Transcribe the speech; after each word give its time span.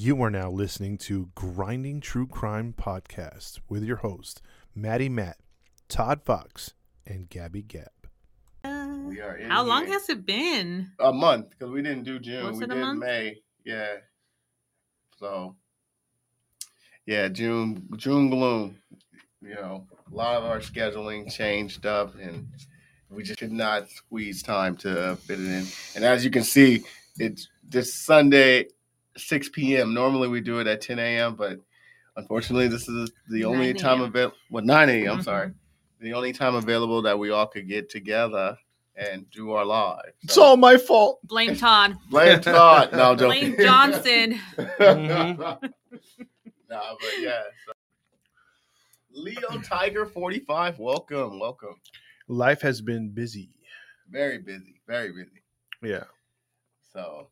You 0.00 0.22
are 0.22 0.30
now 0.30 0.48
listening 0.48 0.96
to 0.98 1.30
Grinding 1.34 2.00
True 2.00 2.28
Crime 2.28 2.72
Podcast 2.72 3.58
with 3.68 3.82
your 3.82 3.96
host, 3.96 4.40
Maddie 4.72 5.08
Matt, 5.08 5.38
Todd 5.88 6.22
Fox, 6.24 6.74
and 7.04 7.28
Gabby 7.28 7.62
Gab. 7.62 7.88
Uh, 8.62 8.96
we 9.08 9.20
are 9.20 9.36
in 9.36 9.50
How 9.50 9.64
long 9.64 9.88
has 9.88 10.08
it 10.08 10.24
been? 10.24 10.92
a 11.00 11.12
month 11.12 11.50
because 11.50 11.72
we 11.72 11.82
didn't 11.82 12.04
do 12.04 12.20
June. 12.20 12.46
Was 12.46 12.60
we 12.60 12.66
did 12.68 12.76
month? 12.76 13.00
May. 13.00 13.38
Yeah. 13.64 13.94
So 15.18 15.56
yeah, 17.04 17.26
June 17.26 17.88
June 17.96 18.30
gloom. 18.30 18.78
You 19.42 19.56
know, 19.56 19.88
a 20.12 20.14
lot 20.14 20.36
of 20.36 20.44
our 20.44 20.60
scheduling 20.60 21.28
changed 21.28 21.86
up 21.86 22.14
and 22.20 22.46
we 23.10 23.24
just 23.24 23.40
could 23.40 23.50
not 23.50 23.90
squeeze 23.90 24.44
time 24.44 24.76
to 24.76 25.16
fit 25.16 25.40
it 25.40 25.46
in. 25.46 25.66
And 25.96 26.04
as 26.04 26.24
you 26.24 26.30
can 26.30 26.44
see, 26.44 26.84
it's 27.18 27.48
this 27.68 27.92
Sunday, 27.92 28.66
6 29.18 29.48
p.m. 29.50 29.92
Normally 29.94 30.28
we 30.28 30.40
do 30.40 30.60
it 30.60 30.66
at 30.66 30.80
10 30.80 30.98
a.m., 30.98 31.34
but 31.34 31.60
unfortunately 32.16 32.68
this 32.68 32.88
is 32.88 33.10
the 33.28 33.44
only 33.44 33.74
time 33.74 34.00
a.m. 34.00 34.08
available. 34.08 34.36
Well, 34.50 34.64
9 34.64 34.88
a.m. 34.88 35.18
Mhm. 35.18 35.24
Sorry, 35.24 35.50
the 36.00 36.12
only 36.14 36.32
time 36.32 36.54
available 36.54 37.02
that 37.02 37.18
we 37.18 37.30
all 37.30 37.46
could 37.46 37.68
get 37.68 37.90
together 37.90 38.56
and 38.96 39.30
do 39.30 39.52
our 39.52 39.64
live. 39.64 40.12
It's 40.22 40.38
all 40.38 40.56
my 40.56 40.76
fault. 40.76 41.20
Blame 41.24 41.54
Todd. 41.56 41.96
Blame 42.10 42.40
Todd. 42.40 42.92
No, 42.92 43.14
I'm. 43.14 43.16
Blame 43.16 43.56
Johnson. 43.58 44.40
Mhm. 44.78 45.38
nah, 45.38 46.94
but 47.00 47.20
yeah. 47.20 47.42
So. 47.64 47.72
Leo 49.10 49.60
Tiger 49.64 50.06
45, 50.06 50.78
welcome, 50.78 51.40
welcome. 51.40 51.76
Life 52.28 52.60
has 52.60 52.80
been 52.80 53.08
busy. 53.10 53.50
Very 54.10 54.38
busy, 54.38 54.80
very 54.86 55.12
busy. 55.12 55.42
Yeah. 55.82 56.04
So 56.92 57.28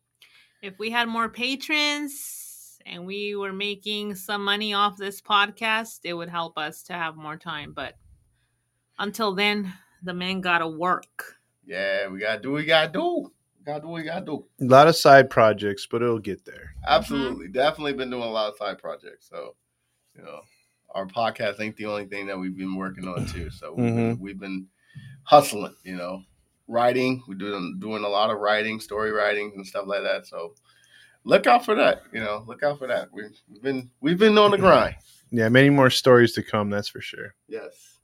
If 0.61 0.79
we 0.79 0.89
had 0.89 1.07
more 1.07 1.29
patrons 1.29 2.79
and 2.85 3.05
we 3.05 3.35
were 3.35 3.53
making 3.53 4.15
some 4.15 4.43
money 4.43 4.73
off 4.73 4.97
this 4.97 5.21
podcast, 5.21 5.99
it 6.03 6.13
would 6.13 6.29
help 6.29 6.57
us 6.57 6.83
to 6.83 6.93
have 6.93 7.15
more 7.15 7.37
time. 7.37 7.73
But 7.73 7.95
until 8.97 9.35
then, 9.35 9.71
the 10.03 10.13
men 10.13 10.41
gotta 10.41 10.67
work. 10.67 11.35
yeah, 11.65 12.07
we 12.07 12.19
gotta 12.19 12.41
do 12.41 12.51
what 12.51 12.57
we 12.57 12.65
gotta 12.65 12.91
do. 12.91 13.31
We 13.59 13.65
gotta 13.65 13.81
do 13.81 13.87
what 13.87 14.01
we 14.01 14.03
gotta 14.03 14.25
do. 14.25 14.45
A 14.61 14.65
lot 14.65 14.87
of 14.87 14.95
side 14.95 15.29
projects, 15.29 15.85
but 15.85 16.01
it'll 16.01 16.19
get 16.19 16.45
there. 16.45 16.73
Mm-hmm. 16.77 16.93
Absolutely. 16.93 17.47
Definitely 17.49 17.93
been 17.93 18.09
doing 18.09 18.23
a 18.23 18.31
lot 18.31 18.49
of 18.49 18.57
side 18.57 18.79
projects. 18.79 19.29
So, 19.29 19.55
you 20.15 20.23
know, 20.23 20.41
our 20.95 21.05
podcast 21.05 21.59
ain't 21.59 21.75
the 21.75 21.85
only 21.85 22.05
thing 22.05 22.25
that 22.27 22.39
we've 22.39 22.57
been 22.57 22.75
working 22.75 23.07
on 23.07 23.25
too. 23.25 23.49
So 23.49 23.73
we've, 23.73 23.85
been, 23.85 24.13
mm-hmm. 24.13 24.23
we've 24.23 24.39
been 24.39 24.67
hustling, 25.23 25.75
you 25.83 25.95
know, 25.95 26.23
writing. 26.67 27.23
We're 27.27 27.35
doing 27.35 27.77
doing 27.79 28.03
a 28.03 28.09
lot 28.09 28.29
of 28.29 28.39
writing, 28.39 28.79
story 28.79 29.11
writing 29.11 29.53
and 29.55 29.65
stuff 29.65 29.85
like 29.87 30.03
that. 30.03 30.27
So 30.27 30.53
look 31.23 31.47
out 31.47 31.65
for 31.65 31.75
that. 31.75 32.03
You 32.11 32.19
know, 32.19 32.43
look 32.47 32.63
out 32.63 32.79
for 32.79 32.87
that. 32.87 33.09
We've, 33.11 33.39
been 33.61 33.89
we've 34.01 34.17
been 34.17 34.37
on 34.37 34.51
the 34.51 34.57
grind. 34.57 34.95
Yeah, 35.29 35.49
many 35.49 35.69
more 35.69 35.89
stories 35.89 36.33
to 36.33 36.43
come, 36.43 36.69
that's 36.69 36.87
for 36.87 37.01
sure. 37.01 37.35
Yes. 37.47 37.99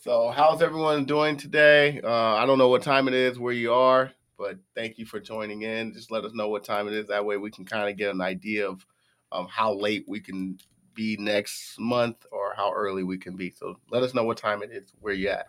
So 0.00 0.30
how's 0.30 0.62
everyone 0.62 1.04
doing 1.04 1.36
today? 1.36 2.00
Uh, 2.02 2.34
I 2.34 2.46
don't 2.46 2.58
know 2.58 2.68
what 2.68 2.82
time 2.82 3.08
it 3.08 3.14
is 3.14 3.38
where 3.38 3.52
you 3.52 3.74
are, 3.74 4.12
but 4.38 4.56
thank 4.74 4.98
you 4.98 5.04
for 5.04 5.20
joining 5.20 5.62
in. 5.62 5.92
Just 5.92 6.10
let 6.10 6.24
us 6.24 6.32
know 6.32 6.48
what 6.48 6.64
time 6.64 6.88
it 6.88 6.94
is. 6.94 7.08
That 7.08 7.26
way 7.26 7.36
we 7.36 7.50
can 7.50 7.66
kind 7.66 7.90
of 7.90 7.96
get 7.98 8.14
an 8.14 8.22
idea 8.22 8.68
of 8.68 8.86
um, 9.32 9.46
how 9.50 9.74
late 9.74 10.04
we 10.08 10.20
can 10.20 10.58
be 10.94 11.16
next 11.18 11.78
month 11.78 12.24
or 12.32 12.54
how 12.56 12.72
early 12.72 13.02
we 13.02 13.18
can 13.18 13.36
be. 13.36 13.50
So 13.50 13.78
let 13.90 14.02
us 14.02 14.14
know 14.14 14.24
what 14.24 14.38
time 14.38 14.62
it 14.62 14.70
is 14.72 14.92
where 15.00 15.12
you 15.12 15.28
at. 15.28 15.48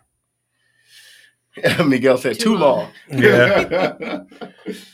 Miguel 1.84 2.16
said 2.16 2.34
too, 2.38 2.44
Too 2.44 2.56
long. 2.56 2.88
long. 3.10 3.22
Yeah. 3.22 4.20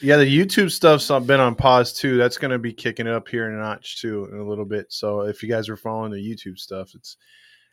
Yeah, 0.01 0.17
the 0.17 0.25
YouTube 0.25 0.71
stuff's 0.71 1.09
been 1.27 1.41
on 1.41 1.55
pause 1.55 1.93
too. 1.93 2.17
That's 2.17 2.39
going 2.39 2.51
to 2.51 2.59
be 2.59 2.73
kicking 2.73 3.07
it 3.07 3.13
up 3.13 3.29
here 3.29 3.47
in 3.49 3.55
a 3.57 3.59
notch 3.59 4.01
too 4.01 4.27
in 4.33 4.39
a 4.39 4.49
little 4.49 4.65
bit. 4.65 4.87
So 4.91 5.23
if 5.23 5.43
you 5.43 5.49
guys 5.51 5.69
are 5.69 5.77
following 5.77 6.13
the 6.13 6.17
YouTube 6.19 6.59
stuff, 6.59 6.95
it's 6.95 7.19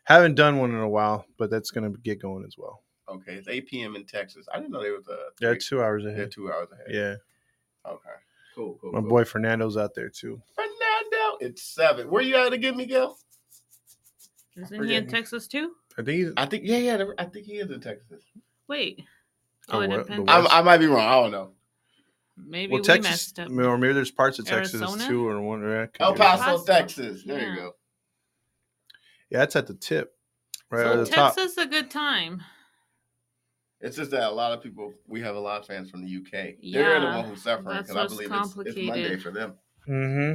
haven't 0.04 0.34
done 0.34 0.58
one 0.58 0.70
in 0.72 0.80
a 0.80 0.88
while, 0.88 1.24
but 1.38 1.48
that's 1.50 1.70
going 1.70 1.90
to 1.90 1.98
get 2.00 2.20
going 2.20 2.44
as 2.46 2.56
well. 2.58 2.82
okay, 3.08 3.34
it's 3.34 3.48
8 3.48 3.66
p.m. 3.68 3.96
in 3.96 4.04
Texas. 4.04 4.46
I 4.52 4.58
didn't 4.58 4.72
know 4.72 4.82
there 4.82 4.92
was 4.92 5.08
a 5.08 5.16
Yeah, 5.40 5.50
three- 5.50 5.60
two 5.60 5.82
hours 5.82 6.04
they're 6.04 6.12
ahead. 6.12 6.30
two 6.30 6.52
hours 6.52 6.68
ahead. 6.72 6.86
Yeah, 6.90 7.14
Okay. 7.90 7.98
Cool, 8.54 8.76
cool. 8.82 8.92
my 8.92 9.00
cool. 9.00 9.08
boy 9.08 9.24
Fernando's 9.24 9.76
out 9.78 9.94
there 9.94 10.10
too. 10.10 10.42
Fernando. 10.54 11.38
It's 11.40 11.62
seven. 11.62 12.10
Where 12.10 12.22
you 12.22 12.36
at 12.36 12.52
again, 12.52 12.76
Miguel? 12.76 13.18
Isn't 14.56 14.84
he 14.84 14.94
in. 14.94 15.06
Texas 15.08 15.48
too? 15.48 15.72
I 15.98 16.02
think 16.02 16.18
he's. 16.24 16.32
I 16.36 16.44
think 16.46 16.64
yeah, 16.66 16.76
yeah. 16.78 17.04
I 17.18 17.24
think 17.24 17.46
he 17.46 17.54
is 17.54 17.70
in 17.70 17.80
Texas. 17.80 18.22
Wait. 18.68 19.04
Oh, 19.68 19.78
Oh, 19.78 19.80
it 19.80 19.88
what? 19.88 20.06
depends. 20.06 20.30
I, 20.30 20.58
I 20.58 20.62
might 20.62 20.78
be 20.78 20.86
wrong. 20.86 21.00
I 21.06 21.12
don't 21.22 21.30
know. 21.30 21.50
Maybe 22.36 22.72
well, 22.72 22.80
we 22.80 22.84
Texas, 22.86 23.10
messed 23.10 23.38
up. 23.40 23.50
or 23.50 23.78
maybe 23.78 23.92
there's 23.92 24.10
parts 24.10 24.38
of 24.38 24.44
Texas 24.46 24.80
Arizona? 24.80 25.06
too, 25.06 25.26
or 25.28 25.40
one. 25.40 25.62
yeah, 25.62 25.86
could 25.86 26.00
El. 26.02 26.14
Paso, 26.14 26.42
Paso. 26.42 26.64
Texas. 26.64 27.22
There 27.24 27.40
Yeah. 27.40 27.50
you 27.54 27.56
go. 27.60 27.72
Yeah, 29.30 29.38
that's 29.38 29.56
at 29.56 29.66
the 29.66 29.74
tip, 29.74 30.12
right 30.70 30.82
so 30.82 30.92
at 31.00 31.06
the 31.06 31.10
top. 31.12 31.34
Texas 31.36 31.56
a 31.58 31.66
good 31.66 31.90
time. 31.90 32.42
It's 33.80 33.96
just 33.96 34.10
that 34.12 34.24
a 34.24 34.30
lot 34.30 34.52
of 34.52 34.62
people, 34.62 34.92
we 35.06 35.20
have 35.20 35.36
a 35.36 35.40
lot 35.40 35.60
of 35.60 35.66
fans 35.66 35.90
from 35.90 36.04
the 36.04 36.16
UK. 36.16 36.56
They're 36.72 37.00
the 37.00 37.06
one 37.06 37.24
who's 37.26 37.42
suffering 37.42 37.82
because 37.82 37.90
I 37.96 38.06
believe 38.06 38.32
it's, 38.32 38.56
it's 38.56 38.76
Monday 38.88 39.16
for 39.16 39.30
them. 39.30 39.54
Mm-hmm. 39.88 40.34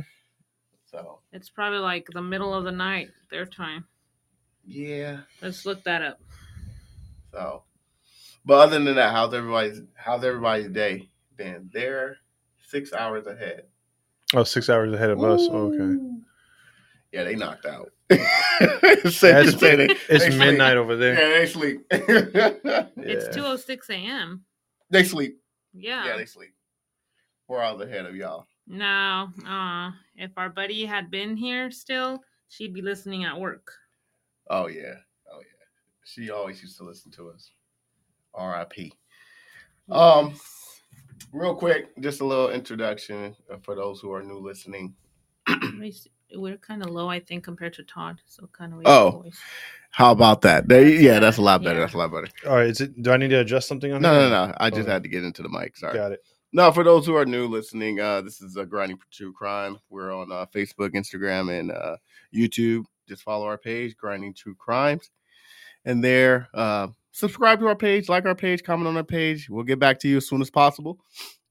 So 0.85 1.19
It's 1.34 1.50
probably 1.50 1.79
like 1.79 2.07
the 2.13 2.22
middle 2.22 2.53
of 2.53 2.63
the 2.63 2.72
night, 2.72 3.09
their 3.29 3.45
time. 3.45 3.85
yeah. 4.66 5.22
Let's 5.41 5.66
look 5.66 5.84
that 5.84 6.01
up. 6.01 6.19
So, 7.31 7.63
but 8.45 8.55
other 8.55 8.79
than 8.83 8.95
that, 8.95 9.11
how's 9.11 9.33
everybody's 9.33 9.81
how's 9.95 10.23
everybody's 10.23 10.69
day 10.69 11.09
been? 11.35 11.69
They're 11.73 12.17
six 12.67 12.94
hours 12.94 13.27
ahead. 13.27 13.63
Oh, 14.35 14.44
six 14.44 14.69
hours 14.69 14.94
ahead 14.94 15.09
of 15.09 15.23
us. 15.23 15.41
Oh, 15.51 15.73
okay. 15.73 16.00
Yeah, 17.11 17.23
they 17.23 17.35
knocked 17.35 17.66
out. 17.66 17.91
Safe 18.11 18.22
to 18.22 19.17
That's- 19.22 19.59
say 19.59 19.75
they- 19.75 19.85
It's 19.94 20.07
they 20.07 20.19
sleep. 20.29 20.38
midnight 20.39 20.77
over 20.77 20.95
there. 20.95 21.13
Yeah, 21.13 21.39
they 21.39 21.45
sleep. 21.47 21.85
It's 21.91 23.35
two 23.35 23.44
oh 23.45 23.55
six 23.55 23.89
a.m. 23.89 24.44
they 24.89 25.03
sleep. 25.03 25.39
Yeah. 25.73 26.06
Yeah, 26.06 26.17
they 26.17 26.25
sleep. 26.25 26.53
Four 27.47 27.63
hours 27.63 27.81
ahead 27.81 28.06
of 28.06 28.16
y'all. 28.16 28.45
no, 28.67 29.29
uh, 29.47 29.89
if 30.16 30.31
our 30.38 30.50
buddy 30.50 30.85
had 30.85 31.09
been 31.09 31.35
here 31.35 31.71
still, 31.71 32.19
she'd 32.50 32.73
be 32.73 32.81
listening 32.83 33.23
at 33.23 33.39
work. 33.39 33.71
Oh 34.51 34.67
yeah. 34.67 34.95
Oh 35.31 35.39
yeah. 35.39 35.66
She 36.03 36.29
always 36.29 36.61
used 36.61 36.77
to 36.77 36.83
listen 36.83 37.11
to 37.13 37.29
us. 37.29 37.50
R.I.P. 38.34 38.94
Um, 39.90 40.35
real 41.34 41.56
quick, 41.56 42.00
just 42.00 42.22
a 42.22 42.25
little 42.25 42.50
introduction 42.50 43.35
uh, 43.51 43.57
for 43.62 43.75
those 43.75 44.00
who 44.00 44.12
are 44.13 44.23
new 44.23 44.40
listening. 44.40 44.95
We 45.79 45.90
s- 45.90 46.07
We're 46.35 46.57
kind 46.57 46.84
of 46.84 46.89
low, 46.89 47.09
I 47.09 47.19
think, 47.19 47.44
compared 47.44 47.73
to 47.73 47.84
Todd. 47.84 48.22
So 48.25 48.47
kind 48.51 48.73
of. 48.73 48.81
Oh. 48.85 49.23
How 49.91 50.12
about 50.12 50.41
that? 50.44 50.68
There, 50.68 50.88
yeah, 50.88 51.18
that's 51.19 51.38
a 51.38 51.41
lot 51.41 51.63
better. 51.63 51.75
Yeah. 51.75 51.79
That's 51.81 51.94
a 51.95 51.97
lot 51.97 52.12
better. 52.12 52.28
All 52.47 52.56
right. 52.57 52.68
Is 52.68 52.81
it? 52.81 53.01
Do 53.01 53.12
I 53.12 53.18
need 53.18 53.29
to 53.29 53.39
adjust 53.39 53.68
something 53.68 53.91
on 53.91 54.01
No, 54.01 54.12
here? 54.12 54.29
no, 54.29 54.45
no. 54.47 54.53
I 54.57 54.69
just 54.69 54.81
Okay. 54.81 54.91
had 54.91 55.03
to 55.03 55.09
get 55.09 55.23
into 55.23 55.41
the 55.41 55.50
mic. 55.50 55.75
Sorry. 55.78 55.95
Got 55.95 56.12
it. 56.12 56.23
No, 56.53 56.72
for 56.72 56.84
those 56.84 57.06
who 57.06 57.16
are 57.16 57.25
new 57.25 57.47
listening, 57.47 58.00
uh, 58.00 58.22
this 58.22 58.41
is 58.41 58.56
a 58.57 58.66
grinding 58.66 58.97
for 58.97 59.06
true 59.12 59.31
crime. 59.34 59.78
We're 59.89 60.13
on 60.16 60.31
uh, 60.31 60.45
Facebook, 60.53 60.94
Instagram, 60.94 61.57
and 61.59 61.72
uh, 61.72 61.97
YouTube. 62.34 62.85
Just 63.07 63.23
follow 63.23 63.45
our 63.45 63.57
page, 63.57 63.95
grinding 63.97 64.34
true 64.35 64.56
crimes, 64.56 65.09
and 65.85 66.03
there, 66.03 66.47
uh, 66.53 66.88
subscribe 67.12 67.59
to 67.59 67.68
our 67.68 67.75
page, 67.75 68.09
like 68.09 68.25
our 68.25 68.36
page, 68.36 68.64
comment 68.64 68.88
on 68.88 68.97
our 68.97 69.03
page. 69.03 69.50
We'll 69.50 69.64
get 69.64 69.80
back 69.80 70.00
to 70.00 70.08
you 70.08 70.18
as 70.18 70.28
soon 70.28 70.42
as 70.42 70.50
possible. 70.50 71.00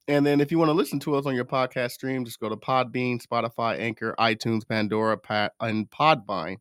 And 0.06 0.24
then, 0.24 0.40
if 0.40 0.50
you 0.50 0.58
want 0.58 0.70
to 0.70 0.74
listen 0.74 0.98
to 1.00 1.16
us 1.16 1.26
on 1.26 1.34
your 1.34 1.44
podcast 1.44 1.92
stream, 1.92 2.24
just 2.24 2.40
go 2.40 2.48
to 2.48 2.56
Podbean, 2.56 3.24
Spotify, 3.24 3.78
Anchor, 3.78 4.14
iTunes, 4.18 4.66
Pandora, 4.66 5.18
Pat, 5.18 5.52
and 5.60 5.90
Podvine, 5.90 6.56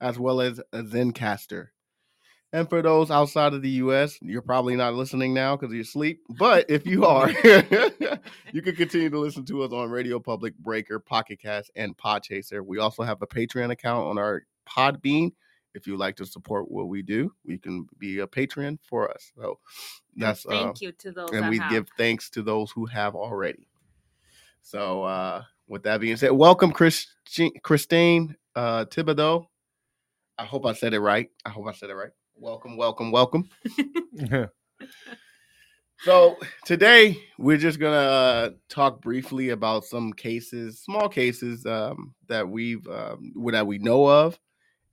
as 0.00 0.18
well 0.18 0.40
as 0.40 0.60
Zencaster. 0.72 1.68
And 2.52 2.68
for 2.68 2.82
those 2.82 3.10
outside 3.10 3.52
of 3.54 3.62
the 3.62 3.68
US, 3.70 4.18
you're 4.22 4.42
probably 4.42 4.74
not 4.74 4.94
listening 4.94 5.32
now 5.32 5.56
because 5.56 5.72
you're 5.72 5.82
asleep. 5.82 6.20
But 6.30 6.68
if 6.68 6.84
you 6.84 7.04
are, 7.04 7.30
you 8.52 8.62
can 8.62 8.74
continue 8.74 9.10
to 9.10 9.18
listen 9.18 9.44
to 9.46 9.62
us 9.62 9.72
on 9.72 9.90
Radio 9.90 10.18
Public, 10.18 10.56
Breaker, 10.58 10.98
Pocket 10.98 11.38
Cast, 11.38 11.70
and 11.76 11.96
Podchaser. 11.96 12.64
We 12.64 12.78
also 12.78 13.04
have 13.04 13.22
a 13.22 13.26
Patreon 13.26 13.70
account 13.70 14.08
on 14.08 14.18
our 14.18 14.42
Podbean. 14.68 15.32
If 15.74 15.86
you 15.86 15.92
would 15.92 16.00
like 16.00 16.16
to 16.16 16.26
support 16.26 16.70
what 16.70 16.88
we 16.88 17.02
do, 17.02 17.32
you 17.44 17.58
can 17.58 17.86
be 17.98 18.18
a 18.18 18.26
patron 18.26 18.78
for 18.82 19.10
us. 19.10 19.32
So 19.36 19.58
that's 20.16 20.44
uh, 20.46 20.50
Thank 20.50 20.80
you 20.80 20.92
to 20.92 21.12
those 21.12 21.30
and 21.32 21.48
we 21.48 21.58
have. 21.58 21.70
give 21.70 21.88
thanks 21.96 22.30
to 22.30 22.42
those 22.42 22.70
who 22.72 22.86
have 22.86 23.14
already. 23.14 23.68
So, 24.62 25.04
uh, 25.04 25.42
with 25.68 25.84
that 25.84 26.00
being 26.00 26.16
said, 26.16 26.32
welcome, 26.32 26.72
Chris, 26.72 27.06
Christine 27.62 28.36
uh, 28.56 28.84
Thibodeau. 28.86 29.46
I 30.38 30.44
hope 30.44 30.66
I 30.66 30.72
said 30.72 30.94
it 30.94 31.00
right. 31.00 31.30
I 31.44 31.50
hope 31.50 31.66
I 31.68 31.72
said 31.72 31.90
it 31.90 31.94
right. 31.94 32.10
Welcome, 32.34 32.76
welcome, 32.76 33.12
welcome. 33.12 33.48
So 36.02 36.38
today 36.64 37.22
we're 37.36 37.58
just 37.58 37.78
gonna 37.78 37.94
uh, 37.94 38.50
talk 38.70 39.02
briefly 39.02 39.50
about 39.50 39.84
some 39.84 40.14
cases, 40.14 40.80
small 40.80 41.10
cases 41.10 41.66
um, 41.66 42.14
that 42.26 42.48
we've 42.48 42.86
um, 42.88 43.34
that 43.52 43.66
we 43.66 43.76
know 43.76 44.08
of, 44.08 44.40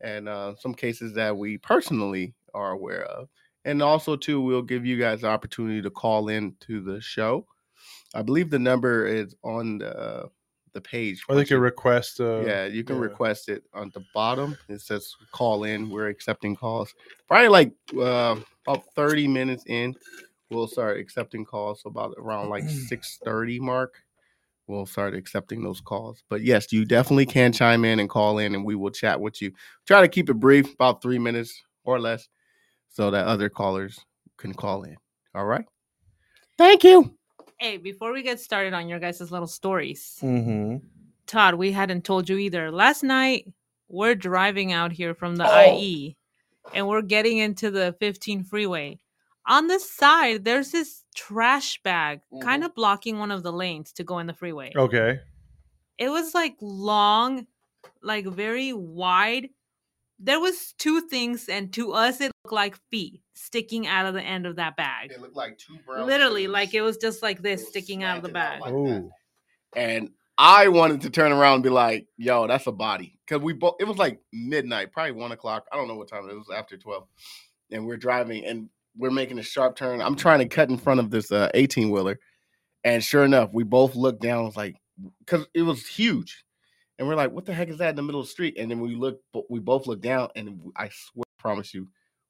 and 0.02 0.30
uh, 0.30 0.56
some 0.60 0.74
cases 0.74 1.14
that 1.14 1.36
we 1.36 1.58
personally 1.58 2.34
are 2.54 2.72
aware 2.72 3.04
of, 3.06 3.30
and 3.66 3.82
also 3.82 4.16
too 4.16 4.42
we'll 4.42 4.62
give 4.62 4.86
you 4.86 4.98
guys 4.98 5.22
the 5.22 5.28
opportunity 5.28 5.82
to 5.82 5.90
call 5.90 6.30
in 6.30 6.56
to 6.62 6.82
the 6.82 7.02
show. 7.02 7.46
I 8.16 8.22
believe 8.22 8.50
the 8.50 8.60
number 8.60 9.06
is 9.06 9.36
on 9.44 9.80
the 9.80 10.30
the 10.74 10.82
page. 10.82 11.24
Or 11.28 11.36
they 11.36 11.46
you- 11.50 11.58
request. 11.58 12.20
Uh, 12.20 12.42
yeah, 12.46 12.66
you 12.66 12.84
can 12.84 12.98
yeah. 12.98 13.04
request 13.04 13.50
it 13.50 13.64
on 13.74 13.92
the 13.94 14.04
bottom. 14.14 14.58
It 14.70 14.82
says 14.82 15.14
call 15.32 15.64
in. 15.64 15.90
We're 15.90 16.08
accepting 16.08 16.56
calls. 16.56 16.94
Probably 17.28 17.50
like 17.50 17.74
uh, 18.00 18.36
about 18.68 18.84
30 18.96 19.28
minutes 19.28 19.64
in, 19.66 19.96
we'll 20.50 20.68
start 20.68 21.00
accepting 21.00 21.46
calls. 21.46 21.82
So 21.82 21.90
about 21.90 22.14
around 22.18 22.50
like 22.50 22.64
6:30 22.64 23.60
mark, 23.60 23.96
we'll 24.68 24.86
start 24.86 25.14
accepting 25.16 25.64
those 25.64 25.82
calls. 25.82 26.24
But 26.30 26.42
yes, 26.42 26.72
you 26.72 26.86
definitely 26.86 27.26
can 27.26 27.52
chime 27.54 27.86
in 27.86 28.00
and 28.00 28.10
call 28.10 28.38
in, 28.38 28.54
and 28.56 28.64
we 28.66 28.76
will 28.76 28.92
chat 28.92 29.20
with 29.20 29.42
you. 29.42 29.52
Try 29.86 30.02
to 30.02 30.08
keep 30.08 30.30
it 30.30 30.36
brief, 30.36 30.74
about 30.74 31.02
three 31.02 31.20
minutes 31.20 31.62
or 31.84 32.00
less, 32.00 32.28
so 32.90 33.12
that 33.12 33.26
other 33.28 33.50
callers 33.50 34.00
can 34.38 34.54
call 34.54 34.84
in. 34.84 34.98
All 35.34 35.46
right. 35.46 35.66
Thank 36.58 36.84
you. 36.84 37.14
Hey, 37.60 37.78
before 37.78 38.14
we 38.14 38.22
get 38.24 38.40
started 38.40 38.74
on 38.74 38.88
your 38.88 39.00
guys' 39.00 39.32
little 39.32 39.48
stories, 39.48 40.18
Mm-hmm. 40.22 40.78
Todd, 41.26 41.56
we 41.56 41.72
hadn't 41.74 42.06
told 42.06 42.30
you 42.30 42.38
either. 42.38 42.72
Last 42.72 43.04
night, 43.04 43.46
we're 43.90 44.16
driving 44.16 44.72
out 44.72 44.92
here 44.94 45.14
from 45.14 45.36
the 45.36 45.46
Oh. 45.46 45.78
IE 45.78 46.16
and 46.74 46.88
we're 46.88 47.02
getting 47.02 47.38
into 47.38 47.70
the 47.70 47.96
15 48.00 48.44
freeway. 48.44 48.98
On 49.46 49.68
the 49.68 49.80
side, 49.80 50.46
there's 50.46 50.72
this 50.72 51.04
trash 51.18 51.82
bag 51.82 52.20
mm-hmm. 52.32 52.44
kind 52.44 52.64
of 52.64 52.74
blocking 52.76 53.18
one 53.18 53.32
of 53.32 53.44
the 53.44 53.52
lanes 53.52 53.92
to 53.94 54.04
go 54.04 54.20
in 54.20 54.28
the 54.28 54.34
freeway. 54.34 54.72
Okay. 54.76 55.20
It 55.98 56.10
was 56.10 56.34
like 56.36 56.56
long, 56.62 57.48
like 58.04 58.28
very 58.28 58.72
wide. 58.72 59.50
There 60.20 60.40
was 60.40 60.74
two 60.78 61.02
things, 61.02 61.50
and 61.50 61.74
to 61.74 61.94
us, 61.94 62.22
it 62.22 62.32
looked 62.44 62.54
like 62.54 62.78
feet 62.90 63.22
sticking 63.34 63.88
out 63.88 64.06
of 64.06 64.14
the 64.14 64.22
end 64.22 64.46
of 64.46 64.56
that 64.56 64.76
bag. 64.76 65.12
It 65.12 65.22
looked 65.22 65.36
like 65.36 65.58
two 65.58 65.78
brown. 65.86 66.08
Literally, 66.08 66.44
shoes. 66.44 66.52
like 66.52 66.74
it 66.74 66.82
was 66.82 66.98
just 66.98 67.22
like 67.22 67.42
this 67.42 67.68
sticking 67.68 68.04
out 68.04 68.18
of 68.18 68.24
the 68.24 68.30
bag. 68.30 68.62
like 68.62 68.74
that. 68.74 69.10
And 69.76 70.10
I 70.38 70.70
wanted 70.70 71.02
to 71.02 71.10
turn 71.10 71.32
around 71.32 71.56
and 71.56 71.64
be 71.64 71.70
like, 71.70 72.08
"Yo, 72.18 72.48
that's 72.48 72.66
a 72.66 72.72
body," 72.72 73.20
because 73.28 73.44
we 73.44 73.54
both. 73.54 73.76
It 73.80 73.86
was 73.86 73.98
like 73.98 74.20
midnight, 74.34 74.92
probably 74.92 75.12
one 75.12 75.32
o'clock. 75.32 75.66
I 75.72 75.76
don't 75.76 75.88
know 75.88 75.96
what 75.96 76.08
time 76.08 76.28
it 76.30 76.36
was. 76.36 76.50
After 76.56 76.78
twelve, 76.78 77.08
and 77.72 77.86
we're 77.86 77.98
driving 77.98 78.44
and 78.46 78.70
we're 78.98 79.12
making 79.12 79.40
a 79.40 79.44
sharp 79.44 79.76
turn. 79.76 80.02
I'm 80.02 80.16
trying 80.16 80.40
to 80.40 80.48
cut 80.48 80.70
in 80.70 80.78
front 80.78 81.00
of 81.00 81.10
this 81.10 81.32
uh, 81.32 81.50
18 81.54 81.90
wheeler, 81.90 82.20
and 82.84 83.04
sure 83.04 83.24
enough, 83.24 83.50
we 83.54 83.64
both 83.64 83.96
looked 83.96 84.22
down. 84.22 84.46
Was 84.46 84.58
like, 84.58 84.76
because 85.20 85.46
it 85.54 85.64
was 85.64 85.86
huge, 85.86 86.44
and 86.98 87.08
we're 87.08 87.16
like, 87.16 87.32
"What 87.32 87.46
the 87.46 87.54
heck 87.54 87.70
is 87.70 87.78
that 87.78 87.92
in 87.92 87.96
the 87.96 88.04
middle 88.04 88.22
of 88.22 88.28
the 88.28 88.32
street?" 88.32 88.58
And 88.58 88.70
then 88.70 88.80
we 88.80 88.96
look, 88.96 89.20
we 89.50 89.60
both 89.60 89.88
looked 89.88 90.04
down, 90.04 90.30
and 90.36 90.62
I 90.76 90.90
swear, 90.90 91.26
promise 91.38 91.74
you, 91.74 91.88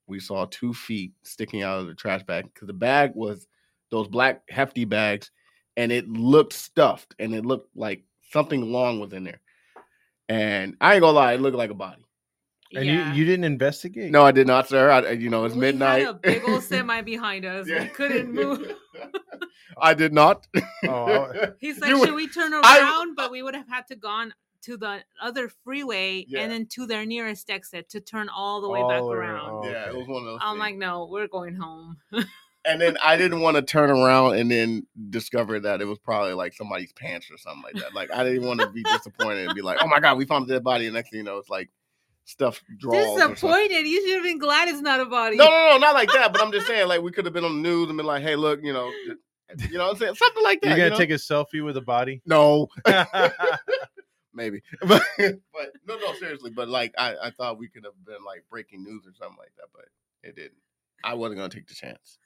we 0.07 0.19
saw 0.19 0.45
two 0.45 0.73
feet 0.73 1.13
sticking 1.23 1.63
out 1.63 1.79
of 1.79 1.87
the 1.87 1.93
trash 1.93 2.23
bag 2.23 2.45
because 2.53 2.67
the 2.67 2.73
bag 2.73 3.11
was 3.13 3.47
those 3.91 4.07
black 4.07 4.41
hefty 4.49 4.85
bags 4.85 5.31
and 5.75 5.91
it 5.91 6.09
looked 6.09 6.53
stuffed 6.53 7.15
and 7.19 7.33
it 7.35 7.45
looked 7.45 7.75
like 7.75 8.03
something 8.31 8.71
long 8.71 8.99
was 8.99 9.13
in 9.13 9.23
there. 9.23 9.41
And 10.29 10.75
I 10.81 10.95
ain't 10.95 11.01
gonna 11.01 11.13
lie, 11.15 11.33
it 11.33 11.41
looked 11.41 11.57
like 11.57 11.69
a 11.69 11.75
body. 11.75 12.03
And 12.75 12.85
Yeah. 12.85 13.11
you, 13.13 13.19
you 13.19 13.25
didn't 13.25 13.45
investigate? 13.45 14.11
No, 14.11 14.23
I 14.25 14.31
did 14.31 14.47
not, 14.47 14.67
sir. 14.67 14.89
I, 14.91 15.11
you 15.11 15.29
know, 15.29 15.45
it's 15.45 15.55
We 15.55 15.61
midnight. 15.61 16.05
Had 16.05 16.09
a 16.09 16.13
big 16.15 16.43
old 16.47 16.63
semi 16.71 17.01
behind 17.01 17.45
us. 17.45 17.67
Yeah. 17.67 17.83
We 17.83 17.89
couldn't 17.89 18.33
move. 18.33 18.73
I 19.79 19.93
did 19.93 20.13
not. 20.13 20.47
Oh, 20.87 21.31
He's 21.59 21.79
like, 21.79 21.89
You 21.89 21.99
would- 21.99 22.07
should 22.09 22.15
we 22.15 22.27
turn 22.27 22.53
I- 22.53 22.79
around? 22.79 23.15
but 23.15 23.31
we 23.31 23.41
would 23.43 23.55
have 23.55 23.67
had 23.69 23.87
to 23.87 23.95
gone 23.95 24.33
to 24.63 24.75
the 24.75 24.99
other 25.21 25.49
freeway 25.63 26.25
Yeah. 26.27 26.41
and 26.41 26.51
then 26.51 26.65
to 26.71 26.85
their 26.87 27.05
nearest 27.05 27.49
exit 27.49 27.89
to 27.89 28.01
turn 28.01 28.27
all 28.27 28.59
the 28.59 28.67
way 28.69 28.79
All 28.79 28.89
back 28.89 29.01
the 29.01 29.07
around. 29.07 29.49
around. 29.49 29.63
yeah, 29.71 29.87
it 29.89 29.95
was 29.95 30.07
one 30.07 30.23
of 30.23 30.25
those. 30.25 30.39
I'm 30.41 30.53
things. 30.55 30.59
like, 30.59 30.75
no, 30.75 31.07
we're 31.09 31.27
going 31.27 31.55
home. 31.55 31.97
and 32.65 32.81
then 32.81 32.97
I 33.03 33.15
didn't 33.17 33.39
want 33.41 33.55
to 33.55 33.61
turn 33.61 33.91
around 33.91 34.35
and 34.35 34.49
then 34.51 34.87
discover 35.09 35.59
that 35.61 35.79
it 35.79 35.85
was 35.85 35.99
probably 35.99 36.33
like 36.33 36.53
somebody's 36.53 36.91
pants 36.93 37.29
or 37.31 37.37
something 37.37 37.61
like 37.63 37.75
that. 37.75 37.93
Like 37.93 38.11
I 38.11 38.23
didn't 38.25 38.45
want 38.47 38.59
to 38.61 38.67
be 38.69 38.83
disappointed 38.83 39.45
and 39.45 39.55
be 39.55 39.61
like, 39.61 39.77
"Oh 39.79 39.87
my 39.87 39.99
god, 40.01 40.17
we 40.17 40.25
found 40.25 40.49
a 40.49 40.53
dead 40.55 40.63
body." 40.63 40.85
And 40.87 40.95
next 40.95 41.11
thing 41.11 41.19
you 41.19 41.23
know, 41.23 41.37
it's 41.37 41.49
like 41.49 41.69
stuffed 42.27 42.63
drawers. 42.77 43.05
or 43.07 43.17
something. 43.19 43.33
Disappointed. 43.35 43.87
You 43.87 44.05
should 44.05 44.15
have 44.15 44.23
been 44.23 44.37
glad 44.37 44.67
it's 44.67 44.81
not 44.81 44.99
a 44.99 45.05
body. 45.05 45.37
No, 45.37 45.45
no, 45.45 45.69
no, 45.71 45.77
not 45.77 45.95
like 45.95 46.09
that. 46.11 46.33
But 46.33 46.41
I'm 46.41 46.51
just 46.51 46.67
saying, 46.67 46.87
like 46.87 47.01
we 47.01 47.11
could 47.11 47.25
have 47.25 47.33
been 47.33 47.45
on 47.45 47.61
the 47.61 47.69
news 47.69 47.89
and 47.89 47.97
been 47.97 48.05
like, 48.05 48.21
"Hey, 48.21 48.35
look, 48.35 48.59
you 48.61 48.73
know, 48.73 48.91
you 49.69 49.77
know, 49.77 49.85
what 49.85 49.93
I'm 49.93 49.97
saying 49.97 50.15
something 50.15 50.43
like 50.43 50.61
that." 50.61 50.67
You're 50.67 50.77
you 50.77 50.83
gonna 50.83 50.89
know? 50.91 50.97
take 50.97 51.09
a 51.09 51.13
selfie 51.13 51.63
with 51.63 51.77
a 51.77 51.81
body? 51.81 52.21
no, 52.25 52.67
maybe, 54.33 54.61
but 54.81 55.01
but 55.17 55.71
no, 55.87 55.97
no, 55.97 56.13
seriously. 56.19 56.51
But 56.51 56.67
like 56.67 56.93
I, 56.97 57.15
I 57.23 57.31
thought 57.31 57.57
we 57.57 57.69
could 57.69 57.85
have 57.85 57.93
been 58.05 58.23
like 58.25 58.43
breaking 58.49 58.83
news 58.83 59.07
or 59.07 59.13
something 59.13 59.37
like 59.39 59.53
that, 59.57 59.67
but 59.73 59.85
it 60.23 60.35
didn't. 60.35 60.59
I 61.03 61.13
wasn't 61.13 61.37
gonna 61.37 61.49
take 61.49 61.67
the 61.67 61.75
chance. 61.75 62.19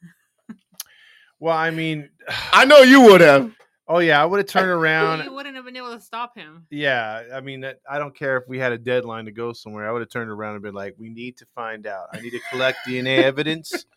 well, 1.39 1.55
I 1.57 1.69
mean, 1.69 2.09
I 2.51 2.65
know 2.65 2.79
you 2.79 3.01
would 3.01 3.21
have. 3.21 3.53
Oh 3.93 3.99
yeah, 3.99 4.21
I 4.21 4.25
would 4.25 4.39
have 4.39 4.47
turned 4.47 4.69
around. 4.81 5.23
you 5.25 5.33
wouldn't 5.33 5.55
have 5.55 5.65
been 5.65 5.77
able 5.77 5.93
to 5.93 6.01
stop 6.01 6.35
him. 6.37 6.65
Yeah, 6.69 7.23
I 7.33 7.41
mean, 7.41 7.65
I 7.89 7.97
don't 7.99 8.15
care 8.15 8.37
if 8.37 8.43
we 8.47 8.57
had 8.59 8.71
a 8.71 8.77
deadline 8.77 9.25
to 9.25 9.31
go 9.31 9.53
somewhere. 9.53 9.87
I 9.87 9.91
would 9.91 10.01
have 10.01 10.09
turned 10.09 10.29
around 10.31 10.53
and 10.55 10.63
been 10.63 10.73
like, 10.73 10.95
"We 10.97 11.09
need 11.09 11.37
to 11.37 11.45
find 11.53 11.85
out. 11.85 12.07
I 12.13 12.19
need 12.21 12.31
to 12.31 12.39
collect 12.49 12.79
DNA 12.87 13.23
evidence. 13.23 13.85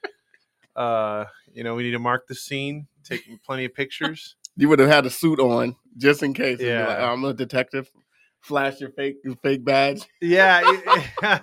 Uh, 0.77 1.27
you 1.53 1.63
know, 1.63 1.77
we 1.77 1.85
need 1.85 1.93
to 1.93 2.01
mark 2.01 2.27
the 2.27 2.35
scene, 2.35 2.89
take 3.05 3.23
plenty 3.47 3.65
of 3.65 3.73
pictures. 3.75 4.35
You 4.57 4.69
would 4.69 4.81
have 4.81 4.89
had 4.89 5.07
a 5.07 5.11
suit 5.11 5.39
on 5.39 5.77
just 5.97 6.23
in 6.25 6.35
case. 6.35 6.59
Yeah, 6.61 6.67
Yeah. 6.81 6.87
like, 6.89 6.99
"Oh, 6.99 7.13
I'm 7.13 7.25
a 7.25 7.33
detective. 7.33 7.89
Flash 8.41 8.81
your 8.81 8.91
fake 8.91 9.19
your 9.25 9.37
fake 9.37 9.65
badge. 9.65 10.03
Yeah, 10.21 10.63
it- 10.65 11.43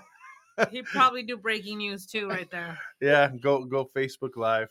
He'd 0.72 0.86
probably 0.86 1.24
do 1.24 1.38
breaking 1.38 1.78
news 1.78 2.06
too, 2.06 2.28
right 2.28 2.50
there. 2.52 2.78
yeah. 3.00 3.30
Go 3.42 3.64
go 3.64 3.90
Facebook 3.96 4.36
Live. 4.36 4.70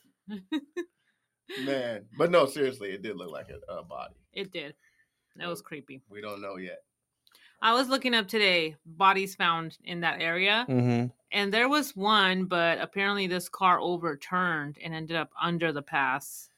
Man, 1.65 2.05
but 2.17 2.31
no, 2.31 2.47
seriously, 2.47 2.91
it 2.91 3.03
did 3.03 3.17
look 3.17 3.31
like 3.31 3.49
a, 3.51 3.73
a 3.73 3.83
body. 3.83 4.15
It 4.33 4.53
did. 4.53 4.75
That 5.37 5.49
was 5.49 5.63
creepy. 5.63 6.03
We 6.09 6.21
don't 6.21 6.41
know 6.41 6.57
yet. 6.57 6.83
I 7.63 7.75
was 7.75 7.89
looking 7.89 8.15
up 8.15 8.27
today 8.29 8.77
bodies 8.87 9.35
found 9.35 9.77
in 9.85 10.01
that 10.01 10.21
area, 10.21 10.65
Mm-hmm. 10.69 11.07
and 11.33 11.53
there 11.53 11.69
was 11.69 11.95
one, 11.95 12.47
but 12.47 12.81
apparently 12.81 13.27
this 13.27 13.49
car 13.49 13.79
overturned 13.81 14.79
and 14.83 14.95
ended 14.95 15.17
up 15.17 15.31
under 15.41 15.73
the 15.73 15.83
pass. 15.83 16.49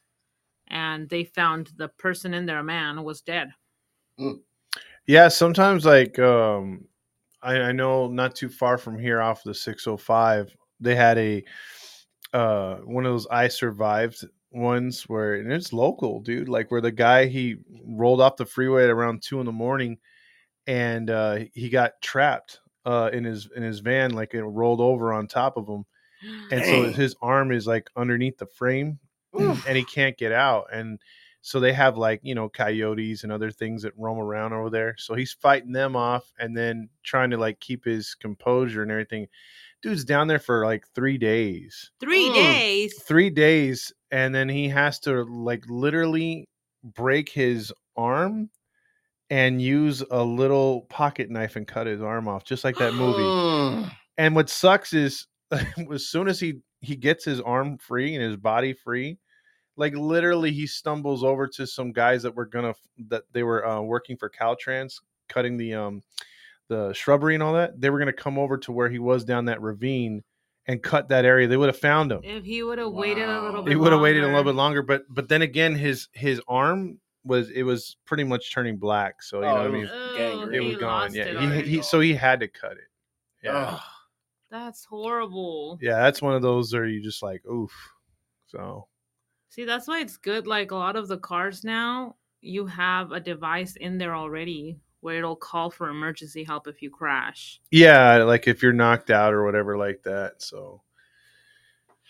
And 0.69 1.09
they 1.09 1.25
found 1.25 1.71
the 1.77 1.89
person 1.89 2.33
in 2.33 2.45
there, 2.45 2.59
a 2.59 2.63
man, 2.63 3.03
was 3.03 3.21
dead. 3.21 3.49
Yeah, 5.07 5.27
sometimes 5.27 5.85
like 5.85 6.17
um 6.19 6.85
I, 7.41 7.55
I 7.55 7.71
know 7.73 8.07
not 8.07 8.35
too 8.35 8.49
far 8.49 8.77
from 8.77 8.97
here 8.97 9.21
off 9.21 9.43
the 9.43 9.53
605, 9.53 10.55
they 10.79 10.95
had 10.95 11.17
a 11.17 11.43
uh 12.33 12.75
one 12.77 13.05
of 13.05 13.11
those 13.11 13.27
I 13.27 13.49
survived 13.49 14.25
ones 14.53 15.03
where 15.09 15.35
and 15.35 15.51
it's 15.51 15.73
local, 15.73 16.21
dude. 16.21 16.47
Like 16.49 16.71
where 16.71 16.81
the 16.81 16.91
guy 16.91 17.25
he 17.25 17.57
rolled 17.85 18.21
off 18.21 18.37
the 18.37 18.45
freeway 18.45 18.83
at 18.85 18.89
around 18.89 19.21
two 19.23 19.39
in 19.39 19.45
the 19.45 19.51
morning 19.51 19.97
and 20.67 21.09
uh 21.09 21.39
he 21.53 21.69
got 21.69 21.93
trapped 22.01 22.59
uh 22.85 23.09
in 23.11 23.23
his 23.23 23.49
in 23.55 23.63
his 23.63 23.79
van, 23.79 24.11
like 24.13 24.33
it 24.33 24.43
rolled 24.43 24.81
over 24.81 25.11
on 25.13 25.27
top 25.27 25.57
of 25.57 25.67
him. 25.67 25.85
And 26.51 26.63
so 26.63 26.83
his 26.93 27.15
arm 27.21 27.51
is 27.51 27.67
like 27.67 27.89
underneath 27.97 28.37
the 28.37 28.45
frame 28.45 28.99
Oof. 29.39 29.65
and 29.67 29.75
he 29.75 29.83
can't 29.83 30.17
get 30.17 30.31
out. 30.31 30.67
And 30.71 30.99
so 31.41 31.59
they 31.59 31.73
have 31.73 31.97
like, 31.97 32.21
you 32.23 32.33
know, 32.33 32.47
coyotes 32.47 33.23
and 33.23 33.31
other 33.31 33.51
things 33.51 33.81
that 33.83 33.91
roam 33.97 34.17
around 34.17 34.53
over 34.53 34.69
there. 34.69 34.95
So 34.97 35.15
he's 35.15 35.33
fighting 35.33 35.73
them 35.73 35.97
off 35.97 36.31
and 36.39 36.55
then 36.55 36.87
trying 37.03 37.31
to 37.31 37.37
like 37.37 37.59
keep 37.59 37.83
his 37.83 38.15
composure 38.15 38.81
and 38.83 38.91
everything. 38.91 39.27
Dude's 39.81 40.05
down 40.05 40.29
there 40.29 40.39
for 40.39 40.65
like 40.65 40.85
three 40.95 41.17
days. 41.17 41.91
Three 41.99 42.29
Mm. 42.29 42.33
days. 42.35 43.03
Three 43.03 43.29
days. 43.29 43.91
And 44.13 44.33
then 44.33 44.47
he 44.47 44.69
has 44.69 44.99
to 45.01 45.23
like 45.23 45.63
literally 45.67 46.47
break 46.83 47.29
his 47.29 47.73
arm 47.97 48.49
and 49.29 49.61
use 49.61 50.03
a 50.11 50.23
little 50.23 50.81
pocket 50.81 51.29
knife 51.31 51.55
and 51.55 51.67
cut 51.67 51.87
his 51.87 52.01
arm 52.01 52.27
off, 52.27 52.43
just 52.43 52.63
like 52.63 52.77
that 52.77 52.93
movie. 52.93 53.89
And 54.15 54.35
what 54.35 54.47
sucks 54.47 54.93
is 54.93 55.25
as 55.91 56.05
soon 56.05 56.27
as 56.27 56.39
he 56.39 56.59
he 56.81 56.95
gets 56.95 57.25
his 57.25 57.41
arm 57.41 57.79
free 57.79 58.13
and 58.13 58.23
his 58.23 58.37
body 58.37 58.73
free 58.73 59.17
like 59.75 59.95
literally 59.95 60.51
he 60.51 60.67
stumbles 60.67 61.23
over 61.23 61.47
to 61.47 61.65
some 61.65 61.91
guys 61.91 62.21
that 62.23 62.35
were 62.35 62.45
gonna 62.45 62.75
that 63.07 63.23
they 63.31 63.43
were 63.43 63.65
uh, 63.65 63.81
working 63.81 64.17
for 64.17 64.29
caltrans 64.29 64.99
cutting 65.29 65.57
the 65.57 65.73
um 65.73 66.01
the 66.69 66.93
shrubbery 66.93 67.33
and 67.33 67.43
all 67.43 67.53
that. 67.53 67.79
They 67.79 67.89
were 67.89 67.99
gonna 67.99 68.13
come 68.13 68.37
over 68.37 68.57
to 68.59 68.71
where 68.71 68.89
he 68.89 68.99
was 68.99 69.25
down 69.25 69.45
that 69.45 69.61
ravine 69.61 70.23
and 70.67 70.81
cut 70.81 71.09
that 71.09 71.25
area 71.25 71.47
they 71.47 71.57
would 71.57 71.67
have 71.67 71.77
found 71.77 72.11
him 72.11 72.21
If 72.23 72.43
he 72.45 72.63
would 72.63 72.77
have 72.79 72.91
waited 72.91 73.27
a 73.27 73.41
little 73.41 73.63
bit, 73.63 73.71
he 73.71 73.75
would 73.75 73.91
have 73.91 74.01
waited 74.01 74.23
a 74.23 74.27
little 74.27 74.37
longer- 74.43 74.51
bit 74.51 74.55
longer 74.55 74.81
but 74.83 75.03
but 75.09 75.27
then 75.29 75.41
again 75.41 75.75
his 75.75 76.07
his 76.13 76.41
arm 76.47 76.99
was 77.25 77.49
it 77.49 77.63
was 77.63 77.97
pretty 78.05 78.23
much 78.23 78.53
turning 78.53 78.77
black 78.77 79.21
so 79.23 79.39
you 79.41 79.45
Oh, 79.45 79.49
know 79.49 79.55
what 79.55 79.61
i 79.61 79.65
oh, 79.65 79.67
it 79.67 79.71
mean 79.71 79.81
was 79.81 79.91
Oh, 79.93 80.15
gangrene. 80.17 80.53
it 80.55 80.61
he 80.61 80.67
was 80.69 80.77
gone 80.77 81.13
yeah 81.13 81.23
it 81.23 81.65
he, 81.65 81.77
he 81.77 81.81
so 81.81 81.99
he 81.99 82.13
had 82.13 82.39
to 82.41 82.47
cut 82.47 82.73
it 82.73 82.89
yeah 83.43 83.71
Ugh. 83.75 83.81
That's 84.51 84.85
horrible. 84.85 85.79
yeah, 85.81 85.97
that's 86.03 86.21
one 86.21 86.35
of 86.35 86.43
those 86.43 86.71
where 86.71 86.85
you 86.85 87.01
just 87.01 87.23
like, 87.23 87.43
oof. 87.47 87.71
So 88.45 88.87
See, 89.49 89.65
that's 89.65 89.87
why 89.87 89.99
it's 90.01 90.15
good. 90.17 90.45
Like 90.45 90.69
a 90.69 90.75
lot 90.75 90.95
of 90.95 91.07
the 91.07 91.17
cars 91.17 91.63
now, 91.63 92.17
you 92.41 92.67
have 92.67 93.11
a 93.11 93.19
device 93.19 93.75
in 93.77 93.97
there 93.97 94.15
already 94.15 94.77
where 95.03 95.17
it'll 95.17 95.35
call 95.35 95.69
for 95.69 95.89
emergency 95.89 96.43
help 96.43 96.67
if 96.67 96.81
you 96.81 96.89
crash. 96.89 97.59
yeah, 97.71 98.17
like 98.23 98.47
if 98.47 98.63
you're 98.63 98.73
knocked 98.73 99.09
out 99.11 99.33
or 99.33 99.43
whatever 99.43 99.77
like 99.77 100.01
that. 100.03 100.41
So, 100.41 100.81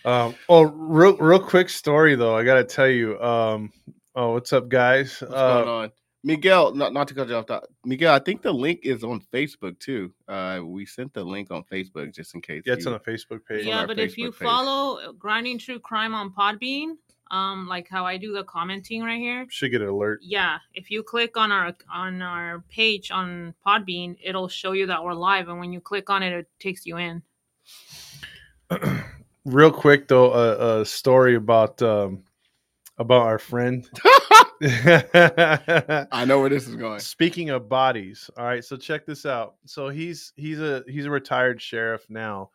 um, 0.05 0.35
oh, 0.47 0.63
real 0.63 1.17
real 1.17 1.39
quick 1.39 1.69
story 1.69 2.15
though, 2.15 2.37
I 2.37 2.43
gotta 2.43 2.63
tell 2.63 2.87
you. 2.87 3.19
Um, 3.21 3.71
oh, 4.15 4.33
what's 4.33 4.53
up, 4.53 4.69
guys? 4.69 5.19
What's 5.21 5.33
uh, 5.33 5.63
going 5.63 5.69
on? 5.69 5.91
Miguel, 6.25 6.73
not, 6.73 6.93
not 6.93 7.09
to 7.09 7.13
cut 7.13 7.27
you 7.27 7.35
off, 7.35 7.47
Doc- 7.47 7.67
Miguel, 7.83 8.13
I 8.13 8.19
think 8.19 8.41
the 8.41 8.53
link 8.53 8.79
is 8.83 9.03
on 9.03 9.19
Facebook 9.33 9.77
too. 9.79 10.13
Uh, 10.27 10.61
we 10.63 10.85
sent 10.85 11.13
the 11.13 11.23
link 11.23 11.51
on 11.51 11.63
Facebook 11.69 12.13
just 12.15 12.33
in 12.33 12.39
case. 12.41 12.63
Yeah, 12.65 12.73
it's 12.73 12.85
you- 12.85 12.93
on 12.93 12.99
the 13.03 13.11
Facebook 13.11 13.41
page. 13.45 13.65
yeah, 13.65 13.81
our 13.81 13.87
but 13.87 13.99
if 13.99 14.17
you 14.17 14.31
page. 14.31 14.39
follow 14.39 15.11
Grinding 15.13 15.57
True 15.57 15.79
Crime 15.79 16.15
on 16.15 16.31
Podbean, 16.31 16.93
um, 17.31 17.67
like 17.67 17.87
how 17.89 18.05
I 18.05 18.17
do 18.17 18.33
the 18.33 18.43
commenting 18.43 19.01
right 19.03 19.19
here, 19.19 19.45
Should 19.49 19.71
get 19.71 19.81
an 19.81 19.87
alert. 19.87 20.19
yeah, 20.23 20.57
if 20.73 20.91
you 20.91 21.03
click 21.03 21.37
on 21.37 21.51
our 21.51 21.73
on 21.91 22.21
our 22.21 22.63
page 22.69 23.11
on 23.11 23.53
Podbean, 23.65 24.15
it'll 24.23 24.47
show 24.47 24.71
you 24.73 24.85
that 24.87 25.03
we're 25.03 25.13
live, 25.13 25.49
and 25.49 25.59
when 25.59 25.73
you 25.73 25.79
click 25.81 26.09
on 26.09 26.21
it, 26.23 26.33
it 26.33 26.47
takes 26.59 26.85
you 26.85 26.97
in. 26.97 27.21
Real 29.45 29.71
quick 29.71 30.07
though, 30.07 30.31
a, 30.33 30.81
a 30.81 30.85
story 30.85 31.35
about 31.35 31.81
um 31.81 32.23
about 32.97 33.23
our 33.23 33.39
friend. 33.39 33.89
I 34.65 36.23
know 36.25 36.39
where 36.39 36.49
this 36.49 36.67
is 36.69 36.75
going. 36.75 36.99
Speaking 37.01 37.49
of 37.49 37.67
bodies, 37.67 38.29
all 38.37 38.45
right. 38.45 38.63
So 38.63 38.77
check 38.77 39.05
this 39.05 39.25
out. 39.25 39.55
So 39.65 39.89
he's 39.89 40.31
he's 40.37 40.59
a 40.61 40.83
he's 40.87 41.05
a 41.05 41.09
retired 41.09 41.61
sheriff 41.61 42.05
now, 42.09 42.51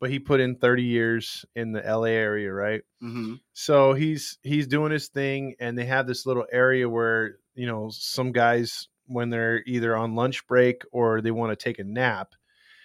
but 0.00 0.10
he 0.10 0.18
put 0.18 0.40
in 0.40 0.56
30 0.56 0.82
years 0.82 1.44
in 1.54 1.72
the 1.72 1.82
LA 1.82 2.04
area, 2.08 2.52
right? 2.52 2.82
hmm 3.00 3.34
So 3.52 3.92
he's 3.92 4.38
he's 4.42 4.66
doing 4.66 4.90
his 4.92 5.08
thing, 5.08 5.54
and 5.60 5.78
they 5.78 5.84
have 5.84 6.06
this 6.06 6.26
little 6.26 6.46
area 6.50 6.88
where 6.88 7.36
you 7.54 7.66
know 7.66 7.90
some 7.92 8.32
guys 8.32 8.88
when 9.06 9.28
they're 9.28 9.62
either 9.66 9.96
on 9.96 10.14
lunch 10.14 10.46
break 10.46 10.82
or 10.92 11.20
they 11.20 11.30
want 11.30 11.50
to 11.50 11.62
take 11.62 11.78
a 11.78 11.84
nap. 11.84 12.34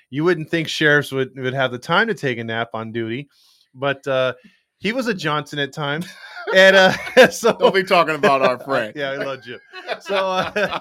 You 0.10 0.24
wouldn't 0.24 0.50
think 0.50 0.68
sheriffs 0.68 1.12
would 1.12 1.38
would 1.38 1.54
have 1.54 1.72
the 1.72 1.80
time 1.80 2.08
to 2.08 2.14
take 2.14 2.38
a 2.38 2.44
nap 2.44 2.70
on 2.74 2.92
duty, 2.92 3.30
but 3.74 4.06
uh, 4.08 4.34
he 4.78 4.92
was 4.92 5.08
a 5.08 5.14
Johnson 5.14 5.60
at 5.60 5.74
times, 5.74 6.08
and 6.54 6.76
uh, 6.76 7.30
so 7.30 7.54
Don't 7.54 7.74
be 7.74 7.84
talking 7.84 8.16
about 8.16 8.42
our 8.42 8.60
friend. 8.60 8.94
yeah, 8.96 9.12
I 9.12 9.18
love 9.18 9.46
you. 9.48 9.58
So, 10.02 10.16
uh, 10.16 10.80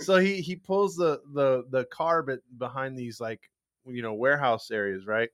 so 0.00 0.16
he 0.18 0.40
he 0.40 0.56
pulls 0.56 0.96
the 0.96 1.20
the 1.34 1.64
the 1.70 1.84
car 1.86 2.22
but 2.22 2.40
behind 2.58 2.98
these 2.98 3.20
like 3.20 3.40
you 3.86 4.02
know 4.02 4.14
warehouse 4.14 4.70
areas, 4.70 5.06
right? 5.06 5.30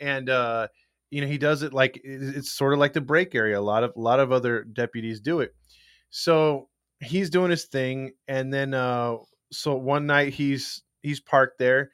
And 0.00 0.28
uh, 0.30 0.68
you 1.10 1.20
know 1.20 1.26
he 1.26 1.38
does 1.38 1.62
it 1.62 1.72
like 1.72 2.00
it's 2.04 2.50
sort 2.50 2.72
of 2.72 2.78
like 2.78 2.92
the 2.92 3.00
break 3.00 3.34
area. 3.34 3.58
A 3.58 3.60
lot 3.60 3.84
of 3.84 3.92
a 3.96 4.00
lot 4.00 4.20
of 4.20 4.32
other 4.32 4.64
deputies 4.64 5.20
do 5.20 5.40
it. 5.40 5.54
So 6.10 6.68
he's 7.00 7.30
doing 7.30 7.50
his 7.50 7.64
thing, 7.64 8.12
and 8.26 8.52
then 8.52 8.74
uh, 8.74 9.16
so 9.52 9.74
one 9.74 10.06
night 10.06 10.32
he's 10.32 10.82
he's 11.02 11.20
parked 11.20 11.58
there. 11.58 11.90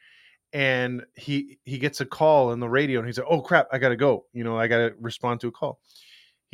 And 0.53 1.05
he 1.17 1.59
he 1.65 1.79
gets 1.79 2.01
a 2.01 2.07
call 2.07 2.51
on 2.51 2.61
the 2.61 2.69
radio, 2.69 3.01
and 3.01 3.09
he's 3.09 3.19
like, 3.19 3.27
"Oh 3.29 3.41
crap, 3.41 3.67
I 3.73 3.79
gotta 3.79 3.97
go. 3.97 4.27
You 4.33 4.45
know, 4.45 4.57
I 4.57 4.69
gotta 4.69 4.95
respond 5.01 5.41
to 5.41 5.49
a 5.49 5.53
call." 5.53 5.81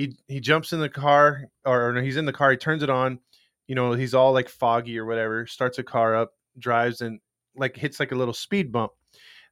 he 0.00 0.16
he 0.28 0.40
jumps 0.40 0.73
in 0.73 0.80
the 0.80 0.88
car 0.88 1.45
or 1.66 1.92
no, 1.92 2.00
he's 2.00 2.16
in 2.16 2.25
the 2.25 2.33
car 2.33 2.50
he 2.50 2.57
turns 2.57 2.83
it 2.83 2.88
on 2.88 3.19
you 3.66 3.75
know 3.75 3.92
he's 3.92 4.14
all 4.14 4.33
like 4.33 4.49
foggy 4.49 4.99
or 4.99 5.04
whatever 5.04 5.47
starts 5.47 5.78
a 5.78 5.83
car 5.83 6.16
up 6.16 6.33
drives 6.59 7.02
and 7.02 7.21
like 7.54 7.76
hits 7.76 8.00
like 8.00 8.12
a 8.12 8.14
little 8.14 8.33
speed 8.33 8.73
bump 8.73 8.92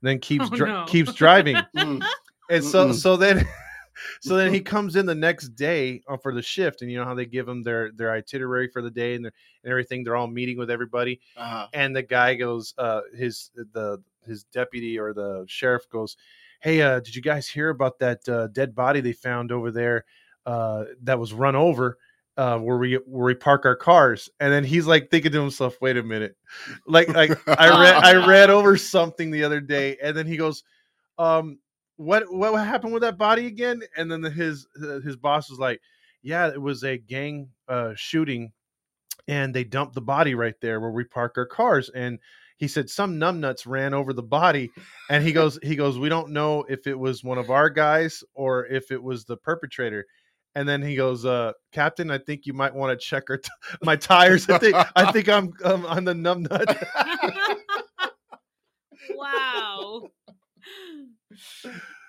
then 0.02 0.19
keeps 0.19 0.47
Oh, 0.52 0.57
dri- 0.57 0.69
no. 0.71 0.85
keeps 0.87 1.12
driving 1.14 1.57
Mm. 1.76 2.05
and 2.50 2.64
so 2.64 2.88
Mm-mm. 2.88 2.95
so 2.95 3.17
then 3.17 3.47
so 4.21 4.37
then 4.37 4.52
he 4.55 4.61
comes 4.61 4.95
in 4.97 5.07
the 5.07 5.14
next 5.14 5.50
day 5.50 6.02
uh, 6.09 6.17
for 6.17 6.33
the 6.33 6.43
shift 6.43 6.83
and 6.83 6.90
you 6.90 6.99
know 6.99 7.05
how 7.05 7.14
they 7.14 7.26
give 7.26 7.47
them 7.47 7.62
their 7.62 7.90
their 7.93 8.12
itinerary 8.12 8.69
for 8.69 8.81
the 8.83 8.90
day 8.90 9.14
and, 9.14 9.26
and 9.26 9.33
everything 9.64 10.05
they're 10.05 10.17
all 10.17 10.26
meeting 10.28 10.57
with 10.57 10.71
everybody 10.71 11.21
Uh-huh. 11.37 11.67
and 11.73 11.95
the 11.97 12.02
guy 12.02 12.35
goes 12.35 12.75
uh 12.78 13.00
his 13.17 13.50
the 13.73 14.00
his 14.26 14.45
deputy 14.45 14.99
or 14.99 15.12
the 15.12 15.45
sheriff 15.49 15.88
goes 15.90 16.17
hey 16.61 16.81
uh 16.83 17.00
did 17.00 17.14
you 17.14 17.23
guys 17.23 17.49
hear 17.49 17.71
about 17.71 17.99
that 17.99 18.28
uh, 18.28 18.47
dead 18.49 18.75
body 18.75 19.00
they 19.00 19.12
found 19.12 19.50
over 19.50 19.71
there 19.71 20.05
uh 20.47 20.85
that 21.02 21.19
was 21.19 21.33
run 21.33 21.57
over 21.57 21.99
uh 22.38 22.57
where 22.59 22.78
we 22.78 22.95
where 23.07 23.26
we 23.26 23.35
park 23.35 23.66
our 23.66 23.76
cars 23.76 24.30
and 24.40 24.52
then 24.52 24.64
he's 24.64 24.87
like 24.87 25.11
thinking 25.11 25.33
to 25.33 25.40
himself 25.40 25.76
wait 25.83 25.97
a 25.99 26.02
minute. 26.02 26.37
Like 26.87 27.09
like 27.09 27.30
i 27.47 27.68
read 27.68 27.95
i 27.95 28.26
read 28.28 28.49
over 28.49 28.76
something 28.76 29.30
the 29.30 29.45
other 29.45 29.61
day 29.61 29.99
and 30.02 30.16
then 30.16 30.26
he 30.26 30.37
goes 30.37 30.62
um 31.18 31.59
what 31.97 32.33
what 32.33 32.54
happened 32.54 32.92
with 32.92 33.02
that 33.02 33.18
body 33.18 33.47
again? 33.47 33.83
And 33.97 34.11
then 34.11 34.23
the, 34.23 34.30
his 34.30 34.66
his 35.04 35.16
boss 35.16 35.50
was 35.50 35.59
like 35.59 35.80
yeah 36.23 36.49
it 36.49 36.62
was 36.62 36.85
a 36.85 36.97
gang 36.97 37.50
uh 37.68 37.92
shooting 37.97 38.52
and 39.26 39.54
they 39.54 39.64
dumped 39.64 39.95
the 39.95 40.00
body 40.00 40.35
right 40.35 40.54
there 40.62 40.80
where 40.80 40.90
we 40.90 41.04
park 41.04 41.35
our 41.37 41.47
cars. 41.47 41.90
And 41.90 42.18
he 42.57 42.66
said 42.66 42.88
some 42.88 43.21
numbnuts 43.21 43.66
ran 43.66 43.95
over 43.95 44.12
the 44.12 44.23
body. 44.23 44.71
And 45.11 45.23
he 45.23 45.33
goes 45.33 45.59
he 45.62 45.76
goes 45.76 45.99
we 45.99 46.09
don't 46.09 46.30
know 46.30 46.64
if 46.68 46.87
it 46.87 46.99
was 46.99 47.23
one 47.23 47.38
of 47.38 47.50
our 47.50 47.68
guys 47.68 48.25
or 48.35 48.66
if 48.66 48.90
it 48.90 49.02
was 49.02 49.25
the 49.25 49.37
perpetrator 49.37 50.07
and 50.59 50.69
then 50.69 50.83
he 50.83 50.97
goes 50.97 51.25
uh 51.25 51.53
captain 51.73 52.11
i 52.11 52.19
think 52.19 52.45
you 52.45 52.53
might 52.53 52.75
want 52.75 52.91
to 52.99 53.07
check 53.07 53.31
our 53.31 53.37
t- 53.37 53.49
my 53.83 53.95
tires 53.95 54.49
i 54.50 54.59
think 54.59 54.75
i 54.97 55.12
think 55.12 55.29
i'm 55.29 55.53
um, 55.65 55.87
on 55.87 56.05
the 56.05 56.15
numb 56.15 56.43
nut." 56.43 56.77
wow. 59.15 60.03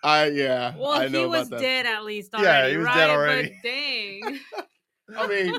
I 0.04 0.28
yeah. 0.28 0.76
Well, 0.78 0.92
I 0.92 1.08
know 1.08 1.20
he 1.20 1.26
about 1.26 1.38
was 1.40 1.50
that. 1.50 1.60
dead 1.62 1.86
at 1.86 2.04
least 2.06 2.32
Yeah, 2.38 2.70
he 2.70 2.78
was 2.78 2.86
right? 2.86 2.96
dead 2.96 3.10
already. 3.10 3.54
But 3.62 3.70
dang. 3.70 4.40
I 5.18 5.28
mean, 5.28 5.54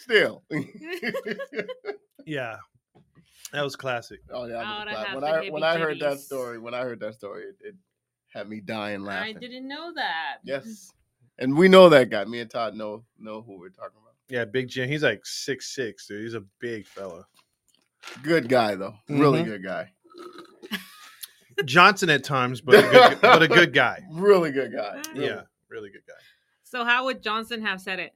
still. 0.00 0.44
yeah 2.26 2.56
that 3.52 3.62
was 3.62 3.76
classic 3.76 4.20
Oh 4.30 4.46
yeah. 4.46 4.56
I 4.56 4.62
I 4.62 4.78
would 4.78 4.88
was 4.88 4.96
have 4.96 5.06
glad. 5.12 5.14
When 5.14 5.24
I 5.24 5.50
when 5.50 5.62
I 5.64 5.78
heard 5.78 6.00
that 6.00 6.18
story, 6.20 6.58
when 6.58 6.74
I 6.74 6.80
heard 6.82 7.00
that 7.00 7.14
story, 7.14 7.44
it, 7.44 7.56
it 7.68 7.74
had 8.28 8.48
me 8.48 8.60
dying 8.60 9.02
laughing. 9.02 9.36
I 9.36 9.40
didn't 9.40 9.66
know 9.66 9.92
that. 9.94 10.36
Yes. 10.44 10.92
And 11.38 11.56
we 11.56 11.68
know 11.68 11.88
that 11.88 12.10
guy. 12.10 12.24
Me 12.24 12.40
and 12.40 12.50
Todd 12.50 12.74
know 12.74 13.04
know 13.18 13.42
who 13.42 13.58
we're 13.58 13.68
talking 13.68 13.98
about. 14.02 14.14
yeah 14.28 14.44
big 14.44 14.68
jim 14.68 14.88
he's 14.88 15.02
like 15.02 15.24
six 15.24 15.74
six 15.74 16.06
dude 16.06 16.22
he's 16.24 16.34
a 16.34 16.44
big 16.60 16.86
fella 16.86 17.24
Good 18.22 18.48
guy 18.48 18.74
though. 18.74 18.94
Really 19.08 19.42
Mhm. 19.42 19.46
good 19.46 19.64
guy. 19.64 19.92
johnson 21.64 22.08
at 22.10 22.22
times 22.24 22.60
but 22.60 22.76
a 22.76 22.82
good, 22.88 23.20
but 23.20 23.42
a 23.42 23.48
good 23.48 23.72
guy 23.74 24.00
Really 24.12 24.52
good 24.52 24.72
guy. 24.72 25.02
Really. 25.12 25.26
yeah 25.26 25.42
really 25.68 25.90
good 25.90 26.02
guy 26.06 26.14
So 26.64 26.84
how 26.84 27.04
would 27.06 27.22
Johnson 27.22 27.62
have 27.62 27.80
said 27.80 27.98
it? 27.98 28.12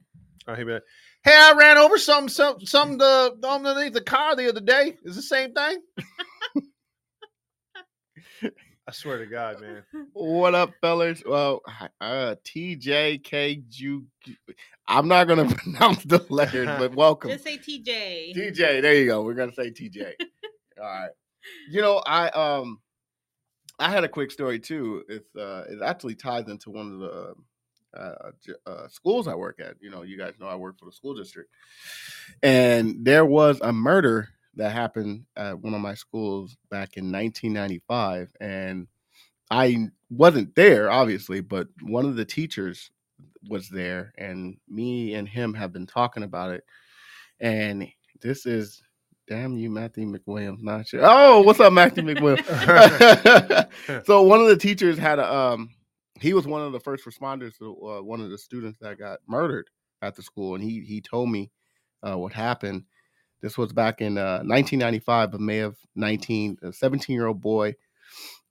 Oh, 0.47 0.55
he'd 0.55 0.65
be 0.65 0.73
like, 0.73 0.83
hey, 1.23 1.35
I 1.35 1.53
ran 1.57 1.77
over 1.77 1.97
some 1.97 2.27
some 2.29 2.59
some 2.65 2.97
the 2.97 3.33
underneath 3.43 3.93
the 3.93 4.01
car 4.01 4.35
the 4.35 4.49
other 4.49 4.59
day. 4.61 4.97
Is 5.03 5.15
the 5.15 5.21
same 5.21 5.53
thing? 5.53 5.77
I 8.85 8.91
swear 8.91 9.17
to 9.17 9.25
God, 9.25 9.61
man. 9.61 9.83
What 10.11 10.55
up, 10.55 10.73
fellas? 10.81 11.23
Well, 11.25 11.61
uh, 12.01 12.35
TJK. 12.43 14.03
I'm 14.87 15.07
not 15.07 15.27
gonna 15.27 15.45
pronounce 15.55 16.03
the 16.03 16.25
letters, 16.29 16.67
but 16.67 16.93
welcome. 16.95 17.31
Just 17.31 17.45
say 17.45 17.57
TJ. 17.57 18.35
TJ, 18.35 18.81
there 18.81 18.93
you 18.95 19.05
go. 19.05 19.23
We're 19.23 19.35
gonna 19.35 19.53
say 19.53 19.71
TJ. 19.71 20.13
All 20.81 20.85
right. 20.85 21.11
You 21.69 21.81
know, 21.81 22.03
I 22.05 22.27
um 22.29 22.81
I 23.79 23.89
had 23.89 24.03
a 24.03 24.09
quick 24.09 24.31
story 24.31 24.59
too. 24.59 25.03
It's 25.07 25.33
uh 25.33 25.63
it 25.69 25.81
actually 25.81 26.15
ties 26.15 26.49
into 26.49 26.69
one 26.69 26.91
of 26.93 26.99
the 26.99 27.35
uh, 27.97 28.31
uh 28.69 28.87
schools 28.89 29.29
I 29.29 29.35
work 29.35 29.61
at. 29.61 29.75
You 29.79 29.91
know, 29.91 30.01
you 30.01 30.17
guys 30.17 30.33
know 30.41 30.47
I 30.47 30.55
work 30.55 30.77
for 30.77 30.85
the 30.85 30.91
school 30.91 31.13
district. 31.13 31.51
And 32.41 33.05
there 33.05 33.25
was 33.25 33.59
a 33.61 33.71
murder 33.71 34.27
that 34.55 34.71
happened 34.71 35.25
at 35.35 35.59
one 35.59 35.73
of 35.73 35.81
my 35.81 35.93
schools 35.93 36.55
back 36.69 36.97
in 36.97 37.11
1995 37.11 38.31
and 38.39 38.87
I 39.49 39.89
wasn't 40.09 40.55
there 40.55 40.91
obviously, 40.91 41.41
but 41.41 41.67
one 41.81 42.05
of 42.05 42.15
the 42.15 42.25
teachers 42.25 42.91
was 43.49 43.69
there 43.69 44.13
and 44.17 44.57
me 44.69 45.15
and 45.15 45.27
him 45.27 45.53
have 45.53 45.73
been 45.73 45.87
talking 45.87 46.23
about 46.23 46.51
it. 46.51 46.63
And 47.39 47.87
this 48.21 48.45
is 48.45 48.81
damn 49.27 49.57
you, 49.57 49.69
Matthew 49.69 50.05
McWilliams. 50.05 50.61
Not 50.61 50.87
sure. 50.87 51.01
Oh, 51.03 51.41
what's 51.41 51.59
up, 51.59 51.73
Matthew 51.73 52.03
McWilliams? 52.03 52.45
so 54.05 54.21
one 54.21 54.39
of 54.39 54.47
the 54.47 54.57
teachers 54.57 54.97
had 54.97 55.19
a 55.19 55.33
um 55.33 55.69
he 56.19 56.33
was 56.33 56.47
one 56.47 56.61
of 56.61 56.71
the 56.71 56.79
first 56.79 57.05
responders 57.05 57.57
to 57.57 57.75
uh, 57.87 58.01
one 58.01 58.21
of 58.21 58.29
the 58.29 58.37
students 58.37 58.79
that 58.79 58.99
got 58.99 59.19
murdered 59.27 59.69
at 60.01 60.15
the 60.15 60.21
school 60.21 60.55
and 60.55 60.63
he 60.63 60.81
he 60.81 61.01
told 61.01 61.29
me 61.29 61.51
uh, 62.03 62.17
what 62.17 62.33
happened 62.33 62.83
this 63.43 63.57
was 63.57 63.71
back 63.71 64.01
in 64.01 64.17
uh, 64.17 64.41
1995 64.43 65.35
of 65.35 65.39
may 65.39 65.59
of 65.59 65.77
19 65.95 66.57
a 66.63 66.73
17 66.73 67.13
year 67.13 67.27
old 67.27 67.39
boy 67.41 67.75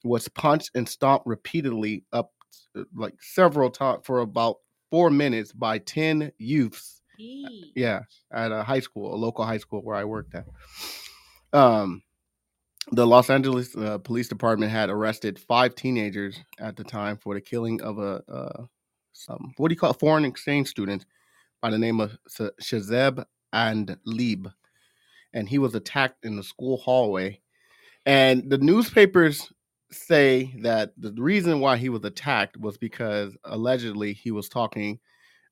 was 0.05 0.29
punched 0.29 0.71
and 0.77 0.89
stomped 0.89 1.27
repeatedly 1.27 2.05
up 2.13 2.33
uh, 2.77 2.85
like 2.95 3.15
several 3.21 3.71
times 3.71 4.03
for 4.05 4.21
about 4.21 4.59
four 4.91 5.11
minutes 5.11 5.53
by 5.53 5.79
10 5.79 6.31
youths 6.39 7.03
Eee. 7.19 7.73
yeah, 7.75 8.01
at 8.33 8.53
a 8.53 8.63
high 8.63 8.81
school, 8.81 9.15
a 9.15 9.17
local 9.17 9.45
high 9.45 9.59
school 9.59 9.81
where 9.83 9.97
I 9.97 10.05
worked 10.05 10.35
at. 10.35 10.47
Um, 11.53 12.03
the 12.91 13.07
Los 13.07 13.31
Angeles 13.31 13.77
uh, 13.77 13.99
Police 13.99 14.29
Department 14.29 14.73
had 14.73 14.91
arrested 14.91 15.39
five 15.39 15.75
teenagers 15.75 16.41
at 16.59 16.77
the 16.77 16.85
time 16.85 17.17
for 17.17 17.35
the 17.35 17.41
killing 17.41 17.81
of 17.83 17.99
a 17.99 18.23
uh, 18.29 18.65
some 19.13 19.53
what 19.57 19.69
do 19.69 19.75
you 19.75 19.79
call 19.79 19.91
it, 19.91 20.01
foreign 20.01 20.25
exchange 20.25 20.69
student 20.69 21.05
by 21.61 21.71
the 21.71 21.79
name 21.79 22.01
of 22.01 22.17
Shazeb 22.61 23.25
and 23.53 23.97
Lieb, 24.05 24.49
and 25.35 25.49
he 25.49 25.59
was 25.59 25.75
attacked 25.75 26.25
in 26.25 26.37
the 26.37 26.43
school 26.43 26.77
hallway. 26.79 27.41
And 28.07 28.51
the 28.51 28.59
newspapers 28.59 29.53
say 29.91 30.55
that 30.63 30.93
the 30.97 31.13
reason 31.13 31.61
why 31.61 31.77
he 31.77 31.89
was 31.89 32.05
attacked 32.05 32.57
was 32.57 32.79
because 32.79 33.37
allegedly 33.45 34.13
he 34.13 34.31
was 34.31 34.49
talking 34.49 34.99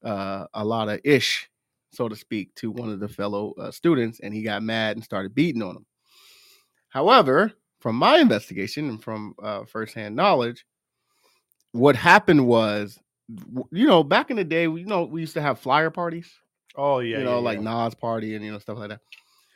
uh, 0.05 0.47
a 0.55 0.65
lot 0.65 0.89
of 0.89 1.01
ish 1.05 1.49
so 1.93 2.09
to 2.09 2.15
speak, 2.15 2.55
to 2.55 2.71
one 2.71 2.89
of 2.89 3.01
the 3.01 3.09
fellow 3.09 3.53
uh, 3.59 3.69
students, 3.73 4.21
and 4.21 4.33
he 4.33 4.43
got 4.43 4.63
mad 4.63 4.97
and 4.97 5.03
started 5.03 5.35
beating 5.35 5.61
on 5.61 5.75
him. 5.75 5.87
However, 6.89 7.53
from 7.81 7.97
my 7.97 8.19
investigation 8.19 8.89
and 8.89 9.03
from 9.03 9.35
uh, 9.43 9.65
firsthand 9.65 10.15
knowledge, 10.15 10.65
what 11.73 11.97
happened 11.97 12.47
was, 12.47 12.97
you 13.73 13.89
know, 13.89 14.05
back 14.05 14.31
in 14.31 14.37
the 14.37 14.45
day, 14.45 14.63
you 14.63 14.87
know, 14.87 15.03
we 15.03 15.21
used 15.21 15.35
to 15.35 15.43
have 15.43 15.59
flyer 15.59 15.91
parties 15.91 16.33
Oh 16.77 17.01
yeah, 17.01 17.19
you 17.19 17.25
know, 17.25 17.37
yeah, 17.37 17.45
like 17.45 17.61
yeah. 17.61 17.85
Nas 17.85 17.95
party 17.95 18.35
and 18.35 18.45
you 18.45 18.53
know 18.53 18.59
stuff 18.59 18.79
like 18.79 18.91
that. 18.91 19.01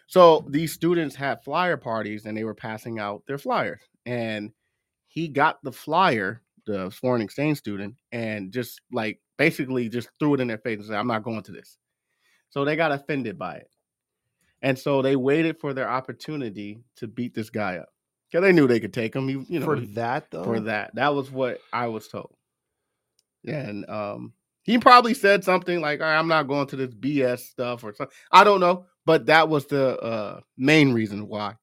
So 0.07 0.45
these 0.49 0.73
students 0.73 1.15
had 1.15 1.43
flyer 1.43 1.77
parties 1.77 2.27
and 2.27 2.37
they 2.37 2.45
were 2.45 2.55
passing 2.55 2.99
out 2.99 3.23
their 3.27 3.39
flyers. 3.39 3.81
And 4.05 4.53
he 5.15 5.29
got 5.29 5.63
the 5.63 5.73
flyer, 5.73 6.43
the 6.67 6.91
foreign 6.91 7.23
exchange 7.23 7.59
student, 7.59 7.95
and 8.11 8.53
just 8.53 8.81
like 8.93 9.21
basically 9.39 9.89
just 9.89 10.09
threw 10.19 10.35
it 10.35 10.41
in 10.41 10.49
their 10.49 10.59
face 10.59 10.79
and 10.79 10.87
said, 10.87 10.97
"I'm 10.97 11.07
not 11.07 11.23
going 11.23 11.43
to 11.45 11.53
this." 11.53 11.79
So 12.51 12.65
they 12.65 12.75
got 12.75 12.91
offended 12.91 13.39
by 13.39 13.57
it, 13.57 13.71
and 14.61 14.77
so 14.77 15.03
they 15.03 15.15
waited 15.15 15.61
for 15.61 15.73
their 15.73 15.89
opportunity 15.89 16.83
to 16.97 17.07
beat 17.07 17.33
this 17.33 17.49
guy 17.49 17.77
up 17.77 17.91
because 18.29 18.43
they 18.43 18.53
knew 18.53 18.67
they 18.67 18.81
could 18.81 18.93
take 18.93 19.15
him. 19.15 19.31
You, 19.31 19.47
you 19.49 19.61
know, 19.61 19.67
for 19.67 19.81
that 19.81 20.33
though. 20.33 20.43
for 20.43 20.61
that. 20.61 20.95
That 20.97 21.15
was 21.15 21.31
what 21.31 21.61
I 21.73 21.87
was 21.87 22.09
told. 22.09 22.35
Yeah, 23.45 23.61
and 23.61 23.89
um, 23.89 24.33
he 24.65 24.79
probably 24.79 25.15
said 25.15 25.45
something 25.45 25.81
like, 25.81 26.01
"All 26.01 26.07
right, 26.07 26.19
I'm 26.19 26.29
not 26.29 26.49
going 26.49 26.67
to 26.69 26.77
this 26.77 26.95
BS 26.95 27.41
stuff 27.41 27.85
or 27.85 27.95
something." 27.95 28.15
I 28.33 28.45
don't 28.45 28.61
know, 28.61 28.87
but 29.07 29.27
that 29.27 29.49
was 29.49 29.67
the 29.67 29.99
uh, 30.01 30.41
main 30.57 30.93
reason 30.93 31.29
why. 31.29 31.55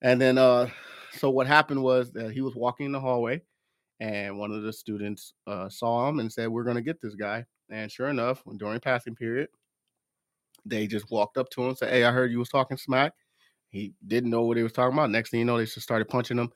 And 0.00 0.20
then, 0.20 0.38
uh, 0.38 0.70
so 1.12 1.28
what 1.28 1.46
happened 1.46 1.82
was 1.82 2.12
that 2.12 2.32
he 2.32 2.40
was 2.40 2.54
walking 2.54 2.86
in 2.86 2.92
the 2.92 3.00
hallway, 3.00 3.42
and 4.00 4.38
one 4.38 4.52
of 4.52 4.62
the 4.62 4.72
students 4.72 5.34
uh, 5.46 5.68
saw 5.68 6.08
him 6.08 6.20
and 6.20 6.32
said, 6.32 6.48
"We're 6.48 6.64
going 6.64 6.76
to 6.76 6.82
get 6.82 7.00
this 7.02 7.16
guy." 7.16 7.44
And 7.70 7.90
sure 7.90 8.08
enough, 8.08 8.42
when 8.44 8.56
during 8.56 8.80
passing 8.80 9.16
period, 9.16 9.48
they 10.64 10.86
just 10.86 11.10
walked 11.10 11.36
up 11.36 11.50
to 11.50 11.62
him 11.62 11.68
and 11.68 11.78
said, 11.78 11.90
"Hey, 11.90 12.04
I 12.04 12.12
heard 12.12 12.30
you 12.30 12.38
was 12.38 12.48
talking 12.48 12.76
smack." 12.76 13.12
He 13.70 13.92
didn't 14.06 14.30
know 14.30 14.42
what 14.44 14.56
he 14.56 14.62
was 14.62 14.72
talking 14.72 14.94
about. 14.94 15.10
Next 15.10 15.30
thing 15.30 15.40
you 15.40 15.46
know, 15.46 15.58
they 15.58 15.64
just 15.64 15.82
started 15.82 16.08
punching 16.08 16.38
him 16.38 16.50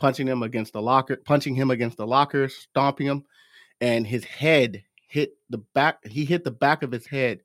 punching 0.00 0.26
him 0.26 0.42
against 0.42 0.72
the 0.72 0.82
locker, 0.82 1.16
punching 1.24 1.54
him 1.54 1.70
against 1.70 1.98
the 1.98 2.06
lockers, 2.06 2.56
stomping 2.56 3.06
him, 3.06 3.22
and 3.80 4.06
his 4.06 4.24
head 4.24 4.82
hit 5.08 5.32
the 5.48 5.58
back. 5.58 6.06
He 6.06 6.24
hit 6.24 6.44
the 6.44 6.50
back 6.50 6.82
of 6.82 6.92
his 6.92 7.06
head 7.06 7.40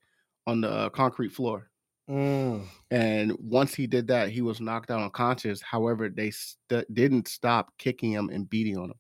on 0.48 0.62
the 0.62 0.70
uh, 0.70 0.90
concrete 0.90 1.32
floor. 1.32 1.70
Mm. 2.10 2.66
And 2.92 3.36
once 3.40 3.74
he 3.74 3.88
did 3.88 4.08
that, 4.08 4.30
he 4.30 4.42
was 4.42 4.62
knocked 4.62 4.92
out 4.92 5.02
unconscious. 5.02 5.62
However, 5.62 6.10
they 6.10 6.32
st- 6.32 6.94
didn't 6.94 7.28
stop 7.28 7.72
kicking 7.78 8.12
him 8.12 8.30
and 8.30 8.50
beating 8.50 8.78
on 8.78 8.92
him. 8.92 9.00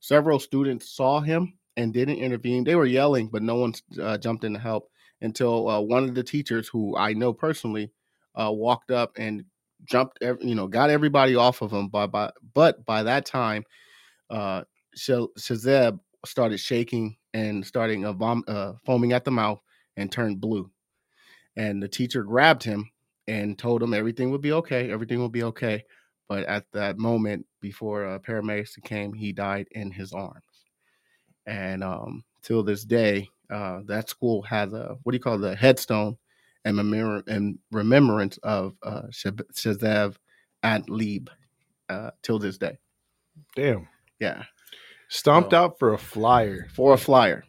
Several 0.00 0.38
students 0.38 0.90
saw 0.90 1.20
him 1.20 1.54
and 1.76 1.92
didn't 1.92 2.18
intervene. 2.18 2.64
They 2.64 2.74
were 2.74 2.86
yelling, 2.86 3.28
but 3.28 3.42
no 3.42 3.56
one 3.56 3.74
uh, 4.00 4.18
jumped 4.18 4.44
in 4.44 4.52
to 4.52 4.58
help 4.58 4.90
until 5.22 5.68
uh, 5.68 5.80
one 5.80 6.04
of 6.04 6.14
the 6.14 6.22
teachers, 6.22 6.68
who 6.68 6.96
I 6.96 7.14
know 7.14 7.32
personally, 7.32 7.90
uh, 8.34 8.52
walked 8.52 8.90
up 8.90 9.12
and 9.16 9.44
jumped, 9.86 10.18
you 10.20 10.54
know, 10.54 10.66
got 10.66 10.90
everybody 10.90 11.36
off 11.36 11.62
of 11.62 11.72
him. 11.72 11.88
By, 11.88 12.06
by, 12.06 12.30
but 12.52 12.84
by 12.84 13.02
that 13.02 13.24
time, 13.24 13.64
uh, 14.28 14.64
Sh- 14.94 15.32
Shazib 15.38 15.98
started 16.26 16.58
shaking 16.58 17.16
and 17.34 17.64
starting 17.64 18.04
uh, 18.04 18.12
vom- 18.12 18.44
uh, 18.48 18.74
foaming 18.84 19.12
at 19.12 19.24
the 19.24 19.30
mouth 19.30 19.60
and 19.96 20.10
turned 20.10 20.40
blue. 20.40 20.70
And 21.56 21.82
the 21.82 21.88
teacher 21.88 22.22
grabbed 22.22 22.62
him 22.62 22.90
and 23.28 23.58
told 23.58 23.82
him 23.82 23.94
everything 23.94 24.30
would 24.30 24.42
be 24.42 24.52
okay. 24.52 24.90
Everything 24.90 25.18
will 25.18 25.28
be 25.28 25.42
okay. 25.44 25.84
But 26.28 26.44
at 26.44 26.64
that 26.72 26.98
moment, 26.98 27.46
before 27.60 28.04
uh, 28.06 28.18
paramedics 28.18 28.82
came, 28.84 29.12
he 29.12 29.32
died 29.32 29.68
in 29.70 29.90
his 29.90 30.12
arms. 30.12 30.42
And 31.46 31.84
um, 31.84 32.24
till 32.42 32.62
this 32.62 32.84
day, 32.84 33.28
uh, 33.50 33.80
that 33.86 34.08
school 34.08 34.42
has 34.42 34.72
a 34.72 34.96
what 35.02 35.12
do 35.12 35.16
you 35.16 35.22
call 35.22 35.42
a 35.44 35.54
headstone 35.54 36.16
and, 36.64 36.76
memor- 36.76 37.22
and 37.28 37.58
remembrance 37.70 38.38
of 38.38 38.74
uh, 38.82 39.02
Shazib 39.12 40.16
Andleeb 40.64 41.28
uh, 41.88 42.10
till 42.22 42.38
this 42.40 42.58
day. 42.58 42.78
Damn. 43.54 43.86
Yeah, 44.18 44.42
Stomped 45.08 45.52
Oh. 45.52 45.56
out 45.56 45.78
for 45.78 45.92
a 45.94 45.98
flyer. 45.98 46.68
for 46.74 46.94
a 46.94 46.98
flyer. 46.98 47.44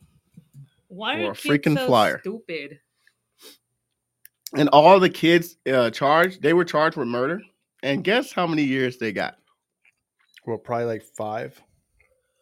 Why 0.89 1.21
Or 1.21 1.29
are 1.29 1.31
a 1.31 1.35
kids 1.35 1.45
freaking 1.65 1.75
so 1.77 1.87
flyer. 1.87 2.19
stupid? 2.19 2.79
And 4.55 4.69
all 4.69 4.99
the 4.99 5.09
kids 5.09 5.57
uh, 5.69 5.89
charged, 5.89 6.41
they 6.41 6.53
were 6.53 6.63
charged 6.65 6.95
with 6.97 7.07
murder. 7.07 7.41
And 7.83 8.03
guess 8.03 8.31
how 8.31 8.47
many 8.47 8.63
years 8.63 8.97
they 8.97 9.11
got? 9.11 9.35
Well, 10.45 10.57
probably 10.57 10.85
like 10.85 11.03
five. 11.03 11.61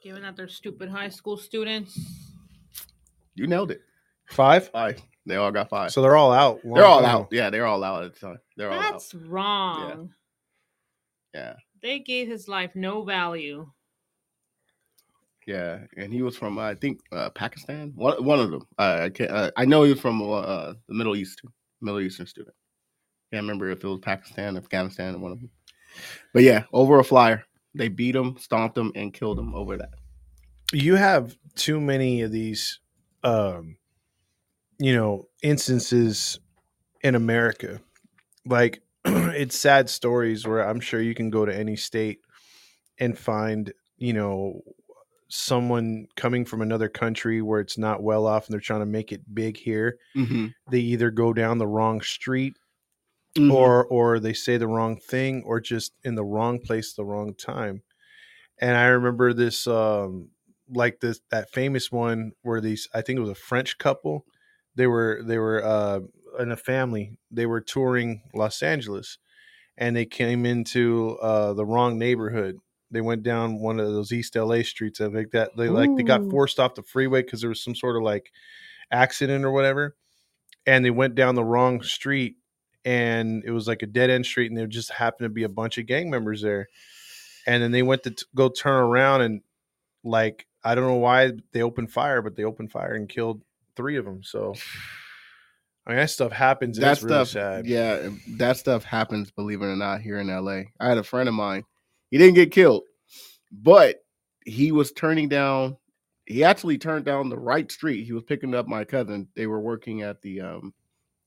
Given 0.03 0.21
that 0.21 0.35
they're 0.37 0.47
stupid 0.47 0.89
high 0.89 1.09
school 1.09 1.35
students. 1.37 1.97
You 3.33 3.47
nailed 3.47 3.71
it. 3.71 3.81
Five. 4.29 4.69
Five. 4.69 5.01
They 5.25 5.35
all 5.37 5.51
got 5.51 5.69
five. 5.69 5.91
So 5.91 6.03
they're 6.03 6.15
all 6.15 6.31
out. 6.31 6.59
they're 6.63 6.85
all 6.85 7.01
time. 7.01 7.09
out. 7.09 7.27
Yeah, 7.31 7.49
they're 7.49 7.65
all 7.65 7.83
out 7.83 8.03
at 8.03 8.13
the 8.13 8.19
time. 8.19 8.37
They're 8.55 8.71
all 8.71 8.79
out. 8.79 8.91
That's 8.91 9.13
wrong. 9.15 10.13
Yeah. 11.33 11.55
They 11.81 11.99
gave 11.99 12.27
his 12.27 12.47
life 12.47 12.71
no 12.75 13.03
value. 13.03 13.67
Yeah, 15.45 15.79
and 15.97 16.11
he 16.11 16.23
was 16.23 16.37
from 16.37 16.57
I 16.57 16.73
think 16.75 17.01
uh, 17.11 17.29
Pakistan. 17.29 17.91
One 17.95 18.23
one 18.23 18.39
of 18.39 18.51
them. 18.51 18.63
Uh, 18.79 18.99
I 19.03 19.09
can't. 19.09 19.31
Uh, 19.31 19.51
I 19.57 19.65
know 19.65 19.83
he 19.83 19.91
was 19.91 19.99
from 20.01 20.21
uh, 20.21 20.73
the 20.87 20.93
Middle 20.95 21.15
East, 21.15 21.41
Middle 21.81 22.01
Eastern 22.01 22.25
student. 22.25 22.55
Can't 23.33 23.43
remember 23.43 23.69
if 23.69 23.83
it 23.83 23.87
was 23.87 23.99
Pakistan, 24.01 24.57
Afghanistan, 24.57 25.21
one 25.21 25.33
of 25.33 25.39
them. 25.41 25.51
But 26.33 26.43
yeah, 26.43 26.63
over 26.73 26.99
a 26.99 27.03
flyer, 27.03 27.45
they 27.75 27.89
beat 27.89 28.15
him, 28.15 28.37
stomped 28.39 28.77
him, 28.77 28.91
and 28.95 29.13
killed 29.13 29.39
him 29.39 29.55
over 29.55 29.77
that. 29.77 29.91
you 30.73 30.95
have 30.95 31.37
too 31.55 31.79
many 31.81 32.21
of 32.21 32.31
these 32.31 32.79
um 33.23 33.77
you 34.79 34.93
know 34.93 35.27
instances 35.43 36.39
in 37.03 37.15
america 37.15 37.79
like 38.45 38.81
it's 39.05 39.57
sad 39.57 39.89
stories 39.89 40.45
where 40.47 40.67
i'm 40.67 40.79
sure 40.79 41.01
you 41.01 41.15
can 41.15 41.29
go 41.29 41.45
to 41.45 41.55
any 41.55 41.75
state 41.75 42.19
and 42.99 43.17
find 43.17 43.73
you 43.97 44.13
know 44.13 44.61
someone 45.29 46.07
coming 46.15 46.45
from 46.45 46.61
another 46.61 46.89
country 46.89 47.41
where 47.41 47.59
it's 47.59 47.77
not 47.77 48.03
well 48.03 48.27
off 48.27 48.45
and 48.47 48.53
they're 48.53 48.59
trying 48.61 48.81
to 48.81 48.85
make 48.85 49.11
it 49.11 49.33
big 49.33 49.57
here 49.57 49.97
Mm-hmm. 50.15 50.47
they 50.71 50.79
either 50.79 51.11
go 51.11 51.33
down 51.33 51.57
the 51.59 51.67
wrong 51.67 52.01
street 52.01 52.57
Or 53.37 53.85
or 53.85 53.85
or 53.87 54.19
they 54.19 54.33
say 54.33 54.57
the 54.57 54.67
wrong 54.67 54.97
thing 54.97 55.43
or 55.45 55.59
just 55.59 55.93
in 56.03 56.15
the 56.15 56.23
wrong 56.23 56.59
place 56.59 56.93
the 56.93 57.05
wrong 57.05 57.33
time. 57.35 57.83
And 58.59 58.77
i 58.77 58.87
remember 58.87 59.33
this 59.33 59.67
um 59.67 60.31
like 60.69 60.99
this 61.01 61.21
that 61.31 61.51
famous 61.51 61.91
one 61.91 62.33
where 62.43 62.61
these 62.61 62.87
i 62.93 63.01
think 63.01 63.17
it 63.17 63.21
was 63.21 63.29
a 63.29 63.35
french 63.35 63.77
couple. 63.77 64.25
They 64.75 64.87
were 64.87 65.21
they 65.25 65.37
were 65.37 65.63
uh 65.63 65.99
in 66.39 66.51
a 66.51 66.57
family. 66.57 67.17
They 67.31 67.45
were 67.45 67.61
touring 67.61 68.23
los 68.33 68.63
angeles 68.63 69.17
and 69.77 69.95
they 69.95 70.05
came 70.05 70.45
into 70.45 71.17
uh 71.21 71.53
the 71.53 71.65
wrong 71.65 71.99
neighborhood 71.99 72.57
they 72.91 73.01
went 73.01 73.23
down 73.23 73.59
one 73.59 73.79
of 73.79 73.87
those 73.87 74.11
east 74.11 74.35
la 74.35 74.61
streets 74.61 74.99
and 74.99 75.13
like 75.13 75.31
that 75.31 75.55
they 75.57 75.69
like 75.69 75.89
they 75.95 76.03
got 76.03 76.29
forced 76.29 76.59
off 76.59 76.75
the 76.75 76.83
freeway 76.83 77.21
because 77.21 77.41
there 77.41 77.49
was 77.49 77.61
some 77.61 77.75
sort 77.75 77.95
of 77.95 78.03
like 78.03 78.31
accident 78.91 79.43
or 79.43 79.51
whatever 79.51 79.95
and 80.65 80.83
they 80.83 80.91
went 80.91 81.15
down 81.15 81.35
the 81.35 81.43
wrong 81.43 81.81
street 81.81 82.37
and 82.83 83.43
it 83.45 83.51
was 83.51 83.67
like 83.67 83.81
a 83.81 83.87
dead 83.87 84.09
end 84.09 84.25
street 84.25 84.51
and 84.51 84.57
there 84.57 84.67
just 84.67 84.91
happened 84.91 85.25
to 85.25 85.29
be 85.29 85.43
a 85.43 85.49
bunch 85.49 85.77
of 85.77 85.87
gang 85.87 86.09
members 86.09 86.41
there 86.41 86.67
and 87.47 87.61
then 87.61 87.71
they 87.71 87.83
went 87.83 88.03
to 88.03 88.11
t- 88.11 88.25
go 88.35 88.49
turn 88.49 88.83
around 88.83 89.21
and 89.21 89.41
like 90.03 90.45
i 90.63 90.75
don't 90.75 90.87
know 90.87 90.95
why 90.95 91.31
they 91.51 91.63
opened 91.63 91.91
fire 91.91 92.21
but 92.21 92.35
they 92.35 92.43
opened 92.43 92.71
fire 92.71 92.93
and 92.93 93.09
killed 93.09 93.41
three 93.75 93.97
of 93.97 94.05
them 94.05 94.21
so 94.23 94.53
i 95.85 95.89
mean 95.89 95.97
that 95.97 96.09
stuff 96.09 96.31
happens 96.31 96.77
that 96.77 96.93
it's 96.93 97.03
really 97.03 97.15
stuff, 97.15 97.27
sad 97.29 97.65
yeah, 97.65 98.09
that 98.37 98.57
stuff 98.57 98.83
happens. 98.83 99.31
Believe 99.31 99.61
it 99.61 99.65
or 99.65 99.75
not, 99.75 100.01
here 100.01 100.19
in 100.19 100.27
LA. 100.27 100.63
I 100.79 100.87
had 100.87 100.97
a 100.97 101.03
friend 101.03 101.27
of 101.27 101.35
mine. 101.35 101.63
He 102.15 102.19
didn't 102.19 102.35
get 102.35 102.51
killed, 102.51 102.83
but 103.51 103.97
he 104.45 104.71
was 104.71 104.93
turning 104.93 105.27
down. 105.27 105.75
He 106.25 106.45
actually 106.45 106.77
turned 106.77 107.03
down 107.03 107.27
the 107.27 107.37
right 107.37 107.69
street. 107.69 108.05
He 108.05 108.13
was 108.13 108.23
picking 108.23 108.55
up 108.55 108.69
my 108.69 108.85
cousin. 108.85 109.27
They 109.35 109.47
were 109.47 109.59
working 109.59 110.01
at 110.01 110.21
the 110.21 110.39
um 110.39 110.73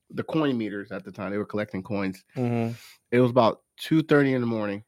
the 0.09 0.23
coin 0.23 0.57
meters 0.57 0.91
at 0.91 1.03
the 1.03 1.11
time. 1.11 1.29
They 1.29 1.37
were 1.37 1.45
collecting 1.45 1.83
coins. 1.83 2.23
Mhm. 2.35 2.73
It 3.11 3.19
was 3.19 3.29
about 3.29 3.61
two 3.77 4.01
thirty 4.01 4.33
in 4.33 4.41
the 4.41 4.47
morning, 4.47 4.83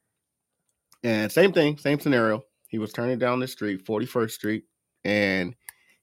and 1.03 1.31
same 1.31 1.53
thing, 1.53 1.77
same 1.77 1.99
scenario. 1.99 2.45
He 2.67 2.79
was 2.79 2.91
turning 2.91 3.19
down 3.19 3.39
the 3.39 3.47
street, 3.47 3.85
Forty 3.85 4.07
First 4.07 4.33
Street, 4.33 4.63
and 5.05 5.53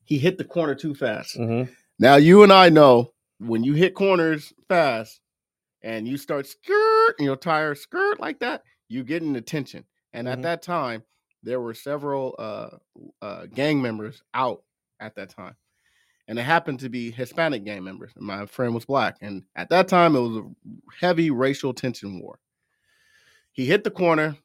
he 0.05 0.17
hit 0.17 0.39
the 0.39 0.45
corner 0.45 0.77
too 0.77 0.95
fast. 0.95 1.37
Mhm. 1.37 1.69
Now 1.99 2.15
you 2.15 2.45
and 2.45 2.53
I 2.53 2.69
know 2.69 3.15
when 3.41 3.65
you 3.65 3.73
hit 3.75 3.97
corners 3.97 4.53
fast 4.69 5.21
and 5.83 6.07
you 6.07 6.17
start 6.17 6.47
skirt 6.47 7.17
and 7.19 7.27
your 7.27 7.35
tire 7.35 7.75
skirt 7.75 8.21
like 8.21 8.39
that, 8.39 8.63
you 8.89 9.05
get 9.05 9.23
an 9.23 9.37
attention. 9.37 9.85
And 10.13 10.27
Mhm. 10.27 10.33
at 10.33 10.43
that 10.43 10.63
time, 10.63 11.05
there 11.43 11.61
were 11.61 11.75
several 11.75 12.35
uh, 12.39 12.79
uh, 13.23 13.47
gang 13.47 13.81
members 13.81 14.23
out 14.35 14.65
at 15.01 15.15
that 15.17 15.31
time, 15.31 15.55
and 16.27 16.39
it 16.39 16.43
happened 16.43 16.81
to 16.81 16.89
be 16.89 17.11
Hispanic 17.11 17.65
gang 17.65 17.85
members. 17.85 18.13
And 18.17 18.27
my 18.27 18.47
friend 18.47 18.75
was 18.75 18.85
black, 18.85 19.19
and 19.21 19.45
at 19.55 19.69
that 19.71 19.89
time, 19.89 20.17
it 20.17 20.21
was 20.21 20.37
a 20.39 20.51
heavy 21.01 21.31
racial 21.31 21.73
tension 21.73 22.21
war. 22.21 22.41
He 23.53 23.67
hit 23.67 23.85
the 23.85 23.91
corner. 23.91 24.37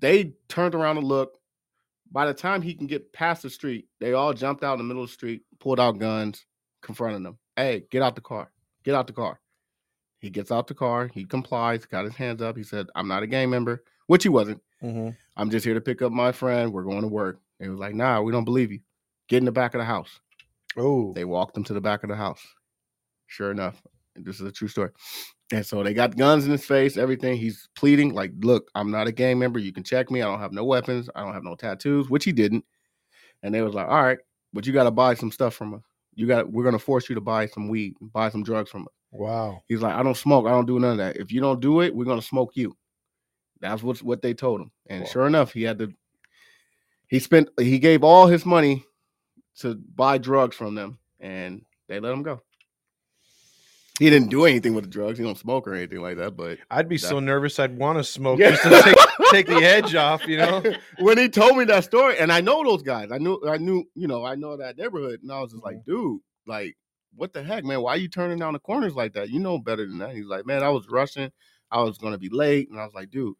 They 0.00 0.34
turned 0.48 0.74
around 0.74 0.96
to 0.96 1.00
look. 1.00 1.40
By 2.10 2.26
the 2.26 2.34
time 2.34 2.62
he 2.62 2.74
can 2.74 2.86
get 2.86 3.12
past 3.12 3.42
the 3.42 3.50
street, 3.50 3.88
they 4.00 4.12
all 4.12 4.32
jumped 4.32 4.64
out 4.64 4.74
in 4.74 4.78
the 4.78 4.84
middle 4.84 5.02
of 5.02 5.08
the 5.08 5.14
street, 5.14 5.42
pulled 5.58 5.80
out 5.80 5.98
guns, 5.98 6.46
confronted 6.80 7.26
him. 7.26 7.38
"Hey, 7.56 7.86
get 7.90 8.02
out 8.02 8.14
the 8.14 8.20
car. 8.20 8.52
Get 8.82 8.94
out 8.94 9.06
the 9.06 9.12
car." 9.12 9.40
He 10.20 10.30
gets 10.30 10.50
out 10.50 10.66
the 10.66 10.74
car. 10.74 11.08
He 11.08 11.24
complies. 11.24 11.86
Got 11.86 12.04
his 12.04 12.16
hands 12.16 12.42
up. 12.42 12.56
He 12.56 12.62
said, 12.64 12.86
"I'm 12.94 13.08
not 13.08 13.22
a 13.22 13.26
gang 13.26 13.50
member," 13.50 13.84
which 14.06 14.22
he 14.24 14.28
wasn't. 14.28 14.60
Mhm. 14.82 15.16
I'm 15.36 15.50
just 15.50 15.64
here 15.64 15.74
to 15.74 15.80
pick 15.80 16.02
up 16.02 16.12
my 16.12 16.32
friend. 16.32 16.72
We're 16.72 16.84
going 16.84 17.02
to 17.02 17.08
work. 17.08 17.40
They 17.60 17.68
was 17.68 17.78
like, 17.78 17.94
"Nah, 17.94 18.20
we 18.20 18.32
don't 18.32 18.44
believe 18.44 18.72
you. 18.72 18.80
Get 19.28 19.38
in 19.38 19.44
the 19.44 19.52
back 19.52 19.74
of 19.74 19.78
the 19.80 19.84
house." 19.84 20.20
Oh, 20.76 21.12
They 21.14 21.24
walked 21.24 21.56
him 21.56 21.64
to 21.64 21.74
the 21.74 21.80
back 21.80 22.02
of 22.02 22.08
the 22.08 22.16
house. 22.16 22.44
Sure 23.26 23.50
enough, 23.50 23.82
this 24.16 24.40
is 24.40 24.46
a 24.46 24.52
true 24.52 24.68
story. 24.68 24.90
And 25.52 25.64
so 25.64 25.82
they 25.82 25.94
got 25.94 26.16
guns 26.16 26.44
in 26.44 26.50
his 26.52 26.64
face, 26.64 26.96
everything. 26.96 27.36
He's 27.36 27.68
pleading, 27.74 28.12
like, 28.14 28.32
look, 28.40 28.70
I'm 28.74 28.90
not 28.90 29.06
a 29.06 29.12
gang 29.12 29.38
member. 29.38 29.58
You 29.58 29.72
can 29.72 29.82
check 29.82 30.10
me. 30.10 30.20
I 30.22 30.26
don't 30.26 30.40
have 30.40 30.52
no 30.52 30.64
weapons. 30.64 31.08
I 31.14 31.22
don't 31.22 31.32
have 31.34 31.42
no 31.42 31.54
tattoos, 31.56 32.10
which 32.10 32.24
he 32.24 32.32
didn't. 32.32 32.64
And 33.42 33.54
they 33.54 33.62
was 33.62 33.74
like, 33.74 33.88
all 33.88 34.02
right, 34.02 34.18
but 34.52 34.66
you 34.66 34.72
got 34.72 34.84
to 34.84 34.90
buy 34.90 35.14
some 35.14 35.30
stuff 35.30 35.54
from 35.54 35.74
us. 35.74 35.82
You 36.14 36.26
got, 36.26 36.50
we're 36.50 36.64
gonna 36.64 36.78
force 36.80 37.08
you 37.08 37.14
to 37.14 37.20
buy 37.20 37.46
some 37.46 37.68
weed, 37.68 37.94
buy 38.00 38.28
some 38.28 38.42
drugs 38.42 38.70
from 38.70 38.82
us. 38.82 38.92
Wow. 39.10 39.62
He's 39.68 39.80
like, 39.80 39.94
I 39.94 40.02
don't 40.02 40.16
smoke. 40.16 40.46
I 40.46 40.50
don't 40.50 40.66
do 40.66 40.78
none 40.78 40.92
of 40.92 40.98
that. 40.98 41.16
If 41.16 41.32
you 41.32 41.40
don't 41.40 41.60
do 41.60 41.80
it, 41.80 41.94
we're 41.94 42.04
gonna 42.04 42.22
smoke 42.22 42.52
you. 42.54 42.76
That's 43.60 43.82
what 43.82 44.02
what 44.02 44.22
they 44.22 44.34
told 44.34 44.60
him. 44.60 44.70
And 44.88 45.02
Wow. 45.02 45.08
sure 45.08 45.26
enough, 45.26 45.52
he 45.52 45.62
had 45.62 45.78
to. 45.78 45.92
He 47.08 47.18
spent. 47.18 47.48
He 47.58 47.78
gave 47.78 48.04
all 48.04 48.26
his 48.26 48.44
money 48.44 48.84
to 49.60 49.74
buy 49.74 50.18
drugs 50.18 50.56
from 50.56 50.74
them, 50.74 50.98
and 51.20 51.64
they 51.88 52.00
let 52.00 52.12
him 52.12 52.22
go. 52.22 52.42
He 53.98 54.10
didn't 54.10 54.30
do 54.30 54.44
anything 54.44 54.74
with 54.74 54.84
the 54.84 54.90
drugs. 54.90 55.18
He 55.18 55.24
don't 55.24 55.36
smoke 55.36 55.66
or 55.66 55.74
anything 55.74 56.00
like 56.00 56.18
that. 56.18 56.36
But 56.36 56.58
I'd 56.70 56.88
be 56.88 56.98
so 56.98 57.18
nervous. 57.18 57.58
I'd 57.58 57.76
want 57.76 57.98
to 57.98 58.04
smoke 58.04 58.38
Yeah. 58.38 58.50
just 58.50 58.62
to 58.62 58.82
take, 58.82 58.96
take 59.32 59.46
the 59.48 59.64
edge 59.64 59.96
off. 59.96 60.24
You 60.28 60.36
know. 60.36 60.62
when 61.00 61.18
he 61.18 61.28
told 61.28 61.56
me 61.56 61.64
that 61.64 61.82
story, 61.82 62.16
and 62.16 62.30
I 62.30 62.40
know 62.40 62.62
those 62.62 62.82
guys, 62.82 63.10
I 63.10 63.18
knew, 63.18 63.40
I 63.48 63.56
knew, 63.56 63.84
you 63.96 64.06
know, 64.06 64.24
I 64.24 64.36
know 64.36 64.56
that 64.56 64.78
neighborhood, 64.78 65.22
and 65.22 65.32
I 65.32 65.40
was 65.40 65.50
just 65.50 65.64
like, 65.64 65.78
mm-hmm. 65.78 65.90
dude, 65.90 66.20
like, 66.46 66.76
what 67.14 67.32
the 67.32 67.42
heck, 67.42 67.64
man? 67.64 67.82
Why 67.82 67.92
are 67.92 67.98
you 67.98 68.08
turning 68.08 68.38
down 68.38 68.52
the 68.52 68.58
corners 68.58 68.94
like 68.94 69.14
that? 69.14 69.30
You 69.30 69.40
know 69.40 69.58
better 69.58 69.86
than 69.86 69.98
that. 69.98 70.14
He's 70.14 70.26
like, 70.26 70.46
man, 70.46 70.62
I 70.62 70.68
was 70.68 70.88
rushing, 70.88 71.30
I 71.70 71.82
was 71.82 71.98
gonna 71.98 72.18
be 72.18 72.28
late, 72.28 72.70
and 72.70 72.78
I 72.78 72.84
was 72.84 72.94
like, 72.94 73.10
dude, 73.10 73.34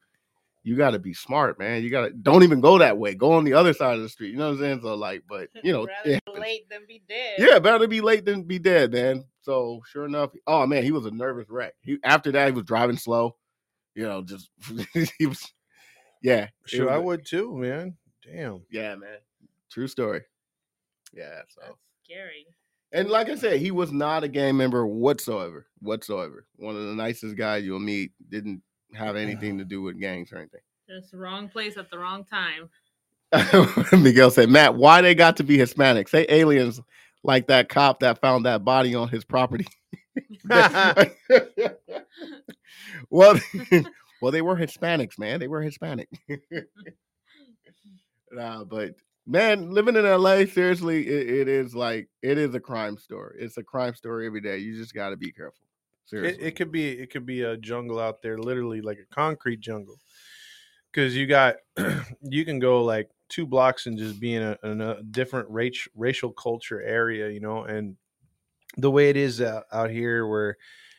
you 0.62 0.76
got 0.76 0.90
to 0.90 0.98
be 0.98 1.14
smart, 1.14 1.58
man. 1.58 1.82
You 1.82 1.90
got 1.90 2.02
to 2.02 2.10
don't 2.10 2.42
even 2.42 2.60
go 2.60 2.78
that 2.78 2.98
way. 2.98 3.14
Go 3.14 3.32
on 3.32 3.44
the 3.44 3.54
other 3.54 3.72
side 3.72 3.96
of 3.96 4.02
the 4.02 4.08
street. 4.08 4.32
You 4.32 4.36
know 4.36 4.48
what 4.48 4.54
I'm 4.54 4.60
saying? 4.60 4.80
So 4.82 4.94
like, 4.94 5.22
but 5.28 5.48
you 5.62 5.72
know, 5.72 5.86
Rather 5.86 6.16
it 6.16 6.24
be 6.24 6.40
late 6.40 6.68
than 6.68 6.80
be 6.86 7.02
dead. 7.08 7.34
Yeah, 7.38 7.58
better 7.58 7.86
be 7.88 8.00
late 8.00 8.24
than 8.24 8.42
be 8.42 8.58
dead, 8.58 8.92
man. 8.92 9.24
So 9.42 9.80
sure 9.90 10.04
enough, 10.04 10.30
oh 10.46 10.66
man, 10.66 10.82
he 10.82 10.92
was 10.92 11.06
a 11.06 11.10
nervous 11.10 11.48
wreck. 11.48 11.74
He 11.80 11.98
after 12.04 12.32
that 12.32 12.46
he 12.46 12.52
was 12.52 12.64
driving 12.64 12.98
slow, 12.98 13.36
you 13.94 14.02
know, 14.02 14.22
just 14.22 14.50
he 15.18 15.26
was 15.26 15.52
yeah. 16.22 16.48
Sure, 16.66 16.86
was 16.86 16.92
I 16.92 16.96
a- 16.96 17.00
would 17.00 17.26
too, 17.26 17.56
man. 17.56 17.96
Damn. 18.24 18.62
Yeah, 18.70 18.94
man. 18.96 19.18
True 19.70 19.88
story. 19.88 20.22
Yeah, 21.14 21.40
so 21.48 21.60
That's 21.62 21.78
scary. 22.04 22.46
And 22.92 23.08
like 23.08 23.28
I 23.28 23.34
said, 23.34 23.60
he 23.60 23.70
was 23.70 23.92
not 23.92 24.24
a 24.24 24.28
gang 24.28 24.56
member 24.56 24.86
whatsoever. 24.86 25.66
Whatsoever. 25.80 26.46
One 26.56 26.76
of 26.76 26.86
the 26.86 26.94
nicest 26.94 27.36
guys 27.36 27.64
you'll 27.64 27.78
meet. 27.78 28.12
Didn't 28.28 28.62
have 28.94 29.16
anything 29.16 29.58
to 29.58 29.64
do 29.64 29.82
with 29.82 30.00
gangs 30.00 30.32
or 30.32 30.38
anything. 30.38 30.60
Just 30.88 31.12
wrong 31.12 31.48
place 31.48 31.76
at 31.76 31.90
the 31.90 31.98
wrong 31.98 32.24
time. 32.24 32.70
Miguel 33.92 34.30
said, 34.30 34.48
Matt, 34.48 34.74
why 34.74 35.02
they 35.02 35.14
got 35.14 35.36
to 35.36 35.44
be 35.44 35.58
Hispanic? 35.58 36.08
Say 36.08 36.24
aliens 36.28 36.80
like 37.22 37.48
that 37.48 37.68
cop 37.68 38.00
that 38.00 38.20
found 38.20 38.46
that 38.46 38.64
body 38.64 38.94
on 38.94 39.08
his 39.08 39.24
property. 39.24 39.66
well, 40.48 41.04
well, 44.22 44.32
they 44.32 44.42
were 44.42 44.56
Hispanics, 44.56 45.18
man. 45.18 45.40
They 45.40 45.48
were 45.48 45.60
Hispanic. 45.60 46.08
nah, 48.32 48.64
but 48.64 48.94
man, 49.28 49.70
living 49.70 49.94
in 49.94 50.04
LA, 50.04 50.46
seriously, 50.46 51.06
it, 51.06 51.30
it 51.42 51.48
is 51.48 51.74
like 51.74 52.08
it 52.22 52.38
is 52.38 52.54
a 52.54 52.60
crime 52.60 52.96
story. 52.98 53.36
It's 53.40 53.58
a 53.58 53.62
crime 53.62 53.94
story 53.94 54.26
every 54.26 54.40
day. 54.40 54.58
You 54.58 54.76
just 54.76 54.94
got 54.94 55.10
to 55.10 55.16
be 55.16 55.30
careful. 55.30 55.66
It, 56.06 56.10
Seriously, 56.10 56.44
it 56.44 56.56
could 56.56 56.72
be 56.72 56.88
it 56.88 57.10
could 57.12 57.26
be 57.26 57.42
a 57.42 57.56
jungle 57.56 58.00
out 58.00 58.22
there, 58.22 58.38
literally 58.38 58.80
like 58.80 58.98
a 58.98 59.14
concrete 59.14 59.60
jungle. 59.60 59.96
Because 60.90 61.14
you 61.14 61.26
got 61.26 61.56
you 62.22 62.44
can 62.46 62.58
go 62.58 62.82
like 62.82 63.10
two 63.28 63.46
blocks 63.46 63.86
and 63.86 63.98
just 63.98 64.18
be 64.18 64.34
in 64.34 64.42
a, 64.42 64.58
in 64.64 64.80
a 64.80 65.02
different 65.02 65.50
race, 65.50 65.86
racial 65.94 66.32
culture 66.32 66.80
area, 66.80 67.28
you 67.28 67.40
know, 67.40 67.64
and 67.64 67.96
the 68.78 68.90
way 68.90 69.10
it 69.10 69.16
is 69.16 69.42
out, 69.42 69.64
out 69.70 69.90
here 69.90 70.26
where 70.26 70.56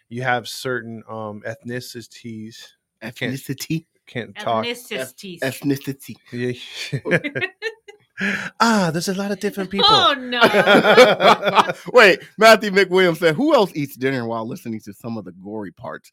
you 0.09 0.21
have 0.21 0.47
certain 0.47 1.03
um 1.09 1.41
ethnicities 1.45 2.67
can't- 3.01 3.33
ethnicity, 3.33 3.87
can't 4.05 4.37
talk 4.37 4.65
Ethnicities. 4.65 5.39
ethnicity. 5.39 6.15
Yeah. 7.05 7.19
ah 8.59 8.89
there's 8.91 9.07
a 9.07 9.13
lot 9.13 9.31
of 9.31 9.39
different 9.39 9.69
people 9.71 9.87
Oh 9.89 10.13
no. 10.13 10.41
Wait, 11.93 12.19
Matthew 12.37 12.71
McWilliams 12.71 13.17
said, 13.17 13.35
"Who 13.35 13.53
else 13.53 13.71
eats 13.75 13.95
dinner 13.95 14.25
while 14.27 14.47
listening 14.47 14.79
to 14.81 14.93
some 14.93 15.17
of 15.17 15.25
the 15.25 15.31
gory 15.31 15.71
parts?" 15.71 16.11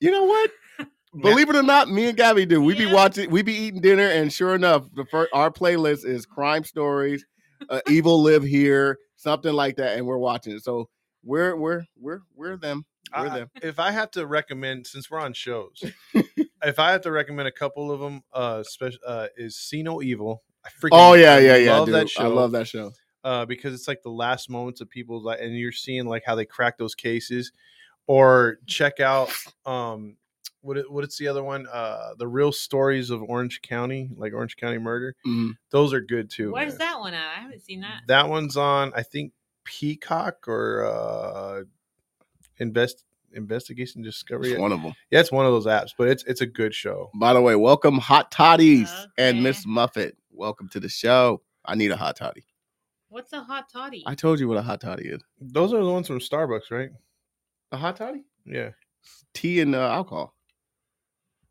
You 0.00 0.10
know 0.10 0.24
what? 0.24 0.50
Believe 1.22 1.50
it 1.50 1.56
or 1.56 1.62
not, 1.62 1.90
me 1.90 2.06
and 2.06 2.16
Gabby 2.16 2.46
do. 2.46 2.62
We 2.62 2.74
be 2.74 2.86
watching, 2.86 3.30
we 3.30 3.42
be 3.42 3.52
eating 3.52 3.80
dinner, 3.80 4.06
and 4.06 4.32
sure 4.32 4.54
enough, 4.54 4.84
the 4.94 5.04
first 5.06 5.30
our 5.34 5.50
playlist 5.50 6.04
is 6.06 6.24
crime 6.24 6.62
stories, 6.64 7.24
uh, 7.68 7.80
evil 7.88 8.22
live 8.22 8.44
here, 8.44 8.96
something 9.16 9.52
like 9.52 9.76
that, 9.76 9.98
and 9.98 10.06
we're 10.06 10.18
watching 10.18 10.54
it. 10.54 10.62
So 10.62 10.88
we're 11.24 11.56
we're 11.56 11.82
we're 11.98 12.20
we're 12.34 12.56
them. 12.56 12.84
We're 13.12 13.26
I- 13.28 13.38
them. 13.40 13.50
if 13.60 13.78
I 13.80 13.90
have 13.90 14.12
to 14.12 14.26
recommend, 14.26 14.86
since 14.86 15.10
we're 15.10 15.18
on 15.20 15.32
shows, 15.32 15.82
if 16.62 16.78
I 16.78 16.92
have 16.92 17.02
to 17.02 17.10
recommend 17.10 17.48
a 17.48 17.52
couple 17.52 17.90
of 17.90 17.98
them, 18.00 18.22
uh, 18.32 18.62
special 18.62 19.00
uh, 19.06 19.26
is 19.36 19.56
See 19.58 19.82
No 19.82 20.00
Evil. 20.00 20.42
I 20.76 20.80
freaking 20.80 20.88
Oh 20.92 21.14
yeah, 21.14 21.38
yeah, 21.38 21.56
yeah. 21.56 21.76
love 21.78 21.86
dude. 21.86 21.94
that 21.96 22.08
show. 22.10 22.24
I 22.24 22.26
love 22.26 22.52
that 22.52 22.66
show. 22.68 22.92
uh, 23.24 23.44
because 23.46 23.74
it's 23.74 23.86
like 23.88 24.02
the 24.02 24.10
last 24.10 24.48
moments 24.48 24.80
of 24.80 24.88
people's 24.88 25.24
like, 25.24 25.40
and 25.40 25.54
you're 25.56 25.72
seeing 25.72 26.06
like 26.06 26.22
how 26.24 26.34
they 26.34 26.44
crack 26.46 26.78
those 26.78 26.94
cases, 26.94 27.52
or 28.06 28.58
check 28.66 28.98
out 29.00 29.30
um, 29.66 30.16
what 30.62 30.76
it- 30.78 30.90
what 30.90 31.04
it's 31.04 31.16
the 31.18 31.28
other 31.28 31.42
one, 31.44 31.66
uh, 31.72 32.14
the 32.18 32.26
real 32.28 32.52
stories 32.52 33.10
of 33.10 33.22
Orange 33.22 33.60
County, 33.62 34.10
like 34.16 34.32
Orange 34.32 34.56
County 34.56 34.78
murder. 34.78 35.14
Mhm. 35.26 35.52
Those 35.70 35.92
are 35.92 36.00
good 36.00 36.30
too. 36.30 36.52
Where's 36.52 36.72
man. 36.72 36.78
that 36.78 36.98
one 37.00 37.14
at? 37.14 37.36
I 37.36 37.40
haven't 37.40 37.60
seen 37.62 37.80
that. 37.80 38.02
That 38.08 38.28
one's 38.28 38.56
on, 38.56 38.92
I 38.94 39.02
think 39.02 39.32
Peacock 39.64 40.48
or 40.48 40.84
uh, 40.86 41.62
Invest 42.58 43.04
Investigation 43.32 44.02
Discovery. 44.02 44.52
It's 44.52 44.60
one 44.60 44.72
of 44.72 44.82
them. 44.82 44.92
Yeah, 45.10 45.20
it's 45.20 45.30
one 45.30 45.46
of 45.46 45.52
those 45.52 45.66
apps, 45.66 45.90
but 45.96 46.08
it's 46.08 46.24
it's 46.24 46.40
a 46.40 46.46
good 46.46 46.74
show. 46.74 47.10
By 47.14 47.32
the 47.32 47.40
way, 47.40 47.54
welcome 47.54 47.98
Hot 47.98 48.30
Toddies 48.32 48.90
and 49.18 49.42
Miss 49.42 49.64
Muffet. 49.66 50.16
Welcome 50.32 50.68
to 50.70 50.80
the 50.80 50.88
show. 50.88 51.42
I 51.64 51.74
need 51.74 51.90
a 51.90 51.96
hot 51.96 52.16
toddy. 52.16 52.44
What's 53.08 53.32
a 53.32 53.42
hot 53.42 53.68
toddy? 53.70 54.04
I 54.06 54.14
told 54.14 54.38
you 54.38 54.48
what 54.48 54.56
a 54.56 54.62
hot 54.62 54.80
toddy 54.80 55.08
is. 55.08 55.20
Those 55.40 55.72
are 55.72 55.82
the 55.82 55.90
ones 55.90 56.06
from 56.06 56.20
Starbucks, 56.20 56.70
right? 56.70 56.90
A 57.72 57.76
hot 57.76 57.96
toddy? 57.96 58.22
Yeah. 58.46 58.70
Tea 59.34 59.60
and 59.60 59.74
uh, 59.74 59.90
alcohol. 59.90 60.34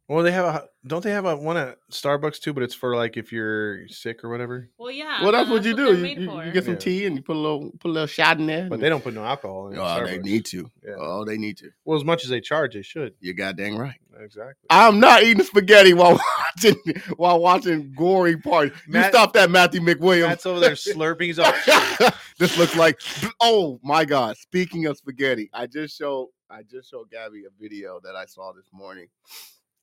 Well, 0.09 0.23
they 0.23 0.31
have 0.31 0.45
a 0.45 0.67
don't 0.87 1.03
they 1.03 1.11
have 1.11 1.25
a 1.25 1.35
one 1.35 1.55
at 1.55 1.77
Starbucks 1.91 2.39
too? 2.39 2.51
But 2.51 2.63
it's 2.63 2.73
for 2.73 2.95
like 2.95 3.15
if 3.15 3.31
you're 3.31 3.87
sick 3.89 4.23
or 4.23 4.29
whatever. 4.29 4.67
well, 4.79 4.89
yeah. 4.89 5.21
well, 5.21 5.31
that's 5.31 5.47
uh, 5.49 5.53
what 5.53 5.63
you 5.63 5.75
do. 5.75 5.85
they're 5.85 5.93
You, 5.95 6.21
you- 6.31 6.41
you 6.45 6.51
get 6.51 6.63
some 6.65 6.73
Yeah. 6.73 6.79
tea 6.79 7.05
and 7.05 7.15
you 7.15 7.21
put 7.21 7.35
a 7.35 7.39
little 7.39 7.71
put 7.79 7.89
a 7.89 7.91
little 7.91 8.07
shot 8.07 8.39
in 8.39 8.47
there. 8.47 8.67
But 8.67 8.79
they 8.79 8.89
don't 8.89 9.03
put 9.03 9.13
no 9.13 9.23
alcohol 9.23 9.69
in. 9.69 9.77
Oh, 9.77 10.03
they 10.05 10.17
need 10.17 10.45
to. 10.45 10.69
Yeah. 10.83 10.95
Oh, 10.97 11.25
they 11.25 11.37
need 11.37 11.57
to. 11.57 11.69
Well, 11.85 11.97
as 11.97 12.03
much 12.03 12.23
as 12.23 12.29
they 12.31 12.41
charge, 12.41 12.73
they 12.73 12.81
should. 12.81 13.13
You're 13.21 13.35
goddamn 13.35 13.77
right. 13.77 13.99
Exactly. 14.19 14.55
I'm 14.69 14.99
not 14.99 15.23
eating 15.23 15.43
spaghetti 15.45 15.93
while 15.93 16.19
watching 16.57 16.75
while 17.15 17.39
watching 17.39 17.93
gory 17.95 18.35
parties. 18.37 18.73
You 18.87 19.03
stop 19.03 19.33
that, 19.33 19.51
Matthew 19.51 19.79
McWilliams. 19.81 20.27
That's 20.27 20.45
over 20.45 20.59
there 20.59 20.71
slurping. 20.71 21.21
He's 21.25 21.39
all, 21.39 21.53
this 22.39 22.57
looks 22.57 22.75
like 22.75 22.99
oh 23.39 23.79
my 23.83 24.05
god. 24.05 24.37
Speaking 24.37 24.87
of 24.87 24.97
spaghetti, 24.97 25.49
I 25.53 25.67
just 25.67 25.95
showed 25.97 26.29
I 26.49 26.63
just 26.63 26.89
showed 26.89 27.11
Gabby 27.11 27.43
a 27.45 27.61
video 27.61 27.99
that 28.03 28.15
I 28.15 28.25
saw 28.25 28.51
this 28.53 28.65
morning, 28.73 29.05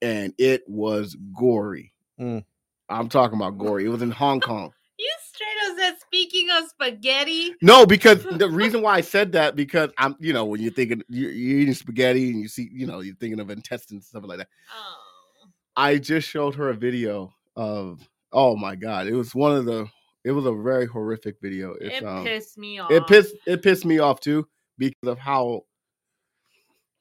and 0.03 0.33
it 0.39 0.63
was 0.67 1.17
gory. 1.39 1.93
Mm. 2.21 2.45
I'm 2.89 3.09
talking 3.09 3.37
about 3.37 3.59
gory. 3.59 3.85
It 3.85 3.89
was 3.89 4.03
in 4.03 4.11
Hong 4.11 4.41
Kong. 4.41 4.73
You 4.99 5.11
straight 5.31 5.71
up 5.71 5.77
said, 5.77 6.01
speaking 6.01 6.49
of 6.51 6.69
spaghetti. 6.69 7.55
No, 7.61 7.85
because 7.85 8.23
the 8.31 8.49
reason 8.49 8.81
why 8.81 8.95
I 8.95 9.01
said 9.03 9.33
that 9.33 9.55
because 9.55 9.91
I'm 9.99 10.17
you 10.21 10.33
know 10.33 10.47
when 10.47 10.63
you're 10.63 10.73
thinking 10.73 11.03
you're, 11.09 11.31
you're 11.31 11.61
eating 11.61 11.75
spaghetti 11.75 12.31
and 12.31 12.41
you 12.41 12.49
see 12.49 12.71
you 12.73 12.87
know 12.87 13.01
you're 13.01 13.17
thinking 13.17 13.41
of 13.41 13.51
intestines 13.51 13.93
and 13.93 14.05
stuff 14.05 14.25
like 14.25 14.39
that. 14.39 14.49
Oh. 14.75 15.49
I 15.77 15.99
just 15.99 16.27
showed 16.27 16.55
her 16.55 16.71
a 16.71 16.75
video 16.75 17.35
of 17.57 18.09
oh 18.33 18.57
my 18.57 18.75
god, 18.75 19.07
it 19.07 19.13
was 19.13 19.35
one 19.35 19.55
of 19.55 19.67
the 19.67 19.87
it 20.25 20.33
was 20.33 20.47
a 20.47 20.53
very 20.55 20.87
horrific 20.87 21.37
video. 21.43 21.75
It's 21.81 21.99
It 21.99 22.05
um 22.05 22.25
pissed 22.25 22.57
me 22.57 22.79
off. 22.79 22.91
it 22.91 23.07
pissed 23.07 23.35
it 23.47 23.63
pissed 23.63 23.85
me 23.85 23.99
off 23.99 24.21
too 24.21 24.49
because 24.79 25.09
of 25.09 25.19
how 25.19 25.65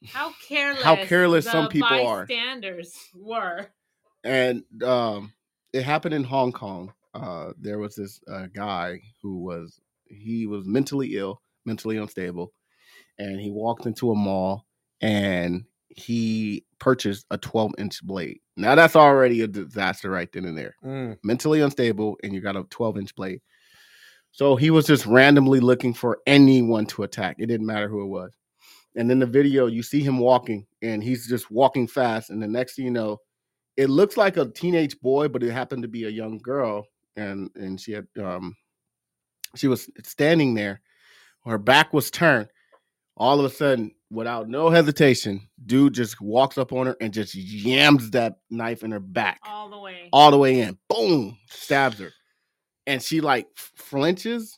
How 0.05 0.34
careless. 0.47 0.84
How 0.84 0.95
careless 1.05 1.45
the 1.45 1.51
some 1.51 1.67
people 1.69 1.89
are. 1.89 2.25
Bystanders 2.25 2.93
were. 3.15 3.67
and 4.23 4.63
um 4.84 5.34
it 5.73 5.84
happened 5.84 6.13
in 6.13 6.23
Hong 6.23 6.51
Kong. 6.51 6.93
Uh 7.13 7.51
there 7.60 7.79
was 7.79 7.95
this 7.95 8.19
uh, 8.31 8.47
guy 8.53 9.01
who 9.21 9.39
was 9.39 9.79
he 10.08 10.45
was 10.47 10.65
mentally 10.67 11.15
ill, 11.15 11.41
mentally 11.65 11.97
unstable, 11.97 12.53
and 13.17 13.39
he 13.39 13.51
walked 13.51 13.86
into 13.86 14.12
a 14.12 14.15
mall 14.15 14.65
and 15.01 15.63
he 15.89 16.65
purchased 16.79 17.25
a 17.31 17.38
12 17.38 17.73
inch 17.77 18.03
blade. 18.03 18.39
Now 18.58 18.75
that's 18.75 18.95
already 18.95 19.41
a 19.41 19.47
disaster 19.47 20.10
right 20.10 20.29
then 20.31 20.45
and 20.45 20.58
there. 20.58 20.75
Mm. 20.84 21.17
mentally 21.23 21.62
unstable 21.62 22.17
and 22.21 22.34
you 22.34 22.41
got 22.41 22.55
a 22.58 22.63
12 22.69 22.97
inch 22.97 23.15
blade. 23.15 23.41
So 24.31 24.58
he 24.58 24.69
was 24.69 24.86
just 24.86 25.05
randomly 25.05 25.62
looking 25.62 25.93
for 25.93 26.19
anyone 26.27 26.86
to 26.88 27.03
attack. 27.03 27.38
It 27.39 27.45
didn't 27.45 27.65
matter 27.65 27.88
who 27.88 28.03
it 28.03 28.08
was. 28.08 28.34
And 28.95 29.12
in 29.12 29.19
the 29.19 29.25
video, 29.25 29.67
you 29.67 29.84
see 29.84 30.01
him 30.01 30.19
walking, 30.19 30.65
and 30.81 31.03
he's 31.03 31.27
just 31.27 31.51
walking 31.51 31.88
fast. 31.88 32.29
And 32.29 32.41
the 32.41 32.47
next 32.47 32.75
thing 32.75 32.86
you 32.86 32.91
know, 32.91 33.17
it 33.75 33.89
looks 33.89 34.15
like 34.15 34.38
a 34.38 34.45
teenage 34.49 34.99
boy, 35.01 35.27
but 35.27 35.43
it 35.43 35.51
happened 35.51 35.81
to 35.81 35.89
be 35.89 36.05
a 36.05 36.10
young 36.10 36.38
girl, 36.38 36.88
and 37.17 37.49
and 37.55 37.79
she 37.79 37.91
had 37.91 38.08
um 38.21 38.55
she 39.55 39.67
was 39.67 39.89
standing 40.03 40.53
there, 40.53 40.81
her 41.45 41.58
back 41.58 41.93
was 41.93 42.10
turned. 42.12 42.47
All 43.17 43.39
of 43.39 43.45
a 43.45 43.49
sudden, 43.49 43.91
without 44.10 44.49
no 44.49 44.69
hesitation, 44.69 45.47
dude 45.65 45.93
just 45.93 46.19
walks 46.19 46.58
up 46.58 46.73
on 46.73 46.88
her 46.88 46.97
and 46.99 47.13
just 47.13 47.34
yams 47.34 48.12
that 48.12 48.39
knife 48.49 48.84
in 48.84 48.91
her 48.91 48.99
back 48.99 49.39
All 49.45 49.69
the 49.69 49.79
way. 49.79 50.10
all 50.12 50.31
the 50.31 50.38
way 50.38 50.60
in. 50.60 50.77
Boom, 50.89 51.38
stabs 51.49 51.99
her, 51.99 52.12
and 52.88 53.01
she 53.01 53.19
like 53.21 53.47
flinches. 53.55 54.58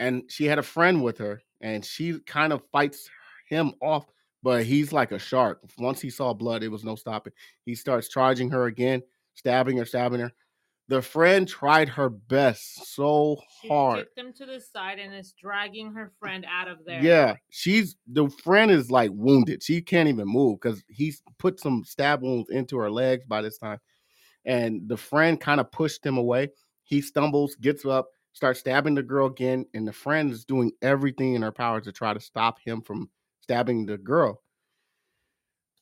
And 0.00 0.24
she 0.28 0.44
had 0.44 0.58
a 0.58 0.62
friend 0.62 1.02
with 1.04 1.18
her, 1.18 1.40
and 1.60 1.84
she 1.84 2.18
kind 2.26 2.52
of 2.52 2.62
fights 2.72 3.08
him 3.44 3.74
off, 3.80 4.06
but 4.42 4.64
he's 4.64 4.92
like 4.92 5.12
a 5.12 5.18
shark. 5.18 5.60
Once 5.78 6.00
he 6.00 6.10
saw 6.10 6.32
blood, 6.32 6.62
it 6.62 6.68
was 6.68 6.84
no 6.84 6.96
stopping. 6.96 7.32
He 7.64 7.74
starts 7.74 8.08
charging 8.08 8.50
her 8.50 8.66
again, 8.66 9.02
stabbing 9.34 9.76
her, 9.78 9.84
stabbing 9.84 10.20
her. 10.20 10.32
The 10.88 11.00
friend 11.00 11.48
tried 11.48 11.88
her 11.88 12.10
best 12.10 12.94
so 12.94 13.40
She 13.62 13.68
hard. 13.68 14.00
kicked 14.00 14.18
him 14.18 14.34
to 14.34 14.44
the 14.44 14.60
side 14.60 14.98
and 14.98 15.14
is 15.14 15.32
dragging 15.32 15.92
her 15.94 16.12
friend 16.20 16.44
out 16.46 16.68
of 16.68 16.84
there. 16.84 17.02
Yeah, 17.02 17.36
she's 17.48 17.96
the 18.06 18.28
friend 18.28 18.70
is 18.70 18.90
like 18.90 19.10
wounded. 19.14 19.62
She 19.62 19.80
can't 19.80 20.10
even 20.10 20.28
move 20.28 20.60
because 20.60 20.84
he's 20.88 21.22
put 21.38 21.58
some 21.58 21.84
stab 21.86 22.22
wounds 22.22 22.50
into 22.50 22.76
her 22.76 22.90
legs 22.90 23.24
by 23.24 23.40
this 23.40 23.56
time. 23.56 23.78
And 24.44 24.86
the 24.86 24.96
friend 24.98 25.40
kind 25.40 25.58
of 25.58 25.72
pushed 25.72 26.04
him 26.04 26.18
away. 26.18 26.50
He 26.82 27.00
stumbles, 27.00 27.54
gets 27.54 27.86
up, 27.86 28.08
starts 28.34 28.60
stabbing 28.60 28.94
the 28.94 29.02
girl 29.02 29.28
again, 29.28 29.64
and 29.72 29.88
the 29.88 29.92
friend 29.92 30.30
is 30.30 30.44
doing 30.44 30.70
everything 30.82 31.32
in 31.32 31.40
her 31.40 31.52
power 31.52 31.80
to 31.80 31.92
try 31.92 32.12
to 32.12 32.20
stop 32.20 32.58
him 32.62 32.82
from 32.82 33.08
stabbing 33.44 33.84
the 33.84 33.98
girl. 33.98 34.40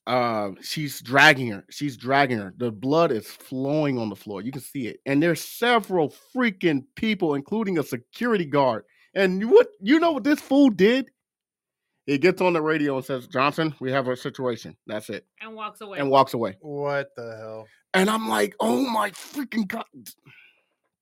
Uh, 0.05 0.51
she's 0.61 1.01
dragging 1.01 1.49
her. 1.53 1.65
She's 1.71 1.97
dragging 1.97 2.39
her. 2.39 2.53
The 2.57 2.73
blood 2.73 3.13
is 3.13 3.29
flowing 3.29 3.99
on 3.99 4.09
the 4.09 4.17
floor. 4.17 4.43
You 4.43 4.51
can 4.51 4.61
see 4.61 4.89
it. 4.89 4.99
And 5.07 5.23
there's 5.23 5.41
several 5.41 6.13
freaking 6.35 6.83
people, 6.97 7.37
including 7.37 7.79
a 7.79 7.85
security 7.85 8.45
guard. 8.45 8.83
And 9.15 9.41
you- 9.41 9.49
what 9.49 9.69
you 9.81 10.01
know 10.01 10.11
what 10.11 10.25
this 10.25 10.41
fool 10.41 10.71
did? 10.71 11.09
He 12.07 12.19
gets 12.19 12.41
on 12.41 12.53
the 12.53 12.61
radio 12.61 12.97
and 12.97 13.05
says, 13.05 13.29
Johnson, 13.29 13.77
we 13.79 13.93
have 13.93 14.09
a 14.09 14.17
situation. 14.17 14.77
That's 14.89 15.09
it. 15.09 15.25
And 15.41 15.55
walks 15.55 15.81
away. 15.83 16.01
And 16.01 16.11
walks 16.11 16.35
away. 16.35 16.57
What 16.61 17.11
the 17.15 17.37
hell? 17.37 17.69
And 17.95 18.11
I'm 18.11 18.29
like, 18.29 18.57
oh 18.59 18.83
my 18.91 19.11
freaking 19.13 19.69
God. 19.69 19.85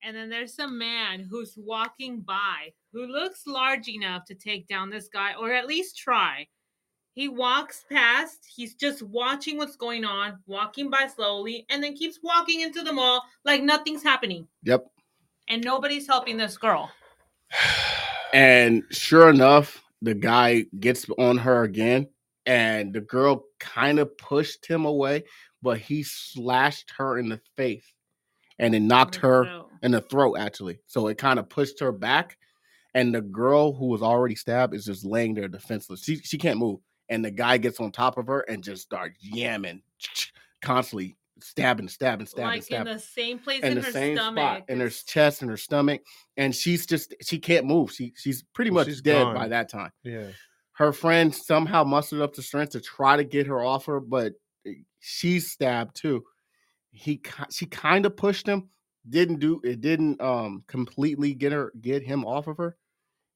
And 0.03 0.17
then 0.17 0.31
there's 0.31 0.59
a 0.59 0.69
man 0.69 1.21
who's 1.21 1.55
walking 1.57 2.21
by 2.21 2.73
who 2.93 3.07
looks 3.07 3.47
large 3.47 3.89
enough 3.89 4.25
to 4.27 4.35
take 4.35 4.67
down 4.67 4.91
this 4.91 5.09
guy 5.09 5.35
or 5.35 5.53
at 5.53 5.67
least 5.67 5.99
try. 5.99 6.47
He 7.13 7.29
walks 7.29 7.85
past, 7.91 8.39
he's 8.55 8.75
just 8.75 9.03
watching 9.03 9.59
what's 9.59 9.77
going 9.77 10.05
on, 10.05 10.39
walking 10.47 10.91
by 10.91 11.07
slowly, 11.07 11.67
and 11.69 11.83
then 11.83 11.95
keeps 11.95 12.21
walking 12.23 12.61
into 12.61 12.83
the 12.83 12.93
mall 12.93 13.23
like 13.45 13.63
nothing's 13.63 14.03
happening. 14.03 14.47
Yep. 14.63 14.87
And 15.49 15.63
nobody's 15.65 16.07
helping 16.07 16.37
this 16.37 16.57
girl. 16.57 16.91
And 18.33 18.85
sure 18.93 19.29
enough, 19.29 19.83
the 20.03 20.15
guy 20.15 20.67
gets 20.79 21.05
on 21.19 21.37
her 21.39 21.65
again, 21.65 22.07
and 22.47 22.93
the 22.93 23.01
girl 23.01 23.47
kind 23.59 23.99
of 23.99 24.17
pushed 24.19 24.65
him 24.65 24.85
away, 24.85 25.25
but 25.61 25.79
he 25.79 26.05
slashed 26.05 26.93
her 26.97 27.19
in 27.19 27.29
the 27.29 27.41
face 27.57 27.93
and 28.61 28.75
it 28.75 28.81
knocked 28.81 29.19
oh, 29.25 29.29
her 29.29 29.45
So, 29.45 29.70
in 29.83 29.93
the 29.93 30.01
throat, 30.01 30.37
actually. 30.37 30.81
So 30.87 31.09
it 31.09 31.19
kind 31.19 31.39
of 31.39 31.49
pushed 31.49 31.81
her 31.81 31.93
back, 31.93 32.39
and 32.95 33.15
the 33.15 33.23
girl 33.23 33.73
who 33.73 33.87
was 33.87 34.03
already 34.03 34.37
stabbed 34.37 34.75
is 34.75 34.87
just 34.87 35.05
laying 35.05 35.35
there 35.35 35.49
defenseless. 35.49 36.05
She, 36.05 36.17
she 36.19 36.39
can't 36.39 36.59
move. 36.59 36.81
And 37.09 37.25
the 37.25 37.31
guy 37.33 37.59
gets 37.59 37.81
on 37.81 37.93
top 37.93 38.19
of 38.19 38.27
her 38.29 38.41
and 38.43 38.65
just 38.65 38.83
starts 38.83 39.19
yamming, 39.27 39.83
constantly 40.63 41.17
stabbing, 41.41 41.89
stabbing, 41.89 42.27
stabbing, 42.27 42.61
like 42.61 42.71
in 42.71 42.85
stabbing 42.85 42.85
the 42.85 42.99
same 42.99 43.39
place 43.39 43.63
in 43.65 43.73
in, 43.73 43.77
the 43.77 43.83
her 43.83 43.93
same 43.93 44.17
stomach. 44.17 44.65
spot 44.65 44.65
in 44.69 44.81
her 44.81 44.91
chest 44.91 45.43
and 45.43 45.51
her 45.51 45.57
stomach 45.57 46.03
and 46.37 46.55
she's 46.55 46.87
just 46.87 47.15
she 47.23 47.39
can't 47.39 47.67
move 47.67 47.91
she 47.93 48.13
she's 48.17 48.43
pretty 48.55 48.71
Well, 48.71 48.79
much 48.79 48.87
she's 48.87 49.03
dead 49.03 49.33
by 49.33 49.49
that 49.49 49.69
time 49.71 49.91
Yeah. 50.05 50.33
her 50.73 50.93
friend 50.93 51.35
somehow 51.35 51.85
mustered 51.85 52.21
up 52.21 52.35
the 52.35 52.43
strength 52.43 52.71
to 52.73 52.81
try 52.81 53.17
to 53.17 53.25
get 53.25 53.47
her 53.47 53.61
off 53.63 53.87
her 53.87 54.01
but 54.01 54.35
eh, 54.67 54.75
she's 55.01 55.51
stabbed 55.51 55.97
too 55.97 56.25
he 56.91 57.23
she 57.51 57.67
kind 57.67 58.07
of 58.07 58.17
pushed 58.17 58.47
him 58.49 58.71
didn't 59.09 59.41
do 59.41 59.61
it 59.65 59.81
didn't 59.81 60.21
um 60.21 60.63
completely 60.67 61.35
get 61.35 61.53
her 61.53 61.73
get 61.81 62.03
him 62.03 62.25
off 62.25 62.47
of 62.47 62.57
her 62.59 62.77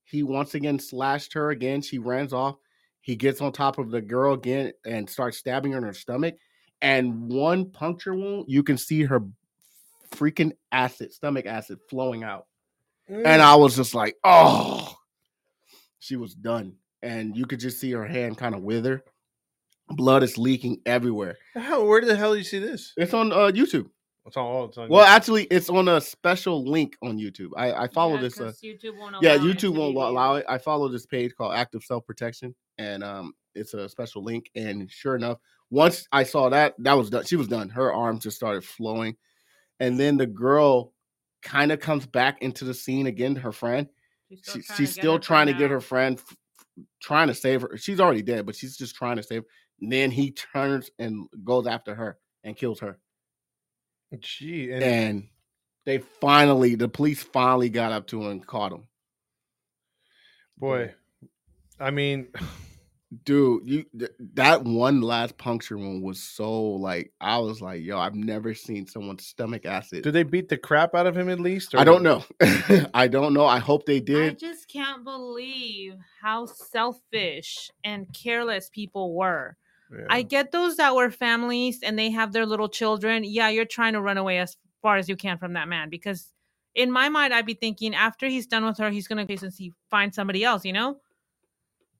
he 0.04 0.22
once 0.22 0.54
again 0.54 0.78
slashed 0.78 1.32
her 1.32 1.50
again 1.50 1.80
she 1.80 1.98
runs 1.98 2.32
off 2.32 2.56
he 3.00 3.16
gets 3.16 3.40
on 3.40 3.50
top 3.52 3.78
of 3.78 3.90
the 3.90 4.00
girl 4.00 4.34
again 4.34 4.72
and 4.84 5.08
starts 5.08 5.38
stabbing 5.38 5.72
her 5.72 5.78
in 5.78 5.84
her 5.84 5.94
stomach 5.94 6.34
and 6.82 7.28
one 7.32 7.70
puncture 7.70 8.14
wound 8.14 8.44
you 8.48 8.62
can 8.62 8.76
see 8.76 9.02
her 9.02 9.20
freaking 10.10 10.52
acid 10.70 11.12
stomach 11.12 11.46
acid 11.46 11.78
flowing 11.88 12.22
out 12.22 12.46
Mm. 13.10 13.26
and 13.26 13.42
I 13.42 13.54
was 13.56 13.76
just 13.76 13.94
like, 13.94 14.16
oh, 14.24 14.96
she 15.98 16.16
was 16.16 16.34
done. 16.34 16.76
And 17.02 17.36
you 17.36 17.44
could 17.44 17.60
just 17.60 17.78
see 17.78 17.92
her 17.92 18.06
hand 18.06 18.38
kind 18.38 18.54
of 18.54 18.62
wither. 18.62 19.04
Blood 19.90 20.22
is 20.22 20.38
leaking 20.38 20.80
everywhere. 20.86 21.36
How, 21.54 21.84
where 21.84 22.02
the 22.02 22.16
hell 22.16 22.32
do 22.32 22.38
you 22.38 22.44
see 22.44 22.60
this? 22.60 22.94
It's 22.96 23.12
on 23.12 23.30
uh, 23.30 23.50
YouTube. 23.52 23.90
It's 24.26 24.36
on. 24.36 24.46
Oh, 24.46 24.64
it's 24.64 24.78
on 24.78 24.88
Well, 24.88 25.04
YouTube. 25.04 25.08
actually, 25.10 25.42
it's 25.44 25.68
on 25.68 25.88
a 25.88 26.00
special 26.00 26.64
link 26.64 26.96
on 27.02 27.18
YouTube. 27.18 27.50
I, 27.56 27.72
I 27.84 27.88
follow 27.88 28.14
Yeah, 28.14 28.20
this. 28.22 28.40
Uh, 28.40 28.44
'cause 28.44 28.60
YouTube 28.62 28.98
won't 28.98 29.16
yeah, 29.20 29.34
allow 29.36 29.44
it 29.44 29.56
YouTube 29.56 29.76
won't 29.76 29.92
viewed. 29.94 30.02
allow 30.04 30.34
it. 30.36 30.46
I 30.48 30.58
follow 30.58 30.88
this 30.88 31.04
page 31.06 31.34
called 31.36 31.54
Active 31.54 31.82
Self 31.84 32.06
Protection, 32.06 32.54
and 32.78 33.04
um, 33.04 33.34
it's 33.54 33.74
a 33.74 33.88
special 33.88 34.24
link. 34.24 34.50
And 34.54 34.90
sure 34.90 35.14
enough, 35.16 35.38
once 35.70 36.06
I 36.10 36.22
saw 36.22 36.48
that, 36.50 36.74
that 36.78 36.94
was 36.94 37.10
done. 37.10 37.24
She 37.26 37.36
was 37.36 37.48
done. 37.48 37.68
Her 37.68 37.92
arms 37.92 38.22
just 38.22 38.36
started 38.36 38.64
flowing, 38.64 39.16
and 39.80 40.00
then 40.00 40.16
the 40.16 40.26
girl 40.26 40.92
kind 41.42 41.70
of 41.72 41.78
comes 41.80 42.06
back 42.06 42.40
into 42.40 42.64
the 42.64 42.72
scene 42.74 43.06
again. 43.06 43.36
Her 43.36 43.52
friend, 43.52 43.86
She's 44.30 44.38
she, 44.44 44.52
trying 44.62 44.62
she's 44.62 44.76
to 44.76 44.94
get 44.94 45.02
still 45.02 45.12
her 45.14 45.18
trying 45.18 45.46
to 45.48 45.52
get 45.52 45.70
her 45.70 45.80
friend, 45.82 46.18
f- 46.18 46.24
f- 46.78 46.84
trying 47.02 47.28
to 47.28 47.34
save 47.34 47.60
her. 47.60 47.76
She's 47.76 48.00
already 48.00 48.22
dead, 48.22 48.46
but 48.46 48.56
she's 48.56 48.78
just 48.78 48.94
trying 48.96 49.16
to 49.16 49.22
save. 49.22 49.42
And 49.82 49.92
then 49.92 50.10
he 50.10 50.30
turns 50.30 50.88
and 50.98 51.28
goes 51.44 51.66
after 51.66 51.94
her 51.94 52.16
and 52.42 52.56
kills 52.56 52.80
her. 52.80 52.98
Gee, 54.20 54.70
and, 54.72 54.82
And 54.82 55.28
they 55.84 55.98
finally, 55.98 56.74
the 56.74 56.88
police 56.88 57.22
finally 57.22 57.68
got 57.68 57.92
up 57.92 58.06
to 58.08 58.22
him 58.22 58.30
and 58.30 58.46
caught 58.46 58.72
him. 58.72 58.86
boy, 60.56 60.94
I 61.80 61.90
mean, 61.90 62.28
Dude, 63.22 63.68
you 63.68 63.84
th- 63.96 64.10
that 64.34 64.64
one 64.64 65.00
last 65.00 65.38
puncture 65.38 65.78
wound 65.78 66.02
was 66.02 66.20
so 66.20 66.62
like 66.62 67.12
I 67.20 67.38
was 67.38 67.60
like, 67.60 67.82
yo, 67.82 67.98
I've 67.98 68.14
never 68.14 68.54
seen 68.54 68.86
someone's 68.86 69.26
stomach 69.26 69.66
acid. 69.66 70.02
did 70.02 70.12
they 70.12 70.22
beat 70.22 70.48
the 70.48 70.56
crap 70.56 70.94
out 70.94 71.06
of 71.06 71.16
him 71.16 71.28
at 71.28 71.38
least? 71.38 71.74
I 71.74 71.84
don't 71.84 72.02
know. 72.02 72.24
I 72.94 73.06
don't 73.06 73.34
know. 73.34 73.46
I 73.46 73.58
hope 73.58 73.86
they 73.86 74.00
did. 74.00 74.32
I 74.32 74.34
just 74.34 74.68
can't 74.68 75.04
believe 75.04 75.94
how 76.20 76.46
selfish 76.46 77.70
and 77.84 78.12
careless 78.12 78.70
people 78.70 79.14
were. 79.14 79.56
Yeah. 79.90 80.06
I 80.08 80.22
get 80.22 80.52
those 80.52 80.76
that 80.76 80.94
were 80.94 81.10
families 81.10 81.80
and 81.82 81.98
they 81.98 82.10
have 82.10 82.32
their 82.32 82.46
little 82.46 82.68
children. 82.68 83.22
Yeah, 83.24 83.48
you're 83.48 83.64
trying 83.64 83.92
to 83.92 84.00
run 84.00 84.18
away 84.18 84.38
as 84.38 84.56
far 84.82 84.96
as 84.96 85.08
you 85.08 85.16
can 85.16 85.38
from 85.38 85.54
that 85.54 85.68
man 85.68 85.88
because 85.90 86.32
in 86.74 86.90
my 86.90 87.08
mind, 87.08 87.32
I'd 87.32 87.46
be 87.46 87.54
thinking 87.54 87.94
after 87.94 88.26
he's 88.26 88.46
done 88.46 88.64
with 88.64 88.78
her, 88.78 88.90
he's 88.90 89.08
gonna 89.08 89.26
face 89.26 89.42
and 89.42 89.52
see 89.52 89.72
find 89.90 90.14
somebody 90.14 90.44
else, 90.44 90.64
you 90.64 90.72
know. 90.72 90.98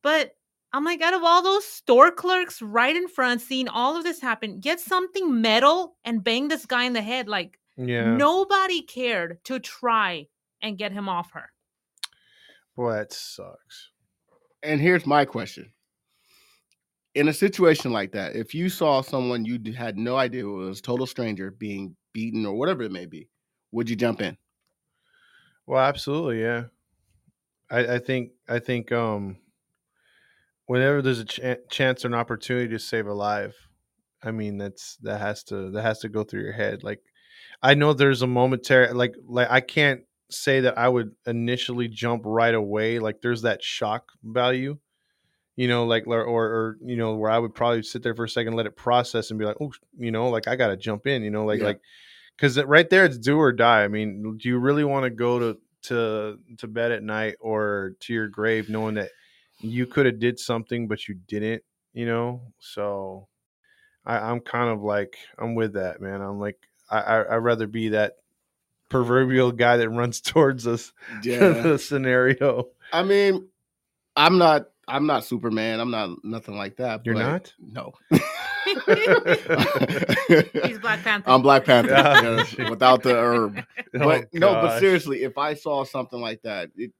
But 0.02 0.36
I'm 0.72 0.84
like, 0.84 1.00
out 1.00 1.14
of 1.14 1.22
all 1.22 1.42
those 1.42 1.64
store 1.64 2.10
clerks 2.10 2.60
right 2.60 2.94
in 2.94 3.06
front, 3.08 3.40
seeing 3.40 3.68
all 3.68 3.96
of 3.96 4.02
this 4.02 4.20
happen, 4.20 4.58
get 4.58 4.80
something 4.80 5.40
metal 5.40 5.96
and 6.04 6.24
bang 6.24 6.48
this 6.48 6.66
guy 6.66 6.84
in 6.84 6.92
the 6.92 7.02
head. 7.02 7.28
Like 7.28 7.60
yeah. 7.76 8.16
nobody 8.16 8.82
cared 8.82 9.42
to 9.44 9.60
try 9.60 10.26
and 10.60 10.76
get 10.76 10.92
him 10.92 11.08
off 11.08 11.30
her. 11.32 11.52
Boy, 12.74 12.94
that 12.94 13.12
sucks. 13.12 13.90
And 14.62 14.80
here's 14.80 15.06
my 15.06 15.24
question. 15.24 15.70
In 17.14 17.28
a 17.28 17.32
situation 17.32 17.92
like 17.92 18.12
that, 18.12 18.34
if 18.36 18.54
you 18.54 18.68
saw 18.68 19.00
someone 19.00 19.44
you 19.44 19.60
had 19.72 19.96
no 19.96 20.16
idea 20.16 20.44
was 20.46 20.80
total 20.80 21.06
stranger 21.06 21.50
being 21.50 21.96
beaten 22.12 22.44
or 22.44 22.54
whatever 22.56 22.82
it 22.82 22.92
may 22.92 23.06
be, 23.06 23.28
would 23.72 23.88
you 23.88 23.96
jump 23.96 24.20
in? 24.20 24.36
Well, 25.66 25.80
absolutely, 25.82 26.40
yeah. 26.40 26.64
I, 27.70 27.94
I 27.94 27.98
think 27.98 28.32
I 28.48 28.58
think 28.58 28.92
um 28.92 29.38
whenever 30.66 31.02
there's 31.02 31.20
a 31.20 31.24
ch- 31.24 31.40
chance 31.70 32.04
or 32.04 32.08
an 32.08 32.14
opportunity 32.14 32.68
to 32.68 32.78
save 32.78 33.06
a 33.06 33.12
life, 33.14 33.54
I 34.22 34.30
mean 34.30 34.58
that's 34.58 34.96
that 35.02 35.20
has 35.20 35.44
to 35.44 35.70
that 35.70 35.82
has 35.82 36.00
to 36.00 36.08
go 36.08 36.24
through 36.24 36.42
your 36.42 36.52
head. 36.52 36.82
Like 36.82 37.02
I 37.62 37.74
know 37.74 37.92
there's 37.92 38.22
a 38.22 38.26
momentary 38.26 38.92
like 38.92 39.14
like 39.26 39.50
I 39.50 39.60
can't 39.60 40.02
say 40.30 40.60
that 40.60 40.78
I 40.78 40.88
would 40.88 41.14
initially 41.26 41.88
jump 41.88 42.22
right 42.24 42.54
away. 42.54 42.98
Like 42.98 43.20
there's 43.22 43.42
that 43.42 43.62
shock 43.62 44.10
value, 44.22 44.78
you 45.56 45.68
know, 45.68 45.84
like 45.86 46.06
or 46.06 46.22
or, 46.24 46.76
you 46.84 46.96
know 46.96 47.14
where 47.14 47.30
I 47.30 47.38
would 47.38 47.54
probably 47.54 47.82
sit 47.82 48.02
there 48.02 48.14
for 48.14 48.24
a 48.24 48.28
second, 48.28 48.54
let 48.54 48.66
it 48.66 48.76
process, 48.76 49.30
and 49.30 49.38
be 49.38 49.44
like, 49.44 49.56
oh, 49.60 49.72
you 49.98 50.10
know, 50.10 50.28
like 50.30 50.48
I 50.48 50.56
got 50.56 50.68
to 50.68 50.76
jump 50.76 51.06
in, 51.06 51.22
you 51.22 51.30
know, 51.30 51.44
like 51.44 51.60
Yeah. 51.60 51.66
like 51.66 51.80
because 52.36 52.60
right 52.64 52.88
there 52.90 53.04
it's 53.04 53.18
do 53.18 53.38
or 53.38 53.52
die. 53.52 53.84
I 53.84 53.88
mean, 53.88 54.36
do 54.38 54.48
you 54.48 54.58
really 54.58 54.84
want 54.84 55.04
to 55.04 55.10
go 55.10 55.38
to 55.38 55.58
to 55.82 56.38
to 56.58 56.66
bed 56.66 56.90
at 56.92 57.02
night 57.02 57.36
or 57.40 57.94
to 58.00 58.12
your 58.14 58.26
grave 58.28 58.68
knowing 58.70 58.94
that 58.94 59.10
you 59.60 59.86
could 59.86 60.06
have 60.06 60.18
did 60.18 60.38
something 60.38 60.88
but 60.88 61.06
you 61.06 61.14
didn't 61.28 61.62
you 61.92 62.06
know 62.06 62.40
so 62.58 63.28
I, 64.06 64.16
i'm 64.16 64.40
kind 64.40 64.70
of 64.70 64.82
like 64.82 65.16
i'm 65.38 65.54
with 65.54 65.74
that 65.74 66.00
man 66.00 66.22
i'm 66.22 66.40
like 66.40 66.56
i 66.90 66.98
I- 67.00 67.34
i'd 67.34 67.36
rather 67.36 67.66
be 67.66 67.90
that 67.90 68.14
proverbial 68.88 69.52
guy 69.52 69.76
that 69.76 69.90
runs 69.90 70.20
towards 70.22 70.66
us 70.66 70.92
Yeah. 71.22 71.60
the 71.62 71.78
scenario 71.78 72.68
I 72.92 73.02
mean, 73.02 73.48
I'm 74.16 74.38
not. 74.38 74.68
I'm 74.88 75.06
not 75.06 75.24
Superman. 75.24 75.80
I'm 75.80 75.90
not 75.90 76.24
nothing 76.24 76.56
like 76.56 76.76
that. 76.76 77.04
You're 77.04 77.14
but- 77.14 77.20
not? 77.20 77.54
No. 77.60 77.92
He's 80.64 80.78
Black 80.78 81.02
Panther. 81.02 81.30
I'm 81.30 81.42
Black 81.42 81.64
Panther 81.64 81.90
Yeah. 81.90 82.44
yeah, 82.58 82.64
without 82.70 83.02
the 83.02 83.14
herb. 83.14 83.58
Oh, 83.58 83.62
But 83.98 84.28
no, 84.32 84.52
but 84.54 84.78
seriously, 84.80 85.22
if 85.22 85.38
I 85.38 85.54
saw 85.54 85.84
something 85.84 86.20
like 86.20 86.42
that, 86.42 86.70
it, 86.76 86.92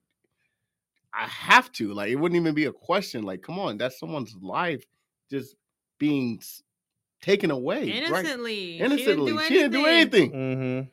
I 1.12 1.27
have 1.27 1.70
to. 1.73 1.92
Like, 1.94 2.11
it 2.11 2.16
wouldn't 2.16 2.40
even 2.40 2.55
be 2.55 2.66
a 2.66 2.73
question. 2.73 3.23
Like, 3.23 3.42
come 3.42 3.59
on, 3.59 3.79
that's 3.79 3.99
someone's 3.99 4.35
life 4.40 4.85
just 5.31 5.57
being 5.99 6.40
taken 7.23 7.51
away. 7.51 7.81
right? 7.81 7.88
innocently. 8.05 8.79
Innocently, 8.79 9.38
she 9.44 9.55
didn't 9.55 9.73
do 9.73 9.87
anything. 9.87 10.33
Mhm. 10.33 10.88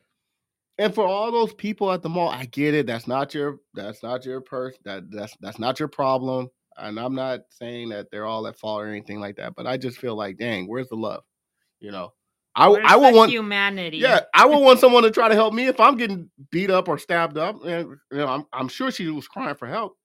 And 0.78 0.94
for 0.94 1.06
all 1.06 1.30
those 1.30 1.52
people 1.52 1.92
at 1.92 2.02
the 2.02 2.08
mall, 2.08 2.28
I 2.28 2.46
get 2.46 2.74
it. 2.74 2.86
That's 2.86 3.06
not 3.06 3.34
your. 3.34 3.58
That's 3.74 4.02
not 4.02 4.24
your 4.24 4.40
person. 4.40 4.80
That 4.84 5.10
that's 5.10 5.36
that's 5.40 5.58
not 5.58 5.78
your 5.78 5.88
problem. 5.88 6.48
And 6.76 6.98
I'm 6.98 7.14
not 7.14 7.40
saying 7.50 7.90
that 7.90 8.10
they're 8.10 8.26
all 8.26 8.46
at 8.46 8.58
fault 8.58 8.82
or 8.82 8.88
anything 8.88 9.20
like 9.20 9.36
that. 9.36 9.54
But 9.54 9.66
I 9.66 9.76
just 9.76 9.98
feel 9.98 10.14
like, 10.16 10.38
dang, 10.38 10.66
where's 10.68 10.88
the 10.88 10.96
love? 10.96 11.22
You 11.80 11.90
know, 11.92 12.12
I 12.54 12.68
Where's 12.68 12.84
I 12.88 12.96
would 12.96 13.14
want. 13.14 13.30
humanity. 13.30 13.98
Yeah, 13.98 14.20
I 14.34 14.46
would 14.46 14.58
want 14.58 14.78
someone 14.80 15.02
to 15.04 15.10
try 15.10 15.28
to 15.28 15.34
help 15.34 15.52
me 15.54 15.66
if 15.66 15.80
I'm 15.80 15.96
getting 15.96 16.30
beat 16.50 16.70
up 16.70 16.88
or 16.88 16.98
stabbed 16.98 17.38
up. 17.38 17.56
And 17.64 17.88
you 18.10 18.18
know, 18.18 18.26
I'm 18.26 18.44
I'm 18.52 18.68
sure 18.68 18.90
she 18.90 19.08
was 19.08 19.26
crying 19.28 19.54
for 19.56 19.66
help. 19.68 19.96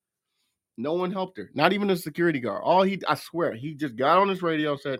No 0.77 0.93
one 0.93 1.11
helped 1.11 1.37
her, 1.39 1.49
not 1.55 1.73
even 1.73 1.87
the 1.87 1.97
security 1.97 2.39
guard. 2.39 2.61
All 2.63 2.83
he, 2.83 3.01
I 3.07 3.15
swear, 3.15 3.53
he 3.53 3.73
just 3.73 3.95
got 3.95 4.17
on 4.19 4.29
his 4.29 4.41
radio 4.43 4.75
said, 4.77 4.99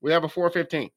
"We 0.00 0.10
have 0.12 0.24
a 0.24 0.28
415," 0.28 0.90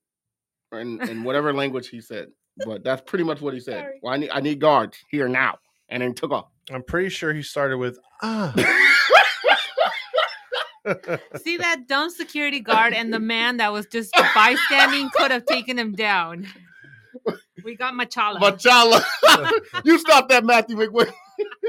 in 0.73 1.01
in 1.09 1.23
whatever 1.23 1.53
language 1.61 1.89
he 1.89 2.01
said. 2.01 2.29
But 2.65 2.83
that's 2.83 3.03
pretty 3.05 3.23
much 3.23 3.41
what 3.41 3.53
he 3.53 3.59
said. 3.59 3.79
Sorry. 3.81 3.99
Well, 4.01 4.13
I 4.13 4.17
need 4.17 4.29
I 4.31 4.39
need 4.41 4.59
guards 4.59 4.97
here 5.09 5.27
now, 5.29 5.57
and 5.89 6.01
then 6.01 6.13
took 6.15 6.31
off. 6.31 6.47
i'm 6.71 6.83
pretty 6.83 7.09
sure 7.09 7.31
he 7.33 7.43
started 7.43 7.77
with 7.77 7.99
ah 8.23 8.53
See 11.41 11.57
that 11.57 11.87
dumb 11.87 12.09
security 12.09 12.59
guard 12.59 12.93
and 12.93 13.13
the 13.13 13.19
man 13.19 13.57
that 13.57 13.71
was 13.71 13.85
just 13.87 14.13
bystanding 14.35 15.09
could 15.15 15.31
have 15.31 15.45
taken 15.45 15.77
him 15.77 15.93
down. 15.93 16.47
We 17.63 17.75
got 17.75 17.93
Machala. 17.93 18.37
Machala, 18.39 19.03
you 19.85 19.97
stop 19.97 20.29
that, 20.29 20.45
Matthew 20.45 20.77
McWilliams. 20.77 21.11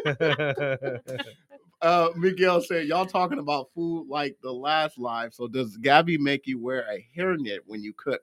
uh, 1.82 2.08
Miguel 2.16 2.60
said, 2.60 2.86
"Y'all 2.86 3.06
talking 3.06 3.38
about 3.38 3.70
food 3.74 4.06
like 4.08 4.36
the 4.42 4.52
last 4.52 4.98
live. 4.98 5.34
So 5.34 5.48
does 5.48 5.76
Gabby 5.78 6.18
make 6.18 6.46
you 6.46 6.60
wear 6.60 6.84
a 6.90 7.04
hairnet 7.16 7.58
when 7.66 7.82
you 7.82 7.92
cook? 7.94 8.20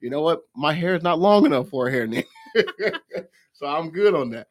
You 0.00 0.10
know 0.10 0.22
what? 0.22 0.42
My 0.54 0.72
hair 0.72 0.94
is 0.94 1.02
not 1.02 1.18
long 1.18 1.44
enough 1.44 1.68
for 1.68 1.88
a 1.88 1.92
hairnet, 1.92 2.24
so 3.52 3.66
I'm 3.66 3.90
good 3.90 4.14
on 4.14 4.30
that 4.30 4.46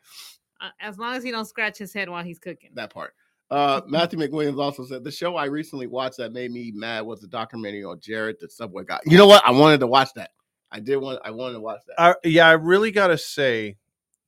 Uh, 0.60 0.70
as 0.80 0.98
long 0.98 1.16
as 1.16 1.24
he 1.24 1.32
don't 1.32 1.46
scratch 1.46 1.78
his 1.78 1.94
head 1.94 2.10
while 2.10 2.24
he's 2.24 2.40
cooking. 2.40 2.72
that 2.76 2.90
part." 2.94 3.14
Uh, 3.50 3.82
Matthew 3.88 4.20
McWilliams 4.20 4.60
also 4.62 4.86
said 4.86 5.04
the 5.04 5.12
show 5.12 5.36
I 5.36 5.46
recently 5.46 5.88
watched 5.88 6.18
that 6.18 6.34
made 6.34 6.52
me 6.52 6.72
mad 6.74 7.02
was 7.06 7.22
the 7.22 7.28
documentary 7.28 7.84
on 7.84 8.00
Jared, 8.00 8.38
the 8.40 8.50
subway 8.50 8.84
guy. 8.86 9.00
You 9.06 9.18
know 9.18 9.28
what? 9.28 9.44
I 9.46 9.52
wanted 9.52 9.80
to 9.82 9.88
watch 9.88 10.10
that. 10.16 10.32
I 10.72 10.80
did 10.80 10.98
want. 10.98 11.20
I 11.24 11.32
wanted 11.32 11.54
to 11.54 11.62
watch 11.62 11.80
that. 11.88 11.96
I, 11.98 12.16
yeah 12.28 12.48
i 12.48 12.52
really 12.52 12.92
gotta 12.92 13.18
say 13.18 13.78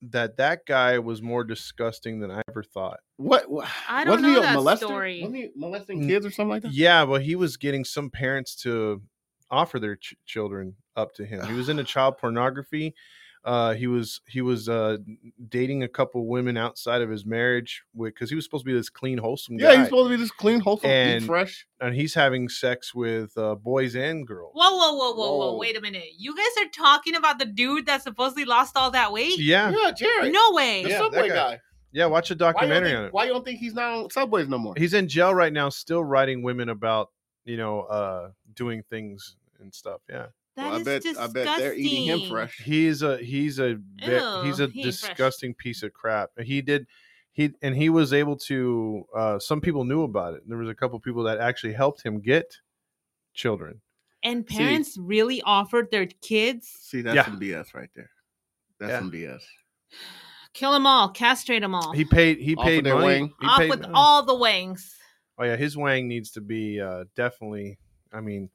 that 0.04 0.38
that 0.38 0.66
guy 0.66 0.98
was 0.98 1.22
more 1.22 1.44
disgusting 1.44 2.22
than 2.22 2.32
i 2.32 2.42
ever 2.48 2.64
thought 2.64 3.02
what? 3.18 3.52
what 3.52 3.68
I 3.90 4.06
don't 4.06 4.14
wasn't 4.14 4.28
know 4.28 4.34
he 4.36 4.38
a 4.40 4.42
that 4.54 4.58
molester? 4.58 4.78
story. 4.78 5.20
Wasn't 5.22 5.36
he 5.36 5.50
molesting 5.58 6.08
kids 6.08 6.26
or 6.26 6.32
something 6.32 6.52
like 6.52 6.62
that? 6.62 6.72
Yeah, 6.72 7.06
but 7.06 7.22
he 7.22 7.36
was 7.36 7.58
getting 7.58 7.84
some 7.84 8.10
parents 8.10 8.56
to 8.62 9.02
offer 9.52 9.78
their 9.78 9.98
ch- 9.98 10.16
children 10.26 10.74
up 10.96 11.14
to 11.16 11.26
him. 11.26 11.46
He 11.46 11.54
was 11.54 11.68
into 11.68 11.84
child 11.96 12.18
pornography. 12.18 12.96
Uh, 13.46 13.74
he 13.74 13.88
was 13.88 14.20
he 14.28 14.42
was 14.42 14.68
uh, 14.68 14.98
dating 15.48 15.82
a 15.84 15.88
couple 15.88 16.28
women 16.28 16.58
outside 16.58 17.02
of 17.02 17.10
his 17.10 17.26
marriage 17.26 17.84
because 17.98 18.30
he 18.30 18.36
was 18.36 18.44
supposed 18.44 18.66
to 18.66 18.70
be 18.72 18.74
this 18.78 18.90
clean, 18.90 19.18
wholesome 19.18 19.56
guy. 19.58 19.64
Yeah, 19.66 19.72
guy, 19.72 19.78
he's 19.80 19.88
supposed 19.88 20.12
to 20.12 20.18
be 20.18 20.22
this 20.22 20.32
clean, 20.32 20.60
wholesome, 20.60 20.90
And- 20.90 21.26
fresh. 21.26 21.66
and 21.80 21.96
he's 21.96 22.14
having 22.14 22.50
sex 22.50 22.94
with 22.94 23.38
uh, 23.38 23.56
boys 23.56 23.96
and 23.96 24.28
girls. 24.28 24.52
Whoa, 24.56 24.70
whoa, 24.78 24.94
whoa, 24.94 25.12
whoa, 25.14 25.38
whoa! 25.38 25.38
Whoa. 25.54 25.58
Wait 25.58 25.78
a 25.78 25.82
minute. 25.82 26.04
You 26.18 26.36
guys 26.36 26.66
are 26.66 26.70
talking 26.70 27.16
about 27.16 27.40
the 27.40 27.46
dude 27.46 27.86
that 27.86 28.04
supposedly 28.04 28.44
lost 28.46 28.76
all 28.76 28.92
that 28.92 29.14
weight? 29.14 29.40
Yeah, 29.40 29.70
Yeah, 29.72 29.92
Jared. 29.92 30.34
No 30.34 30.52
way. 30.52 30.84
the 30.84 30.90
Yeah, 30.90 30.98
subway 31.00 31.30
guy. 31.30 31.36
guy. 31.36 31.60
yeah. 31.94 32.08
Watch 32.08 32.30
a 32.32 32.36
documentary 32.36 32.92
don't 32.92 33.00
on 33.00 33.06
it. 33.06 33.14
why 33.14 33.24
you 33.24 33.32
don't 33.32 33.46
think 33.46 33.60
he's 33.60 33.74
not 33.74 33.92
on 33.94 34.10
subways 34.10 34.50
no 34.50 34.58
more? 34.58 34.74
He's 34.78 34.94
in 34.94 35.08
jail 35.08 35.34
right 35.34 35.54
now, 35.54 35.70
still 35.70 36.04
writing 36.04 36.44
women 36.44 36.68
about 36.68 37.10
you 37.46 37.56
know 37.56 37.82
uh, 37.84 38.32
doing 38.54 38.84
things 38.90 39.38
and 39.62 39.74
stuff. 39.74 40.02
Yeah. 40.10 40.28
That 40.56 40.66
Well, 40.66 40.74
I 40.74 40.78
is 40.80 40.86
bet 40.86 41.02
disgusting. 41.04 41.42
I 41.42 41.46
bet 41.46 41.60
they're 41.60 41.74
eating 41.74 42.06
him 42.06 42.30
fresh. 42.30 42.58
He's 42.64 43.02
a 43.02 43.18
he's 43.18 43.60
a 43.60 43.76
ve- 43.76 44.44
he's 44.44 44.60
a 44.60 44.68
he 44.68 44.82
ain't 44.82 44.96
fresh. 45.00 45.10
disgusting 45.10 45.54
piece 45.54 45.84
of 45.84 45.94
crap. 45.94 46.32
He 46.42 46.62
did 46.62 46.88
he 47.32 47.54
and 47.62 47.76
he 47.76 47.90
was 47.90 48.12
able 48.14 48.36
to. 48.38 49.06
Uh, 49.16 49.40
some 49.40 49.62
people 49.62 49.86
knew 49.86 50.04
about 50.04 50.34
it. 50.34 50.42
There 50.48 50.58
was 50.58 50.68
a 50.70 50.76
couple 50.76 51.00
people 51.00 51.24
that 51.24 51.40
actually 51.40 51.74
helped 51.74 52.02
him 52.04 52.20
get 52.20 52.58
children. 53.34 53.82
And 54.24 54.46
See- 54.50 54.58
parents 54.58 54.98
really 55.00 55.42
offered 55.44 55.92
their 55.92 56.08
kids 56.08 56.68
See, 56.82 57.02
that's 57.02 57.16
Yeah. 57.16 57.26
some 57.26 57.40
BS 57.40 57.74
right 57.74 57.90
there. 57.96 58.10
That's 58.80 58.92
Yeah. 58.92 59.00
some 59.00 59.12
BS. 59.12 59.44
kill 60.54 60.74
them 60.74 60.86
all, 60.88 61.10
castrate 61.10 61.62
them 61.62 61.74
all, 61.76 61.94
He 61.94 62.04
paid 62.04 62.40
he 62.40 62.56
Off 62.56 62.66
paid 62.66 62.84
their 62.84 62.96
money. 62.96 63.06
wing. 63.06 63.34
He 63.40 63.48
off 63.48 63.58
paid 63.60 63.70
with 63.70 63.82
money. 63.82 63.94
all 63.96 64.26
the 64.26 64.36
wings. 64.36 64.96
Oh 65.38 65.46
yeah, 65.46 65.56
his 65.56 65.78
wang 65.78 66.08
needs 66.10 66.32
to 66.32 66.42
be 66.42 66.82
uh, 66.82 67.06
definitely. 67.16 67.78
I 68.12 68.20
mean, 68.20 68.50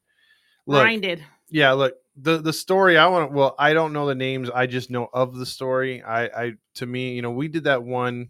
look, 0.66 0.82
grinded. 0.82 1.24
Yeah, 1.54 1.70
look 1.72 1.94
the 2.16 2.38
the 2.38 2.52
story. 2.52 2.98
I 2.98 3.06
want. 3.06 3.30
to 3.30 3.36
Well, 3.36 3.54
I 3.58 3.72
don't 3.72 3.92
know 3.92 4.06
the 4.06 4.14
names. 4.14 4.50
I 4.50 4.66
just 4.66 4.90
know 4.90 5.08
of 5.12 5.36
the 5.36 5.46
story. 5.46 6.02
I 6.02 6.24
I 6.26 6.52
to 6.74 6.86
me, 6.86 7.14
you 7.14 7.22
know, 7.22 7.30
we 7.30 7.46
did 7.48 7.64
that 7.64 7.82
one 7.84 8.28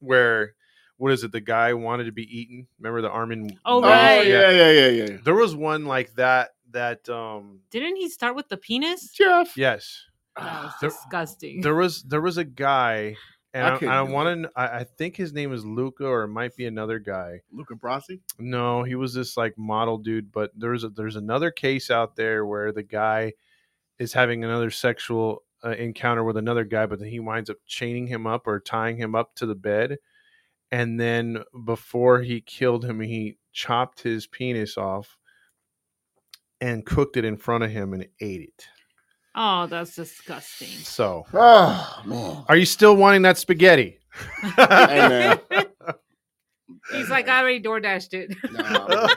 where 0.00 0.54
what 0.96 1.12
is 1.12 1.24
it? 1.24 1.32
The 1.32 1.40
guy 1.40 1.72
wanted 1.74 2.04
to 2.04 2.12
be 2.12 2.24
eaten. 2.24 2.66
Remember 2.78 3.00
the 3.02 3.10
Armin? 3.10 3.58
Oh, 3.64 3.78
Oh 3.78 3.82
right. 3.82 4.26
yeah, 4.26 4.50
yeah, 4.50 4.70
yeah, 4.70 4.88
yeah. 4.88 5.16
There 5.24 5.34
was 5.34 5.54
one 5.54 5.84
like 5.86 6.14
that. 6.14 6.50
That 6.72 7.08
um 7.08 7.60
Didn't 7.70 7.96
he 7.96 8.08
start 8.08 8.36
with 8.36 8.48
the 8.48 8.56
penis? 8.56 9.10
Jeff. 9.12 9.56
yes, 9.56 10.04
That 10.36 10.62
was 10.64 10.72
There- 10.80 10.90
disgusting. 10.90 11.60
there 11.62 11.74
was 11.74 12.02
there 12.04 12.20
was 12.20 12.36
a 12.38 12.44
guy, 12.44 13.16
and 13.52 13.64
I 13.64 13.86
I, 13.86 13.98
I, 13.98 14.02
want 14.02 14.42
to. 14.42 14.50
I, 14.56 14.78
I 14.78 14.84
think 14.84 15.16
his 15.16 15.32
name 15.32 15.52
is 15.52 15.64
Luca, 15.64 16.06
or 16.06 16.22
it 16.22 16.28
might 16.28 16.56
be 16.56 16.66
another 16.66 16.98
guy. 16.98 17.40
Luca 17.52 17.74
Brasi. 17.74 18.20
No, 18.38 18.82
he 18.82 18.94
was 18.94 19.14
this 19.14 19.36
like 19.36 19.58
model 19.58 19.98
dude. 19.98 20.30
But 20.30 20.52
there's 20.56 20.84
a, 20.84 20.88
there's 20.88 21.16
another 21.16 21.50
case 21.50 21.90
out 21.90 22.16
there 22.16 22.46
where 22.46 22.72
the 22.72 22.82
guy 22.82 23.32
is 23.98 24.12
having 24.12 24.44
another 24.44 24.70
sexual 24.70 25.42
uh, 25.64 25.70
encounter 25.70 26.24
with 26.24 26.36
another 26.36 26.64
guy, 26.64 26.86
but 26.86 26.98
then 27.00 27.08
he 27.08 27.20
winds 27.20 27.50
up 27.50 27.58
chaining 27.66 28.06
him 28.06 28.26
up 28.26 28.46
or 28.46 28.60
tying 28.60 28.96
him 28.96 29.14
up 29.14 29.34
to 29.36 29.46
the 29.46 29.54
bed, 29.54 29.98
and 30.70 30.98
then 30.98 31.42
before 31.64 32.20
he 32.20 32.40
killed 32.40 32.84
him, 32.84 33.00
he 33.00 33.36
chopped 33.52 34.00
his 34.00 34.26
penis 34.26 34.78
off 34.78 35.18
and 36.60 36.86
cooked 36.86 37.16
it 37.16 37.24
in 37.24 37.36
front 37.36 37.64
of 37.64 37.70
him 37.70 37.92
and 37.92 38.06
ate 38.20 38.42
it. 38.42 38.66
Oh, 39.34 39.66
that's 39.66 39.94
disgusting. 39.94 40.68
So, 40.68 41.26
Oh 41.32 42.02
man. 42.04 42.44
are 42.48 42.56
you 42.56 42.66
still 42.66 42.96
wanting 42.96 43.22
that 43.22 43.38
spaghetti? 43.38 43.98
Hey, 44.56 44.58
man. 45.08 45.40
He's 46.92 47.08
like, 47.10 47.28
I 47.28 47.40
already 47.40 47.60
door 47.60 47.78
dashed 47.80 48.14
it. 48.14 48.34
Nah, 48.50 49.08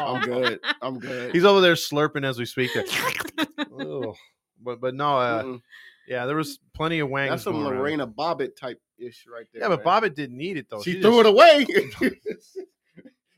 I'm 0.00 0.22
good. 0.22 0.60
I'm 0.80 0.98
good. 0.98 1.34
He's 1.34 1.44
over 1.44 1.60
there 1.60 1.74
slurping 1.74 2.24
as 2.24 2.38
we 2.38 2.44
speak. 2.44 2.70
But 4.62 4.80
but 4.80 4.94
no, 4.94 5.18
uh, 5.18 5.42
Mm-mm. 5.42 5.60
yeah, 6.08 6.24
there 6.26 6.34
was 6.34 6.58
plenty 6.74 6.98
of 7.00 7.10
wangs. 7.10 7.30
That's 7.30 7.42
some 7.44 7.52
going 7.52 7.66
around. 7.66 7.78
Lorena 7.78 8.06
Bobbitt 8.06 8.56
type 8.56 8.80
ish 8.98 9.26
right 9.32 9.44
there. 9.52 9.62
Yeah, 9.62 9.68
but 9.68 9.84
man. 9.84 10.02
Bobbitt 10.02 10.14
didn't 10.14 10.38
need 10.38 10.56
it 10.56 10.68
though. 10.70 10.82
she, 10.82 11.00
threw 11.00 11.20
it 11.20 11.26
away. 11.26 11.66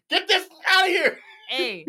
Get 0.09 0.26
this 0.29 0.49
out 0.70 0.85
of 0.85 0.89
here. 0.89 1.18
hey, 1.51 1.87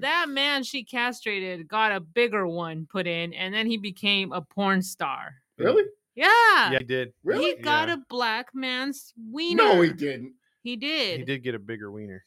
that 0.00 0.28
man 0.28 0.62
she 0.62 0.84
castrated 0.84 1.66
got 1.68 1.92
a 1.92 2.00
bigger 2.00 2.46
one 2.46 2.86
put 2.90 3.06
in, 3.06 3.32
and 3.34 3.52
then 3.54 3.66
he 3.66 3.76
became 3.76 4.32
a 4.32 4.40
porn 4.42 4.82
star. 4.82 5.34
Really? 5.58 5.84
Yeah. 6.14 6.26
Yeah, 6.72 6.78
he 6.78 6.84
did. 6.84 7.12
Really? 7.24 7.56
He 7.56 7.62
got 7.62 7.88
Yeah. 7.88 7.94
a 7.94 7.98
black 8.08 8.48
man's 8.54 9.12
wiener. 9.30 9.62
No, 9.62 9.80
he 9.80 9.92
didn't. 9.92 10.34
He 10.62 10.76
did. 10.76 11.20
He 11.20 11.24
did 11.24 11.42
get 11.42 11.54
a 11.54 11.58
bigger 11.58 11.90
wiener. 11.90 12.24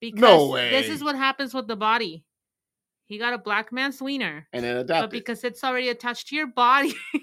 Because 0.00 0.20
No 0.20 0.48
way. 0.48 0.70
This 0.70 0.88
is 0.88 1.04
what 1.04 1.16
happens 1.16 1.52
with 1.52 1.66
the 1.66 1.76
body. 1.76 2.24
He 3.06 3.18
got 3.18 3.34
a 3.34 3.38
black 3.38 3.72
man's 3.72 4.00
wiener. 4.00 4.46
And 4.52 4.64
then 4.64 4.86
But 4.86 5.10
because 5.10 5.42
it's 5.44 5.62
already 5.64 5.88
attached 5.88 6.28
to 6.28 6.36
your 6.36 6.46
body, 6.46 6.94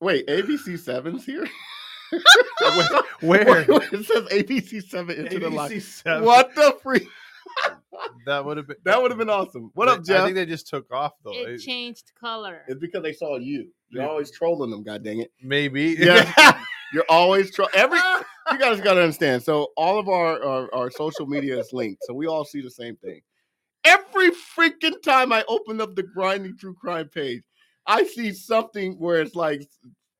Wait, 0.00 0.26
ABC 0.26 0.74
7's 0.78 1.24
here? 1.24 1.46
Where? 3.20 3.44
Wait, 3.46 3.68
wait, 3.68 3.92
it 3.92 4.04
says 4.04 4.24
ABC 4.32 4.82
7 4.88 5.16
into 5.16 5.38
the 5.38 5.48
light. 5.50 5.70
ABC7. 5.70 6.22
What 6.22 6.54
the 6.54 6.76
freak? 6.82 7.06
That 8.26 8.44
would 8.44 8.56
have 8.56 8.66
been 8.68 8.76
That 8.84 9.00
would 9.02 9.10
have 9.10 9.18
been 9.18 9.30
awesome. 9.30 9.70
What 9.74 9.88
up, 9.88 10.04
Jeff? 10.04 10.20
I 10.20 10.24
think 10.24 10.36
they 10.36 10.46
just 10.46 10.68
took 10.68 10.90
off 10.92 11.12
though. 11.24 11.32
It 11.32 11.50
It- 11.50 11.58
changed 11.58 12.12
color. 12.18 12.62
It's 12.68 12.78
because 12.80 13.02
they 13.02 13.12
saw 13.12 13.36
you. 13.36 13.68
You're 13.88 14.02
Yeah. 14.04 14.08
always 14.08 14.30
trolling 14.30 14.70
them. 14.70 14.82
God 14.82 15.02
dang 15.02 15.20
it. 15.20 15.32
maybe. 15.42 15.96
Yeah, 15.98 16.30
you're 16.92 17.04
always 17.08 17.54
tro- 17.54 17.66
every. 17.74 17.98
You 18.50 18.58
guys 18.58 18.80
got 18.80 18.94
to 18.94 19.00
understand. 19.02 19.40
So 19.44 19.68
all 19.76 20.00
of 20.00 20.08
our, 20.08 20.42
our 20.42 20.74
our 20.74 20.90
social 20.90 21.26
media 21.26 21.56
is 21.60 21.72
linked, 21.72 22.02
so 22.04 22.12
we 22.12 22.26
all 22.26 22.44
see 22.44 22.60
the 22.60 22.70
same 22.72 22.96
thing. 22.96 23.22
Every 23.84 24.30
freaking 24.32 25.00
time 25.00 25.32
I 25.32 25.44
open 25.46 25.80
up 25.80 25.94
the 25.94 26.02
grinding 26.02 26.58
true 26.58 26.74
crime 26.74 27.08
page, 27.08 27.42
I 27.86 28.02
see 28.02 28.32
something 28.32 28.94
where 28.98 29.22
it's 29.22 29.36
like 29.36 29.62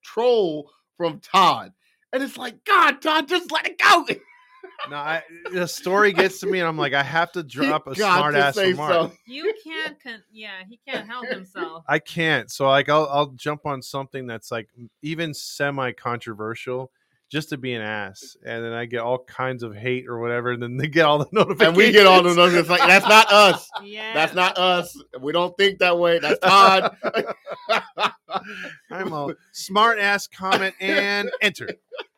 troll 0.05 0.71
from 0.97 1.19
Todd, 1.19 1.73
and 2.13 2.23
it's 2.23 2.37
like, 2.37 2.65
God, 2.65 3.03
Todd, 3.03 3.27
just 3.29 3.51
let 3.51 3.67
it 3.67 3.77
go. 3.79 4.07
No, 4.91 4.97
I, 4.97 5.23
the 5.53 5.67
story 5.69 6.13
gets 6.13 6.41
to 6.41 6.47
me, 6.47 6.59
and 6.61 6.69
I'm 6.69 6.77
like, 6.79 6.93
I 6.95 7.03
have 7.03 7.33
to 7.33 7.43
drop 7.45 7.87
a 7.87 7.91
You 7.91 7.97
got 7.97 8.17
smart 8.19 8.35
ass 8.35 8.57
remark. 8.57 8.93
something. 8.93 9.19
You 9.27 9.53
can't. 9.65 10.03
Con- 10.03 10.23
yeah, 10.33 10.63
he 10.69 10.79
can't 10.87 11.07
help 11.07 11.27
himself. 11.29 11.85
I 11.89 11.99
can't. 11.99 12.51
So 12.51 12.67
like, 12.69 12.89
I'll 12.89 13.09
I'll 13.11 13.27
jump 13.29 13.67
on 13.67 13.83
something 13.83 14.27
that's 14.27 14.51
like 14.51 14.69
even 15.03 15.33
semi 15.35 15.93
controversial. 15.93 16.91
Just 17.31 17.49
to 17.49 17.57
be 17.57 17.73
an 17.73 17.81
ass, 17.81 18.37
and 18.45 18.63
then 18.63 18.75
I 18.75 18.85
get 18.85 19.01
all 19.01 19.21
kinds 19.25 19.63
of 19.63 19.75
hate 19.75 20.07
or 20.07 20.19
whatever, 20.19 20.51
and 20.51 20.63
then 20.63 20.77
they 20.77 20.87
get 20.87 21.07
all 21.07 21.17
the 21.19 21.29
notifications. 21.33 21.63
And 21.69 21.77
we 21.79 21.91
get 21.91 22.07
all 22.07 22.23
the 22.23 22.35
notifications. 22.35 22.69
like 22.69 22.87
that's 22.87 23.09
not 23.09 23.33
us. 23.33 23.71
Yeah, 23.83 24.13
That's 24.13 24.35
not 24.35 24.59
us. 24.59 25.03
We 25.19 25.33
don't 25.33 25.57
think 25.57 25.79
that 25.79 25.99
way. 25.99 26.19
That's 26.19 26.39
Todd. 26.41 26.95
I'm 28.91 29.13
a 29.15 29.35
smart 29.53 29.99
ass 29.99 30.27
comment 30.27 30.75
and 30.79 31.31
enter. 31.41 31.71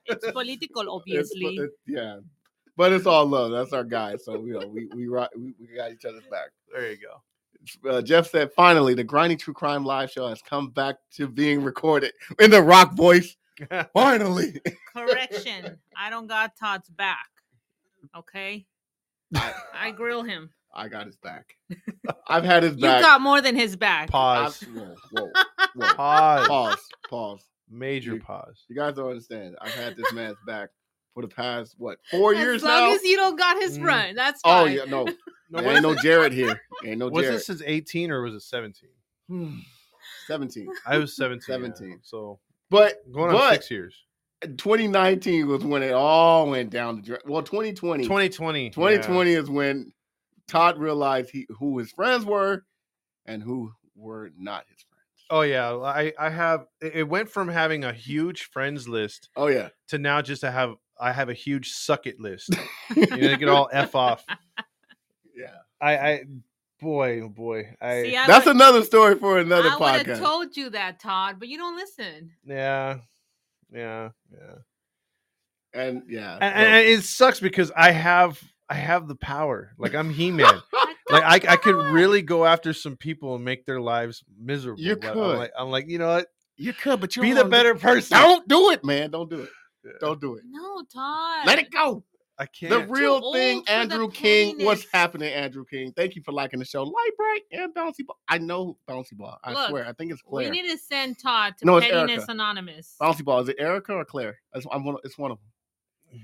It's 0.07 0.31
political, 0.33 0.83
It's- 0.83 0.95
obviously. 0.95 1.59
yeah, 1.87 2.19
but 2.77 2.93
it's 2.93 3.07
all 3.07 3.27
love. 3.27 3.53
That's 3.53 3.73
our 3.73 3.85
guy. 3.85 4.17
So 4.17 4.45
you 4.45 4.59
know, 4.59 4.67
we 4.67 4.87
we 4.95 5.09
we, 5.09 5.55
we 5.61 5.67
got 5.77 5.93
each 5.93 6.05
other's 6.05 6.27
back. 6.31 6.51
There 6.73 6.91
you 6.91 6.99
go. 6.99 7.89
Uh, 7.91 8.03
Jeff 8.03 8.29
said, 8.29 8.53
finally, 8.53 8.93
the 8.95 9.05
Grinding 9.05 9.39
True 9.39 9.55
Crime 9.55 9.85
live 9.87 10.11
show 10.11 10.29
has 10.29 10.43
come 10.43 10.69
back 10.71 10.97
to 11.13 11.27
being 11.27 11.63
recorded 11.63 12.13
in 12.39 12.51
the 12.51 12.63
rock 12.63 12.95
voice. 12.95 13.37
Finally, 13.95 14.61
Correction. 14.95 15.79
I 15.97 16.11
don't 16.11 16.27
got 16.27 16.57
Todd's 16.57 16.91
back. 16.91 17.29
Okay. 18.15 18.67
I 19.73 19.93
grill 19.97 20.25
him. 20.25 20.51
I 20.75 20.89
got 20.89 21.07
his 21.07 21.17
back. 21.17 21.57
I've 22.29 22.45
had 22.45 22.65
his 22.65 22.75
You 22.75 22.81
got 22.83 23.21
more 23.21 23.41
than 23.41 23.55
his 23.55 23.77
back. 23.77 24.11
Pause. 24.11 24.63
Whoa, 24.75 24.97
whoa, 25.13 25.31
whoa. 25.77 25.95
Pause. 25.95 26.49
Pause. 26.49 26.89
Pause. 27.09 27.45
Major 27.71 28.15
You- 28.15 28.21
pause. 28.21 28.65
You 28.69 28.77
guys 28.77 28.95
don't 28.95 29.11
understand. 29.11 29.57
I've 29.61 29.75
had 29.75 29.97
this 29.97 30.13
man's 30.13 30.37
back 30.47 30.71
for 31.15 31.23
the 31.23 31.29
past 31.29 31.75
what 31.79 31.99
four 32.11 32.33
as 32.35 32.41
years 32.41 32.63
now. 32.63 32.75
as 32.77 32.81
long 32.81 32.95
as 32.97 33.05
you 33.05 33.17
don't 33.17 33.37
got 33.39 33.61
his 33.63 33.79
Mm. 33.79 33.83
front, 33.83 34.17
that's 34.17 34.41
oh 34.45 34.65
yeah, 34.67 34.85
no, 34.85 35.07
No, 35.51 35.61
there 35.63 35.73
ain't 35.73 35.83
no 35.83 35.95
Jared 35.95 36.33
here. 36.33 36.61
Ain't 36.85 36.99
no 36.99 37.09
was 37.09 37.23
Jared. 37.23 37.37
this 37.39 37.47
since 37.47 37.63
18 37.65 38.11
or 38.11 38.23
was 38.23 38.35
it 38.35 38.41
17? 38.41 38.89
Seventeen. 40.27 40.69
I 40.87 40.99
was 40.99 41.15
17. 41.17 41.45
yeah. 41.49 41.55
17. 41.55 42.01
So 42.03 42.41
But 42.71 42.97
going 43.13 43.31
on 43.31 43.37
but 43.37 43.53
six 43.55 43.71
years. 43.71 43.95
2019 44.43 45.47
was 45.47 45.65
when 45.65 45.83
it 45.83 45.93
all 45.93 46.51
went 46.51 46.71
down 46.71 46.97
the 46.97 47.03
drain. 47.03 47.21
Well, 47.27 47.43
2020. 47.43 48.05
2020. 48.05 48.71
2020 48.71 49.33
is 49.33 49.49
when 49.49 49.93
Todd 50.49 50.79
realized 50.79 51.31
he 51.31 51.47
who 51.59 51.79
his 51.79 51.91
friends 51.93 52.25
were 52.25 52.65
and 53.27 53.43
who 53.43 53.73
were 53.95 54.31
not 54.37 54.65
his 54.69 54.79
friends. 54.83 54.94
Oh 55.35 55.41
yeah, 55.41 55.75
I 55.75 56.13
I 56.17 56.31
have. 56.31 56.67
It 56.81 56.95
it 56.95 57.03
went 57.09 57.29
from 57.29 57.49
having 57.49 57.83
a 57.83 57.93
huge 57.93 58.45
friends 58.45 58.87
list 58.87 59.31
Oh 59.35 59.49
yeah. 59.49 59.71
to 59.89 59.99
now 59.99 60.23
just 60.23 60.43
to 60.43 60.51
have. 60.53 60.75
I 61.01 61.11
have 61.11 61.29
a 61.29 61.35
huge 61.35 61.71
suck 61.73 62.07
it 62.07 62.21
list. 62.21 62.55
you 62.95 63.05
know, 63.05 63.17
they 63.17 63.37
get 63.37 63.49
all 63.49 63.69
f 63.73 63.95
off. 64.07 64.25
Yeah. 65.35 65.57
I 65.81 65.97
I 65.97 66.25
boy 66.81 67.23
oh 67.23 67.29
boy 67.31 67.75
I 67.81 68.03
See, 68.05 68.17
I 68.17 68.29
That's 68.29 68.47
another 68.47 68.85
story 68.85 69.17
for 69.17 69.39
another 69.41 69.71
podcast. 69.71 69.81
I 69.81 69.97
would 69.97 70.07
have 70.07 70.19
told 70.21 70.57
you 70.57 70.71
that, 70.71 71.01
Todd, 71.01 71.41
but 71.41 71.49
you 71.49 71.59
don't 71.59 71.75
listen. 71.75 72.31
yeah 72.47 72.99
yeah 73.73 74.11
yeah. 74.31 74.55
and 75.83 76.03
yeah. 76.09 76.39
And, 76.41 76.55
and 76.55 76.87
it 76.87 77.03
sucks 77.03 77.41
because 77.41 77.73
I 77.77 77.91
have 77.91 78.41
I 78.69 78.75
have 78.75 79.09
the 79.09 79.17
power. 79.17 79.73
Like 79.79 79.97
I'm 79.97 80.11
He 80.11 80.31
Man. 80.31 80.63
like 81.21 81.47
I, 81.49 81.53
I 81.53 81.57
could 81.57 81.75
really 81.93 82.23
go 82.23 82.45
after 82.45 82.73
some 82.73 82.97
people 82.97 83.35
and 83.35 83.45
make 83.45 83.65
their 83.67 83.81
lives 83.81 84.23
miserable. 84.39 84.81
You 84.83 84.97
but 84.97 85.09
I'm 85.09 85.15
could. 85.15 85.39
like, 85.39 85.53
I'm 85.59 85.69
like, 85.71 85.89
you 85.89 85.99
know 85.99 86.09
what? 86.09 86.29
you 86.57 86.73
could, 86.73 87.01
but 87.01 87.17
you 87.17 87.23
Be 87.23 87.33
the 87.33 87.45
better 87.45 87.73
do- 87.75 87.81
person. 87.81 88.17
Don't 88.17 88.47
do 88.49 88.71
it, 88.71 88.85
man. 88.85 89.11
Don't 89.11 89.29
do 89.29 89.41
it. 89.41 89.51
Yeah. 89.85 89.91
Don't 90.01 90.21
do 90.21 90.37
it. 90.37 90.45
No, 90.49 90.83
Todd. 90.93 91.47
Let 91.47 91.59
it 91.59 91.71
go. 91.71 92.05
I 92.39 92.47
can't. 92.47 92.71
The 92.71 92.81
real 92.93 93.33
thing, 93.33 93.63
Andrew 93.69 94.11
King. 94.11 94.65
What's 94.65 94.87
happening, 94.93 95.33
Andrew 95.33 95.65
King? 95.65 95.93
Thank 95.97 96.17
you 96.17 96.23
for 96.23 96.33
liking 96.33 96.59
the 96.59 96.65
show. 96.65 96.83
Light 96.83 97.11
bright 97.17 97.41
and 97.53 97.73
bouncy 97.75 98.05
ball. 98.05 98.19
I 98.29 98.39
know 98.39 98.77
bouncy 98.89 99.17
ball. 99.17 99.39
I 99.45 99.53
Look, 99.53 99.69
swear. 99.69 99.87
I 99.87 99.93
think 99.93 100.11
it's 100.11 100.21
Claire. 100.23 100.51
We 100.51 100.63
need 100.63 100.69
to 100.71 100.79
send 100.79 101.19
Todd 101.19 101.55
to 101.59 101.65
No, 101.65 101.77
it's 101.77 101.87
Pettiness 101.87 102.11
Erica. 102.19 102.33
Anonymous. 102.33 102.97
bouncy 103.01 103.25
ball. 103.25 103.41
Is 103.41 103.51
it 103.51 103.57
Erica 103.61 103.93
or 103.93 104.05
Claire? 104.05 104.39
It's, 104.53 104.67
I'm 104.73 104.85
one, 104.85 104.97
it's 105.05 105.17
one 105.17 105.31
of 105.31 105.39
them. 105.39 106.21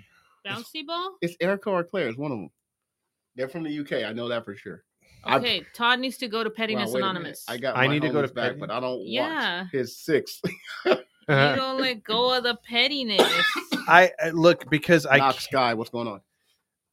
Bouncy 0.47 0.87
ball? 0.87 1.17
It's 1.21 1.37
Erica 1.41 1.71
or 1.71 1.85
Claire. 1.85 2.09
It's 2.09 2.19
one 2.19 2.33
of 2.33 2.39
them. 2.39 2.51
They're 3.41 3.49
from 3.49 3.63
the 3.63 3.79
UK. 3.79 4.05
I 4.05 4.13
know 4.13 4.29
that 4.29 4.45
for 4.45 4.55
sure. 4.55 4.85
I- 5.25 5.39
Okay, 5.39 5.65
Todd 5.73 5.99
needs 5.99 6.19
to 6.19 6.29
go 6.29 6.45
to 6.45 6.51
Pettiness 6.51 6.93
wait. 6.93 7.03
Anonymous. 7.03 7.47
I 7.49 7.57
got. 7.57 7.75
I 7.75 7.87
need 7.87 8.03
to 8.03 8.11
go 8.11 8.21
to 8.21 8.29
back, 8.29 8.49
Petty- 8.49 8.61
but 8.61 8.71
I 8.71 8.81
don't 8.81 9.07
Yeah. 9.07 9.63
watch 9.63 9.73
his 9.73 9.97
six. 9.97 10.43
you 10.85 10.93
uh-huh. 10.93 11.57
don't 11.57 11.81
let 11.81 12.05
go 12.05 12.37
of 12.37 12.43
the 12.43 12.57
pettiness. 12.69 13.23
I, 13.89 14.11
I 14.23 14.29
look 14.31 14.69
because 14.69 15.07
I 15.07 15.17
Knock 15.17 15.41
Sky. 15.41 15.73
What's 15.73 15.89
going 15.89 16.07
on? 16.07 16.21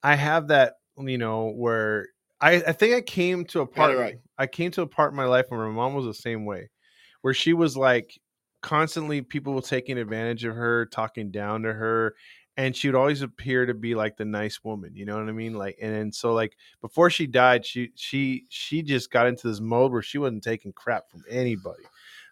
I 0.04 0.16
have 0.16 0.48
that 0.48 0.76
you 0.98 1.18
know 1.18 1.50
where 1.50 2.08
I 2.40 2.56
I 2.56 2.72
think 2.72 2.96
I 2.96 3.02
came 3.02 3.44
to 3.48 3.60
a 3.60 3.68
part 3.68 3.92
it 3.92 3.98
right. 3.98 4.20
I 4.38 4.48
came 4.48 4.72
to 4.72 4.84
a 4.84 4.88
part 4.88 5.12
in 5.12 5.18
my 5.18 5.26
life 5.26 5.48
where 5.50 5.68
my 5.68 5.74
mom 5.74 5.96
was 5.96 6.06
the 6.06 6.14
same 6.14 6.46
way, 6.46 6.70
where 7.24 7.34
she 7.34 7.52
was 7.52 7.76
like 7.76 8.18
constantly 8.62 9.22
people 9.22 9.54
were 9.54 9.62
taking 9.62 9.98
advantage 9.98 10.46
of 10.46 10.56
her, 10.56 10.86
talking 10.86 11.30
down 11.30 11.64
to 11.64 11.74
her, 11.74 12.16
and 12.58 12.76
she 12.76 12.88
would 12.88 12.96
always 12.96 13.22
appear 13.22 13.68
to 13.68 13.74
be 13.76 13.94
like 13.94 14.18
the 14.18 14.26
nice 14.26 14.64
woman, 14.64 14.96
you 14.96 15.06
know 15.06 15.16
what 15.16 15.30
I 15.30 15.32
mean? 15.32 15.54
Like, 15.54 15.78
and, 15.80 15.94
and 15.96 16.14
so 16.14 16.34
like 16.34 16.58
before 16.82 17.10
she 17.12 17.28
died, 17.28 17.66
she 17.66 17.92
she 17.96 18.46
she 18.50 18.82
just 18.82 19.12
got 19.12 19.28
into 19.28 19.48
this 19.48 19.62
mode 19.62 19.92
where 19.92 20.02
she 20.02 20.18
wasn't 20.18 20.44
taking 20.44 20.74
crap 20.74 21.10
from 21.10 21.24
anybody. 21.30 21.84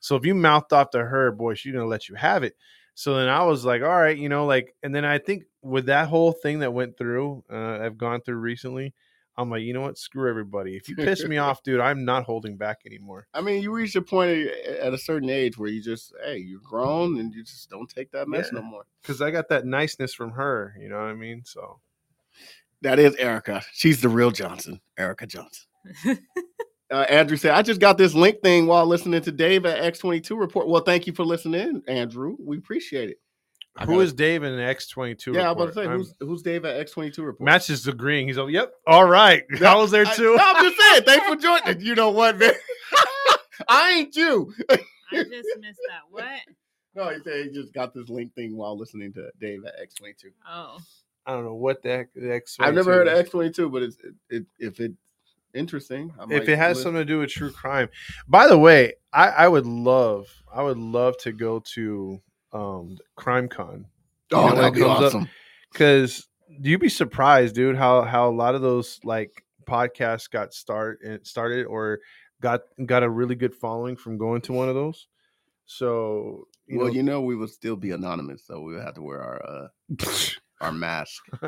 So 0.01 0.15
if 0.15 0.25
you 0.25 0.33
mouthed 0.35 0.73
off 0.73 0.89
to 0.91 1.05
her, 1.05 1.31
boy, 1.31 1.53
she's 1.53 1.73
gonna 1.73 1.85
let 1.85 2.09
you 2.09 2.15
have 2.15 2.43
it. 2.43 2.55
So 2.95 3.17
then 3.17 3.27
I 3.27 3.43
was 3.43 3.65
like, 3.65 3.81
all 3.81 3.89
right, 3.89 4.17
you 4.17 4.29
know, 4.29 4.45
like, 4.45 4.73
and 4.81 4.95
then 4.95 5.05
I 5.05 5.17
think 5.19 5.43
with 5.61 5.87
that 5.87 6.07
whole 6.07 6.31
thing 6.31 6.59
that 6.59 6.73
went 6.73 6.97
through, 6.97 7.43
uh, 7.51 7.79
I've 7.81 7.97
gone 7.97 8.21
through 8.21 8.37
recently. 8.37 8.93
I'm 9.37 9.49
like, 9.49 9.63
you 9.63 9.73
know 9.73 9.81
what? 9.81 9.97
Screw 9.97 10.29
everybody. 10.29 10.75
If 10.77 10.87
you 10.87 10.95
piss 10.95 11.25
me 11.25 11.37
off, 11.39 11.61
dude, 11.63 11.81
I'm 11.81 12.05
not 12.05 12.23
holding 12.23 12.55
back 12.55 12.79
anymore. 12.85 13.27
I 13.33 13.41
mean, 13.41 13.61
you 13.61 13.71
reach 13.71 13.95
a 13.95 14.01
point 14.01 14.47
at- 14.47 14.93
a 14.93 14.97
certain 14.97 15.29
age 15.29 15.57
where 15.57 15.69
you 15.69 15.81
just, 15.81 16.13
hey, 16.23 16.37
you're 16.37 16.61
grown 16.63 17.19
and 17.19 17.33
you 17.33 17.43
just 17.43 17.69
don't 17.69 17.89
take 17.89 18.11
that 18.11 18.27
mess 18.29 18.49
Yeah. 18.53 18.59
no 18.59 18.65
more. 18.65 18.83
Because 19.01 19.21
I 19.21 19.31
got 19.31 19.49
that 19.49 19.65
niceness 19.65 20.13
from 20.13 20.31
her. 20.31 20.73
You 20.79 20.87
know 20.89 20.95
what 20.97 21.09
I 21.09 21.13
mean? 21.15 21.41
So 21.45 21.79
That 22.81 22.97
is 22.99 23.15
Erica. 23.15 23.61
She's 23.73 23.99
the 24.01 24.09
real 24.09 24.31
Johnson, 24.31 24.79
Erica 24.97 25.27
Johnson. 25.27 25.65
Uh, 26.91 26.97
Andrew 27.09 27.35
said, 27.35 27.51
I 27.51 27.63
just 27.63 27.81
got 27.81 27.97
this 27.97 28.13
link 28.13 28.41
thing 28.43 28.67
while 28.67 28.85
listening 28.85 29.19
to 29.23 29.31
Dave 29.31 29.65
at 29.65 29.81
X22 29.93 30.39
report. 30.39 30.67
Well, 30.67 30.83
thank 30.83 31.07
you 31.07 31.13
for 31.13 31.25
listening, 31.25 31.81
Andrew. 31.87 32.35
We 32.39 32.57
appreciate 32.57 33.09
it. 33.09 33.17
I 33.77 33.85
who 33.85 33.97
gotta- 34.03 34.13
Dave 34.15 34.43
in 34.43 34.55
the 34.55 34.61
X22? 34.61 35.33
Yeah, 35.33 35.49
I 35.49 35.51
was 35.51 35.55
about 35.55 35.65
to 35.67 35.73
say, 35.73 35.85
who's, 35.87 36.13
who's 36.19 36.41
Dave 36.41 36.63
at 36.65 36.87
X22 36.87 37.17
report? 37.17 37.41
Matt's 37.41 37.67
just 37.67 37.87
agreeing. 37.87 38.27
He's 38.27 38.37
like, 38.37 38.51
yep, 38.53 38.73
all 38.87 39.05
right. 39.05 39.43
I 39.65 39.75
was 39.75 39.91
there 39.91 40.05
I- 40.05 40.13
too. 40.15 40.37
I'm 40.39 40.63
just 40.63 40.79
saying, 40.79 41.03
thanks 41.03 41.27
for 41.27 41.35
joining. 41.65 41.81
You 41.81 41.95
know 41.95 42.11
what, 42.11 42.37
man? 42.37 42.53
I 43.67 43.91
ain't 43.91 44.15
you. 44.15 44.53
I 44.69 44.75
just 45.11 45.29
missed 45.59 45.79
that. 45.89 46.01
What? 46.09 46.25
No, 46.95 47.09
he 47.09 47.19
said 47.23 47.45
he 47.45 47.51
just 47.51 47.73
got 47.73 47.93
this 47.93 48.09
link 48.09 48.33
thing 48.35 48.55
while 48.55 48.77
listening 48.77 49.11
to 49.13 49.29
Dave 49.39 49.65
at 49.65 49.73
X22. 49.79 50.31
Oh, 50.49 50.77
I 51.25 51.33
don't 51.33 51.43
know 51.43 51.55
what 51.55 51.81
the 51.81 51.89
heck 51.89 52.13
the 52.13 52.21
X22 52.21 52.55
I've 52.59 52.73
never 52.73 52.93
heard 52.93 53.07
is. 53.07 53.19
of 53.19 53.25
X22, 53.29 53.71
but 53.71 53.83
it's, 53.83 53.97
it, 53.97 54.13
it, 54.29 54.45
if 54.59 54.79
it's 54.79 54.95
interesting, 55.53 56.13
I 56.19 56.33
if 56.33 56.47
it 56.47 56.57
has 56.57 56.77
listen. 56.77 56.83
something 56.83 57.01
to 57.01 57.05
do 57.05 57.19
with 57.19 57.29
true 57.31 57.51
crime. 57.51 57.89
By 58.27 58.47
the 58.47 58.57
way, 58.57 58.93
I, 59.11 59.29
I 59.29 59.47
would 59.47 59.65
love, 59.65 60.27
I 60.53 60.63
would 60.63 60.77
love 60.77 61.17
to 61.19 61.31
go 61.33 61.59
to 61.73 62.21
um 62.55 62.97
Crime 63.15 63.47
Con 63.47 63.85
oh, 64.31 64.43
you 64.43 64.49
know, 64.49 64.55
that'd 64.55 64.73
be 64.73 64.81
awesome. 64.81 65.29
because 65.71 66.27
you'd 66.47 66.81
be 66.81 66.89
surprised, 66.89 67.55
dude, 67.55 67.75
how 67.75 68.03
how 68.03 68.29
a 68.29 68.31
lot 68.31 68.55
of 68.55 68.61
those 68.61 68.99
like 69.03 69.43
podcasts 69.65 70.29
got 70.29 70.53
start 70.53 70.99
and 71.03 71.25
started 71.25 71.65
or 71.65 71.99
got 72.41 72.61
got 72.85 73.03
a 73.03 73.09
really 73.09 73.35
good 73.35 73.53
following 73.53 73.95
from 73.95 74.17
going 74.17 74.41
to 74.41 74.53
one 74.53 74.69
of 74.69 74.75
those. 74.75 75.07
So 75.65 76.47
you 76.67 76.79
well, 76.79 76.87
know, 76.87 76.93
you 76.93 77.03
know, 77.03 77.21
we 77.21 77.35
would 77.35 77.49
still 77.49 77.75
be 77.75 77.91
anonymous, 77.91 78.45
so 78.45 78.61
we 78.61 78.73
would 78.73 78.83
have 78.83 78.95
to 78.95 79.01
wear 79.01 79.21
our 79.21 79.45
uh, 79.47 79.67
our 80.61 80.71
mask. 80.71 81.23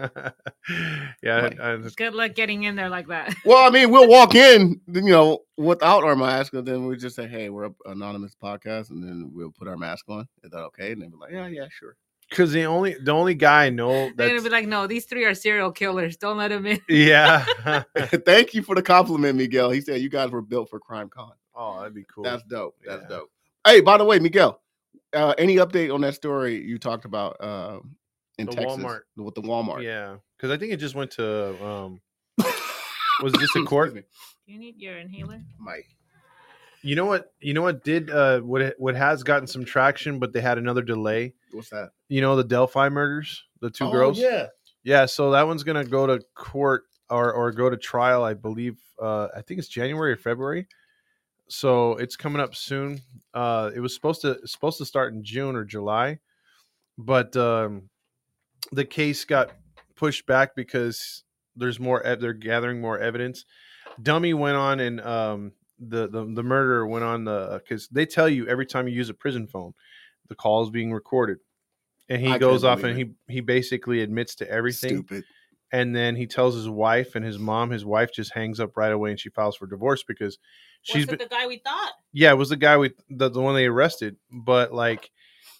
yeah, 1.23 1.39
Right. 1.41 1.59
I, 1.59 1.73
I 1.73 1.77
just, 1.77 1.97
good 1.97 2.13
luck 2.13 2.35
getting 2.35 2.63
in 2.63 2.75
there 2.75 2.89
like 2.89 3.07
that. 3.07 3.33
Well, 3.45 3.65
I 3.65 3.69
mean, 3.69 3.89
we'll 3.91 4.07
walk 4.17 4.35
in, 4.35 4.81
you 4.91 5.01
know, 5.01 5.39
without 5.57 6.03
our 6.03 6.15
mask, 6.15 6.53
and 6.53 6.65
then 6.67 6.85
we 6.85 6.97
just 6.97 7.15
say, 7.15 7.27
"Hey, 7.27 7.49
we're 7.49 7.65
an 7.65 7.75
anonymous 7.85 8.35
podcast," 8.41 8.89
and 8.89 9.03
then 9.03 9.31
we'll 9.33 9.51
put 9.51 9.67
our 9.67 9.77
mask 9.77 10.05
on. 10.09 10.27
Is 10.43 10.51
that 10.51 10.57
okay? 10.59 10.91
And 10.91 11.01
they'll 11.01 11.09
be 11.09 11.15
like, 11.17 11.31
"Yeah, 11.31 11.47
yeah, 11.47 11.67
sure." 11.69 11.95
Because 12.29 12.51
the 12.51 12.65
only 12.65 12.95
the 13.01 13.11
only 13.11 13.35
guy 13.35 13.67
I 13.67 13.69
know 13.69 14.11
They're 14.15 14.27
gonna 14.27 14.41
be 14.41 14.49
like, 14.49 14.67
no, 14.67 14.85
these 14.85 15.05
three 15.05 15.23
are 15.23 15.33
serial 15.33 15.71
killers. 15.71 16.17
Don't 16.17 16.37
let 16.37 16.49
them 16.49 16.65
in. 16.65 16.81
yeah. 16.89 17.45
Thank 18.25 18.53
you 18.53 18.61
for 18.63 18.75
the 18.75 18.81
compliment, 18.81 19.37
Miguel. 19.37 19.69
He 19.69 19.79
said 19.79 20.01
you 20.01 20.09
guys 20.09 20.29
were 20.31 20.41
built 20.41 20.69
for 20.69 20.77
Crime 20.77 21.07
Con. 21.07 21.31
oh, 21.55 21.79
that'd 21.79 21.93
be 21.93 22.03
cool. 22.13 22.25
That's 22.25 22.43
dope. 22.43 22.75
That's 22.85 23.03
Yeah. 23.03 23.07
dope. 23.07 23.31
Hey, 23.65 23.79
by 23.79 23.97
the 23.97 24.03
way, 24.03 24.19
Miguel, 24.19 24.59
uh, 25.13 25.35
any 25.37 25.55
update 25.55 25.93
on 25.93 26.01
that 26.01 26.15
story 26.15 26.61
you 26.61 26.77
talked 26.77 27.05
about 27.05 27.37
uh, 27.39 27.79
in 28.37 28.45
The 28.45 28.53
Texas 28.53 28.77
Walmart. 28.83 28.99
with 29.15 29.35
the 29.35 29.41
Walmart? 29.41 29.83
Yeah, 29.83 30.17
because 30.37 30.51
I 30.51 30.57
think 30.57 30.73
it 30.73 30.77
just 30.77 30.95
went 30.95 31.11
to 31.11 31.65
um. 31.65 32.01
Was 33.23 33.33
it 33.33 33.39
just 33.39 33.55
a 33.55 33.63
court? 33.63 33.93
Me. 33.95 34.01
Do 34.45 34.53
you 34.53 34.59
need 34.59 34.77
your 34.79 34.97
inhaler? 34.97 35.41
Mike. 35.57 35.87
You 36.83 36.95
know 36.95 37.05
what? 37.05 37.33
You 37.39 37.53
know 37.55 37.63
what 37.63 37.83
did 37.83 38.11
uh 38.11 38.39
what 38.41 38.75
what 38.77 38.95
has 38.95 39.23
gotten 39.23 39.47
some 39.47 39.65
traction, 39.65 40.19
but 40.19 40.33
they 40.33 40.41
had 40.41 40.57
another 40.59 40.83
delay. 40.83 41.33
What's 41.51 41.69
that? 41.71 41.89
You 42.09 42.21
know 42.21 42.35
the 42.35 42.43
Delphi 42.43 42.89
murders, 42.89 43.43
the 43.59 43.69
two 43.71 43.85
Oh, 43.85 43.91
girls. 43.91 44.19
Yeah. 44.19 44.47
Yeah, 44.83 45.05
so 45.05 45.31
that 45.31 45.45
one's 45.47 45.63
gonna 45.63 45.83
go 45.83 46.05
to 46.07 46.23
court 46.35 46.83
or 47.09 47.33
or 47.33 47.51
go 47.51 47.69
to 47.69 47.75
trial. 47.77 48.23
I 48.23 48.35
believe. 48.35 48.77
Uh, 49.01 49.27
I 49.35 49.41
think 49.41 49.57
it's 49.59 49.67
January 49.67 50.11
or 50.13 50.17
February. 50.17 50.67
So 51.49 51.93
it's 51.93 52.15
coming 52.15 52.41
up 52.41 52.55
soon. 52.55 53.01
Uh, 53.33 53.71
it 53.75 53.79
was 53.79 53.93
supposed 53.95 54.21
to 54.21 54.39
supposed 54.47 54.77
to 54.77 54.85
start 54.85 55.13
in 55.13 55.23
June 55.23 55.55
or 55.55 55.65
July, 55.65 56.19
but 56.97 57.35
um, 57.35 57.89
the 58.71 58.85
case 58.85 59.25
got 59.25 59.51
pushed 59.95 60.25
back 60.25 60.55
because 60.55 61.23
there's 61.55 61.79
more. 61.79 62.03
They're 62.19 62.33
gathering 62.33 62.81
more 62.81 62.99
evidence. 62.99 63.45
Dummy 64.01 64.33
went 64.33 64.57
on 64.57 64.79
and 64.79 65.01
um, 65.01 65.51
the 65.79 66.07
the 66.07 66.25
the 66.25 66.43
murderer 66.43 66.85
went 66.85 67.03
on 67.03 67.23
the 67.23 67.61
because 67.63 67.87
they 67.87 68.05
tell 68.05 68.29
you 68.29 68.47
every 68.47 68.65
time 68.65 68.87
you 68.87 68.93
use 68.95 69.09
a 69.09 69.13
prison 69.13 69.47
phone, 69.47 69.73
the 70.27 70.35
call 70.35 70.63
is 70.63 70.69
being 70.69 70.91
recorded, 70.93 71.37
and 72.09 72.21
he 72.21 72.29
I 72.31 72.37
goes 72.37 72.63
off 72.63 72.83
and 72.83 72.93
believe 72.95 73.13
he 73.27 73.35
he 73.35 73.39
basically 73.41 74.01
admits 74.01 74.35
to 74.35 74.49
everything 74.49 74.97
Stupid. 75.03 75.23
and 75.71 75.95
then 75.95 76.15
he 76.15 76.27
tells 76.27 76.53
his 76.55 76.69
wife 76.69 77.15
and 77.15 77.25
his 77.25 77.39
mom 77.39 77.71
his 77.71 77.85
wife 77.85 78.11
just 78.13 78.33
hangs 78.33 78.59
up 78.59 78.77
right 78.77 78.91
away 78.91 79.09
and 79.09 79.19
she 79.19 79.29
files 79.29 79.55
for 79.55 79.65
divorce 79.67 80.03
because 80.03 80.37
she's 80.83 81.07
Was 81.07 81.17
been, 81.17 81.27
the 81.27 81.35
guy 81.35 81.47
we 81.47 81.57
thought? 81.57 81.93
yeah 82.13 82.31
it 82.31 82.37
was 82.37 82.49
the 82.49 82.55
guy 82.55 82.77
we 82.77 82.91
the, 83.09 83.29
the 83.29 83.41
one 83.41 83.55
they 83.55 83.65
arrested 83.65 84.15
but 84.31 84.73
like 84.73 85.11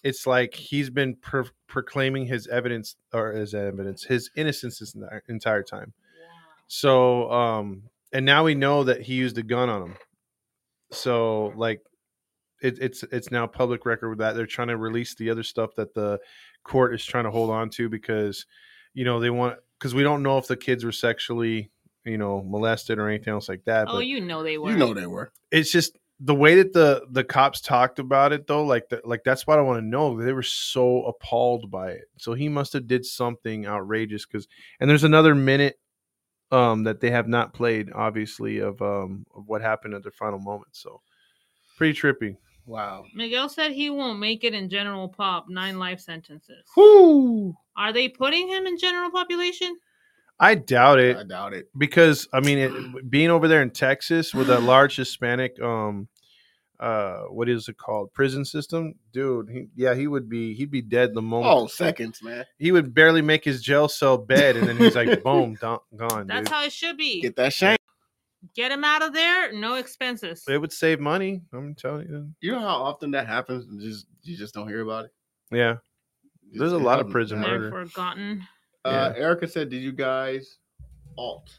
it's 0.02 0.26
like 0.26 0.54
he's 0.54 0.90
been 0.90 1.14
pro- 1.16 1.44
proclaiming 1.66 2.26
his 2.26 2.46
evidence 2.46 2.96
or 3.12 3.32
his 3.32 3.54
evidence 3.54 4.04
his 4.04 4.30
innocence 4.36 4.78
this 4.78 4.94
entire- 4.94 5.22
entire 5.28 5.62
time 5.62 5.92
so 6.66 7.30
um 7.30 7.82
and 8.12 8.24
now 8.24 8.44
we 8.44 8.54
know 8.54 8.84
that 8.84 9.00
he 9.02 9.14
used 9.14 9.36
a 9.38 9.42
gun 9.42 9.68
on 9.68 9.82
him 9.82 9.96
so 10.90 11.52
like 11.56 11.80
it, 12.60 12.78
it's 12.80 13.02
it's 13.12 13.30
now 13.30 13.46
public 13.46 13.86
record 13.86 14.08
with 14.10 14.18
that 14.18 14.34
they're 14.34 14.46
trying 14.46 14.68
to 14.68 14.76
release 14.76 15.14
the 15.14 15.30
other 15.30 15.42
stuff 15.42 15.74
that 15.76 15.94
the 15.94 16.18
court 16.64 16.94
is 16.94 17.04
trying 17.04 17.24
to 17.24 17.30
hold 17.30 17.50
on 17.50 17.70
to 17.70 17.88
because 17.88 18.46
you 18.94 19.04
know 19.04 19.20
they 19.20 19.30
want 19.30 19.56
because 19.78 19.94
we 19.94 20.02
don't 20.02 20.22
know 20.22 20.38
if 20.38 20.46
the 20.46 20.56
kids 20.56 20.84
were 20.84 20.92
sexually 20.92 21.70
you 22.04 22.18
know 22.18 22.42
molested 22.42 22.98
or 22.98 23.08
anything 23.08 23.32
else 23.32 23.48
like 23.48 23.64
that 23.64 23.86
Oh, 23.88 23.94
but 23.96 24.06
you 24.06 24.20
know 24.20 24.42
they 24.42 24.58
were. 24.58 24.70
You 24.70 24.76
know 24.76 24.94
they 24.94 25.06
were. 25.06 25.30
it's 25.50 25.70
just 25.70 25.96
the 26.20 26.34
way 26.34 26.56
that 26.56 26.72
the 26.72 27.06
the 27.10 27.22
cops 27.22 27.60
talked 27.60 27.98
about 27.98 28.32
it 28.32 28.46
though 28.46 28.64
like 28.64 28.88
the, 28.88 29.00
like 29.04 29.22
that's 29.24 29.46
what 29.46 29.58
i 29.58 29.62
want 29.62 29.78
to 29.78 29.86
know 29.86 30.20
they 30.20 30.32
were 30.32 30.42
so 30.42 31.04
appalled 31.04 31.70
by 31.70 31.90
it 31.90 32.06
so 32.16 32.34
he 32.34 32.48
must 32.48 32.72
have 32.72 32.86
did 32.86 33.04
something 33.04 33.66
outrageous 33.66 34.26
because 34.26 34.48
and 34.80 34.90
there's 34.90 35.04
another 35.04 35.34
minute 35.34 35.78
um 36.50 36.82
that 36.84 37.00
they 37.00 37.10
have 37.10 37.28
not 37.28 37.54
played 37.54 37.90
obviously 37.94 38.58
of 38.58 38.80
um 38.82 39.24
of 39.34 39.46
what 39.46 39.62
happened 39.62 39.94
at 39.94 40.02
their 40.02 40.12
final 40.12 40.38
moment 40.38 40.70
so 40.72 41.00
pretty 41.76 41.98
trippy 41.98 42.36
Wow. 42.68 43.06
Miguel 43.14 43.48
said 43.48 43.72
he 43.72 43.88
won't 43.88 44.18
make 44.18 44.44
it 44.44 44.52
in 44.52 44.68
general 44.68 45.08
pop. 45.08 45.48
Nine 45.48 45.78
life 45.78 46.00
sentences. 46.00 46.66
Whoo. 46.76 47.56
Are 47.78 47.94
they 47.94 48.10
putting 48.10 48.46
him 48.46 48.66
in 48.66 48.76
general 48.76 49.10
population? 49.10 49.74
I 50.40 50.54
doubt 50.54 50.98
it 51.00 51.16
I 51.16 51.24
doubt 51.24 51.52
it. 51.54 51.68
because 51.76 52.28
I 52.32 52.40
mean, 52.40 52.58
it, 52.58 53.10
being 53.10 53.30
over 53.30 53.48
there 53.48 53.62
in 53.62 53.70
Texas 53.70 54.34
with 54.34 54.48
a 54.50 54.58
large 54.60 54.96
Hispanic, 54.96 55.60
um, 55.60 56.08
uh, 56.80 57.22
what 57.30 57.48
is 57.48 57.68
it 57.68 57.76
called, 57.76 58.12
prison 58.14 58.44
system, 58.44 58.94
dude. 59.12 59.48
He, 59.50 59.66
yeah, 59.74 59.94
he 59.96 60.06
would 60.06 60.28
be, 60.28 60.54
he'd 60.54 60.70
be 60.70 60.80
dead 60.80 61.12
the 61.12 61.20
moment. 61.22 61.52
Oh, 61.52 61.66
seconds, 61.66 62.22
man. 62.22 62.44
He 62.58 62.70
would 62.70 62.94
barely 62.94 63.20
make 63.20 63.44
his 63.44 63.60
jail 63.62 63.88
cell 63.88 64.16
bed, 64.16 64.56
and 64.56 64.68
then 64.68 64.76
he's 64.76 64.94
like, 64.94 65.22
boom, 65.24 65.58
don- 65.60 65.80
gone. 65.96 66.28
That's 66.28 66.48
dude. 66.48 66.54
how 66.54 66.64
it 66.64 66.72
should 66.72 66.96
be. 66.96 67.20
Get 67.20 67.34
that 67.34 67.52
shame. 67.52 67.76
Get 68.54 68.70
him 68.70 68.84
out 68.84 69.02
of 69.02 69.12
there. 69.12 69.52
No 69.52 69.74
expenses. 69.74 70.44
it 70.48 70.58
would 70.58 70.72
save 70.72 71.00
money. 71.00 71.42
I'm 71.52 71.74
telling 71.74 72.06
you. 72.08 72.30
You 72.40 72.52
know 72.52 72.60
how 72.60 72.76
often 72.84 73.10
that 73.10 73.26
happens 73.26 73.66
and 73.66 73.80
just 73.80 74.06
you 74.22 74.36
just 74.36 74.54
don't 74.54 74.68
hear 74.68 74.82
about 74.82 75.06
it? 75.06 75.10
Yeah, 75.50 75.78
Just- 76.46 76.60
There's 76.60 76.72
a 76.72 76.78
lot 76.78 77.00
of 77.00 77.06
happens. 77.08 77.12
prison 77.12 77.40
murder. 77.40 77.70
forgotten. 77.72 78.46
Uh, 78.84 79.12
Yeah. 79.14 79.22
Erica 79.22 79.48
said, 79.48 79.68
"Did 79.70 79.82
you 79.82 79.92
guys 79.92 80.58
alt? 81.16 81.58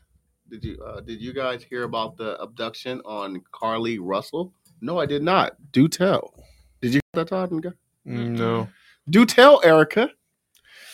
Did 0.49 0.63
you 0.63 0.82
uh, 0.84 1.01
did 1.01 1.22
you 1.22 1.34
guys 1.34 1.63
hear 1.63 1.84
about 1.84 2.17
the 2.17 2.39
abduction 2.41 3.01
on 3.05 3.41
Carlee 3.53 3.99
Russell? 4.01 4.53
No, 4.82 4.97
I 4.99 5.05
did 5.05 5.22
not. 5.24 5.55
Do 5.72 5.88
tell. 5.88 6.34
Did 6.82 6.93
you 6.93 7.01
hear 7.13 7.24
that, 7.24 7.28
Todd? 7.28 7.51
and 7.51 7.61
Guy? 7.61 7.70
Mm, 8.07 8.30
no. 8.38 8.70
Do 9.09 9.26
tell, 9.26 9.61
Erica. 9.63 10.09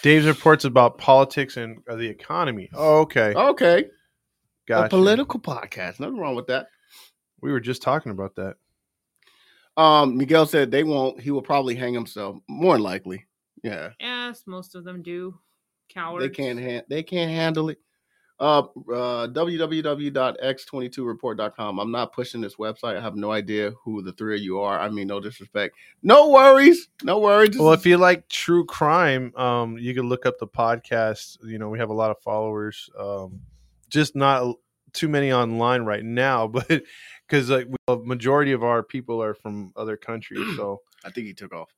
Dave's 0.01 0.25
reports 0.27 0.65
about 0.65 0.97
politics 0.97 1.57
and 1.57 1.79
uh, 1.89 1.95
the 1.95 2.07
economy. 2.07 2.69
Oh, 2.73 2.99
okay, 3.01 3.33
Okay, 3.33 3.85
gotcha. 4.67 4.85
a 4.85 4.89
political 4.89 5.39
podcast. 5.39 5.99
Nothing 5.99 6.17
wrong 6.17 6.35
with 6.35 6.47
that. 6.47 6.67
We 7.41 7.51
were 7.51 7.59
just 7.59 7.81
talking 7.81 8.11
about 8.11 8.35
that. 8.35 8.55
Um, 9.77 10.17
Miguel 10.17 10.45
said 10.45 10.71
they 10.71 10.83
won't. 10.83 11.19
He 11.21 11.31
will 11.31 11.41
probably 11.41 11.75
hang 11.75 11.93
himself. 11.93 12.37
More 12.47 12.75
than 12.75 12.83
likely. 12.83 13.25
Yeah, 13.63 13.89
Yes, 13.99 14.43
most 14.45 14.75
of 14.75 14.83
them 14.83 15.01
do. 15.01 15.37
Cowards. 15.95 16.25
they 16.25 16.29
can't. 16.29 16.59
Han- 16.59 16.83
they 16.89 17.03
can't 17.03 17.31
handle 17.31 17.69
it. 17.69 17.77
Uh, 18.37 18.63
uh, 18.91 19.27
www.x22report.com. 19.27 21.79
I'm 21.79 21.91
not 21.91 22.11
pushing 22.13 22.41
this 22.41 22.55
website. 22.55 22.97
I 22.97 23.01
have 23.01 23.15
no 23.15 23.31
idea 23.31 23.71
who 23.83 24.01
the 24.01 24.11
three 24.11 24.35
of 24.35 24.41
you 24.41 24.59
are. 24.59 24.77
I 24.79 24.89
mean, 24.89 25.07
no 25.07 25.19
disrespect. 25.21 25.75
No 26.03 26.29
worries. 26.29 26.89
No 27.03 27.19
worries. 27.19 27.57
Well, 27.57 27.71
if 27.73 27.85
you 27.85 27.97
like 27.97 28.27
true 28.27 28.65
crime, 28.65 29.33
um, 29.37 29.77
you 29.77 29.93
can 29.93 30.09
look 30.09 30.25
up 30.25 30.37
the 30.39 30.47
podcast. 30.47 31.37
You 31.45 31.57
know, 31.59 31.69
we 31.69 31.79
have 31.79 31.89
a 31.89 31.93
lot 31.93 32.11
of 32.11 32.19
followers. 32.19 32.89
Um, 32.99 33.39
just 33.89 34.15
not 34.15 34.55
too 34.93 35.07
many 35.07 35.31
online 35.31 35.83
right 35.83 36.03
now, 36.03 36.47
but 36.53 36.67
because 37.27 37.49
like 37.49 37.67
a 37.87 37.95
majority 37.97 38.51
of 38.51 38.63
our 38.63 38.83
people 38.83 39.21
are 39.23 39.33
from 39.33 39.71
other 39.75 39.97
countries. 39.97 40.45
So, 40.57 40.81
I 41.05 41.09
think 41.11 41.27
he 41.27 41.33
took 41.33 41.53
off. 41.53 41.69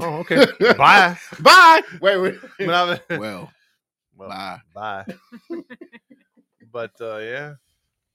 oh, 0.00 0.14
okay, 0.20 0.46
bye. 0.78 1.16
Bye. 1.40 1.82
Wait, 2.00 2.16
wait. 2.18 2.36
well, 2.60 2.98
well, 4.16 4.28
bye. 4.28 4.58
bye. 4.74 5.04
but 6.72 6.92
uh, 7.00 7.18
yeah, 7.18 7.54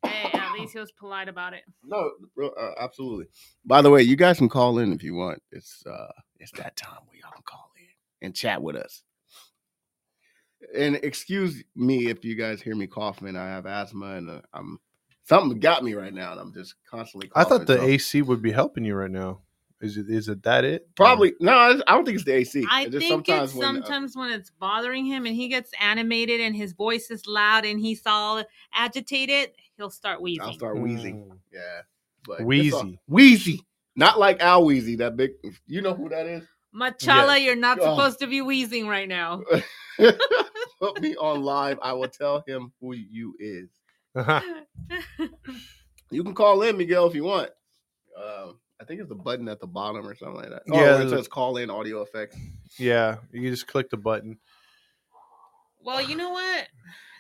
Hey, 0.04 0.32
at 0.34 0.54
least 0.54 0.74
he 0.74 0.80
was 0.80 0.92
polite 0.92 1.30
about 1.30 1.54
it. 1.54 1.64
No, 1.84 2.12
uh, 2.44 2.72
absolutely. 2.80 3.28
By 3.66 3.82
the 3.82 3.90
way, 3.90 4.02
you 4.02 4.16
guys 4.16 4.38
can 4.38 4.50
call 4.50 4.80
in 4.80 4.94
if 4.94 5.04
you 5.04 5.14
want. 5.14 5.42
It's 5.52 5.84
uh, 5.86 6.12
it's 6.40 6.52
that 6.54 6.76
time 6.76 7.00
where 7.06 7.18
y'all 7.18 7.32
can 7.32 7.44
call 7.44 7.72
in 7.78 8.26
and 8.26 8.36
chat 8.36 8.62
with 8.62 8.76
us. 8.76 9.04
And 10.76 10.96
excuse 10.98 11.64
me 11.76 12.08
if 12.08 12.24
you 12.24 12.36
guys 12.36 12.62
hear 12.62 12.76
me 12.76 12.88
coughing. 12.88 13.36
I 13.36 13.48
have 13.48 13.66
asthma 13.66 14.16
and 14.16 14.30
uh, 14.30 14.42
I'm 14.54 14.80
something 15.24 15.60
got 15.60 15.84
me 15.84 15.94
right 15.94 16.14
now, 16.14 16.32
and 16.32 16.42
I'm 16.42 16.54
just 16.54 16.76
constantly. 16.90 17.32
I 17.36 17.44
thought 17.44 17.68
the 17.68 17.78
so- 17.78 17.84
AC 17.84 18.22
would 18.24 18.42
be 18.42 18.52
helping 18.52 18.86
you 18.86 18.96
right 18.96 19.12
now. 19.12 19.42
Is 19.82 19.98
it? 19.98 20.10
Is 20.10 20.30
it 20.30 20.44
that 20.44 20.64
it? 20.64 20.88
probably 20.96 21.34
no. 21.40 21.52
I 21.54 21.72
I 21.88 21.96
don't 21.96 22.06
think 22.06 22.16
it's 22.16 22.24
the 22.26 22.34
AC. 22.36 22.66
I 22.70 22.84
It's 22.84 22.92
just 22.92 23.08
think 23.08 23.28
it's 23.28 23.54
when, 23.54 23.66
uh, 23.66 23.68
sometimes 23.74 24.16
when 24.16 24.32
it's 24.32 24.50
bothering 24.52 25.06
him 25.06 25.26
and 25.26 25.36
he 25.36 25.48
gets 25.48 25.72
animated 25.80 26.40
and 26.40 26.56
his 26.56 26.74
voice 26.74 27.10
is 27.10 27.26
loud 27.26 27.66
and 27.66 27.80
he's 27.80 28.02
all 28.06 28.44
agitated, 28.74 29.52
he'll 29.78 29.90
start 29.90 30.22
wheezing. 30.22 30.42
I'll 30.44 30.54
start 30.54 30.78
wheezing. 30.80 31.26
Mm. 31.26 31.38
Yeah, 31.52 31.60
but 32.28 32.34
it's 32.34 32.74
all- 32.74 32.84
Wheezy. 32.84 33.00
wheezy, 33.08 33.66
not 33.96 34.20
like 34.20 34.40
Al 34.42 34.64
Wheezy. 34.66 34.96
That 34.98 35.18
big. 35.18 35.32
You 35.68 35.82
know 35.82 35.94
who 35.96 36.10
that 36.10 36.28
is? 36.28 36.44
Machala, 36.76 37.44
you're 37.44 37.56
not 37.56 37.80
Oh. 37.82 37.96
supposed 37.96 38.20
to 38.20 38.28
be 38.28 38.42
wheezing 38.42 38.88
right 38.88 39.08
now. 39.10 39.42
Put 40.80 41.02
me 41.02 41.16
on 41.18 41.42
live. 41.44 41.78
I 41.82 41.94
will 41.94 42.08
tell 42.08 42.44
him 42.48 42.72
who 42.80 42.94
you 42.94 43.36
is. 43.40 43.70
You 46.14 46.24
can 46.26 46.34
call 46.34 46.62
in, 46.64 46.78
Miguel, 46.78 47.08
if 47.08 47.16
you 47.16 47.24
want. 47.24 47.50
Um, 48.18 48.60
I 48.82 48.84
think 48.84 49.00
it's 49.00 49.12
a 49.12 49.16
button 49.16 49.48
at 49.48 49.60
the 49.60 49.68
bottom 49.68 50.08
or 50.08 50.16
something 50.16 50.38
like 50.38 50.50
that. 50.50 50.64
Oh, 50.72 50.80
Yeah, 50.84 51.02
it 51.02 51.10
says 51.10 51.28
call 51.28 51.58
in 51.58 51.70
audio 51.70 52.02
effects. 52.02 52.36
yeah, 52.80 53.18
you 53.32 53.50
just 53.52 53.68
click 53.68 53.90
the 53.92 53.98
button. 53.98 54.40
well, 55.84 56.02
you 56.02 56.16
know 56.16 56.32
what? 56.32 56.68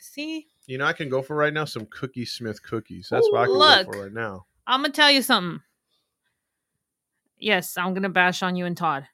See, 0.02 0.48
You 0.66 0.78
know, 0.80 0.86
I 0.86 0.94
can 0.94 1.08
go 1.10 1.22
for 1.22 1.36
right 1.36 1.54
now 1.54 1.66
some 1.66 1.86
Cookie 1.86 2.26
Smith 2.26 2.62
cookies. 2.64 3.08
That's 3.12 3.28
what 3.32 3.42
I 3.42 3.46
can 3.46 3.54
Look. 3.56 3.86
go 3.88 3.92
for 3.94 4.04
right 4.04 4.14
now. 4.14 4.46
I'm 4.66 4.82
gonna 4.82 4.92
tell 4.94 5.12
you 5.12 5.22
something. 5.22 5.62
Yes, 7.38 7.78
I'm 7.78 7.94
gonna 7.94 8.10
bash 8.10 8.44
on 8.44 8.56
you 8.56 8.66
and 8.66 8.76
Todd. 8.78 9.08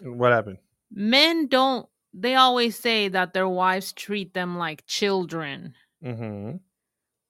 What 0.00 0.32
happened? 0.32 0.58
Men 0.90 1.48
don't. 1.48 1.88
They 2.14 2.34
always 2.36 2.76
say 2.78 3.08
that 3.08 3.32
their 3.34 3.48
wives 3.48 3.92
treat 3.92 4.34
them 4.34 4.56
like 4.56 4.86
children. 4.86 5.74
Mm-hmm. 6.04 6.56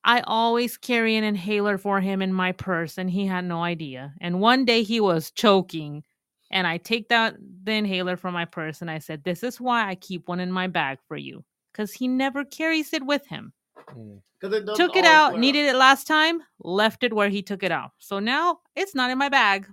I 0.09 0.23
always 0.23 0.79
carry 0.79 1.17
an 1.17 1.25
inhaler 1.25 1.77
for 1.79 2.01
him 2.01 2.23
in 2.23 2.33
my 2.33 2.53
purse, 2.53 2.97
and 2.97 3.11
he 3.11 3.27
had 3.27 3.45
no 3.45 3.63
idea. 3.63 4.15
And 4.23 4.41
one 4.41 4.65
day 4.65 4.83
he 4.83 5.01
was 5.01 5.31
choking 5.31 6.03
And 6.51 6.67
I 6.67 6.79
take 6.79 7.11
that 7.11 7.37
the 7.65 7.73
inhaler 7.73 8.17
from 8.17 8.33
my 8.35 8.47
purse 8.47 8.81
and 8.81 8.91
I 8.91 9.01
said, 9.01 9.23
This 9.25 9.43
is 9.43 9.61
why 9.61 9.89
I 9.89 9.97
keep 9.97 10.29
one 10.29 10.41
in 10.41 10.51
my 10.51 10.67
bag 10.67 10.99
for 11.07 11.17
you. 11.17 11.45
Because 11.73 11.93
he 11.93 12.09
never 12.09 12.45
carries 12.45 12.95
it 12.95 13.05
with 13.05 13.27
him. 13.27 13.53
Mm. 13.91 14.23
It 14.43 14.77
took 14.77 14.97
it 14.97 15.05
out, 15.05 15.33
flare 15.33 15.41
needed 15.41 15.67
it 15.67 15.77
last 15.77 16.07
time, 16.07 16.41
left 16.61 17.05
it 17.05 17.13
where 17.13 17.29
he 17.29 17.43
took 17.43 17.63
it 17.63 17.73
out. 17.73 17.93
So 17.99 18.19
now 18.21 18.61
it's 18.77 18.95
not 18.95 19.11
in 19.11 19.19
my 19.19 19.29
bag. 19.29 19.69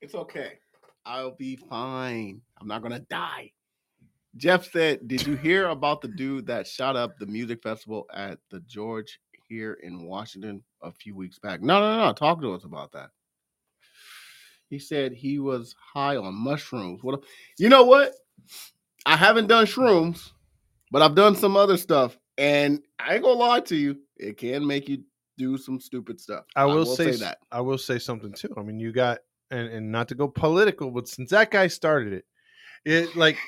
It's 0.00 0.14
okay. 0.14 0.60
I'll 1.06 1.34
be 1.34 1.56
fine. 1.56 2.42
I'm 2.60 2.68
not 2.68 2.82
gonna 2.82 3.00
die. 3.00 3.52
Jeff 4.36 4.70
said, 4.70 5.08
"Did 5.08 5.26
you 5.26 5.36
hear 5.36 5.68
about 5.68 6.02
the 6.02 6.08
dude 6.08 6.46
that 6.46 6.68
shot 6.68 6.96
up 6.96 7.18
the 7.18 7.26
music 7.26 7.62
festival 7.62 8.06
at 8.14 8.38
the 8.50 8.62
Gorge 8.72 9.18
here 9.50 9.74
in 9.82 10.04
Washington 10.06 10.62
a 10.80 10.90
few 10.92 11.14
weeks 11.14 11.38
back?" 11.38 11.60
No, 11.60 11.80
no, 11.80 12.06
no. 12.06 12.12
Talk 12.14 12.40
to 12.40 12.54
us 12.54 12.64
about 12.64 12.92
that. 12.92 13.10
He 14.70 14.78
said 14.78 15.12
he 15.12 15.38
was 15.40 15.74
high 15.78 16.16
on 16.16 16.34
mushrooms. 16.34 17.02
What? 17.02 17.16
a- 17.18 17.22
You 17.58 17.68
know 17.68 17.84
what? 17.84 18.14
I 19.04 19.16
haven't 19.16 19.48
done 19.48 19.66
shrooms, 19.66 20.30
but 20.92 21.02
I've 21.02 21.14
done 21.16 21.34
some 21.34 21.56
other 21.56 21.76
stuff, 21.76 22.16
and 22.38 22.80
I 22.98 23.14
ain't 23.14 23.24
gonna 23.24 23.38
lie 23.38 23.60
to 23.60 23.76
you. 23.76 23.98
It 24.16 24.36
can 24.36 24.66
make 24.66 24.88
you 24.88 25.02
do 25.36 25.58
some 25.58 25.80
stupid 25.80 26.20
stuff. 26.20 26.44
I 26.54 26.66
will, 26.66 26.84
say, 26.84 27.16
that. 27.16 27.38
I 27.50 27.60
will 27.62 27.78
say 27.78 27.98
something 27.98 28.32
too. 28.32 28.54
I 28.56 28.62
mean, 28.62 28.78
you 28.78 28.92
got 28.92 29.18
and 29.50 29.68
and 29.68 29.90
not 29.90 30.08
to 30.08 30.14
go 30.14 30.28
political, 30.28 30.90
but 30.90 31.08
since 31.08 31.30
that 31.30 31.50
guy 31.50 31.66
started 31.66 32.12
it, 32.12 32.24
it 32.84 33.16
like 33.16 33.38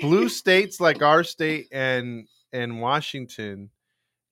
blue 0.00 0.28
states 0.30 0.80
like 0.80 1.02
our 1.02 1.22
state 1.24 1.68
and 1.72 2.26
and 2.52 2.80
Washington, 2.80 3.70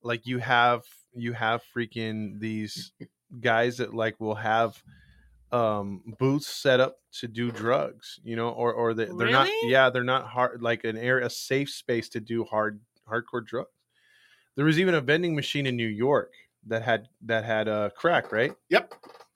like 0.03 0.27
you 0.27 0.39
have 0.39 0.83
you 1.15 1.33
have 1.33 1.63
freaking 1.77 2.39
these 2.41 2.93
guys 3.41 3.77
that 3.79 3.95
like 3.95 4.19
will 4.21 4.35
have 4.35 4.83
um 5.53 6.03
booths 6.19 6.47
set 6.47 6.79
up 6.79 6.99
to 7.13 7.27
do 7.27 7.51
drugs 7.51 8.21
you 8.23 8.37
know 8.37 8.51
or 8.51 8.73
or 8.73 8.95
they, 8.95 9.07
they're 9.07 9.31
not 9.31 9.49
yeah 9.63 9.91
they're 9.91 10.05
not 10.05 10.27
hard 10.27 10.63
like 10.63 10.85
an 10.85 10.97
area 10.97 11.27
a 11.27 11.31
safe 11.31 11.69
space 11.71 12.09
to 12.09 12.21
do 12.21 12.45
hard 12.45 12.81
hardcore 13.11 13.45
drugs 13.45 13.71
there 14.55 14.65
was 14.65 14.79
even 14.79 14.95
a 14.95 15.01
vending 15.01 15.35
machine 15.35 15.67
in 15.67 15.75
new 15.77 15.87
york 15.89 16.33
that 16.67 16.83
had 16.83 17.09
that 17.23 17.45
had 17.45 17.69
uh 17.69 17.91
crack 17.97 18.31
right 18.31 18.53
Yep. 18.69 18.95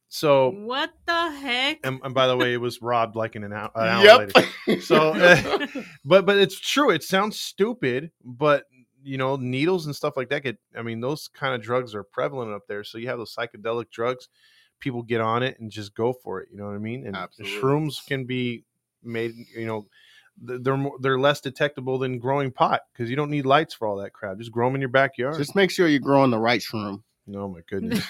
so 0.08 0.50
What 0.50 0.92
the 1.06 1.30
heck? 1.30 1.80
and, 1.82 2.00
and 2.04 2.14
by 2.14 2.28
the 2.28 2.36
way 2.36 2.52
it 2.52 2.60
was 2.60 2.80
robbed 2.80 3.16
like 3.16 3.34
in 3.34 3.42
an 3.42 3.52
hour, 3.52 3.70
an 3.74 3.88
hour 3.88 4.18
later 4.18 4.32
Yep. 4.68 4.80
So, 4.82 5.10
uh, 5.10 5.66
but 6.04 6.26
but 6.26 6.36
it's 6.36 6.58
true. 6.58 6.90
It 6.90 7.02
sounds 7.02 7.38
stupid, 7.38 8.10
but 8.24 8.64
you 9.04 9.18
know, 9.18 9.36
needles 9.36 9.86
and 9.86 9.94
stuff 9.94 10.16
like 10.16 10.30
that 10.30 10.42
get. 10.42 10.58
I 10.76 10.82
mean, 10.82 11.00
those 11.00 11.28
kind 11.28 11.54
of 11.54 11.62
drugs 11.62 11.94
are 11.94 12.02
prevalent 12.02 12.52
up 12.52 12.66
there. 12.66 12.82
So 12.84 12.98
you 12.98 13.08
have 13.08 13.18
those 13.18 13.34
psychedelic 13.34 13.90
drugs, 13.90 14.28
people 14.80 15.02
get 15.02 15.20
on 15.20 15.42
it 15.42 15.58
and 15.60 15.70
just 15.70 15.94
go 15.94 16.12
for 16.12 16.40
it. 16.40 16.48
You 16.50 16.58
know 16.58 16.66
what 16.66 16.74
I 16.74 16.78
mean? 16.78 17.06
And 17.06 17.16
Absolutely. 17.16 17.60
shrooms 17.60 18.04
can 18.06 18.24
be 18.24 18.64
made. 19.02 19.34
You 19.56 19.66
know, 19.66 19.86
they're 20.40 20.76
more, 20.76 20.96
they're 21.00 21.18
less 21.18 21.40
detectable 21.40 21.98
than 21.98 22.18
growing 22.18 22.50
pot 22.50 22.82
because 22.92 23.08
you 23.10 23.16
don't 23.16 23.30
need 23.30 23.46
lights 23.46 23.74
for 23.74 23.86
all 23.86 23.96
that 23.96 24.12
crap. 24.12 24.38
Just 24.38 24.52
grow 24.52 24.66
them 24.66 24.74
in 24.74 24.80
your 24.80 24.90
backyard. 24.90 25.36
Just 25.36 25.54
make 25.54 25.70
sure 25.70 25.86
you're 25.86 26.00
growing 26.00 26.30
the 26.30 26.38
right 26.38 26.60
shroom. 26.60 27.02
oh 27.34 27.48
my 27.48 27.60
goodness. 27.68 28.04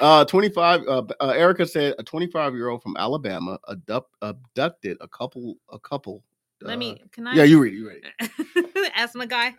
uh, 0.00 0.24
25. 0.24 0.82
Uh, 0.88 1.02
uh, 1.20 1.28
Erica 1.28 1.66
said 1.66 1.94
a 1.98 2.02
25 2.02 2.54
year 2.54 2.68
old 2.68 2.82
from 2.82 2.96
Alabama 2.96 3.58
abduct, 3.68 4.10
abducted 4.22 4.96
a 5.00 5.08
couple. 5.08 5.56
A 5.70 5.78
couple. 5.78 6.24
Let 6.60 6.74
uh, 6.74 6.78
me. 6.78 7.02
Can 7.12 7.26
I? 7.26 7.34
Yeah, 7.34 7.44
you 7.44 7.60
read. 7.60 7.72
it, 7.72 7.76
You 7.76 7.88
read. 7.88 8.02
it. 8.20 8.92
Ask 8.96 9.14
my 9.14 9.26
guy. 9.26 9.54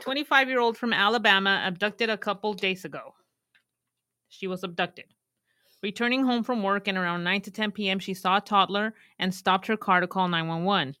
25 0.00 0.48
year 0.48 0.60
old 0.60 0.76
from 0.76 0.92
Alabama 0.92 1.62
abducted 1.64 2.10
a 2.10 2.16
couple 2.16 2.54
days 2.54 2.84
ago. 2.84 3.14
She 4.28 4.46
was 4.46 4.62
abducted. 4.62 5.06
Returning 5.82 6.24
home 6.24 6.44
from 6.44 6.62
work 6.62 6.88
and 6.88 6.98
around 6.98 7.24
9 7.24 7.40
to 7.42 7.50
10 7.50 7.72
p.m., 7.72 7.98
she 7.98 8.14
saw 8.14 8.36
a 8.36 8.40
toddler 8.40 8.94
and 9.18 9.34
stopped 9.34 9.66
her 9.66 9.76
car 9.76 10.00
to 10.00 10.06
call 10.06 10.28
911 10.28 10.94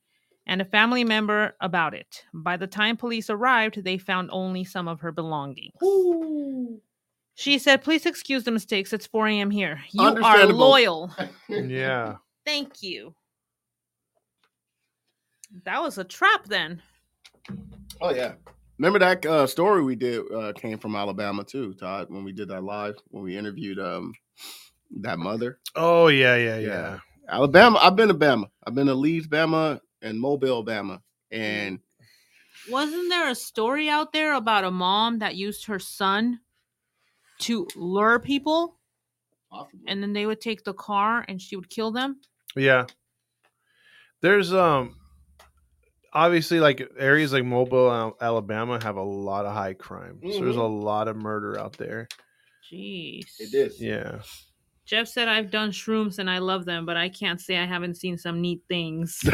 and 0.46 0.60
a 0.60 0.64
family 0.64 1.04
member 1.04 1.54
about 1.60 1.94
it. 1.94 2.24
By 2.32 2.56
the 2.56 2.66
time 2.66 2.96
police 2.96 3.30
arrived, 3.30 3.84
they 3.84 3.98
found 3.98 4.30
only 4.32 4.64
some 4.64 4.88
of 4.88 5.00
her 5.00 5.12
belongings. 5.12 5.74
She 7.34 7.58
said, 7.58 7.82
Please 7.82 8.06
excuse 8.06 8.44
the 8.44 8.50
mistakes. 8.50 8.92
It's 8.92 9.06
4 9.06 9.28
a.m. 9.28 9.50
here. 9.50 9.80
You 9.92 10.02
are 10.02 10.46
loyal. 10.46 11.14
yeah. 11.48 12.16
Thank 12.44 12.82
you. 12.82 13.14
That 15.64 15.82
was 15.82 15.98
a 15.98 16.04
trap 16.04 16.46
then. 16.46 16.82
Oh 18.00 18.14
yeah. 18.14 18.32
Remember 18.80 18.98
that 19.00 19.26
uh, 19.26 19.46
story 19.46 19.82
we 19.82 19.94
did 19.94 20.22
uh, 20.32 20.54
came 20.54 20.78
from 20.78 20.96
Alabama 20.96 21.44
too, 21.44 21.74
Todd. 21.74 22.06
When 22.08 22.24
we 22.24 22.32
did 22.32 22.48
that 22.48 22.64
live, 22.64 22.96
when 23.08 23.22
we 23.22 23.36
interviewed 23.36 23.78
um 23.78 24.14
that 25.02 25.18
mother. 25.18 25.58
Oh 25.76 26.08
yeah, 26.08 26.34
yeah, 26.36 26.56
yeah. 26.56 26.66
Yeah. 26.66 26.98
Alabama. 27.28 27.78
I've 27.82 27.94
been 27.94 28.08
to 28.08 28.14
Bama. 28.14 28.48
I've 28.66 28.74
been 28.74 28.86
to 28.86 28.94
Leeds, 28.94 29.28
Bama, 29.28 29.80
and 30.00 30.18
Mobile, 30.18 30.64
Bama, 30.64 31.02
and 31.30 31.78
Wasn't 32.70 33.10
there 33.10 33.28
a 33.28 33.34
story 33.34 33.90
out 33.90 34.14
there 34.14 34.32
about 34.32 34.64
a 34.64 34.70
mom 34.70 35.18
that 35.18 35.36
used 35.36 35.66
her 35.66 35.78
son 35.78 36.40
to 37.40 37.68
lure 37.76 38.18
people 38.18 38.78
and 39.86 40.02
then 40.02 40.14
they 40.14 40.24
would 40.24 40.40
take 40.40 40.64
the 40.64 40.72
car 40.72 41.26
and 41.28 41.38
she 41.38 41.54
would 41.54 41.68
kill 41.68 41.90
them? 41.90 42.18
Yeah. 42.56 42.86
There's 44.22 44.54
um 44.54 44.96
obviously 46.12 46.60
like 46.60 46.88
areas 46.98 47.32
like 47.32 47.44
Mobile, 47.44 48.16
Alabama 48.20 48.82
have 48.82 48.96
a 48.96 49.02
lot 49.02 49.46
of 49.46 49.52
high 49.52 49.74
crime. 49.74 50.18
So 50.22 50.40
there's 50.40 50.56
mm-hmm. 50.56 50.58
a 50.58 50.66
lot 50.66 51.08
of 51.08 51.16
murder 51.16 51.58
out 51.58 51.76
there. 51.76 52.08
Jeez. 52.70 53.40
it 53.40 53.54
is. 53.54 53.80
Yeah. 53.80 54.20
Jeff 54.86 55.08
said 55.08 55.28
I've 55.28 55.50
done 55.50 55.70
shrooms 55.70 56.18
and 56.18 56.28
I 56.28 56.38
love 56.38 56.64
them, 56.64 56.84
but 56.84 56.96
I 56.96 57.08
can't 57.08 57.40
say 57.40 57.56
I 57.58 57.66
haven't 57.66 57.96
seen 57.96 58.18
some 58.18 58.40
neat 58.40 58.62
things. 58.68 59.20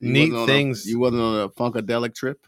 Neat 0.00 0.32
wasn't 0.32 0.34
on 0.34 0.42
a- 0.42 0.46
things. 0.46 0.86
you 0.86 0.98
wasn't 0.98 1.22
on 1.22 1.40
a 1.40 1.48
funkadelic 1.48 2.14
trip. 2.14 2.46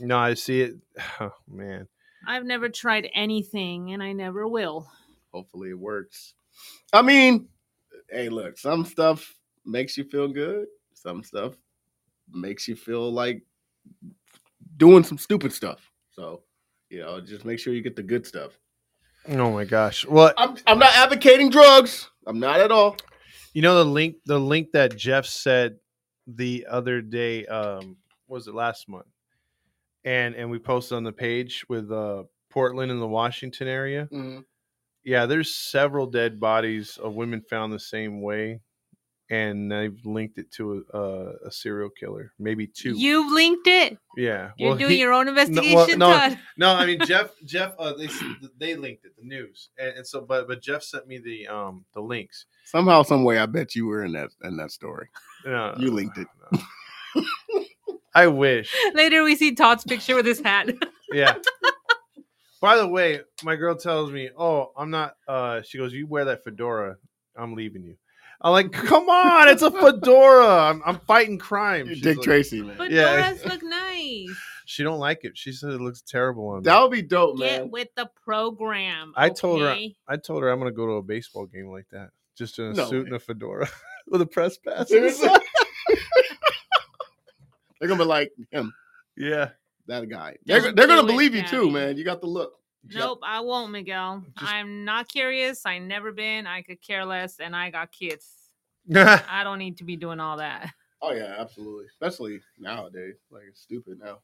no, 0.00 0.18
I 0.18 0.34
see 0.34 0.62
it. 0.62 0.74
Oh 1.20 1.30
man. 1.48 1.86
I've 2.26 2.44
never 2.44 2.68
tried 2.68 3.08
anything 3.14 3.92
and 3.92 4.02
I 4.02 4.12
never 4.12 4.48
will. 4.48 4.88
Hopefully 5.32 5.70
it 5.70 5.78
works. 5.78 6.34
I 6.92 7.02
mean, 7.02 7.48
hey, 8.10 8.28
look, 8.28 8.58
some 8.58 8.84
stuff 8.84 9.32
makes 9.64 9.96
you 9.96 10.04
feel 10.04 10.28
good. 10.28 10.66
Some 11.06 11.22
stuff 11.22 11.54
makes 12.32 12.66
you 12.66 12.74
feel 12.74 13.12
like 13.12 13.40
doing 14.76 15.04
some 15.04 15.18
stupid 15.18 15.52
stuff. 15.52 15.88
So, 16.10 16.42
you 16.90 16.98
know, 16.98 17.20
just 17.20 17.44
make 17.44 17.60
sure 17.60 17.72
you 17.74 17.80
get 17.80 17.94
the 17.94 18.02
good 18.02 18.26
stuff. 18.26 18.58
Oh 19.28 19.52
my 19.52 19.64
gosh. 19.64 20.04
Well, 20.04 20.32
I'm 20.36 20.56
I'm 20.66 20.80
not 20.80 20.92
advocating 20.96 21.48
drugs. 21.48 22.10
I'm 22.26 22.40
not 22.40 22.58
at 22.60 22.72
all. 22.72 22.96
you 23.54 23.62
know 23.62 23.76
the 23.76 23.84
link 23.84 24.16
the 24.26 24.38
link 24.40 24.72
that 24.72 24.96
Jeff 24.96 25.26
said 25.26 25.76
the 26.26 26.66
other 26.68 27.00
day 27.00 27.46
um 27.46 27.96
was 28.26 28.48
it 28.48 28.54
last 28.54 28.88
month? 28.88 29.06
And 30.04 30.34
and 30.34 30.50
we 30.50 30.58
posted 30.58 30.96
on 30.96 31.04
the 31.04 31.12
page 31.12 31.64
with 31.68 31.92
uh 31.92 32.24
Portland 32.50 32.90
and 32.90 33.00
the 33.00 33.06
Washington 33.06 33.68
area. 33.68 34.08
Yeah, 35.04 35.26
there's 35.26 35.54
several 35.54 36.06
dead 36.08 36.40
bodies 36.40 36.98
of 37.00 37.14
women 37.14 37.40
found 37.48 37.72
the 37.72 37.78
same 37.78 38.22
way, 38.22 38.60
and 39.28 39.70
they've 39.72 39.98
linked 40.04 40.38
it 40.38 40.50
to 40.52 40.84
a, 40.92 40.98
a, 40.98 41.32
a 41.46 41.50
serial 41.50 41.90
killer, 41.90 42.32
maybe 42.38 42.66
two. 42.66 42.92
You've 42.96 43.32
linked 43.32 43.66
it. 43.66 43.98
yeah, 44.16 44.50
You're 44.56 44.70
well, 44.70 44.78
doing 44.78 44.90
he- 44.92 45.00
your 45.00 45.12
own 45.12 45.28
investigation, 45.28 45.98
no. 45.98 46.12
Todd. 46.12 46.38
no, 46.56 46.72
I 46.74 46.86
mean 46.86 47.00
Jeff. 47.06 47.30
Jeff, 47.44 47.74
uh, 47.78 47.92
they 47.94 48.08
they 48.58 48.76
linked 48.76 49.04
it, 49.04 49.12
the 49.18 49.26
news, 49.26 49.70
and, 49.78 49.98
and 49.98 50.06
so 50.06 50.20
but 50.20 50.46
but 50.46 50.62
Jeff 50.62 50.82
sent 50.82 51.06
me 51.08 51.18
the 51.18 51.46
um 51.48 51.84
the 51.94 52.00
links. 52.00 52.46
Somehow, 52.64 53.02
some 53.02 53.24
way, 53.24 53.38
I 53.38 53.46
bet 53.46 53.74
you 53.74 53.86
were 53.86 54.04
in 54.04 54.12
that 54.12 54.30
in 54.42 54.56
that 54.58 54.70
story. 54.72 55.08
No, 55.44 55.74
You 55.78 55.90
linked 55.90 56.18
it. 56.18 56.26
no. 56.52 57.22
I 58.14 58.26
wish. 58.28 58.74
Later, 58.94 59.22
we 59.24 59.36
see 59.36 59.54
Todd's 59.54 59.84
picture 59.84 60.14
with 60.16 60.24
his 60.26 60.40
hat. 60.40 60.70
Yeah. 61.12 61.36
By 62.60 62.76
the 62.76 62.88
way, 62.88 63.20
my 63.44 63.54
girl 63.56 63.76
tells 63.76 64.10
me, 64.10 64.30
"Oh, 64.36 64.72
I'm 64.76 64.90
not." 64.90 65.16
uh 65.28 65.60
She 65.62 65.78
goes, 65.78 65.92
"You 65.92 66.06
wear 66.06 66.24
that 66.24 66.42
fedora, 66.42 66.96
I'm 67.36 67.54
leaving 67.54 67.84
you." 67.84 67.96
I'm 68.42 68.52
like, 68.52 68.70
"Come 68.72 69.08
on, 69.08 69.48
it's 69.48 69.62
a 69.62 69.70
fedora. 69.70 70.46
I'm, 70.70 70.82
I'm 70.84 70.98
fighting 71.00 71.38
crime." 71.38 71.86
You're 71.86 71.94
She's 71.94 72.04
Dick 72.04 72.16
like- 72.18 72.24
Tracy, 72.24 72.62
man. 72.62 72.76
but 72.78 72.90
Yeah. 72.90 73.32
Doras 73.32 73.44
look 73.46 73.62
nice. 73.64 74.28
She 74.66 74.82
don't 74.82 74.98
like 74.98 75.24
it. 75.24 75.38
She 75.38 75.52
said 75.52 75.70
it 75.70 75.80
looks 75.80 76.02
terrible 76.02 76.48
on 76.48 76.58
me. 76.58 76.64
that 76.64 76.80
would 76.82 76.90
be 76.90 77.00
dope, 77.02 77.38
man. 77.38 77.62
Get 77.62 77.70
with 77.70 77.88
the 77.96 78.10
program. 78.24 79.12
I 79.16 79.28
told 79.30 79.60
her- 79.62 79.68
okay? 79.68 79.94
I 80.08 80.16
told 80.16 80.42
her 80.42 80.50
I'm 80.50 80.58
gonna 80.58 80.72
go 80.72 80.86
to 80.86 80.92
a 80.94 81.02
baseball 81.02 81.46
game 81.46 81.66
like 81.68 81.86
that, 81.92 82.10
just 82.36 82.58
in 82.58 82.66
a 82.66 82.72
No 82.74 82.86
suit 82.88 83.04
way. 83.04 83.06
and 83.06 83.16
a 83.16 83.18
fedora 83.20 83.68
with 84.08 84.20
a 84.22 84.26
press 84.26 84.58
pass. 84.58 84.88
Seriously? 84.88 85.28
They're 87.80 87.88
gonna 87.88 88.02
be 88.02 88.08
like 88.08 88.32
him, 88.50 88.72
yeah. 89.16 89.50
that 89.86 90.08
guy. 90.08 90.36
They're, 90.46 90.60
Just 90.60 90.76
they're 90.76 90.86
gonna 90.86 91.02
do 91.02 91.08
it, 91.08 91.12
believe 91.12 91.34
you 91.34 91.42
too, 91.42 91.58
Daddy. 91.66 91.70
man. 91.70 91.96
You 91.98 92.04
got 92.04 92.20
the 92.22 92.26
look. 92.26 92.54
Nope, 92.94 93.20
I 93.24 93.40
won't, 93.40 93.72
Miguel. 93.72 94.22
Just- 94.38 94.52
I'm 94.52 94.84
not 94.84 95.08
curious. 95.08 95.66
I 95.66 95.78
never 95.78 96.12
been. 96.12 96.46
I 96.46 96.62
could 96.62 96.80
care 96.82 97.04
less, 97.04 97.38
and 97.40 97.54
I 97.56 97.70
got 97.70 97.90
kids. 97.92 98.26
I 98.94 99.42
don't 99.44 99.58
need 99.58 99.78
to 99.78 99.84
be 99.84 99.96
doing 99.96 100.20
all 100.20 100.36
that. 100.38 100.70
Oh 101.02 101.12
yeah, 101.12 101.36
absolutely. 101.38 101.84
Especially 101.92 102.40
nowadays, 102.58 103.16
like 103.30 103.42
it's 103.50 103.60
stupid 103.60 103.98
now. 104.02 104.20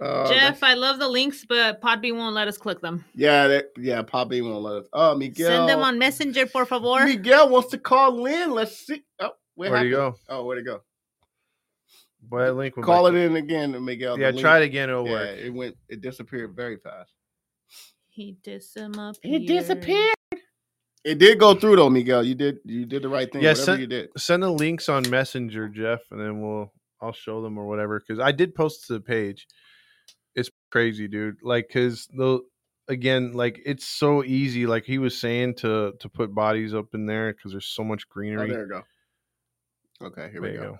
Uh, 0.00 0.28
Jeff, 0.28 0.60
that's- 0.60 0.62
I 0.62 0.74
love 0.74 0.98
the 0.98 1.08
links, 1.08 1.44
but 1.48 1.80
Podbean 1.80 2.16
won't 2.16 2.34
let 2.34 2.46
us 2.46 2.56
click 2.58 2.80
them. 2.80 3.04
yeah, 3.14 3.48
that, 3.48 3.70
yeah. 3.78 4.02
Poppy 4.02 4.42
won't 4.42 4.62
let 4.62 4.82
us. 4.82 4.86
Oh, 4.92 5.16
Miguel. 5.16 5.48
Send 5.48 5.68
them 5.68 5.80
on 5.80 5.98
Messenger, 5.98 6.46
por 6.46 6.66
favor. 6.66 7.04
Miguel 7.06 7.48
wants 7.48 7.70
to 7.70 7.78
call 7.78 8.26
in. 8.26 8.50
Let's 8.52 8.76
see. 8.86 9.02
Oh, 9.18 9.30
Where'd 9.54 9.86
you 9.86 9.90
go? 9.92 10.14
Oh, 10.28 10.44
where'd 10.44 10.58
it 10.60 10.66
go? 10.66 10.82
Boy, 12.28 12.40
that 12.42 12.52
link 12.54 12.76
went 12.76 12.84
Call 12.86 13.06
it 13.06 13.12
to- 13.12 13.18
in 13.18 13.36
again, 13.36 13.84
Miguel. 13.84 14.18
Yeah, 14.18 14.28
link- 14.28 14.40
try 14.40 14.58
it 14.60 14.64
again. 14.64 14.90
It'll 14.90 15.06
Yeah, 15.06 15.12
work. 15.12 15.38
it 15.38 15.50
went. 15.50 15.76
It 15.88 16.00
disappeared 16.00 16.54
very 16.54 16.76
fast. 16.76 17.12
He 18.10 18.36
disappeared. 18.42 19.16
It 19.22 19.46
disappeared. 19.46 20.14
It 21.04 21.18
did 21.18 21.38
go 21.38 21.54
through 21.54 21.76
though, 21.76 21.88
Miguel. 21.88 22.24
You 22.24 22.34
did. 22.34 22.58
You 22.64 22.84
did 22.84 23.02
the 23.02 23.08
right 23.08 23.30
thing. 23.32 23.42
Yeah, 23.42 23.50
Whatever 23.50 23.64
send- 23.64 23.80
you 23.80 23.86
did. 23.86 24.08
Send 24.18 24.42
the 24.42 24.50
links 24.50 24.88
on 24.88 25.08
Messenger, 25.08 25.68
Jeff, 25.68 26.00
and 26.10 26.20
then 26.20 26.42
we'll 26.42 26.72
I'll 27.00 27.12
show 27.12 27.40
them 27.42 27.56
or 27.56 27.66
whatever. 27.66 28.00
Because 28.00 28.18
I 28.20 28.32
did 28.32 28.54
post 28.54 28.86
to 28.88 28.94
the 28.94 29.00
page. 29.00 29.46
It's 30.34 30.50
crazy, 30.70 31.06
dude. 31.08 31.36
Like, 31.42 31.68
cause 31.72 32.08
the 32.12 32.40
again, 32.88 33.32
like 33.32 33.60
it's 33.64 33.86
so 33.86 34.22
easy. 34.24 34.66
Like 34.66 34.84
he 34.84 34.98
was 34.98 35.16
saying 35.18 35.54
to 35.56 35.94
to 36.00 36.08
put 36.08 36.34
bodies 36.34 36.74
up 36.74 36.86
in 36.94 37.06
there 37.06 37.32
because 37.32 37.52
there's 37.52 37.66
so 37.66 37.84
much 37.84 38.02
Oh, 38.06 38.12
greenery. 38.12 38.50
there 38.50 38.62
we 38.64 38.68
go. 38.68 38.82
Okay, 40.08 40.30
here 40.32 40.40
there 40.40 40.50
we 40.52 40.56
go. 40.58 40.72
go. 40.72 40.78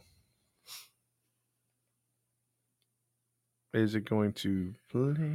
Is 3.74 3.94
it 3.94 4.08
going 4.08 4.32
to 4.34 4.74
play? 4.90 5.30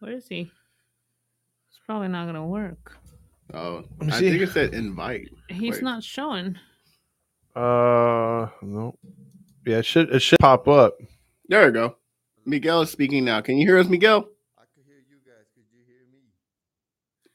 Where 0.00 0.12
is 0.12 0.26
he? 0.28 0.50
It's 1.70 1.80
probably 1.86 2.08
not 2.08 2.26
gonna 2.26 2.46
work. 2.46 2.96
Oh, 3.52 3.84
I 4.00 4.18
see. 4.18 4.30
think 4.30 4.42
it 4.42 4.50
said 4.50 4.74
invite. 4.74 5.28
He's 5.48 5.74
Wait. 5.74 5.82
not 5.82 6.02
showing. 6.02 6.56
Uh, 7.54 8.48
no. 8.62 8.98
Yeah, 9.66 9.78
it 9.78 9.86
should 9.86 10.10
it 10.10 10.20
should 10.20 10.38
pop 10.40 10.66
up. 10.66 10.98
There 11.48 11.66
we 11.66 11.72
go. 11.72 11.96
Miguel 12.44 12.82
is 12.82 12.90
speaking 12.90 13.24
now. 13.24 13.40
Can 13.40 13.56
you 13.58 13.66
hear 13.66 13.78
us, 13.78 13.86
Miguel? 13.86 14.26
I 14.58 14.64
could 14.74 14.84
hear 14.84 15.00
you 15.08 15.16
guys. 15.24 15.46
Could 15.54 15.64
you 15.72 15.84
hear 15.86 16.04
me? 16.10 16.28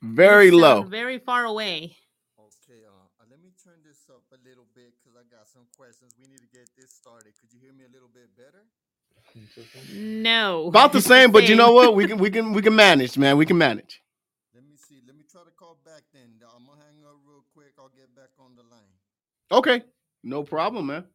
Very 0.01 0.45
You 0.51 0.59
sound 0.59 0.61
low. 0.61 0.83
Very 0.83 1.19
far 1.19 1.45
away. 1.45 1.95
Okay, 2.37 2.83
uh, 2.85 2.91
uh, 2.91 3.25
let 3.29 3.41
me 3.41 3.49
turn 3.63 3.79
this 3.85 4.05
up 4.09 4.21
a 4.33 4.37
little 4.47 4.67
bit 4.75 4.93
because 4.99 5.17
I 5.17 5.23
got 5.33 5.47
some 5.47 5.65
questions. 5.77 6.13
We 6.19 6.27
need 6.27 6.41
to 6.41 6.51
get 6.51 6.69
this 6.77 6.91
started. 6.91 7.33
Could 7.39 7.53
you 7.53 7.59
hear 7.61 7.73
me 7.73 7.85
a 7.85 7.93
little 7.93 8.09
bit 8.13 8.29
better? 8.35 8.65
No. 9.93 10.67
About 10.67 10.93
the 10.93 11.01
same, 11.13 11.31
but 11.31 11.49
you 11.49 11.55
know 11.55 11.73
what? 11.73 11.95
We 11.95 12.07
can 12.07 12.17
we 12.17 12.29
can 12.29 12.53
we 12.53 12.61
can 12.61 12.75
manage, 12.75 13.17
man. 13.17 13.37
We 13.37 13.45
can 13.45 13.57
manage. 13.57 14.01
Let 14.53 14.63
me 14.65 14.75
see. 14.77 15.01
Let 15.05 15.15
me 15.15 15.23
try 15.31 15.41
to 15.43 15.51
call 15.51 15.77
back 15.85 16.03
then. 16.13 16.29
I'm 16.43 16.65
gonna 16.65 16.81
hang 16.81 17.03
up 17.05 17.17
real 17.27 17.43
quick. 17.53 17.73
I'll 17.79 17.89
get 17.89 18.15
back 18.15 18.29
on 18.39 18.55
the 18.55 18.63
line. 18.63 18.79
Okay, 19.51 19.83
no 20.23 20.43
problem, 20.43 20.87
man. 20.87 21.05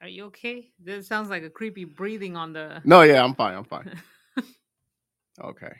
Are 0.00 0.08
you 0.08 0.26
okay? 0.26 0.70
This 0.78 1.08
sounds 1.08 1.28
like 1.28 1.42
a 1.42 1.50
creepy 1.50 1.84
breathing 1.84 2.36
on 2.36 2.52
the. 2.52 2.80
No, 2.84 3.02
yeah, 3.02 3.22
I'm 3.24 3.34
fine. 3.34 3.54
I'm 3.56 3.64
fine. 3.64 3.90
Okay. 5.40 5.72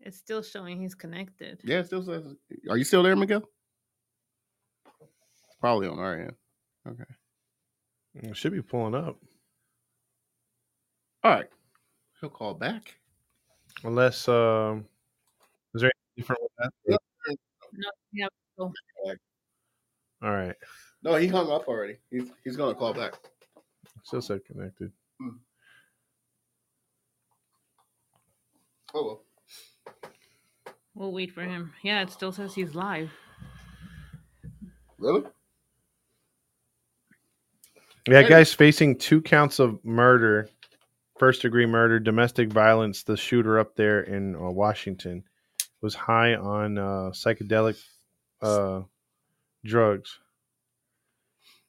It's 0.00 0.16
still 0.16 0.42
showing 0.42 0.80
he's 0.80 0.94
connected. 0.94 1.60
Yeah, 1.64 1.80
it 1.80 1.86
still 1.86 2.02
says. 2.02 2.24
Are 2.70 2.76
you 2.76 2.84
still 2.84 3.02
there, 3.02 3.16
Miguel? 3.16 3.42
It's 5.00 5.56
probably 5.60 5.88
on 5.88 5.98
our 5.98 6.14
end. 6.18 6.34
Okay. 6.86 7.04
It 8.14 8.36
should 8.36 8.52
be 8.52 8.62
pulling 8.62 8.94
up. 8.94 9.16
All 11.24 11.32
right. 11.32 11.48
He'll 12.20 12.30
call 12.30 12.54
back. 12.54 12.98
Unless 13.84 14.28
um 14.28 14.86
is 15.74 15.82
there 15.82 15.90
anything 15.90 16.16
different 16.16 16.42
with 16.42 16.52
that? 16.58 16.72
No, 17.72 17.90
yeah. 18.12 18.26
All 20.22 20.32
right. 20.32 20.56
No, 21.02 21.14
he 21.14 21.28
hung 21.28 21.50
up 21.50 21.68
already. 21.68 21.98
He's 22.10 22.30
he's 22.42 22.56
gonna 22.56 22.74
call 22.74 22.92
back. 22.92 23.14
Still 24.04 24.22
said 24.22 24.44
connected. 24.44 24.90
Oh 28.94 29.04
well. 29.04 29.22
We'll 30.98 31.12
wait 31.12 31.30
for 31.30 31.42
him. 31.42 31.72
Yeah, 31.84 32.02
it 32.02 32.10
still 32.10 32.32
says 32.32 32.54
he's 32.54 32.74
live. 32.74 33.12
Really? 34.98 35.22
Yeah, 38.08 38.24
guy's 38.24 38.52
facing 38.52 38.98
two 38.98 39.20
counts 39.22 39.60
of 39.60 39.78
murder, 39.84 40.48
first 41.16 41.42
degree 41.42 41.66
murder, 41.66 42.00
domestic 42.00 42.52
violence. 42.52 43.04
The 43.04 43.16
shooter 43.16 43.60
up 43.60 43.76
there 43.76 44.00
in 44.00 44.34
uh, 44.34 44.50
Washington 44.50 45.22
was 45.82 45.94
high 45.94 46.34
on 46.34 46.78
uh, 46.78 47.12
psychedelic 47.12 47.80
uh, 48.42 48.80
drugs. 49.64 50.18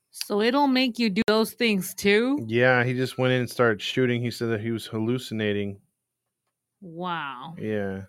So 0.09 0.41
it'll 0.41 0.67
make 0.67 0.97
you 0.97 1.11
do 1.11 1.21
those 1.27 1.51
things 1.51 1.93
too? 1.93 2.43
Yeah, 2.47 2.83
he 2.83 2.95
just 2.95 3.19
went 3.19 3.33
in 3.33 3.41
and 3.41 3.49
started 3.49 3.79
shooting. 3.79 4.23
He 4.23 4.31
said 4.31 4.49
that 4.49 4.61
he 4.61 4.71
was 4.71 4.87
hallucinating. 4.87 5.79
Wow. 6.81 7.53
Yeah. 7.59 8.05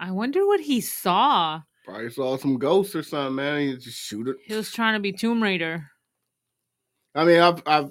I 0.00 0.10
wonder 0.12 0.46
what 0.46 0.60
he 0.60 0.80
saw. 0.80 1.60
Probably 1.84 2.10
saw 2.10 2.38
some 2.38 2.58
ghosts 2.58 2.94
or 2.94 3.02
something, 3.02 3.34
man. 3.36 3.60
He 3.60 3.76
just 3.76 3.98
shoot 3.98 4.28
it. 4.28 4.36
He 4.46 4.54
was 4.54 4.72
trying 4.72 4.94
to 4.94 5.00
be 5.00 5.12
Tomb 5.12 5.42
Raider. 5.42 5.90
I 7.14 7.24
mean, 7.24 7.40
I've 7.40 7.62
I've 7.66 7.90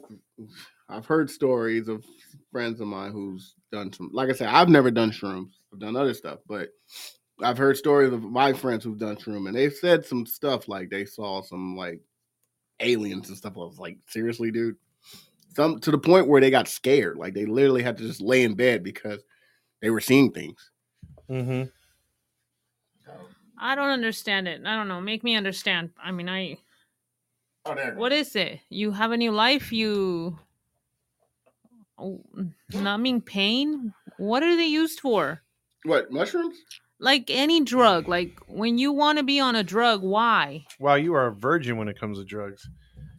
I've 0.90 1.06
heard 1.06 1.30
stories 1.30 1.88
of 1.88 2.04
friends 2.52 2.82
of 2.82 2.88
mine 2.88 3.12
who's 3.12 3.54
done 3.72 3.94
some. 3.94 4.10
Like 4.12 4.30
I 4.30 4.34
said, 4.34 4.48
I've 4.48 4.70
never 4.70 4.90
done 4.90 5.12
shrooms. 5.12 5.52
I've 5.72 5.80
done 5.80 5.96
other 5.96 6.16
stuff, 6.16 6.40
but 6.48 6.70
I've 7.44 7.60
heard 7.60 7.78
stories 7.78 8.12
of 8.12 8.24
my 8.24 8.54
friends 8.54 8.84
who've 8.84 8.98
done 8.98 9.16
shroom, 9.16 9.48
and 9.48 9.56
they've 9.56 9.74
said 9.74 10.04
some 10.04 10.26
stuff 10.26 10.68
like 10.68 10.90
they 10.90 11.06
saw 11.06 11.44
some 11.44 11.78
like 11.78 12.02
aliens 12.80 13.30
and 13.30 13.38
stuff. 13.38 13.54
I 13.56 13.60
was 13.60 13.78
like, 13.78 13.98
seriously, 14.08 14.50
dude. 14.50 14.78
Some 15.56 15.80
to 15.82 15.92
the 15.92 16.00
point 16.00 16.28
where 16.28 16.42
they 16.42 16.50
got 16.50 16.68
scared. 16.68 17.18
Like 17.18 17.36
they 17.36 17.46
literally 17.46 17.84
had 17.84 17.98
to 17.98 18.04
just 18.04 18.22
lay 18.22 18.44
in 18.44 18.56
bed 18.56 18.84
because 18.84 19.22
they 19.82 19.92
were 19.92 20.02
seeing 20.02 20.32
things. 20.32 20.72
Mm-hmm. 21.30 21.70
I 23.60 23.76
don't 23.76 23.90
understand 23.90 24.48
it. 24.48 24.62
I 24.66 24.76
don't 24.76 24.88
know. 24.88 25.02
Make 25.02 25.24
me 25.24 25.36
understand. 25.36 25.92
I 26.02 26.12
mean, 26.12 26.30
I. 26.30 26.58
Oh, 27.66 27.76
there. 27.76 27.94
What 27.96 28.12
is 28.12 28.36
it? 28.36 28.62
You 28.70 28.92
have 28.92 29.12
a 29.12 29.18
new 29.18 29.32
life. 29.32 29.72
You. 29.72 30.40
Oh, 31.98 32.22
numbing 32.74 33.22
pain. 33.22 33.94
What 34.18 34.44
are 34.44 34.56
they 34.56 34.68
used 34.68 35.02
for? 35.02 35.42
What 35.84 36.12
mushrooms? 36.12 36.58
Like 37.00 37.30
any 37.30 37.64
drug. 37.64 38.08
Like 38.08 38.40
when 38.48 38.78
you 38.78 38.92
want 38.92 39.18
to 39.18 39.24
be 39.24 39.40
on 39.40 39.56
a 39.56 39.64
drug, 39.64 40.02
why? 40.02 40.66
Wow, 40.80 40.96
you 40.96 41.14
are 41.14 41.28
a 41.28 41.34
virgin 41.34 41.78
when 41.78 41.88
it 41.90 42.00
comes 42.00 42.18
to 42.18 42.26
drugs. 42.26 42.68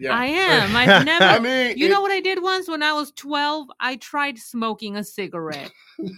Yeah, 0.00 0.16
I 0.16 0.26
am. 0.26 0.74
I've 0.74 1.04
never. 1.04 1.24
I 1.24 1.38
mean, 1.38 1.76
you 1.78 1.86
it- 1.86 1.90
know 1.90 2.00
what 2.00 2.10
I 2.10 2.20
did 2.20 2.42
once 2.42 2.68
when 2.68 2.82
I 2.82 2.92
was 2.94 3.12
12? 3.12 3.68
I 3.78 3.96
tried 3.96 4.38
smoking 4.38 4.96
a 4.96 5.04
cigarette. 5.04 5.70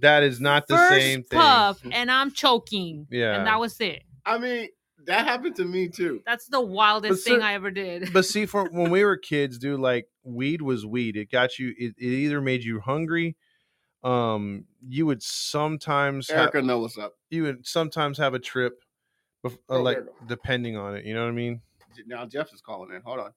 That 0.00 0.22
is 0.24 0.40
not 0.40 0.66
the 0.66 0.76
First 0.76 0.94
same 1.00 1.22
thing. 1.22 1.38
puff, 1.38 1.80
and 1.92 2.10
I'm 2.10 2.32
choking. 2.32 3.06
Yeah. 3.10 3.36
And 3.36 3.46
that 3.46 3.60
was 3.60 3.80
it. 3.80 4.02
I 4.26 4.38
mean, 4.38 4.68
that 5.06 5.24
happened 5.26 5.54
to 5.56 5.64
me 5.64 5.88
too. 5.88 6.20
That's 6.26 6.46
the 6.46 6.60
wildest 6.60 7.24
thing 7.24 7.42
I 7.42 7.54
ever 7.54 7.70
did. 7.70 8.12
but 8.12 8.24
see, 8.24 8.44
for 8.46 8.64
when 8.70 8.90
we 8.90 9.04
were 9.04 9.16
kids, 9.16 9.56
dude, 9.58 9.78
like 9.80 10.08
weed 10.24 10.62
was 10.62 10.84
weed. 10.84 11.16
It 11.16 11.30
got 11.30 11.58
you. 11.60 11.68
It, 11.78 11.94
it 11.96 12.04
either 12.04 12.40
made 12.40 12.64
you 12.64 12.80
hungry. 12.80 13.36
Um, 14.02 14.64
you 14.86 15.06
would 15.06 15.22
sometimes 15.22 16.28
Erica, 16.28 16.60
know 16.60 16.80
what's 16.80 16.98
up. 16.98 17.14
you 17.30 17.44
would 17.44 17.66
sometimes 17.66 18.18
have 18.18 18.34
a 18.34 18.38
trip, 18.40 18.80
uh, 19.44 19.50
Oh, 19.68 19.80
like 19.82 19.96
there 19.98 20.04
you 20.04 20.10
go. 20.10 20.26
depending 20.26 20.76
on 20.76 20.96
it. 20.96 21.04
You 21.04 21.14
know 21.14 21.22
what 21.22 21.28
I 21.30 21.32
mean? 21.32 21.60
Now 22.06 22.26
Jeff 22.26 22.52
is 22.52 22.60
calling 22.60 22.94
in. 22.94 23.02
Hold 23.02 23.20
on. 23.20 23.30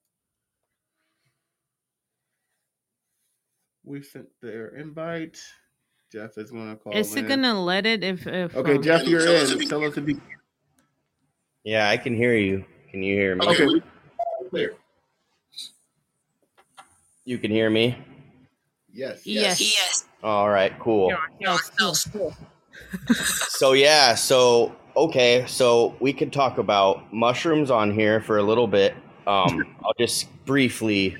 We 3.84 4.02
sent 4.02 4.28
their 4.42 4.68
invite. 4.68 5.38
Jeff 6.12 6.38
is 6.38 6.50
going 6.50 6.70
to 6.70 6.76
call. 6.76 6.94
Is 6.94 7.14
it 7.14 7.28
gonna 7.28 7.62
let 7.62 7.84
it 7.84 8.02
if 8.02 8.26
if 8.26 8.56
Okay, 8.56 8.76
um, 8.76 8.82
Jeff, 8.82 9.06
you're 9.06 9.20
in. 9.20 9.68
Tell 9.68 9.84
us 9.84 9.96
if 9.96 10.08
you. 10.08 10.20
Yeah, 11.64 11.88
I 11.88 11.96
can 11.96 12.14
hear 12.14 12.34
you. 12.34 12.64
Can 12.90 13.02
you 13.02 13.14
hear 13.14 13.36
me? 13.36 13.46
Okay. 13.46 13.66
Clear. 14.50 14.74
You 17.24 17.36
can 17.36 17.50
hear 17.50 17.68
me? 17.68 17.96
Yes. 18.90 19.26
Yes. 19.26 19.60
Yes. 19.60 20.06
All 20.22 20.48
right, 20.48 20.72
cool. 20.78 21.10
No, 21.10 21.18
no. 21.40 21.92
So, 23.50 23.72
yeah, 23.74 24.14
so, 24.14 24.74
okay, 25.04 25.44
so 25.46 25.96
we 26.00 26.12
could 26.12 26.32
talk 26.32 26.58
about 26.58 27.12
mushrooms 27.12 27.70
on 27.70 27.92
here 27.92 28.20
for 28.20 28.38
a 28.38 28.42
little 28.42 28.66
bit. 28.66 28.94
Um, 29.26 29.76
I'll 29.84 29.94
just 29.98 30.28
briefly, 30.44 31.16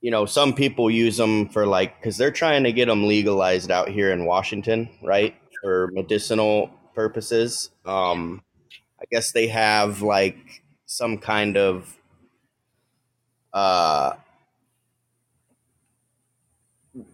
you 0.00 0.10
know, 0.10 0.26
some 0.26 0.52
people 0.52 0.90
use 0.90 1.16
them 1.16 1.48
for 1.48 1.66
like, 1.66 1.98
because 2.00 2.16
they're 2.16 2.30
trying 2.30 2.64
to 2.64 2.72
get 2.72 2.86
them 2.86 3.06
legalized 3.06 3.70
out 3.70 3.88
here 3.88 4.10
in 4.10 4.24
Washington, 4.24 4.88
right? 5.02 5.34
For 5.62 5.90
medicinal 5.92 6.70
purposes. 6.94 7.70
Um, 7.84 8.42
I 9.00 9.04
guess 9.10 9.32
they 9.32 9.48
have 9.48 10.02
like 10.02 10.62
some 10.86 11.18
kind 11.18 11.56
of 11.56 11.96
uh, 13.52 14.14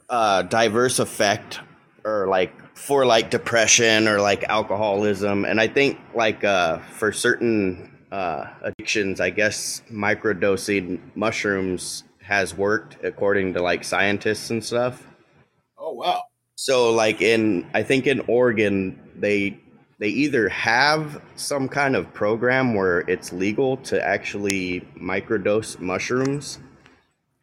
uh, 0.08 0.42
diverse 0.42 0.98
effect 0.98 1.60
or 2.04 2.26
like 2.28 2.52
for 2.76 3.04
like 3.06 3.30
depression 3.30 4.08
or 4.08 4.20
like 4.20 4.44
alcoholism 4.44 5.44
and 5.44 5.60
i 5.60 5.68
think 5.68 5.98
like 6.14 6.44
uh 6.44 6.78
for 6.78 7.12
certain 7.12 7.90
uh 8.12 8.46
addictions 8.62 9.20
i 9.20 9.30
guess 9.30 9.82
microdosing 9.90 11.00
mushrooms 11.14 12.04
has 12.22 12.54
worked 12.56 12.96
according 13.04 13.52
to 13.54 13.62
like 13.62 13.84
scientists 13.84 14.50
and 14.50 14.64
stuff 14.64 15.06
Oh 15.78 15.92
wow. 15.94 16.22
so 16.56 16.92
like 16.92 17.20
in 17.22 17.68
I 17.74 17.82
think 17.82 18.06
in 18.06 18.20
Oregon 18.28 18.98
they 19.16 19.58
they 19.98 20.08
either 20.08 20.48
have 20.48 21.20
some 21.36 21.68
kind 21.68 21.96
of 21.96 22.12
program 22.14 22.74
where 22.74 23.00
it's 23.00 23.32
legal 23.32 23.76
to 23.78 24.02
actually 24.02 24.80
microdose 24.98 25.78
mushrooms. 25.80 26.58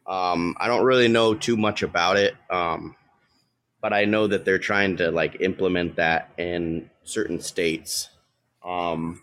Um, 0.06 0.56
I 0.58 0.66
don't 0.66 0.84
really 0.84 1.08
know 1.08 1.34
too 1.34 1.56
much 1.56 1.82
about 1.82 2.16
it, 2.16 2.34
um, 2.50 2.96
but 3.88 3.96
I 3.96 4.04
know 4.04 4.26
that 4.26 4.44
they're 4.44 4.58
trying 4.58 4.98
to 4.98 5.10
like 5.10 5.40
implement 5.40 5.96
that 5.96 6.28
in 6.36 6.90
certain 7.04 7.40
states. 7.40 8.10
Um, 8.62 9.22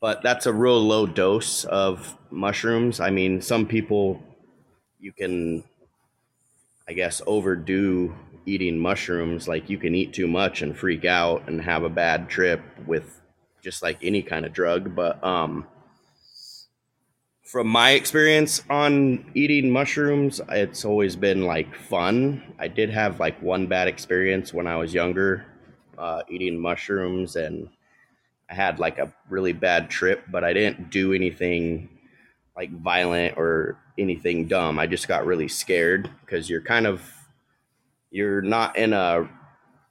but 0.00 0.22
that's 0.22 0.46
a 0.46 0.54
real 0.54 0.80
low 0.80 1.06
dose 1.06 1.64
of 1.64 2.16
mushrooms. 2.30 2.98
I 2.98 3.10
mean, 3.10 3.42
some 3.42 3.66
people 3.66 4.22
you 4.98 5.12
can 5.12 5.64
I 6.88 6.94
guess 6.94 7.20
overdo 7.26 8.14
eating 8.46 8.78
mushrooms. 8.78 9.46
Like 9.46 9.68
you 9.68 9.76
can 9.76 9.94
eat 9.94 10.14
too 10.14 10.28
much 10.28 10.62
and 10.62 10.74
freak 10.74 11.04
out 11.04 11.46
and 11.46 11.60
have 11.60 11.82
a 11.82 11.90
bad 11.90 12.30
trip 12.30 12.62
with 12.86 13.20
just 13.60 13.82
like 13.82 13.98
any 14.00 14.22
kind 14.22 14.46
of 14.46 14.54
drug. 14.54 14.96
But 14.96 15.22
um, 15.22 15.66
from 17.46 17.68
my 17.68 17.90
experience 17.92 18.62
on 18.68 19.30
eating 19.34 19.70
mushrooms, 19.70 20.40
it's 20.50 20.84
always 20.84 21.14
been 21.14 21.42
like 21.42 21.74
fun. 21.76 22.42
I 22.58 22.66
did 22.66 22.90
have 22.90 23.20
like 23.20 23.40
one 23.40 23.68
bad 23.68 23.86
experience 23.86 24.52
when 24.52 24.66
I 24.66 24.76
was 24.76 24.92
younger 24.92 25.46
uh, 25.96 26.22
eating 26.28 26.58
mushrooms 26.58 27.36
and 27.36 27.68
I 28.50 28.54
had 28.54 28.80
like 28.80 28.98
a 28.98 29.12
really 29.30 29.52
bad 29.52 29.88
trip, 29.88 30.24
but 30.28 30.42
I 30.42 30.52
didn't 30.52 30.90
do 30.90 31.12
anything 31.12 31.88
like 32.56 32.70
violent 32.72 33.36
or 33.36 33.78
anything 33.96 34.48
dumb. 34.48 34.78
I 34.78 34.86
just 34.86 35.06
got 35.06 35.24
really 35.24 35.48
scared 35.48 36.10
because 36.22 36.50
you're 36.50 36.60
kind 36.60 36.86
of 36.86 37.00
you're 38.10 38.42
not 38.42 38.76
in 38.76 38.92
a 38.92 39.28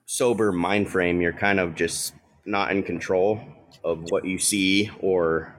sober 0.05 0.51
mind 0.51 0.89
frame. 0.89 1.21
You're 1.21 1.33
kind 1.33 1.61
of 1.61 1.75
just 1.75 2.13
not 2.45 2.71
in 2.71 2.83
control 2.83 3.39
of 3.83 4.03
what 4.09 4.25
you 4.25 4.39
see 4.39 4.91
or 4.99 5.54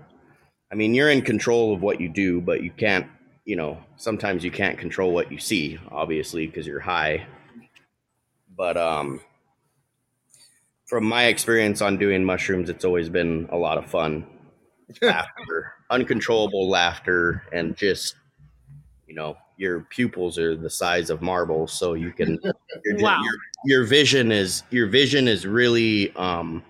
I 0.70 0.74
mean, 0.74 0.94
you're 0.94 1.10
in 1.10 1.22
control 1.22 1.74
of 1.74 1.82
what 1.82 2.00
you 2.00 2.08
do, 2.08 2.40
but 2.40 2.62
you 2.62 2.70
can't, 2.70 3.06
you 3.44 3.56
know, 3.56 3.78
sometimes 3.96 4.42
you 4.44 4.50
can't 4.50 4.78
control 4.78 5.12
what 5.12 5.30
you 5.30 5.38
see, 5.38 5.78
obviously, 5.90 6.46
because 6.46 6.66
you're 6.66 6.80
high. 6.80 7.26
But 8.56 8.76
um 8.76 9.20
from 10.86 11.04
my 11.04 11.24
experience 11.26 11.82
on 11.82 11.96
doing 11.98 12.24
mushrooms, 12.24 12.70
it's 12.70 12.84
always 12.84 13.08
been 13.08 13.48
a 13.50 13.56
lot 13.56 13.76
of 13.78 13.86
fun. 13.86 14.26
laughter, 15.02 15.72
uncontrollable 15.90 16.68
laughter, 16.70 17.42
and 17.52 17.76
just 17.76 18.14
you 19.08 19.14
know 19.14 19.36
your 19.56 19.80
pupils 19.90 20.38
are 20.38 20.54
the 20.54 20.70
size 20.70 21.10
of 21.10 21.22
marbles, 21.22 21.72
so 21.72 21.94
you 21.94 22.12
can 22.12 22.38
your, 22.84 22.98
Wow. 22.98 23.20
your, 23.22 23.34
your 23.64 23.84
vision 23.84 24.30
is 24.30 24.62
your 24.70 24.86
vision 24.86 25.26
is 25.26 25.44
really 25.46 26.14
um, 26.14 26.62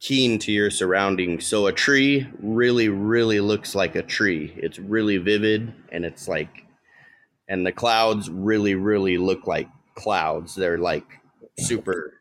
keen 0.00 0.38
to 0.40 0.52
your 0.52 0.70
surroundings. 0.70 1.46
So 1.46 1.66
a 1.66 1.72
tree 1.72 2.26
really, 2.40 2.88
really 2.88 3.40
looks 3.40 3.74
like 3.74 3.94
a 3.94 4.02
tree. 4.02 4.52
It's 4.56 4.78
really 4.78 5.18
vivid, 5.18 5.72
and 5.92 6.04
it's 6.04 6.26
like, 6.26 6.64
and 7.48 7.66
the 7.66 7.72
clouds 7.72 8.30
really, 8.30 8.74
really 8.74 9.18
look 9.18 9.46
like 9.46 9.68
clouds. 9.94 10.54
They're 10.54 10.78
like 10.78 11.04
super 11.58 12.14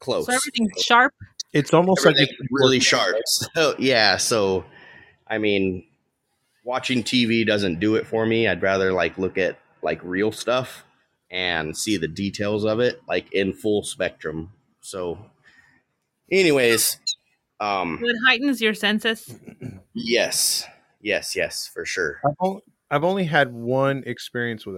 close 0.00 0.26
So 0.26 0.32
everything's 0.32 0.82
sharp. 0.82 1.14
It's 1.52 1.72
almost 1.72 2.04
like 2.04 2.16
it's 2.18 2.32
really 2.50 2.80
sharp. 2.80 3.16
So 3.54 3.76
yeah, 3.78 4.16
so 4.16 4.64
I 5.28 5.38
mean, 5.38 5.84
watching 6.64 7.02
TV 7.02 7.46
doesn't 7.46 7.78
do 7.78 7.94
it 7.94 8.06
for 8.06 8.26
me. 8.26 8.48
I'd 8.48 8.62
rather 8.62 8.92
like 8.92 9.18
look 9.18 9.38
at 9.38 9.58
like 9.82 10.00
real 10.02 10.32
stuff 10.32 10.84
and 11.30 11.76
see 11.76 11.96
the 11.96 12.08
details 12.08 12.64
of 12.64 12.80
it 12.80 13.00
like 13.06 13.32
in 13.32 13.52
full 13.52 13.82
spectrum. 13.82 14.50
So, 14.80 15.18
anyways, 16.40 16.98
um, 17.60 17.98
It 18.02 18.16
heightens 18.26 18.60
your 18.60 18.74
senses. 18.74 19.34
yes, 19.94 20.66
yes, 21.00 21.34
yes, 21.36 21.66
for 21.72 21.84
sure. 21.84 22.20
I've 22.26 22.34
only, 22.40 22.62
I've 22.90 23.04
only 23.04 23.24
had 23.24 23.52
one 23.52 24.02
experience 24.06 24.66
with 24.66 24.76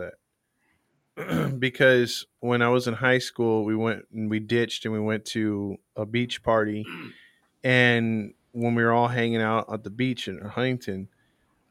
it 1.17 1.59
because 1.59 2.27
when 2.41 2.63
I 2.63 2.69
was 2.69 2.87
in 2.89 2.95
high 2.95 3.19
school, 3.19 3.65
we 3.65 3.75
went 3.75 4.05
and 4.13 4.31
we 4.31 4.39
ditched 4.39 4.85
and 4.85 4.93
we 4.95 5.01
went 5.01 5.25
to 5.27 5.77
a 5.97 6.05
beach 6.07 6.43
party, 6.43 6.85
and 7.65 8.35
when 8.53 8.75
we 8.75 8.83
were 8.83 8.93
all 8.93 9.09
hanging 9.09 9.43
out 9.43 9.73
at 9.73 9.83
the 9.85 9.91
beach 9.91 10.29
in 10.29 10.39
Huntington, 10.41 11.09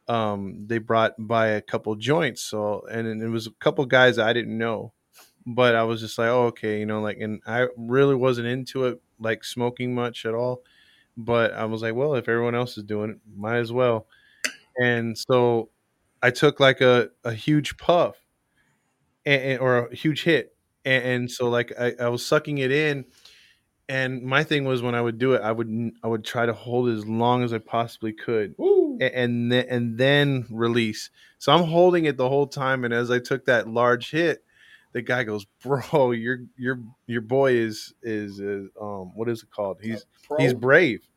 um, 0.07 0.65
they 0.67 0.77
brought 0.77 1.13
by 1.17 1.47
a 1.47 1.61
couple 1.61 1.95
joints. 1.95 2.41
So 2.43 2.85
and 2.91 3.07
then 3.07 3.21
it 3.21 3.29
was 3.29 3.47
a 3.47 3.51
couple 3.59 3.85
guys 3.85 4.19
I 4.19 4.33
didn't 4.33 4.57
know, 4.57 4.93
but 5.45 5.75
I 5.75 5.83
was 5.83 6.01
just 6.01 6.17
like, 6.17 6.29
oh 6.29 6.45
okay, 6.47 6.79
you 6.79 6.85
know, 6.85 7.01
like, 7.01 7.17
and 7.19 7.41
I 7.47 7.67
really 7.77 8.15
wasn't 8.15 8.47
into 8.47 8.85
it, 8.85 9.01
like 9.19 9.43
smoking 9.43 9.93
much 9.93 10.25
at 10.25 10.33
all. 10.33 10.63
But 11.17 11.53
I 11.53 11.65
was 11.65 11.81
like, 11.81 11.95
well, 11.95 12.15
if 12.15 12.27
everyone 12.27 12.55
else 12.55 12.77
is 12.77 12.83
doing 12.83 13.11
it, 13.11 13.17
might 13.35 13.57
as 13.57 13.71
well. 13.71 14.07
And 14.79 15.17
so 15.17 15.69
I 16.21 16.31
took 16.31 16.59
like 16.59 16.81
a, 16.81 17.09
a 17.23 17.33
huge 17.33 17.77
puff 17.77 18.17
and, 19.25 19.59
or 19.59 19.87
a 19.87 19.95
huge 19.95 20.23
hit. 20.23 20.55
And, 20.83 21.03
and 21.03 21.31
so 21.31 21.49
like 21.49 21.71
I, 21.79 21.93
I 21.99 22.09
was 22.09 22.25
sucking 22.25 22.57
it 22.57 22.71
in. 22.71 23.05
And 23.87 24.23
my 24.23 24.43
thing 24.43 24.65
was 24.65 24.81
when 24.81 24.95
I 24.95 25.01
would 25.01 25.19
do 25.19 25.33
it, 25.33 25.41
I 25.43 25.51
would 25.51 25.91
I 26.03 26.07
would 26.07 26.25
try 26.25 26.47
to 26.47 26.53
hold 26.53 26.89
it 26.89 26.93
as 26.93 27.05
long 27.05 27.43
as 27.43 27.53
I 27.53 27.59
possibly 27.59 28.13
could, 28.13 28.55
Woo. 28.57 28.97
and 28.99 29.51
then 29.51 29.65
and 29.69 29.97
then 29.99 30.47
release. 30.49 31.11
So 31.37 31.51
I'm 31.53 31.65
holding 31.65 32.05
it 32.05 32.17
the 32.17 32.27
whole 32.27 32.47
time, 32.47 32.83
and 32.83 32.91
as 32.91 33.11
I 33.11 33.19
took 33.19 33.45
that 33.45 33.67
large 33.67 34.09
hit, 34.09 34.43
the 34.95 35.01
guy 35.01 35.25
goes, 35.25 35.45
"Bro, 35.61 36.11
your 36.11 36.39
your 36.57 36.79
your 37.05 37.21
boy 37.21 37.51
is 37.51 37.93
is, 38.01 38.39
is 38.39 38.69
um 38.81 39.11
what 39.13 39.29
is 39.29 39.43
it 39.43 39.51
called? 39.51 39.79
He's 39.83 40.05
he's 40.39 40.53
brave." 40.53 41.07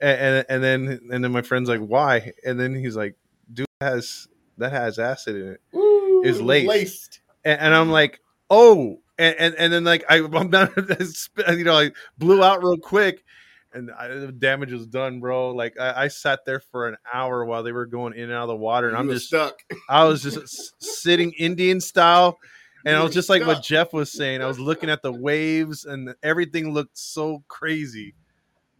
And, 0.00 0.20
and 0.20 0.46
and 0.48 0.64
then 0.64 1.00
and 1.12 1.24
then 1.24 1.32
my 1.32 1.42
friend's 1.42 1.68
like, 1.68 1.80
"Why?" 1.80 2.32
And 2.46 2.58
then 2.58 2.74
he's 2.74 2.96
like, 2.96 3.16
"Dude 3.52 3.66
has 3.80 4.28
that 4.58 4.70
has 4.70 4.98
acid 5.00 5.36
in 5.36 5.48
it." 5.48 5.60
Woo, 5.72 6.22
is 6.22 6.40
was 6.40 6.42
laced. 6.42 7.20
and, 7.44 7.60
and 7.60 7.74
I'm 7.74 7.90
like, 7.90 8.20
oh, 8.48 9.00
and, 9.18 9.34
and, 9.38 9.54
and 9.56 9.72
then 9.72 9.82
like 9.84 10.04
I, 10.08 10.16
I'm 10.32 10.50
done, 10.50 10.70
you 10.76 11.64
know, 11.64 11.78
I 11.78 11.90
blew 12.18 12.44
out 12.44 12.62
real 12.62 12.76
quick, 12.76 13.24
and 13.72 13.90
I, 13.90 14.08
the 14.08 14.32
damage 14.32 14.72
was 14.72 14.86
done, 14.86 15.18
bro. 15.20 15.50
Like 15.50 15.78
I, 15.80 16.04
I 16.04 16.08
sat 16.08 16.44
there 16.46 16.60
for 16.60 16.88
an 16.88 16.96
hour 17.12 17.44
while 17.44 17.62
they 17.62 17.72
were 17.72 17.86
going 17.86 18.14
in 18.14 18.24
and 18.24 18.32
out 18.32 18.42
of 18.42 18.48
the 18.48 18.56
water, 18.56 18.88
and 18.88 18.96
You 18.96 19.00
I'm 19.00 19.10
just, 19.10 19.26
stuck. 19.26 19.58
I 19.88 20.04
was 20.04 20.22
just 20.22 20.82
sitting 20.82 21.32
Indian 21.32 21.80
style, 21.80 22.38
and 22.86 22.96
I 22.96 23.02
was 23.02 23.12
just 23.12 23.28
like 23.28 23.46
what. 23.46 23.62
Jeff 23.62 23.92
was 23.92 24.12
saying. 24.12 24.40
I 24.40 24.46
was 24.46 24.58
looking 24.58 24.88
at 24.88 25.02
the 25.02 25.12
waves, 25.12 25.84
and 25.84 26.14
everything 26.22 26.72
looked 26.72 26.96
so 26.96 27.42
crazy. 27.48 28.14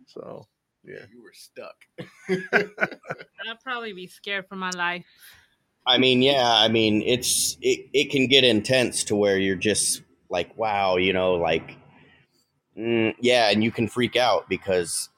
So 0.06 0.46
yeah, 0.86 1.04
You 1.10 1.22
were 1.22 1.32
stuck. 1.32 1.74
I'd 2.52 3.60
probably 3.62 3.92
be 3.92 4.06
scared 4.06 4.46
for 4.48 4.54
my 4.54 4.70
life. 4.70 5.04
I 5.86 5.98
mean, 5.98 6.22
yeah, 6.22 6.48
I 6.48 6.68
mean, 6.68 7.02
it's 7.02 7.56
it, 7.60 7.86
it 7.92 8.10
can 8.10 8.28
get 8.28 8.44
intense 8.44 9.04
to 9.04 9.16
where 9.16 9.38
you're 9.38 9.56
just 9.56 10.02
like, 10.28 10.56
wow, 10.56 10.96
you 10.96 11.12
know, 11.12 11.34
like, 11.34 11.76
mm, 12.78 13.14
yeah, 13.20 13.50
and 13.50 13.62
you 13.64 13.72
can 13.72 13.88
freak 13.88 14.16
out 14.16 14.48
because 14.48 15.08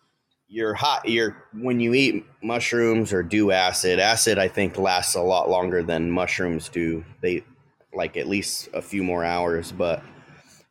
you're 0.48 0.74
hot. 0.74 1.06
You're 1.06 1.44
when 1.52 1.80
you 1.80 1.92
eat 1.92 2.24
mushrooms 2.42 3.12
or 3.12 3.22
do 3.22 3.50
acid. 3.50 3.98
Acid, 3.98 4.38
I 4.38 4.48
think, 4.48 4.78
lasts 4.78 5.14
a 5.14 5.22
lot 5.22 5.50
longer 5.50 5.82
than 5.82 6.10
mushrooms 6.10 6.70
do. 6.70 7.04
They 7.20 7.44
like 7.94 8.16
at 8.16 8.28
least 8.28 8.68
a 8.74 8.82
few 8.82 9.02
more 9.02 9.24
hours, 9.24 9.72
but. 9.72 10.02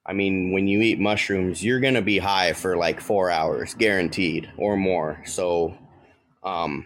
I 0.10 0.14
mean, 0.14 0.54
when 0.54 0.70
you 0.70 0.82
eat 0.82 1.02
mushrooms, 1.02 1.62
you're 1.62 1.82
gonna 1.82 2.02
be 2.02 2.18
high 2.18 2.54
for 2.54 2.78
like 2.78 3.02
four 3.02 3.30
hours, 3.30 3.74
guaranteed, 3.74 4.50
or 4.56 4.78
more. 4.78 5.22
So, 5.26 5.78
um, 6.46 6.86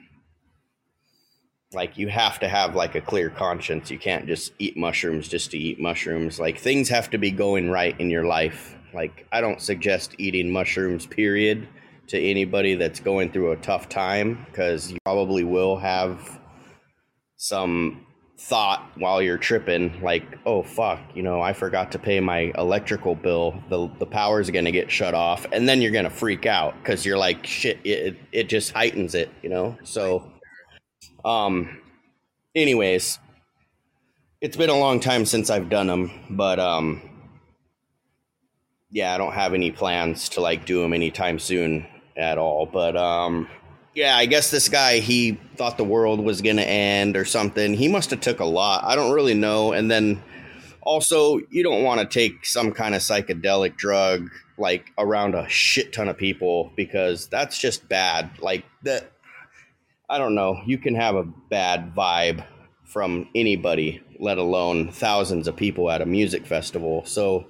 like 1.73 1.97
you 1.97 2.09
have 2.09 2.39
to 2.39 2.47
have 2.47 2.75
like 2.75 2.95
a 2.95 3.01
clear 3.01 3.29
conscience 3.29 3.89
you 3.89 3.97
can't 3.97 4.27
just 4.27 4.51
eat 4.59 4.75
mushrooms 4.75 5.27
just 5.27 5.51
to 5.51 5.57
eat 5.57 5.79
mushrooms 5.79 6.39
like 6.39 6.57
things 6.57 6.89
have 6.89 7.09
to 7.09 7.17
be 7.17 7.31
going 7.31 7.69
right 7.69 7.99
in 7.99 8.09
your 8.09 8.25
life 8.25 8.75
like 8.93 9.25
i 9.31 9.39
don't 9.39 9.61
suggest 9.61 10.15
eating 10.17 10.51
mushrooms 10.51 11.05
period 11.05 11.67
to 12.07 12.19
anybody 12.19 12.75
that's 12.75 12.99
going 12.99 13.31
through 13.31 13.51
a 13.51 13.57
tough 13.57 13.87
time 13.87 14.45
because 14.49 14.91
you 14.91 14.97
probably 15.05 15.43
will 15.43 15.77
have 15.77 16.39
some 17.37 18.05
thought 18.43 18.91
while 18.97 19.21
you're 19.21 19.37
tripping 19.37 20.01
like 20.01 20.23
oh 20.45 20.63
fuck 20.63 20.99
you 21.13 21.21
know 21.21 21.39
i 21.41 21.53
forgot 21.53 21.91
to 21.91 21.99
pay 21.99 22.19
my 22.19 22.51
electrical 22.57 23.13
bill 23.13 23.53
the 23.69 23.87
the 23.99 24.05
power's 24.05 24.49
to 24.65 24.71
get 24.71 24.89
shut 24.89 25.13
off 25.13 25.45
and 25.51 25.69
then 25.69 25.81
you're 25.81 25.91
to 26.03 26.09
freak 26.09 26.45
out 26.45 26.73
cuz 26.83 27.05
you're 27.05 27.19
like 27.19 27.45
shit 27.45 27.77
it, 27.83 28.17
it 28.31 28.49
just 28.49 28.71
heightens 28.71 29.13
it 29.13 29.29
you 29.43 29.49
know 29.49 29.77
so 29.83 30.31
um, 31.23 31.79
anyways, 32.55 33.19
it's 34.39 34.57
been 34.57 34.69
a 34.69 34.77
long 34.77 34.99
time 34.99 35.25
since 35.25 35.49
I've 35.49 35.69
done 35.69 35.87
them, 35.87 36.11
but 36.29 36.59
um, 36.59 37.01
yeah, 38.89 39.13
I 39.13 39.17
don't 39.17 39.33
have 39.33 39.53
any 39.53 39.71
plans 39.71 40.29
to 40.29 40.41
like 40.41 40.65
do 40.65 40.81
them 40.81 40.93
anytime 40.93 41.39
soon 41.39 41.85
at 42.17 42.37
all. 42.37 42.65
But 42.65 42.97
um, 42.97 43.47
yeah, 43.93 44.15
I 44.15 44.25
guess 44.25 44.51
this 44.51 44.69
guy 44.69 44.99
he 44.99 45.39
thought 45.55 45.77
the 45.77 45.83
world 45.83 46.19
was 46.19 46.41
gonna 46.41 46.61
end 46.61 47.17
or 47.17 47.25
something. 47.25 47.73
He 47.73 47.87
must 47.87 48.09
have 48.11 48.21
took 48.21 48.39
a 48.39 48.45
lot. 48.45 48.83
I 48.83 48.95
don't 48.95 49.11
really 49.11 49.33
know. 49.33 49.73
And 49.73 49.89
then 49.89 50.21
also, 50.81 51.39
you 51.49 51.63
don't 51.63 51.83
want 51.83 52.01
to 52.01 52.07
take 52.07 52.45
some 52.45 52.71
kind 52.71 52.95
of 52.95 53.01
psychedelic 53.01 53.77
drug 53.77 54.29
like 54.57 54.91
around 54.97 55.35
a 55.35 55.47
shit 55.47 55.93
ton 55.93 56.07
of 56.07 56.17
people 56.17 56.71
because 56.75 57.27
that's 57.27 57.57
just 57.59 57.87
bad. 57.87 58.29
Like 58.39 58.65
that. 58.83 59.11
I 60.09 60.17
don't 60.17 60.35
know. 60.35 60.61
You 60.65 60.77
can 60.77 60.95
have 60.95 61.15
a 61.15 61.23
bad 61.23 61.93
vibe 61.95 62.45
from 62.83 63.29
anybody, 63.33 64.01
let 64.19 64.37
alone 64.37 64.91
thousands 64.91 65.47
of 65.47 65.55
people 65.55 65.89
at 65.89 66.01
a 66.01 66.05
music 66.05 66.45
festival. 66.45 67.05
So 67.05 67.45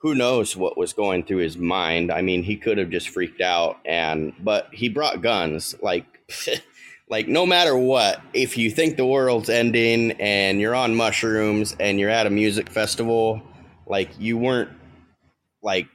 who 0.00 0.14
knows 0.14 0.56
what 0.56 0.76
was 0.78 0.92
going 0.92 1.24
through 1.24 1.38
his 1.38 1.56
mind? 1.58 2.10
I 2.10 2.22
mean, 2.22 2.42
he 2.42 2.56
could 2.56 2.78
have 2.78 2.90
just 2.90 3.08
freaked 3.10 3.40
out 3.40 3.78
and 3.84 4.32
but 4.40 4.68
he 4.72 4.88
brought 4.88 5.22
guns 5.22 5.74
like 5.82 6.06
like 7.08 7.28
no 7.28 7.46
matter 7.46 7.76
what, 7.76 8.20
if 8.32 8.56
you 8.56 8.70
think 8.70 8.96
the 8.96 9.06
world's 9.06 9.50
ending 9.50 10.12
and 10.12 10.60
you're 10.60 10.74
on 10.74 10.94
mushrooms 10.94 11.76
and 11.80 11.98
you're 12.00 12.10
at 12.10 12.26
a 12.26 12.30
music 12.30 12.70
festival, 12.70 13.42
like 13.86 14.10
you 14.18 14.38
weren't 14.38 14.70
like 15.62 15.88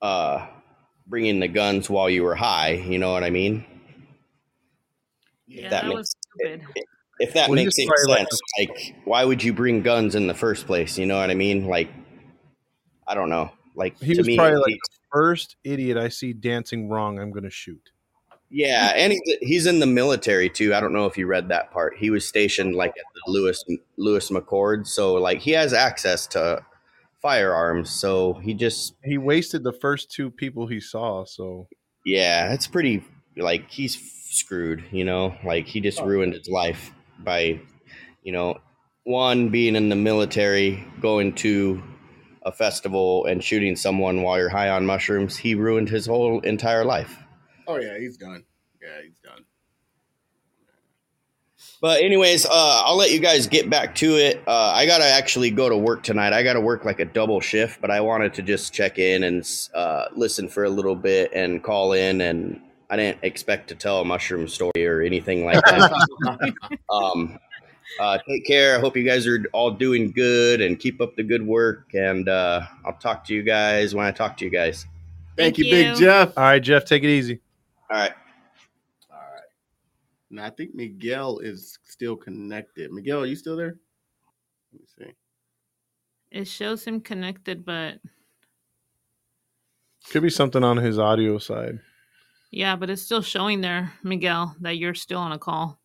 uh 0.00 0.46
bringing 1.06 1.40
the 1.40 1.48
guns 1.48 1.90
while 1.90 2.08
you 2.08 2.22
were 2.22 2.34
high, 2.34 2.72
you 2.72 2.98
know 2.98 3.12
what 3.12 3.24
I 3.24 3.30
mean? 3.30 3.64
Yeah, 5.46 5.68
that 5.68 5.70
that, 5.70 5.84
makes- 5.86 5.98
was 5.98 6.16
stupid. 6.38 6.62
If 7.18 7.34
that 7.34 7.48
Well, 7.50 7.56
makes 7.56 7.66
was 7.66 7.78
any 7.78 7.86
probably 7.88 8.14
like 8.22 8.30
sense, 8.32 8.40
like 8.58 8.94
why 9.04 9.24
would 9.24 9.44
you 9.44 9.52
bring 9.52 9.82
guns 9.82 10.14
in 10.14 10.26
the 10.26 10.34
first 10.34 10.66
place? 10.66 10.98
You 10.98 11.06
know 11.06 11.18
what 11.18 11.30
I 11.30 11.34
mean? 11.34 11.66
Like 11.66 11.88
I 13.12 13.14
don't 13.14 13.28
know. 13.28 13.50
Like 13.74 13.98
He 14.00 14.14
to 14.14 14.20
was 14.20 14.26
me, 14.26 14.36
probably 14.36 14.56
like 14.56 14.66
he- 14.68 14.74
the 14.76 14.98
first 15.12 15.56
idiot 15.64 15.98
I 15.98 16.08
see 16.08 16.32
dancing 16.32 16.88
wrong. 16.88 17.18
I'm 17.18 17.30
going 17.30 17.44
to 17.44 17.50
shoot. 17.50 17.90
Yeah, 18.48 18.92
and 18.96 19.12
he's, 19.12 19.36
he's 19.42 19.66
in 19.66 19.80
the 19.80 19.86
military 19.86 20.48
too. 20.48 20.74
I 20.74 20.80
don't 20.80 20.94
know 20.94 21.04
if 21.06 21.18
you 21.18 21.26
read 21.26 21.48
that 21.48 21.70
part. 21.70 21.96
He 21.98 22.08
was 22.08 22.26
stationed 22.26 22.74
like 22.74 22.90
at 22.90 23.04
the 23.14 23.30
Lewis 23.32 23.62
Lewis 23.98 24.30
McChord, 24.30 24.86
so 24.86 25.14
like 25.14 25.40
he 25.40 25.50
has 25.52 25.72
access 25.74 26.26
to 26.28 26.64
firearms. 27.20 27.90
So 27.90 28.34
he 28.42 28.54
just 28.54 28.94
He 29.04 29.18
wasted 29.18 29.62
the 29.62 29.72
first 29.74 30.10
two 30.10 30.30
people 30.30 30.66
he 30.66 30.80
saw. 30.80 31.24
So 31.26 31.68
yeah, 32.06 32.52
it's 32.52 32.66
pretty 32.66 33.04
like 33.36 33.70
he's 33.70 33.96
screwed. 34.30 34.84
You 34.90 35.04
know, 35.04 35.34
like 35.44 35.66
he 35.66 35.80
just 35.80 36.00
ruined 36.00 36.34
his 36.34 36.48
life 36.48 36.92
by 37.20 37.60
you 38.22 38.32
know 38.32 38.60
one 39.04 39.48
being 39.48 39.76
in 39.76 39.88
the 39.88 39.96
military, 39.96 40.84
going 41.00 41.32
to 41.36 41.82
a 42.44 42.52
festival 42.52 43.24
and 43.26 43.42
shooting 43.42 43.76
someone 43.76 44.22
while 44.22 44.38
you're 44.38 44.48
high 44.48 44.70
on 44.70 44.86
mushrooms. 44.86 45.36
He 45.36 45.54
ruined 45.54 45.88
his 45.88 46.06
whole 46.06 46.40
entire 46.40 46.84
life. 46.84 47.16
Oh 47.66 47.76
yeah, 47.76 47.98
he's 47.98 48.16
done. 48.16 48.44
Yeah, 48.80 49.02
he's 49.04 49.18
done. 49.18 49.44
But 51.80 52.00
anyways, 52.00 52.46
uh, 52.46 52.50
I'll 52.52 52.96
let 52.96 53.10
you 53.10 53.18
guys 53.18 53.48
get 53.48 53.68
back 53.68 53.96
to 53.96 54.16
it. 54.16 54.40
Uh, 54.46 54.72
I 54.72 54.86
gotta 54.86 55.04
actually 55.04 55.50
go 55.50 55.68
to 55.68 55.76
work 55.76 56.04
tonight. 56.04 56.32
I 56.32 56.44
gotta 56.44 56.60
work 56.60 56.84
like 56.84 57.00
a 57.00 57.04
double 57.04 57.40
shift, 57.40 57.80
but 57.80 57.90
I 57.90 58.00
wanted 58.00 58.34
to 58.34 58.42
just 58.42 58.72
check 58.72 59.00
in 59.00 59.24
and 59.24 59.44
uh, 59.74 60.04
listen 60.14 60.48
for 60.48 60.62
a 60.62 60.70
little 60.70 60.94
bit 60.94 61.32
and 61.34 61.62
call 61.62 61.92
in. 61.92 62.20
And 62.20 62.60
I 62.88 62.96
didn't 62.96 63.18
expect 63.22 63.68
to 63.68 63.74
tell 63.74 64.00
a 64.00 64.04
mushroom 64.04 64.46
story 64.46 64.86
or 64.86 65.00
anything 65.00 65.44
like 65.44 65.60
that. 65.64 66.54
um, 66.88 67.38
uh, 68.00 68.18
take 68.28 68.44
care. 68.46 68.76
I 68.76 68.80
hope 68.80 68.96
you 68.96 69.02
guys 69.04 69.26
are 69.26 69.44
all 69.52 69.70
doing 69.70 70.10
good 70.12 70.60
and 70.60 70.78
keep 70.78 71.00
up 71.00 71.14
the 71.16 71.22
good 71.22 71.46
work. 71.46 71.90
And 71.94 72.28
uh, 72.28 72.62
I'll 72.84 72.94
talk 72.94 73.24
to 73.26 73.34
you 73.34 73.42
guys 73.42 73.94
when 73.94 74.06
I 74.06 74.10
talk 74.12 74.36
to 74.38 74.44
you 74.44 74.50
guys. 74.50 74.86
Thank, 75.36 75.56
Thank 75.56 75.58
you, 75.58 75.64
Big. 75.64 75.96
Jeff. 75.96 76.36
all 76.36 76.44
right, 76.44 76.62
Jeff, 76.62 76.84
take 76.84 77.02
it 77.04 77.08
easy. 77.08 77.40
All 77.90 77.98
right. 77.98 78.12
All 79.10 79.18
right. 79.18 79.42
Now 80.30 80.44
I 80.46 80.50
think 80.50 80.74
Miguel 80.74 81.38
is 81.38 81.78
still 81.84 82.16
connected. 82.16 82.92
Miguel, 82.92 83.22
are 83.22 83.26
you 83.26 83.36
still 83.36 83.56
there? 83.56 83.76
Let 84.72 84.80
me 84.80 84.86
see. 84.98 85.12
It 86.30 86.46
shows 86.48 86.84
him 86.84 87.00
connected, 87.00 87.64
but 87.64 87.98
Could 90.10 90.22
be 90.22 90.30
something 90.30 90.64
on 90.64 90.76
his 90.78 90.98
audio 90.98 91.36
side. 91.38 91.78
yeah, 92.50 92.74
but 92.76 92.88
it's 92.90 93.02
still 93.02 93.20
showing 93.22 93.60
there, 93.60 93.92
Miguel, 94.02 94.56
that 94.60 94.78
you're 94.78 94.94
still 94.94 95.18
on 95.20 95.32
a 95.32 95.38
call. 95.38 95.78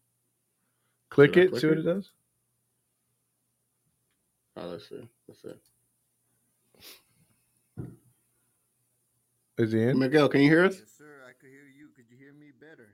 Click 1.09 1.33
Should 1.33 1.43
it, 1.43 1.49
click 1.49 1.61
see 1.61 1.67
what 1.67 1.77
it? 1.77 1.79
it 1.79 1.83
does. 1.83 2.11
Oh, 4.57 4.67
let's 4.67 4.89
see. 4.89 5.07
Let's 5.27 5.41
see. 5.41 5.49
Is 9.57 9.71
he 9.71 9.81
in? 9.83 9.99
Miguel, 9.99 10.29
can 10.29 10.41
you 10.41 10.49
hear 10.49 10.65
us? 10.65 10.77
Yes, 10.79 10.91
sir. 10.97 11.23
I 11.27 11.33
could 11.39 11.49
hear 11.49 11.65
you. 11.75 11.89
Could 11.95 12.05
you 12.09 12.17
hear 12.17 12.33
me 12.33 12.51
better? 12.59 12.89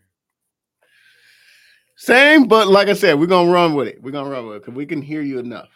Same, 1.96 2.48
but 2.48 2.68
like 2.68 2.88
I 2.90 2.94
said, 2.94 3.20
we're 3.20 3.28
gonna 3.28 3.52
run 3.52 3.76
with 3.76 3.88
it. 3.88 4.02
We're 4.02 4.12
gonna 4.12 4.30
run 4.30 4.48
with 4.48 4.58
it 4.58 4.62
because 4.64 4.76
we 4.76 4.86
can 4.86 5.02
hear 5.02 5.22
you 5.22 5.40
enough. 5.40 5.70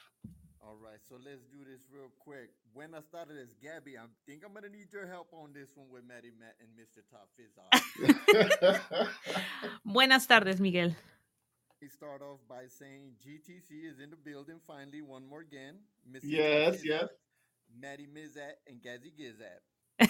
All 0.61 0.77
right, 0.83 0.99
so 1.07 1.15
let's 1.23 1.43
do 1.51 1.59
this 1.69 1.81
real 1.93 2.09
quick. 2.19 2.49
When 2.73 2.93
I 2.93 3.01
started 3.01 3.37
as 3.37 3.53
Gabby, 3.61 3.97
I 3.97 4.05
think 4.25 4.43
I'm 4.45 4.53
gonna 4.53 4.69
need 4.69 4.87
your 4.93 5.07
help 5.07 5.27
on 5.33 5.51
this 5.53 5.69
one 5.75 5.87
with 5.91 6.03
Maddie 6.05 6.31
Matt 6.39 6.55
and 6.59 6.69
Mr. 6.75 7.01
Top 7.11 7.29
Fizz. 7.37 7.55
Buenas 9.85 10.25
tardes, 10.27 10.59
Miguel. 10.59 10.95
He 11.79 11.87
start 11.89 12.21
off 12.21 12.39
by 12.49 12.65
saying 12.67 13.13
GTC 13.23 13.85
is 13.89 13.99
in 13.99 14.09
the 14.09 14.15
building 14.15 14.59
finally 14.65 15.01
one 15.01 15.27
more 15.27 15.41
again. 15.41 15.75
Mr. 16.11 16.21
Yes, 16.23 16.75
Top 16.77 16.83
yes. 16.83 17.07
Maddie 17.79 18.07
Mizat 18.07 18.57
and 18.67 18.81
Gazzy 18.81 19.11
Gizat. 19.13 19.61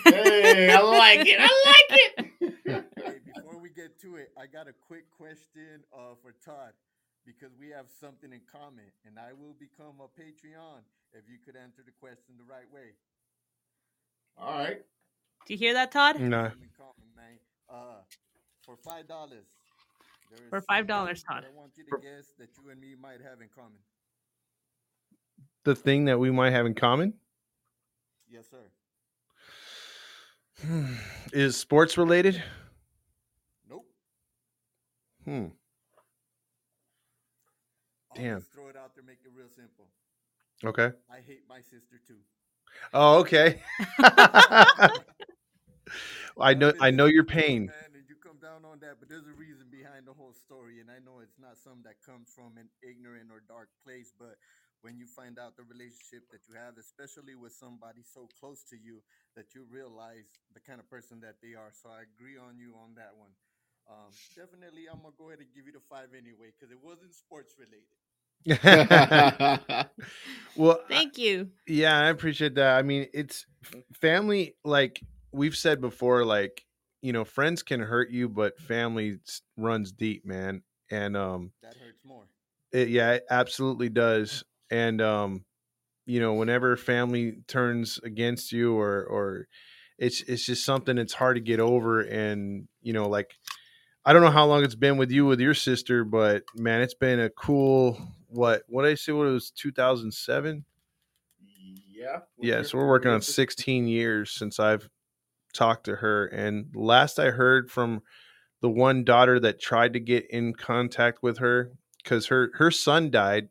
hey, 0.06 0.72
I 0.72 0.80
like 0.82 1.28
it. 1.28 1.40
I 1.40 1.52
like 1.66 2.00
it. 2.00 2.32
Hey, 2.98 3.20
before 3.26 3.58
we 3.60 3.70
get 3.70 4.00
to 4.02 4.18
it, 4.18 4.32
I 4.38 4.46
got 4.48 4.68
a 4.68 4.74
quick 4.74 5.10
question 5.12 5.84
uh, 5.94 6.16
for 6.22 6.34
Todd 6.44 6.74
because 7.26 7.56
we 7.60 7.70
have 7.70 7.88
something 8.00 8.32
in 8.34 8.42
common, 8.52 8.92
and 9.06 9.18
I 9.18 9.32
will 9.34 9.56
become 9.58 10.00
a 10.04 10.08
Patreon 10.08 10.84
if 11.14 11.24
you 11.30 11.38
could 11.44 11.56
answer 11.56 11.82
the 11.86 11.92
question 11.92 12.36
the 12.38 12.44
right 12.44 12.68
way. 12.74 12.96
All 14.38 14.58
right. 14.60 14.82
Do 15.46 15.54
you 15.54 15.58
hear 15.58 15.74
that, 15.74 15.92
Todd? 15.92 16.20
No. 16.20 16.44
Something 16.44 16.64
in 16.64 16.70
common, 16.78 17.10
man. 17.16 17.40
For 20.50 20.62
five 20.62 20.88
dollars. 20.88 21.24
For 21.24 21.34
$5, 21.34 21.36
Todd. 21.36 21.46
I 21.48 21.56
want 21.56 21.72
you 21.78 21.84
to 21.86 21.98
guess 22.02 22.34
that 22.38 22.50
you 22.58 22.70
and 22.70 22.80
me 22.80 22.96
might 23.00 23.22
have 23.22 23.42
in 23.42 23.50
common. 23.54 23.80
The 25.64 25.76
thing 25.76 26.06
that 26.06 26.20
we 26.20 26.32
might 26.32 26.52
have 26.52 26.66
in 26.66 26.74
common 26.74 27.14
Yes, 28.30 28.46
sir. 28.50 28.58
is 31.34 31.56
sports 31.56 31.98
related. 31.98 32.44
Nope. 33.70 33.86
Hmm. 35.24 35.46
I'll 38.12 38.22
Damn. 38.22 38.40
just 38.40 38.52
throw 38.52 38.68
it 38.68 38.76
out 38.76 38.96
there, 38.96 39.04
make 39.04 39.20
it 39.24 39.32
real 39.36 39.50
simple. 39.50 39.86
Okay. 40.66 40.92
I 41.10 41.20
hate 41.26 41.44
my 41.48 41.62
sister 41.62 42.00
too. 42.06 42.18
Oh, 42.94 43.20
okay. 43.20 43.62
I 46.40 46.54
know. 46.54 46.74
I 46.80 46.92
know 46.92 47.06
your 47.06 47.24
pain. 47.24 47.66
Man, 47.68 47.76
and 47.94 48.04
you 48.08 48.16
come 48.16 48.38
down 48.42 48.66
on 48.78 48.86
that, 48.86 49.02
but 49.02 49.10
there's 49.10 49.26
a 49.26 49.34
reason 49.34 49.66
behind 49.74 50.06
the 50.06 50.14
whole 50.14 50.34
story, 50.38 50.78
and 50.80 50.90
I 50.94 51.02
know 51.02 51.20
it's 51.26 51.42
not 51.42 51.58
something 51.58 51.82
that 51.90 51.98
comes 52.06 52.30
from 52.30 52.62
an 52.62 52.70
ignorant 52.86 53.34
or 53.34 53.42
dark 53.42 53.74
place, 53.82 54.14
but 54.14 54.38
when 54.86 54.98
you 55.02 55.10
find 55.10 55.42
out 55.42 55.58
the 55.58 55.66
relationship 55.66 56.30
that 56.30 56.46
you 56.46 56.54
have, 56.56 56.78
especially 56.78 57.34
with 57.36 57.54
somebody 57.58 58.06
so 58.06 58.30
close 58.40 58.62
to 58.70 58.78
you, 58.78 59.02
that 59.36 59.56
you 59.58 59.66
realize 59.70 60.30
the 60.54 60.62
kind 60.62 60.78
of 60.80 60.86
person 60.90 61.20
that 61.26 61.42
they 61.42 61.58
are. 61.58 61.74
So 61.74 61.90
I 61.90 62.06
agree 62.06 62.38
on 62.38 62.60
you 62.62 62.78
on 62.78 62.94
that 62.96 63.18
one. 63.18 63.34
Um, 63.90 64.14
definitely, 64.38 64.86
I'm 64.92 65.02
gonna 65.02 65.18
go 65.18 65.30
ahead 65.34 65.42
and 65.42 65.50
give 65.56 65.66
you 65.66 65.74
the 65.76 65.84
five 65.90 66.14
anyway, 66.14 66.54
because 66.54 66.70
it 66.72 66.80
wasn't 66.82 67.16
sports 67.18 67.56
related. 67.58 67.98
well, 70.56 70.80
Thank 70.88 71.18
you. 71.18 71.50
yeah, 71.68 72.00
I 72.00 72.10
appreciate 72.10 72.56
that. 72.56 72.78
I 72.78 72.82
mean, 72.84 73.08
it's 73.14 73.46
family. 73.94 74.56
Like 74.64 75.02
we've 75.32 75.56
said 75.56 75.82
before, 75.82 76.24
like 76.26 76.64
you 77.02 77.14
know, 77.14 77.24
friends 77.26 77.64
can 77.64 77.80
hurt 77.80 78.10
you, 78.10 78.30
but 78.30 78.60
family 78.60 79.20
runs 79.56 79.92
deep, 79.92 80.26
man. 80.26 80.64
And 80.90 81.16
um, 81.18 81.52
That 81.62 81.76
hurts 81.76 82.00
more. 82.04 82.24
it, 82.72 82.90
yeah, 82.90 83.14
it 83.14 83.24
absolutely 83.30 83.90
does. 83.90 84.44
And 84.70 85.02
um, 85.02 85.46
you 86.06 86.20
know, 86.20 86.34
whenever 86.34 86.76
family 86.78 87.40
turns 87.48 88.00
against 88.04 88.52
you, 88.52 88.78
or 88.78 89.04
or 89.04 89.48
it's 89.98 90.22
it's 90.22 90.46
just 90.46 90.66
something 90.66 90.96
that's 90.96 91.14
hard 91.14 91.36
to 91.36 91.42
get 91.42 91.60
over. 91.60 92.02
And 92.02 92.68
you 92.82 92.94
know, 92.94 93.08
like 93.08 93.36
I 94.06 94.14
don't 94.14 94.22
know 94.22 94.32
how 94.32 94.46
long 94.46 94.64
it's 94.64 94.76
been 94.76 94.98
with 94.98 95.12
you 95.12 95.26
with 95.26 95.40
your 95.40 95.54
sister, 95.54 96.04
but 96.04 96.44
man, 96.56 96.82
it's 96.82 96.94
been 96.94 97.20
a 97.20 97.30
cool 97.30 97.98
what 98.30 98.64
what 98.68 98.84
did 98.84 98.92
I 98.92 98.96
say? 98.96 99.12
What 99.12 99.28
it 99.28 99.32
was 99.32 99.52
two 99.52 99.72
thousand 99.72 100.14
seven. 100.14 100.66
yeah. 101.90 102.20
Yeah, 102.40 102.62
so 102.62 102.78
we're 102.78 102.88
working 102.88 103.12
on 103.12 103.22
16 103.22 103.88
years 103.88 104.32
since 104.32 104.60
I've 104.60 104.88
talked 105.58 105.86
to 105.86 105.98
her. 105.98 106.28
And 106.28 106.68
last 106.76 107.20
I 107.20 107.32
heard 107.32 107.72
from 107.72 108.02
the 108.62 108.70
one 108.70 109.04
daughter 109.04 109.40
that 109.42 109.62
tried 109.62 109.94
to 109.94 110.00
get 110.00 110.26
in 110.32 110.54
contact 110.54 111.24
with 111.24 111.40
her 111.40 111.72
because 112.04 112.28
her 112.28 112.52
her 112.56 112.72
son 112.72 113.12
died, 113.12 113.50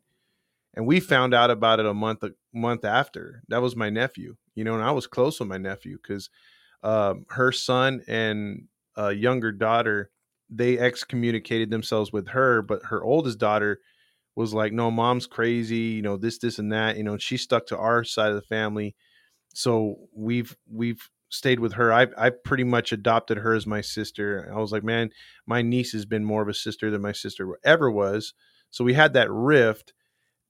and 0.75 0.85
we 0.85 0.99
found 0.99 1.33
out 1.33 1.51
about 1.51 1.79
it 1.79 1.85
a 1.85 1.93
month 1.93 2.23
a 2.23 2.31
month 2.53 2.85
after. 2.85 3.43
That 3.49 3.61
was 3.61 3.75
my 3.75 3.89
nephew, 3.89 4.35
you 4.55 4.63
know, 4.63 4.75
and 4.75 4.83
I 4.83 4.91
was 4.91 5.07
close 5.07 5.39
with 5.39 5.49
my 5.49 5.57
nephew 5.57 5.97
because 6.01 6.29
um, 6.83 7.25
her 7.29 7.51
son 7.51 8.01
and 8.07 8.67
a 8.97 9.13
younger 9.13 9.51
daughter 9.51 10.11
they 10.49 10.79
excommunicated 10.79 11.69
themselves 11.71 12.11
with 12.13 12.29
her, 12.29 12.61
but 12.63 12.81
her 12.85 13.03
oldest 13.03 13.39
daughter 13.39 13.79
was 14.35 14.53
like, 14.53 14.73
"No, 14.73 14.91
mom's 14.91 15.27
crazy," 15.27 15.77
you 15.77 16.01
know, 16.01 16.17
this, 16.17 16.39
this, 16.39 16.59
and 16.59 16.71
that, 16.73 16.97
you 16.97 17.03
know. 17.03 17.17
She 17.17 17.37
stuck 17.37 17.67
to 17.67 17.77
our 17.77 18.03
side 18.03 18.29
of 18.29 18.35
the 18.35 18.41
family, 18.43 18.95
so 19.53 19.97
we've 20.15 20.55
we've 20.71 21.09
stayed 21.29 21.59
with 21.59 21.73
her. 21.73 21.91
I 21.93 22.07
I 22.17 22.29
pretty 22.29 22.63
much 22.63 22.91
adopted 22.91 23.37
her 23.39 23.53
as 23.53 23.67
my 23.67 23.81
sister. 23.81 24.51
I 24.55 24.59
was 24.59 24.71
like, 24.71 24.83
man, 24.83 25.09
my 25.45 25.61
niece 25.61 25.91
has 25.93 26.05
been 26.05 26.25
more 26.25 26.41
of 26.41 26.47
a 26.47 26.53
sister 26.53 26.89
than 26.91 27.01
my 27.01 27.11
sister 27.11 27.57
ever 27.63 27.91
was. 27.91 28.33
So 28.71 28.83
we 28.83 28.93
had 28.93 29.13
that 29.13 29.31
rift. 29.31 29.93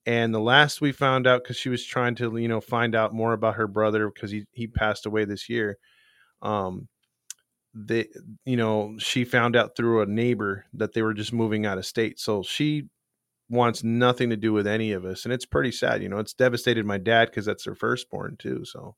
And 0.06 0.34
the 0.34 0.40
last 0.40 0.80
we 0.82 0.94
found 0.94 1.28
out, 1.28 1.44
because 1.44 1.58
she 1.58 1.70
was 1.70 1.86
trying 1.86 2.16
to, 2.16 2.38
you 2.38 2.48
know, 2.48 2.62
find 2.62 2.96
out 2.96 3.14
more 3.14 3.34
about 3.34 3.56
her 3.56 3.68
brother 3.68 4.10
because 4.10 4.32
he 4.32 4.46
he 4.54 4.68
passed 4.68 5.06
away 5.06 5.26
this 5.26 5.50
year. 5.50 5.78
Um, 6.42 6.88
they, 7.74 8.08
you 8.46 8.58
know, 8.58 8.96
she 9.00 9.26
found 9.26 9.56
out 9.56 9.76
through 9.76 10.02
a 10.02 10.06
neighbor 10.08 10.66
that 10.74 10.94
they 10.94 11.02
were 11.02 11.14
just 11.14 11.34
moving 11.34 11.66
out 11.66 11.78
of 11.78 11.86
state. 11.86 12.20
So 12.20 12.44
she 12.44 12.90
wants 13.50 13.84
nothing 13.84 14.30
to 14.32 14.38
do 14.38 14.54
with 14.54 14.68
any 14.68 14.92
of 14.94 15.06
us, 15.06 15.26
and 15.26 15.34
it's 15.34 15.46
pretty 15.46 15.72
sad. 15.72 16.02
You 16.04 16.10
know, 16.10 16.20
it's 16.20 16.34
devastated 16.34 16.86
my 16.86 16.98
dad 16.98 17.30
because 17.30 17.46
that's 17.46 17.66
their 17.66 17.76
firstborn 17.76 18.38
too. 18.40 18.66
So 18.66 18.96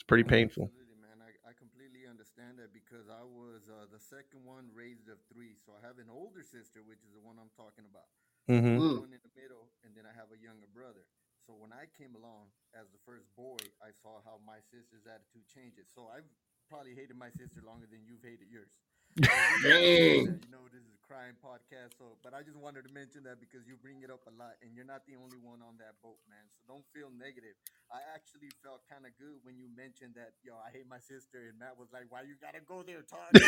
it's 0.00 0.08
pretty 0.08 0.24
painful. 0.24 0.72
Absolutely, 0.72 0.96
man. 0.96 1.20
I, 1.20 1.28
I 1.44 1.52
completely 1.52 2.08
understand 2.08 2.56
that 2.56 2.72
because 2.72 3.12
I 3.12 3.20
was 3.20 3.68
uh, 3.68 3.84
the 3.92 4.00
second 4.00 4.48
one 4.48 4.72
raised 4.72 5.12
of 5.12 5.20
three. 5.28 5.60
So 5.60 5.76
I 5.76 5.84
have 5.84 6.00
an 6.00 6.08
older 6.08 6.40
sister, 6.40 6.80
which 6.80 7.04
is 7.04 7.12
the 7.12 7.20
one 7.20 7.36
I'm 7.36 7.52
talking 7.52 7.84
about. 7.84 8.08
hmm 8.48 8.80
Mm. 8.80 9.04
One 9.04 9.12
in 9.12 9.20
the 9.20 9.34
middle, 9.36 9.68
and 9.84 9.92
then 9.92 10.08
I 10.08 10.16
have 10.16 10.32
a 10.32 10.40
younger 10.40 10.64
brother. 10.72 11.04
So 11.44 11.52
when 11.52 11.68
I 11.68 11.84
came 11.92 12.16
along 12.16 12.48
as 12.72 12.88
the 12.96 13.02
first 13.04 13.28
boy, 13.36 13.60
I 13.84 13.92
saw 13.92 14.24
how 14.24 14.40
my 14.40 14.64
sister's 14.72 15.04
attitude 15.04 15.44
changes. 15.52 15.92
So 15.92 16.08
I've 16.08 16.24
probably 16.64 16.96
hated 16.96 17.20
my 17.20 17.28
sister 17.28 17.60
longer 17.60 17.84
than 17.84 18.00
you've 18.08 18.24
hated 18.24 18.48
yours. 18.48 18.72
Dang. 19.20 20.40
You 20.40 20.48
know, 20.48 20.64
this 20.72 20.80
is 20.80 20.96
a 20.96 21.02
crime 21.04 21.36
podcast, 21.44 22.00
so 22.00 22.16
but 22.24 22.32
I 22.32 22.40
just 22.40 22.56
wanted 22.56 22.88
to 22.88 22.92
mention 22.92 23.20
that 23.28 23.36
because 23.36 23.68
you 23.68 23.76
bring 23.76 24.00
it 24.00 24.08
up 24.08 24.24
a 24.24 24.32
lot, 24.32 24.56
and 24.64 24.72
you're 24.72 24.88
not 24.88 25.04
the 25.04 25.12
only 25.20 25.36
one 25.36 25.60
on 25.60 25.76
that 25.76 26.00
boat, 26.00 26.16
man. 26.24 26.40
So 26.56 26.64
don't 26.64 26.86
feel 26.96 27.12
negative. 27.12 27.52
I 27.92 28.00
actually 28.16 28.48
felt 28.64 28.80
kind 28.88 29.04
of 29.04 29.12
good 29.20 29.44
when 29.44 29.60
you 29.60 29.68
mentioned 29.68 30.16
that, 30.16 30.40
yo, 30.40 30.56
I 30.56 30.72
hate 30.72 30.88
my 30.88 31.02
sister, 31.02 31.52
and 31.52 31.60
Matt 31.60 31.76
was 31.76 31.92
like, 31.92 32.08
"Why 32.08 32.24
you 32.24 32.32
gotta 32.40 32.64
go 32.64 32.80
there, 32.80 33.04
Todd?" 33.04 33.28
I 33.36 33.44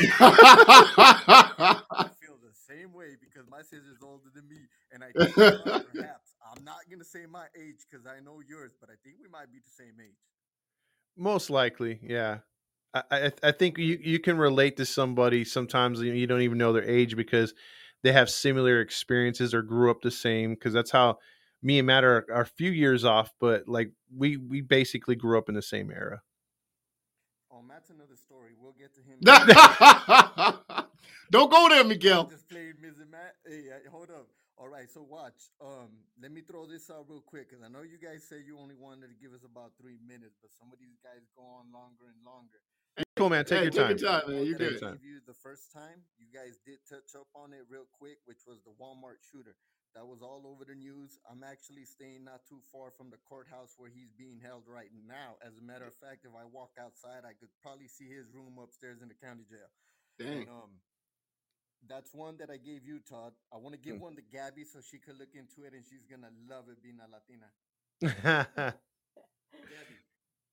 feel 2.21 2.37
the 2.37 2.53
same 2.53 2.93
way 2.93 3.17
because 3.17 3.49
my 3.49 3.65
sister's 3.65 4.05
older 4.05 4.29
than 4.35 4.45
me, 4.45 4.69
and 4.93 5.01
I 5.01 5.09
think 5.17 5.33
perhaps 5.33 6.37
I'm 6.45 6.61
not 6.65 6.85
gonna 6.91 7.09
say 7.09 7.25
my 7.25 7.49
age 7.57 7.89
because 7.89 8.05
I 8.05 8.21
know 8.21 8.45
yours, 8.45 8.77
but 8.77 8.93
I 8.93 9.01
think 9.01 9.17
we 9.17 9.33
might 9.33 9.49
be 9.49 9.65
the 9.65 9.73
same 9.73 9.97
age. 9.97 10.21
Most 11.17 11.49
likely, 11.49 12.01
yeah. 12.03 12.45
I, 12.95 13.03
I 13.11 13.33
I 13.43 13.53
think 13.53 13.79
you 13.79 13.99
you 14.03 14.19
can 14.19 14.39
relate 14.39 14.77
to 14.79 14.87
somebody 14.87 15.45
sometimes 15.45 16.01
you 16.01 16.27
don't 16.27 16.43
even 16.43 16.59
know 16.59 16.73
their 16.73 16.89
age 16.89 17.17
because 17.17 17.55
they 18.03 18.13
have 18.13 18.31
similar 18.31 18.81
experiences 18.81 19.55
or 19.55 19.63
grew 19.63 19.91
up 19.91 20.03
the 20.03 20.11
same 20.11 20.55
because 20.55 20.73
that's 20.73 20.91
how 20.91 21.19
me 21.63 21.79
and 21.79 21.87
Matt 21.87 22.05
are, 22.05 22.27
are 22.33 22.43
a 22.43 22.47
few 22.47 22.71
years 22.71 23.05
off, 23.05 23.33
but 23.41 23.69
like 23.69 23.93
we 24.17 24.37
we 24.37 24.61
basically 24.61 25.17
grew 25.17 25.39
up 25.39 25.49
in 25.49 25.55
the 25.55 25.63
same 25.63 25.91
era. 25.91 26.23
Oh, 27.51 27.63
Matt's 27.63 27.91
another 27.91 28.17
story. 28.17 28.53
We'll 28.59 28.73
get 28.73 28.95
to 28.95 29.03
him. 29.03 29.19
Don't 31.31 31.51
go 31.51 31.69
there, 31.69 31.85
I 31.85 31.85
Miguel. 31.85 32.25
just 32.29 32.49
played 32.49 32.77
Mrs. 32.83 33.09
Matt. 33.11 33.35
Hey, 33.47 33.65
hold 33.91 34.11
up. 34.11 34.29
All 34.59 34.69
right, 34.69 34.89
so 34.91 35.03
watch. 35.03 35.51
Um, 35.61 35.89
let 36.21 36.31
me 36.31 36.43
throw 36.43 36.67
this 36.67 36.91
out 36.91 37.07
real 37.09 37.21
quick 37.25 37.49
because 37.51 37.65
I 37.65 37.69
know 37.69 37.83
you 37.83 37.99
guys 37.99 38.23
say 38.29 38.37
you 38.45 38.59
only 38.59 38.75
wanted 38.77 39.09
to 39.09 39.17
give 39.21 39.33
us 39.33 39.43
about 39.45 39.73
three 39.81 39.99
minutes, 40.07 40.37
but 40.43 40.53
some 40.55 40.71
of 40.73 40.79
these 40.79 40.99
guys 41.03 41.25
go 41.35 41.43
on 41.43 41.73
longer 41.73 42.13
and 42.13 42.21
longer. 42.25 42.61
Cool 43.17 43.31
man, 43.31 43.45
take 43.45 43.59
Hey, 43.59 43.65
your 43.65 43.73
time. 43.73 43.91
your 43.99 43.99
time, 43.99 44.23
man. 44.29 44.45
You 44.45 44.53
that 44.53 44.63
I 44.63 44.69
good? 44.71 44.81
Time. 44.81 44.93
gave 45.01 45.05
you 45.05 45.21
the 45.27 45.35
first 45.35 45.73
time, 45.73 46.05
you 46.19 46.27
guys 46.33 46.59
did 46.65 46.79
touch 46.89 47.15
up 47.17 47.29
on 47.35 47.53
it 47.53 47.65
real 47.69 47.87
quick, 47.93 48.19
which 48.25 48.45
was 48.47 48.61
the 48.65 48.73
Walmart 48.81 49.21
shooter. 49.25 49.57
That 49.95 50.07
was 50.07 50.23
all 50.23 50.45
over 50.49 50.65
the 50.65 50.75
news. 50.75 51.19
I'm 51.29 51.45
actually 51.45 51.85
staying 51.85 52.25
not 52.25 52.45
too 52.49 52.61
far 52.73 52.91
from 52.91 53.11
the 53.11 53.19
courthouse 53.29 53.75
where 53.77 53.91
he's 53.93 54.13
being 54.17 54.41
held 54.41 54.65
right 54.67 54.89
now. 55.07 55.37
As 55.45 55.57
a 55.59 55.63
matter 55.63 55.85
of 55.85 55.95
fact, 55.95 56.25
if 56.25 56.33
I 56.33 56.45
walk 56.49 56.73
outside, 56.81 57.25
I 57.29 57.33
could 57.37 57.53
probably 57.61 57.89
see 57.89 58.09
his 58.09 58.33
room 58.33 58.57
upstairs 58.61 59.03
in 59.03 59.09
the 59.09 59.15
county 59.21 59.45
jail. 59.49 59.69
Dang. 60.19 60.49
And, 60.49 60.49
um, 60.49 60.71
that's 61.89 62.15
one 62.15 62.37
that 62.39 62.49
I 62.51 62.57
gave 62.57 62.87
you, 62.87 63.01
Todd. 63.01 63.33
I 63.53 63.57
want 63.59 63.75
to 63.75 63.81
give 63.81 63.97
Hmm. 63.97 64.03
one 64.03 64.17
to 64.17 64.23
Gabby 64.23 64.65
so 64.65 64.81
she 64.81 64.99
could 64.99 65.19
look 65.19 65.35
into 65.35 65.65
it 65.67 65.75
and 65.75 65.85
she's 65.85 66.07
gonna 66.09 66.31
love 66.49 66.69
it 66.71 66.81
being 66.83 67.01
a 67.01 67.09
Latina. 67.11 67.51
Gabby, 69.53 69.99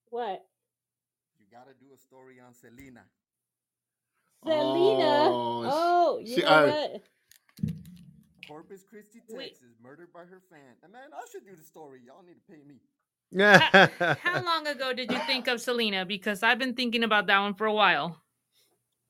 What? 0.10 0.46
You 1.50 1.58
gotta 1.58 1.74
do 1.80 1.88
a 1.94 1.98
story 1.98 2.40
on 2.40 2.54
Selena. 2.54 3.02
Selena. 4.44 5.30
Oh, 5.30 5.62
it's- 5.64 5.74
Oh, 5.76 6.20
you 6.20 6.36
see, 6.36 6.42
know 6.42 6.48
I- 6.48 6.66
what? 6.68 7.04
Corpus 8.48 8.84
Christi, 8.84 9.22
Wait. 9.30 9.50
Texas, 9.50 9.76
murdered 9.82 10.12
by 10.12 10.26
her 10.26 10.42
fan. 10.50 10.76
And 10.82 10.92
man, 10.92 11.10
I 11.14 11.24
should 11.32 11.46
do 11.46 11.56
the 11.56 11.64
story. 11.64 12.02
Y'all 12.06 12.24
need 12.24 12.34
to 12.36 12.52
pay 12.52 12.64
me. 12.64 12.82
Yeah. 13.32 14.16
How 14.24 14.42
long 14.42 14.66
ago 14.66 14.92
did 14.92 15.12
you 15.12 15.20
think 15.28 15.48
of 15.48 15.62
Selena? 15.62 16.04
Because 16.06 16.42
I've 16.42 16.58
been 16.58 16.74
thinking 16.74 17.04
about 17.04 17.28
that 17.28 17.40
one 17.40 17.54
for 17.54 17.68
a 17.68 17.74
while. 17.74 18.18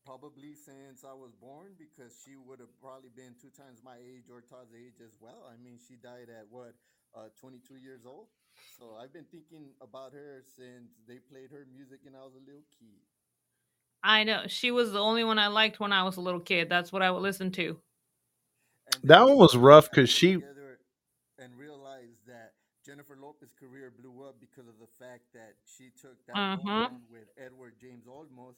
Probably 0.05 0.53
since 0.55 1.05
I 1.05 1.13
was 1.13 1.31
born, 1.39 1.71
because 1.77 2.11
she 2.25 2.35
would 2.35 2.59
have 2.59 2.75
probably 2.81 3.09
been 3.15 3.35
two 3.39 3.49
times 3.49 3.79
my 3.83 3.95
age 3.95 4.25
or 4.29 4.41
Todd's 4.41 4.73
age 4.75 4.99
as 5.05 5.15
well. 5.21 5.47
I 5.47 5.55
mean, 5.63 5.79
she 5.87 5.95
died 5.95 6.27
at 6.29 6.47
what, 6.49 6.73
uh, 7.15 7.29
22 7.39 7.75
years 7.75 8.01
old. 8.05 8.27
So 8.77 8.95
I've 9.01 9.13
been 9.13 9.25
thinking 9.31 9.71
about 9.81 10.13
her 10.13 10.43
since 10.55 10.91
they 11.07 11.17
played 11.17 11.51
her 11.51 11.65
music 11.73 12.01
and 12.05 12.15
I 12.15 12.23
was 12.23 12.33
a 12.35 12.39
little 12.45 12.65
kid. 12.79 12.99
I 14.03 14.23
know 14.23 14.43
she 14.47 14.71
was 14.71 14.91
the 14.91 14.99
only 14.99 15.23
one 15.23 15.39
I 15.39 15.47
liked 15.47 15.79
when 15.79 15.91
I 15.91 16.03
was 16.03 16.17
a 16.17 16.21
little 16.21 16.39
kid. 16.39 16.69
That's 16.69 16.91
what 16.91 17.01
I 17.01 17.11
would 17.11 17.21
listen 17.21 17.51
to. 17.53 17.79
And 18.93 19.03
That 19.03 19.27
one 19.27 19.37
was 19.37 19.55
rough 19.55 19.89
because 19.89 20.09
she- 20.09 20.37
and 21.39 21.55
realized 21.57 22.27
that 22.27 22.53
Jennifer 22.85 23.15
Lopez's 23.15 23.53
career 23.53 23.91
blew 23.91 24.23
up 24.27 24.39
because 24.39 24.67
of 24.67 24.79
the 24.79 24.87
fact 24.99 25.31
that 25.33 25.55
she 25.63 25.91
took 26.01 26.25
that 26.27 26.35
role 26.65 26.99
with 27.09 27.27
Edward 27.37 27.75
James 27.79 28.05
Olmos, 28.07 28.55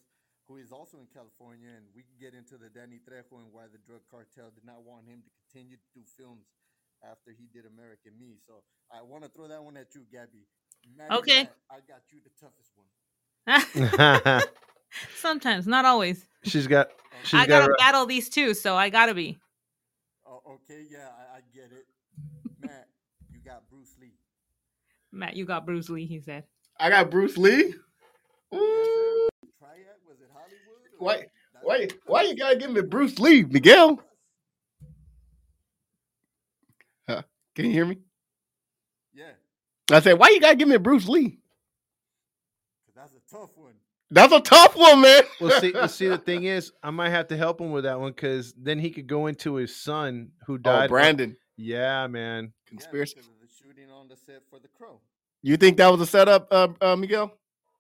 who 0.48 0.58
is 0.58 0.72
also 0.72 0.98
in 1.00 1.08
California, 1.14 1.70
and 1.70 1.86
we 1.94 2.02
can 2.04 2.18
get 2.20 2.34
into 2.34 2.58
the 2.58 2.70
Danny 2.70 3.00
Trejo 3.00 3.38
and 3.44 3.52
why 3.52 3.68
the 3.68 3.78
drug 3.78 4.02
cartel 4.10 4.50
did 4.50 4.66
not 4.66 4.84
want 4.84 5.06
him 5.06 5.22
to 5.22 5.30
continue 5.46 5.78
to 5.78 5.90
do 5.94 6.02
films 6.18 6.46
after 7.04 7.32
he 7.32 7.48
did 7.54 7.66
American 7.66 8.14
Me. 8.20 8.38
So 8.48 8.54
I 8.92 9.02
want 9.02 9.24
to 9.24 9.30
throw 9.30 9.48
that 9.48 9.64
one 9.64 9.78
at 9.78 9.88
you, 9.96 10.02
Gabby. 10.12 10.46
Maddie 10.98 11.16
Okay. 11.16 11.44
Matt, 11.44 11.56
I 11.70 11.76
got 11.88 12.02
you 12.12 12.20
the 12.24 12.32
toughest 12.40 12.72
one. 12.76 14.42
Sometimes, 15.16 15.68
not 15.68 15.86
always. 15.86 16.26
she's 16.44 16.68
got 16.68 16.90
oh. 16.92 17.16
she's 17.24 17.40
I 17.40 17.46
got 17.48 17.60
gotta 17.62 17.66
her- 17.72 17.76
battle 17.78 18.06
these 18.06 18.30
two, 18.30 18.54
so 18.54 18.76
I 18.76 18.90
gotta 18.90 19.14
be. 19.14 19.40
Oh, 20.28 20.42
okay, 20.56 20.86
yeah, 20.90 21.08
I, 21.34 21.38
I 21.38 21.40
get 21.54 21.72
it. 21.72 21.86
Matt, 22.62 22.88
you 23.32 23.40
got 23.46 23.70
Bruce 23.70 23.96
Lee. 24.00 24.14
Matt, 25.12 25.36
you 25.36 25.46
got 25.46 25.66
Bruce 25.66 25.90
Lee. 25.90 26.06
He 26.06 26.20
said. 26.20 26.44
I 26.80 26.90
got 26.90 27.10
Bruce 27.12 27.38
Lee. 27.38 27.74
Ooh. 28.54 29.30
sir. 29.34 29.48
Triad, 29.60 29.86
was 30.08 30.18
it 30.20 30.30
Hollywood? 30.34 30.82
or- 31.00 31.06
Why- 31.06 31.26
Why? 31.64 31.88
Why 32.06 32.22
you 32.24 32.36
gotta 32.36 32.56
give 32.58 32.72
me 32.72 32.82
Bruce 32.82 33.20
Lee, 33.20 33.44
Miguel? 33.44 34.02
Can 37.56 37.66
you 37.66 37.72
hear 37.72 37.86
me? 37.86 37.98
Yeah, 39.14 39.32
I 39.92 40.00
said, 40.00 40.18
why 40.18 40.30
you 40.30 40.40
gotta 40.40 40.56
give 40.56 40.68
me 40.68 40.78
Bruce 40.78 41.08
Lee? 41.08 41.40
that's 42.96 43.14
a 43.14 43.36
tough 43.36 43.50
one. 43.56 43.74
That's 44.12 44.34
a 44.34 44.42
tough 44.42 44.76
one, 44.76 45.02
man. 45.02 45.24
well, 45.40 45.60
see, 45.60 45.72
well, 45.72 45.88
see, 45.88 46.08
the 46.08 46.18
thing 46.18 46.44
is, 46.56 46.72
I 46.84 46.92
might 46.92 47.10
have 47.10 47.28
to 47.30 47.38
help 47.38 47.60
him 47.60 47.72
with 47.72 47.86
that 47.86 48.00
one 48.00 48.12
because 48.12 48.54
then 48.54 48.78
he 48.78 48.92
could 48.92 49.08
go 49.08 49.28
into 49.28 49.56
his 49.56 49.76
son 49.76 50.32
who 50.46 50.56
oh, 50.56 50.58
died. 50.58 50.90
Brandon. 50.90 51.36
Yeah, 51.58 52.08
man. 52.08 52.54
Conspiracy. 52.68 53.16
Yeah, 53.18 53.24
the 53.42 53.48
shooting 53.48 53.90
on 53.90 54.08
the 54.08 54.16
set 54.16 54.44
for 54.50 54.60
The 54.60 54.68
Crow. 54.68 55.00
You 55.42 55.58
think 55.58 55.78
that 55.78 55.90
was 55.90 56.02
a 56.02 56.06
setup, 56.06 56.48
uh, 56.52 56.68
uh, 56.82 56.96
Miguel? 56.96 57.34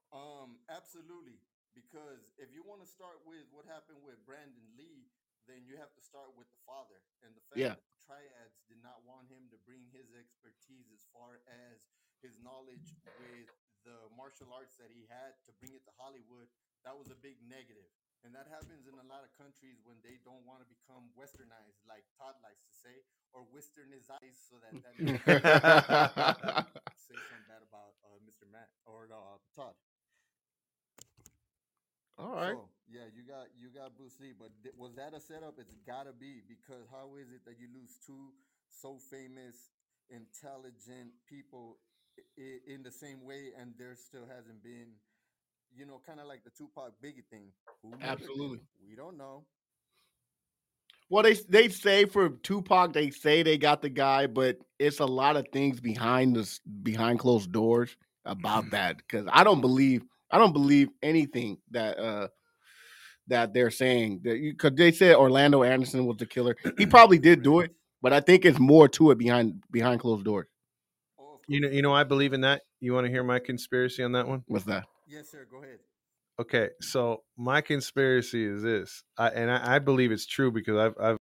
Um, 0.09 0.57
absolutely. 0.65 1.37
Because 1.77 2.25
if 2.41 2.49
you 2.49 2.63
want 2.65 2.81
to 2.81 2.89
start 2.89 3.21
with 3.27 3.45
what 3.53 3.69
happened 3.69 4.01
with 4.01 4.17
Brandon 4.25 4.65
Lee, 4.73 5.05
then 5.45 5.61
you 5.69 5.77
have 5.77 5.93
to 5.93 6.01
start 6.01 6.33
with 6.33 6.49
the 6.49 6.61
father 6.65 6.97
and 7.21 7.35
the 7.37 7.43
fact 7.51 7.59
Yeah. 7.61 7.75
that 7.77 7.85
the 7.85 7.99
triads 8.01 8.57
did 8.65 8.81
not 8.81 9.03
want 9.05 9.29
him 9.29 9.45
to 9.53 9.57
bring 9.71 9.87
his 9.95 10.11
expertise 10.11 10.91
as 10.91 11.07
far 11.15 11.39
as 11.47 11.87
his 12.19 12.35
knowledge 12.43 12.91
with 13.23 13.47
the 13.87 13.95
martial 14.19 14.51
arts 14.51 14.75
that 14.75 14.91
he 14.91 15.07
had 15.07 15.39
to 15.47 15.55
bring 15.63 15.71
it 15.71 15.87
to 15.87 15.95
Hollywood. 15.95 16.51
That 16.83 16.99
was 16.99 17.07
a 17.07 17.15
big 17.15 17.39
negative. 17.47 17.87
And 18.27 18.35
that 18.35 18.51
happens 18.51 18.83
in 18.83 18.99
a 18.99 19.07
lot 19.07 19.23
of 19.23 19.31
countries 19.39 19.79
when 19.87 19.95
they 20.03 20.19
don't 20.27 20.43
want 20.43 20.59
to 20.59 20.67
become 20.67 21.07
westernized, 21.15 21.79
like 21.87 22.03
Todd 22.19 22.35
likes 22.43 22.67
to 22.67 22.73
say, 22.75 22.99
or 23.31 23.47
westernized, 23.47 24.35
so 24.43 24.59
that 24.59 24.75
that 24.83 24.93
say 27.07 27.15
something 27.31 27.47
bad 27.47 27.63
about 27.63 27.95
uh, 28.03 28.19
Mr. 28.27 28.43
Matt 28.51 28.69
or 28.85 29.07
uh, 29.07 29.39
Todd. 29.55 29.73
All 32.19 32.35
right. 32.35 32.53
So, 32.53 32.69
yeah, 32.91 33.07
you 33.09 33.23
got 33.23 33.47
you 33.57 33.73
got 33.73 33.97
Bruce 33.97 34.19
Lee, 34.19 34.35
but 34.37 34.51
th- 34.61 34.75
was 34.77 34.93
that 34.99 35.15
a 35.15 35.21
setup? 35.23 35.57
It's 35.57 35.73
gotta 35.87 36.13
be 36.13 36.43
because 36.45 36.85
how 36.91 37.15
is 37.17 37.31
it 37.31 37.41
that 37.49 37.57
you 37.57 37.71
lose 37.73 37.97
two 38.05 38.35
so 38.71 38.97
famous 38.97 39.55
intelligent 40.09 41.11
people 41.27 41.77
i- 42.37 42.59
in 42.67 42.83
the 42.83 42.91
same 42.91 43.23
way, 43.23 43.51
and 43.59 43.73
there 43.77 43.95
still 43.95 44.25
hasn't 44.27 44.63
been, 44.63 44.87
you 45.75 45.85
know, 45.85 46.01
kind 46.05 46.19
of 46.19 46.27
like 46.27 46.43
the 46.43 46.49
Tupac 46.49 46.93
Biggie 47.03 47.25
thing. 47.29 47.51
Who? 47.81 47.93
Absolutely. 48.01 48.59
we 48.87 48.95
don't 48.95 49.17
know. 49.17 49.45
Well, 51.09 51.23
they 51.23 51.33
they 51.33 51.67
say 51.67 52.05
for 52.05 52.29
Tupac, 52.29 52.93
they 52.93 53.09
say 53.09 53.43
they 53.43 53.57
got 53.57 53.81
the 53.81 53.89
guy, 53.89 54.27
but 54.27 54.57
it's 54.79 54.99
a 54.99 55.05
lot 55.05 55.35
of 55.35 55.45
things 55.51 55.79
behind 55.81 56.35
the 56.37 56.59
behind 56.83 57.19
closed 57.19 57.51
doors 57.51 57.95
about 58.25 58.69
that. 58.71 58.97
Because 58.97 59.27
I 59.31 59.43
don't 59.43 59.59
believe 59.61 60.03
I 60.31 60.37
don't 60.37 60.53
believe 60.53 60.89
anything 61.03 61.57
that 61.71 61.99
uh 61.99 62.27
that 63.27 63.53
they're 63.53 63.71
saying 63.71 64.21
that 64.23 64.39
because 64.41 64.73
they 64.75 64.91
said 64.93 65.15
Orlando 65.15 65.63
Anderson 65.63 66.05
was 66.05 66.17
the 66.17 66.25
killer. 66.25 66.55
He 66.77 66.85
probably 66.85 67.19
did 67.19 67.43
do 67.43 67.59
it, 67.59 67.71
but 68.01 68.13
I 68.13 68.19
think 68.19 68.45
it's 68.45 68.59
more 68.59 68.87
to 68.89 69.11
it 69.11 69.17
behind 69.17 69.63
behind 69.71 69.99
closed 70.01 70.25
doors. 70.25 70.47
You 71.47 71.59
know, 71.61 71.69
you 71.69 71.81
know, 71.81 71.93
I 71.93 72.03
believe 72.03 72.33
in 72.33 72.41
that. 72.41 72.61
You 72.79 72.93
want 72.93 73.05
to 73.05 73.11
hear 73.11 73.23
my 73.23 73.39
conspiracy 73.39 74.03
on 74.03 74.11
that 74.13 74.27
one? 74.27 74.43
What's 74.47 74.65
that? 74.65 74.85
Yes, 75.07 75.29
sir. 75.29 75.45
Go 75.49 75.57
ahead. 75.63 75.79
Okay, 76.39 76.69
so 76.81 77.23
my 77.37 77.61
conspiracy 77.61 78.45
is 78.45 78.63
this, 78.63 79.03
I, 79.17 79.27
and 79.29 79.51
I, 79.51 79.75
I 79.75 79.79
believe 79.79 80.11
it's 80.11 80.25
true 80.25 80.51
because 80.51 80.77
I've 80.77 80.95
I've 80.99 81.17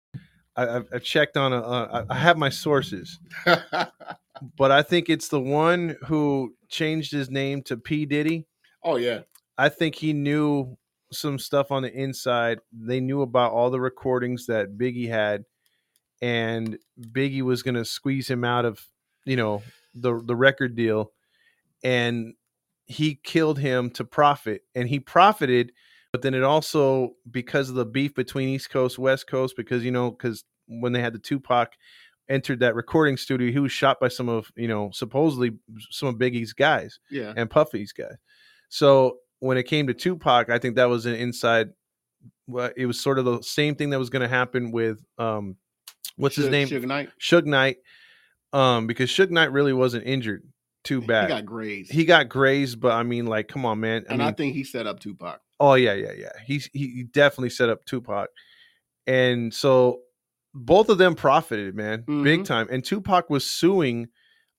I- 0.56 0.76
I've, 0.76 0.86
I've 0.94 1.02
checked 1.02 1.36
on 1.36 1.52
a, 1.52 1.58
uh, 1.60 2.04
I 2.10 2.14
I 2.14 2.18
have 2.18 2.36
my 2.38 2.48
sources, 2.48 3.18
but 3.44 4.70
I 4.70 4.82
think 4.82 5.08
it's 5.08 5.28
the 5.28 5.40
one 5.40 5.96
who 6.06 6.54
changed 6.68 7.12
his 7.12 7.30
name 7.30 7.62
to 7.64 7.76
P 7.76 8.06
Diddy. 8.06 8.46
oh 8.84 8.96
yeah, 8.96 9.20
I 9.58 9.68
think 9.68 9.94
he 9.96 10.12
knew 10.12 10.76
some 11.12 11.38
stuff 11.38 11.70
on 11.70 11.82
the 11.82 11.92
inside. 11.92 12.60
They 12.72 13.00
knew 13.00 13.22
about 13.22 13.52
all 13.52 13.70
the 13.70 13.80
recordings 13.80 14.46
that 14.46 14.78
Biggie 14.78 15.08
had, 15.08 15.44
and 16.20 16.78
Biggie 17.00 17.42
was 17.42 17.62
going 17.62 17.74
to 17.74 17.84
squeeze 17.84 18.28
him 18.28 18.44
out 18.44 18.64
of, 18.64 18.84
you 19.24 19.36
know, 19.36 19.62
the 19.94 20.20
the 20.24 20.36
record 20.36 20.76
deal, 20.76 21.12
and 21.82 22.34
he 22.86 23.14
killed 23.14 23.58
him 23.58 23.90
to 23.90 24.04
profit, 24.04 24.62
and 24.74 24.88
he 24.88 25.00
profited. 25.00 25.72
But 26.12 26.22
then 26.22 26.34
it 26.34 26.42
also 26.42 27.10
because 27.30 27.68
of 27.68 27.76
the 27.76 27.86
beef 27.86 28.14
between 28.14 28.48
East 28.48 28.70
Coast 28.70 28.98
West 28.98 29.26
Coast, 29.28 29.54
because 29.56 29.84
you 29.84 29.90
know, 29.90 30.10
because 30.10 30.44
when 30.66 30.92
they 30.92 31.00
had 31.00 31.12
the 31.12 31.18
Tupac 31.18 31.72
entered 32.28 32.60
that 32.60 32.74
recording 32.74 33.16
studio, 33.16 33.50
he 33.52 33.58
was 33.58 33.72
shot 33.72 33.98
by 34.00 34.08
some 34.08 34.28
of 34.28 34.50
you 34.56 34.68
know 34.68 34.90
supposedly 34.92 35.52
some 35.90 36.08
of 36.08 36.16
Biggie's 36.16 36.52
guys 36.52 36.98
yeah. 37.10 37.32
and 37.36 37.50
Puffy's 37.50 37.92
guys. 37.92 38.16
So 38.68 39.18
when 39.40 39.56
it 39.56 39.64
came 39.64 39.86
to 39.88 39.94
Tupac, 39.94 40.48
I 40.48 40.58
think 40.58 40.76
that 40.76 40.88
was 40.88 41.06
an 41.06 41.14
inside. 41.14 41.70
Well, 42.46 42.70
it 42.76 42.86
was 42.86 43.00
sort 43.00 43.18
of 43.18 43.24
the 43.24 43.40
same 43.42 43.74
thing 43.74 43.90
that 43.90 43.98
was 43.98 44.10
going 44.10 44.22
to 44.22 44.28
happen 44.28 44.70
with 44.72 45.02
um, 45.18 45.56
what's 46.16 46.36
his 46.36 46.48
name, 46.48 46.68
Suge 46.68 46.84
Knight. 46.86 47.10
Suge 47.20 47.44
Knight, 47.46 47.76
um, 48.52 48.86
because 48.86 49.10
Suge 49.10 49.30
Knight 49.30 49.52
really 49.52 49.72
wasn't 49.72 50.06
injured 50.06 50.42
too 50.84 51.00
bad. 51.00 51.24
He 51.30 51.34
got 51.36 51.46
grazed, 51.46 51.92
He 51.92 52.04
got 52.04 52.28
grazed, 52.28 52.80
but 52.80 52.92
I 52.92 53.02
mean, 53.02 53.26
like, 53.26 53.48
come 53.48 53.64
on, 53.66 53.80
man. 53.80 54.04
I 54.08 54.12
and 54.12 54.18
mean, 54.20 54.28
I 54.28 54.32
think 54.32 54.54
he 54.54 54.64
set 54.64 54.86
up 54.86 55.00
Tupac. 55.00 55.40
Oh 55.58 55.74
yeah, 55.74 55.94
yeah, 55.94 56.12
yeah. 56.16 56.32
He's 56.46 56.70
he 56.72 56.88
he 56.88 57.04
definitely 57.04 57.50
set 57.50 57.68
up 57.68 57.84
Tupac, 57.84 58.28
and 59.06 59.52
so 59.52 60.00
both 60.54 60.88
of 60.88 60.98
them 60.98 61.14
profited, 61.14 61.74
man, 61.74 62.04
big 62.22 62.40
Mhm. 62.40 62.44
time. 62.44 62.68
And 62.70 62.84
Tupac 62.84 63.30
was 63.30 63.48
suing 63.48 64.08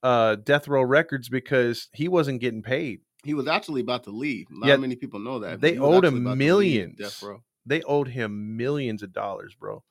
uh 0.03 0.35
Death 0.35 0.67
Row 0.67 0.83
Records 0.83 1.29
because 1.29 1.89
he 1.93 2.07
wasn't 2.07 2.39
getting 2.41 2.61
paid. 2.63 3.01
He 3.23 3.33
was 3.33 3.47
actually 3.47 3.81
about 3.81 4.03
to 4.05 4.11
leave. 4.11 4.47
Not 4.49 4.67
Yeah, 4.67 4.77
many 4.77 4.95
people 4.95 5.19
know 5.19 5.39
that. 5.39 5.61
they 5.61 5.77
owed 5.77 6.03
him 6.05 6.15
actually 6.15 6.21
about 6.21 6.29
to 6.29 6.29
leave 6.29 6.37
millions. 6.39 6.97
Death 6.97 7.21
Row. 7.23 7.43
They 7.65 7.81
owed 7.83 8.07
him 8.07 8.57
millions 8.57 9.03
of 9.03 9.13
dollars, 9.13 9.53
bro. 9.53 9.83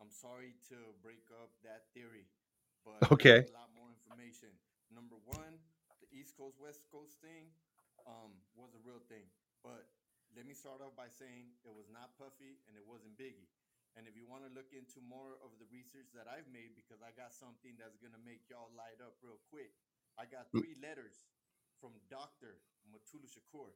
I'm 0.00 0.10
sorry 0.10 0.54
to 0.68 0.92
break 1.02 1.30
up 1.30 1.54
that 1.62 1.90
theory, 1.94 2.26
but 2.84 3.12
Okay. 3.12 3.46
a 3.46 3.50
lot 3.52 3.70
more 3.74 3.88
information. 3.90 4.50
Number 4.90 5.16
one, 5.24 5.58
the 6.02 6.08
East 6.12 6.36
Coast 6.36 6.58
West 6.60 6.84
Coast 6.90 7.20
thing 7.22 7.50
um, 8.06 8.34
was 8.58 8.74
a 8.74 8.82
real 8.82 9.00
thing, 9.08 9.24
but 9.62 9.86
let 10.34 10.44
me 10.44 10.52
start 10.54 10.82
off 10.82 10.96
by 10.98 11.08
saying 11.08 11.54
it 11.62 11.70
was 11.72 11.88
not 11.88 12.18
Puffy 12.18 12.58
and 12.66 12.74
it 12.76 12.84
wasn't 12.84 13.14
Biggie. 13.16 13.48
And 13.94 14.10
if 14.10 14.18
you 14.18 14.26
want 14.26 14.42
to 14.42 14.50
look 14.50 14.74
into 14.74 14.98
more 14.98 15.38
of 15.38 15.54
the 15.62 15.68
research 15.70 16.10
that 16.18 16.26
I've 16.26 16.50
made, 16.50 16.74
because 16.74 16.98
I 16.98 17.14
got 17.14 17.30
something 17.30 17.78
that's 17.78 17.94
gonna 18.02 18.18
make 18.18 18.50
y'all 18.50 18.74
light 18.74 18.98
up 18.98 19.14
real 19.22 19.38
quick, 19.46 19.70
I 20.18 20.26
got 20.26 20.50
Mm. 20.54 20.66
three 20.66 20.74
letters 20.82 21.30
from 21.78 21.94
Doctor 22.10 22.58
Mutulu 22.90 23.30
Shakur. 23.30 23.70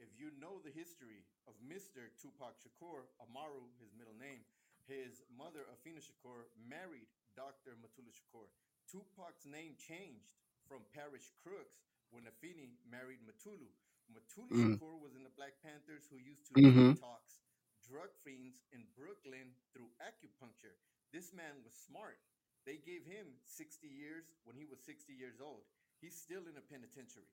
If 0.00 0.16
you 0.16 0.32
know 0.40 0.56
the 0.64 0.72
history 0.72 1.20
of 1.46 1.52
Mr. 1.60 2.08
Tupac 2.16 2.56
Shakur, 2.56 3.04
Amaru, 3.20 3.68
his 3.78 3.92
middle 3.92 4.16
name, 4.16 4.40
his 4.88 5.20
mother, 5.28 5.68
Afeni 5.68 6.00
Shakur, 6.00 6.48
married 6.56 7.06
Dr. 7.36 7.76
Mutulu 7.76 8.08
Shakur. 8.08 8.48
Tupac's 8.88 9.44
name 9.44 9.76
changed 9.76 10.32
from 10.66 10.80
Parish 10.96 11.28
Crooks 11.44 11.84
when 12.10 12.24
Afeni 12.24 12.72
married 12.88 13.20
Mutulu. 13.20 13.68
Mutulu 14.10 14.48
Mm. 14.50 14.78
Shakur 14.80 14.98
was 14.98 15.14
in 15.14 15.22
the 15.22 15.30
Black 15.36 15.60
Panthers 15.62 16.06
who 16.08 16.16
used 16.16 16.46
to 16.48 16.54
Mhm. 16.54 16.96
detox 16.96 17.38
drug 17.86 18.10
fiends 18.24 18.60
in 18.72 18.86
Brooklyn 18.96 19.54
through 19.72 19.90
acupuncture. 20.00 20.76
This 21.12 21.32
man 21.32 21.62
was 21.62 21.74
smart. 21.74 22.18
They 22.64 22.76
gave 22.78 23.04
him 23.04 23.38
60 23.44 23.88
years 23.88 24.24
when 24.44 24.56
he 24.56 24.64
was 24.64 24.80
60 24.84 25.12
years 25.14 25.40
old. 25.40 25.64
He's 26.00 26.16
still 26.16 26.46
in 26.46 26.56
a 26.56 26.60
penitentiary. 26.62 27.28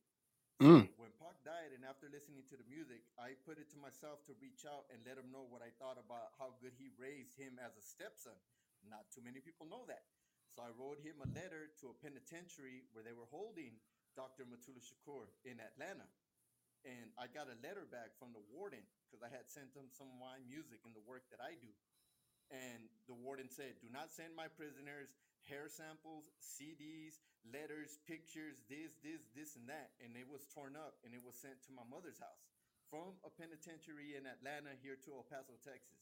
Mm. 0.58 0.90
when 0.98 1.14
Pac 1.22 1.38
died, 1.46 1.70
and 1.78 1.86
after 1.86 2.10
listening 2.10 2.42
to 2.50 2.58
the 2.58 2.66
music, 2.66 3.06
I 3.22 3.38
put 3.46 3.62
it 3.62 3.70
to 3.74 3.78
myself 3.78 4.26
to 4.26 4.34
reach 4.42 4.66
out 4.66 4.90
and 4.90 4.98
let 5.06 5.22
him 5.22 5.30
know 5.30 5.46
what 5.46 5.62
I 5.62 5.70
thought 5.78 6.02
about 6.02 6.34
how 6.42 6.58
good 6.58 6.74
he 6.82 6.90
raised 6.98 7.38
him 7.38 7.62
as 7.62 7.78
a 7.78 7.84
stepson. 7.86 8.34
Not 8.90 9.06
too 9.14 9.22
many 9.22 9.38
people 9.38 9.70
know 9.70 9.86
that. 9.86 10.10
So 10.50 10.66
I 10.66 10.74
wrote 10.74 10.98
him 11.06 11.22
a 11.22 11.30
letter 11.38 11.70
to 11.86 11.94
a 11.94 12.00
penitentiary 12.02 12.90
where 12.90 13.06
they 13.06 13.14
were 13.14 13.30
holding 13.30 13.78
Dr. 14.18 14.50
Mutulu 14.50 14.82
Shakur 14.82 15.30
in 15.46 15.62
Atlanta. 15.62 16.10
And 16.82 17.14
I 17.22 17.30
got 17.30 17.54
a 17.54 17.58
letter 17.62 17.86
back 17.86 18.18
from 18.18 18.34
the 18.34 18.42
warden 18.50 18.82
because 19.06 19.22
I 19.22 19.30
had 19.30 19.46
sent 19.46 19.78
him 19.78 19.94
some 19.94 20.10
of 20.10 20.18
my 20.18 20.42
music 20.50 20.82
and 20.90 20.98
the 20.98 21.06
work 21.06 21.30
that 21.30 21.38
I 21.38 21.54
do. 21.62 21.70
And 22.50 22.90
the 23.06 23.14
warden 23.14 23.52
said, 23.52 23.78
Do 23.84 23.94
not 23.94 24.10
send 24.10 24.34
my 24.34 24.50
prisoners 24.50 25.14
hair 25.48 25.72
samples, 25.72 26.28
CDs, 26.44 27.20
letters, 27.48 28.00
pictures, 28.04 28.62
this, 28.68 29.00
this, 29.00 29.24
this, 29.32 29.56
and 29.56 29.68
that. 29.72 29.96
And 30.04 30.16
it 30.20 30.28
was 30.28 30.44
torn 30.52 30.76
up 30.76 31.00
and 31.08 31.16
it 31.16 31.24
was 31.24 31.36
sent 31.40 31.60
to 31.68 31.72
my 31.72 31.88
mother's 31.88 32.20
house 32.20 32.44
from 32.92 33.16
a 33.24 33.32
penitentiary 33.32 34.16
in 34.16 34.28
Atlanta 34.28 34.76
here 34.80 34.96
to 35.08 35.10
El 35.16 35.26
Paso, 35.28 35.56
Texas. 35.64 36.00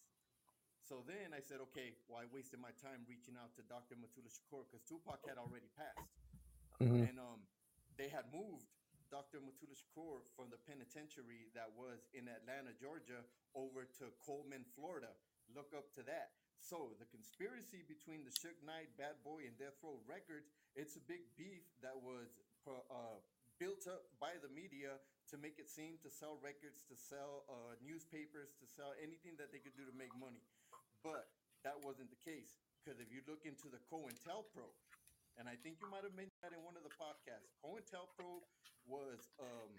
So 0.86 1.02
then 1.10 1.34
I 1.34 1.42
said, 1.42 1.62
okay, 1.74 1.98
well, 2.06 2.22
I 2.22 2.30
wasted 2.30 2.62
my 2.62 2.70
time 2.78 3.02
reaching 3.10 3.34
out 3.34 3.58
to 3.58 3.66
Dr. 3.66 3.98
Mutulu 3.98 4.30
Shakur 4.30 4.70
because 4.70 4.86
Tupac 4.86 5.26
had 5.26 5.42
already 5.42 5.70
passed. 5.74 6.14
Mhm. 6.78 7.10
And 7.10 7.18
um, 7.18 7.42
they 7.98 8.06
had 8.06 8.30
moved 8.30 8.70
Dr. 9.10 9.42
Mutulu 9.42 9.74
Shakur 9.74 10.22
from 10.38 10.54
the 10.54 10.62
penitentiary 10.62 11.50
that 11.58 11.74
was 11.74 12.06
in 12.14 12.30
Atlanta, 12.30 12.70
Georgia, 12.78 13.26
over 13.58 13.86
to 13.98 14.14
Coleman, 14.22 14.62
Florida. 14.78 15.10
Look 15.58 15.74
up 15.74 15.90
to 15.98 16.04
that. 16.06 16.38
So 16.66 16.98
the 16.98 17.06
conspiracy 17.14 17.86
between 17.86 18.26
the 18.26 18.34
Suge 18.34 18.58
Knight, 18.66 18.90
Bad 18.98 19.22
Boy, 19.22 19.46
and 19.46 19.54
Death 19.54 19.78
Row 19.86 20.02
Records, 20.10 20.50
it's 20.74 20.98
a 20.98 21.04
big 21.06 21.22
beef 21.38 21.62
that 21.86 21.94
was 21.94 22.42
uh, 22.66 23.22
built 23.62 23.86
up 23.86 24.10
by 24.18 24.34
the 24.42 24.50
media 24.50 24.98
to 25.30 25.38
make 25.38 25.62
it 25.62 25.70
seem 25.70 26.02
to 26.02 26.10
sell 26.10 26.42
records, 26.42 26.82
to 26.90 26.98
sell 26.98 27.46
uh, 27.46 27.78
newspapers, 27.86 28.58
to 28.58 28.66
sell 28.66 28.98
anything 28.98 29.38
that 29.38 29.54
they 29.54 29.62
could 29.62 29.78
do 29.78 29.86
to 29.86 29.94
make 29.94 30.10
money. 30.18 30.42
But 31.06 31.30
that 31.62 31.78
wasn't 31.86 32.10
the 32.10 32.18
case 32.26 32.58
because 32.82 32.98
if 32.98 33.14
you 33.14 33.22
look 33.30 33.46
into 33.46 33.70
the 33.70 33.82
COINTELPRO, 33.86 34.66
and 35.38 35.46
I 35.46 35.62
think 35.62 35.78
you 35.78 35.90
might 35.94 36.02
have 36.02 36.18
mentioned 36.18 36.42
that 36.42 36.58
in 36.58 36.66
one 36.66 36.74
of 36.74 36.82
the 36.82 36.94
podcasts. 36.98 37.54
COINTELPRO 37.62 38.42
was 38.90 39.30
um, 39.38 39.70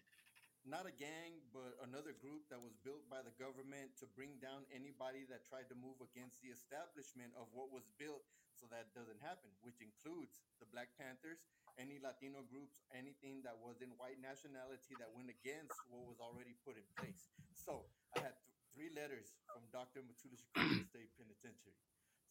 not 0.66 0.84
a 0.84 0.94
gang, 0.94 1.38
but 1.54 1.78
another 1.86 2.10
group 2.18 2.50
that 2.50 2.58
was 2.58 2.74
built 2.82 3.06
by 3.06 3.22
the 3.22 3.30
government 3.38 3.94
to 4.02 4.06
bring 4.18 4.34
down 4.42 4.66
anybody 4.74 5.22
that 5.30 5.46
tried 5.46 5.70
to 5.70 5.76
move 5.78 6.02
against 6.02 6.42
the 6.42 6.50
establishment 6.50 7.30
of 7.38 7.46
what 7.54 7.70
was 7.70 7.86
built 7.96 8.26
so 8.58 8.66
that 8.74 8.90
doesn't 8.96 9.22
happen, 9.22 9.52
which 9.62 9.78
includes 9.78 10.42
the 10.58 10.66
Black 10.74 10.90
Panthers, 10.98 11.46
any 11.78 12.00
Latino 12.02 12.42
groups, 12.42 12.82
anything 12.90 13.44
that 13.46 13.54
was 13.60 13.78
in 13.84 13.94
white 14.00 14.18
nationality 14.18 14.96
that 14.98 15.12
went 15.14 15.30
against 15.30 15.76
what 15.86 16.08
was 16.08 16.18
already 16.18 16.56
put 16.66 16.74
in 16.74 16.86
place. 16.98 17.30
So 17.54 17.86
I 18.16 18.26
had 18.26 18.34
th- 18.42 18.56
three 18.74 18.90
letters 18.96 19.36
from 19.52 19.68
Dr. 19.70 20.02
Mutulu 20.02 20.40
Shakur 20.40 20.82
State 20.88 21.12
Penitentiary. 21.20 21.76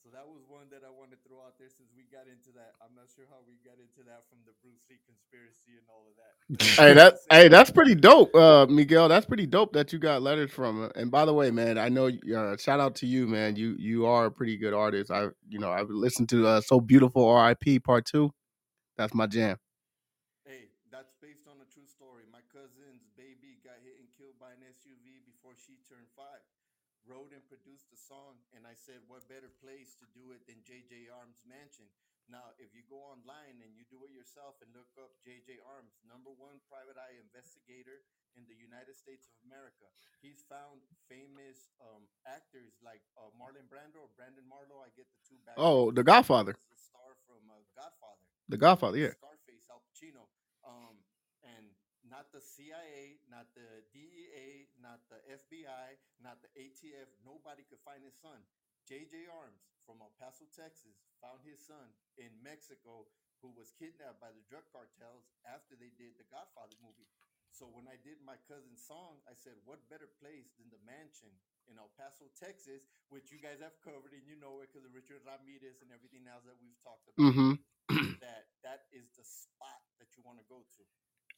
So 0.05 0.11
that 0.13 0.29
was 0.29 0.45
one 0.47 0.69
that 0.69 0.85
I 0.85 0.93
wanted 0.93 1.17
to 1.17 1.21
throw 1.25 1.41
out 1.41 1.57
there 1.57 1.65
since 1.65 1.89
we 1.97 2.05
got 2.13 2.29
into 2.29 2.53
that. 2.53 2.77
I'm 2.77 2.93
not 2.93 3.09
sure 3.09 3.25
how 3.25 3.41
we 3.49 3.57
got 3.65 3.81
into 3.81 4.05
that 4.05 4.21
from 4.29 4.37
the 4.45 4.53
Bruce 4.61 4.85
Lee 4.85 5.01
conspiracy 5.01 5.81
and 5.81 5.85
all 5.89 6.05
of 6.05 6.13
that. 6.21 6.37
hey, 6.77 6.93
that 6.93 7.17
hey, 7.33 7.47
that's 7.49 7.73
pretty 7.73 7.95
dope, 7.97 8.29
uh, 8.35 8.67
Miguel. 8.69 9.09
That's 9.09 9.25
pretty 9.25 9.47
dope 9.47 9.73
that 9.73 9.89
you 9.89 9.97
got 9.97 10.21
letters 10.21 10.51
from. 10.51 10.91
And 10.93 11.09
by 11.09 11.25
the 11.25 11.33
way, 11.33 11.49
man, 11.49 11.79
I 11.79 11.89
know. 11.89 12.13
Uh, 12.13 12.55
shout 12.57 12.79
out 12.79 12.93
to 13.01 13.07
you, 13.09 13.25
man. 13.25 13.55
You 13.55 13.73
you 13.79 14.05
are 14.05 14.27
a 14.27 14.31
pretty 14.31 14.57
good 14.57 14.75
artist. 14.77 15.09
I 15.09 15.33
you 15.49 15.57
know 15.57 15.71
I've 15.71 15.89
listened 15.89 16.29
to 16.37 16.45
uh, 16.45 16.61
so 16.61 16.79
beautiful 16.79 17.25
R.I.P. 17.25 17.79
Part 17.79 18.05
Two. 18.05 18.29
That's 19.01 19.15
my 19.15 19.25
jam. 19.25 19.57
Hey, 20.45 20.69
that's 20.91 21.17
based 21.19 21.49
on 21.49 21.57
a 21.57 21.67
true 21.73 21.89
story. 21.89 22.29
My 22.31 22.45
cousin's 22.53 23.09
baby 23.17 23.57
got 23.65 23.81
hit 23.81 23.97
and 23.97 24.05
killed 24.13 24.37
by 24.39 24.53
an 24.53 24.61
SUV 24.69 25.25
before 25.25 25.57
she 25.57 25.81
turned 25.89 26.05
five. 26.15 26.45
Wrote 27.05 27.37
and 27.37 27.45
produced 27.45 27.93
the 27.93 28.01
song, 28.01 28.41
and 28.57 28.65
I 28.65 28.73
said, 28.73 29.05
what 29.05 29.29
better 29.29 29.53
place 29.61 29.93
to 30.01 30.09
do 30.17 30.33
it 30.33 30.41
than 30.49 30.65
Jay 30.65 30.81
J. 30.81 31.05
Armes 31.13 31.45
Mansion? 31.45 31.85
Now, 32.25 32.57
if 32.57 32.73
you 32.73 32.81
go 32.89 32.97
online 33.13 33.61
and 33.61 33.77
you 33.77 33.85
do 33.93 34.01
it 34.09 34.09
yourself 34.09 34.57
and 34.65 34.73
look 34.73 34.89
up 34.97 35.13
Jay 35.21 35.37
J. 35.45 35.61
Armes, 35.61 36.01
number 36.09 36.33
one 36.33 36.57
private 36.65 36.97
eye 36.97 37.13
investigator 37.21 38.01
in 38.33 38.49
the 38.49 38.57
United 38.57 38.97
States 38.97 39.29
of 39.29 39.37
America, 39.45 39.85
he's 40.25 40.41
found 40.49 40.81
famous 41.05 41.69
um, 41.77 42.09
actors 42.25 42.81
like 42.81 43.05
uh, 43.13 43.29
Marlon 43.37 43.69
Brando 43.69 44.01
or 44.01 44.09
Brandon 44.17 44.45
Marlowe. 44.49 44.81
I 44.81 44.89
get 44.97 45.05
the 45.05 45.21
two 45.21 45.37
back. 45.45 45.61
Oh, 45.61 45.93
The 45.93 46.01
Godfather. 46.01 46.57
The 46.57 46.81
star 46.81 47.13
from 47.29 47.45
uh, 47.45 47.61
Godfather. 47.77 48.25
The 48.49 48.57
Godfather, 48.57 48.97
yeah. 48.97 49.13
Scarface, 49.13 49.65
Al 49.69 49.85
Pacino, 49.85 50.25
um, 50.65 50.97
and 51.45 51.69
not 52.09 52.29
the 52.33 52.41
CIA, 52.41 53.21
not 53.29 53.49
the 53.53 53.85
DEA, 53.93 54.69
not 54.81 55.01
the 55.09 55.21
FBI, 55.29 55.97
not 56.25 56.41
the 56.41 56.49
ATF. 56.57 57.05
Nobody 57.21 57.61
could 57.69 57.81
find 57.85 58.01
his 58.01 58.17
son. 58.17 58.41
Jay 58.89 59.05
J. 59.05 59.29
Armes 59.29 59.61
from 59.85 60.01
El 60.01 60.09
Paso, 60.17 60.49
Texas, 60.49 60.97
found 61.21 61.45
his 61.45 61.61
son 61.61 61.93
in 62.17 62.33
Mexico, 62.41 63.05
who 63.45 63.53
was 63.53 63.69
kidnapped 63.77 64.17
by 64.17 64.33
the 64.33 64.41
drug 64.49 64.65
cartels 64.73 65.29
after 65.45 65.77
they 65.77 65.93
did 66.01 66.17
the 66.17 66.25
Godfather 66.33 66.73
movie. 66.81 67.05
So 67.53 67.69
when 67.71 67.85
I 67.85 67.95
did 68.01 68.19
my 68.25 68.35
cousin's 68.49 68.81
song, 68.81 69.21
I 69.29 69.37
said, 69.37 69.55
"What 69.63 69.85
better 69.87 70.09
place 70.19 70.49
than 70.57 70.67
the 70.73 70.81
mansion 70.83 71.31
in 71.69 71.77
El 71.77 71.93
Paso, 71.95 72.27
Texas, 72.35 72.89
which 73.13 73.31
you 73.31 73.39
guys 73.39 73.61
have 73.61 73.77
covered 73.85 74.11
and 74.11 74.25
you 74.27 74.35
know 74.35 74.59
it 74.59 74.73
because 74.73 74.83
of 74.83 74.91
Richard 74.91 75.23
Ramirez 75.23 75.79
and 75.79 75.93
everything 75.93 76.27
else 76.27 76.43
that 76.49 76.57
we've 76.59 76.75
talked 76.83 77.07
about." 77.07 77.21
Mm-hmm. 77.21 77.53
that 78.25 78.49
that 78.65 78.89
is 78.91 79.07
the 79.13 79.23
spot 79.23 79.79
that 80.01 80.09
you 80.17 80.25
want 80.25 80.41
to 80.41 80.45
go 80.49 80.65
to. 80.65 80.83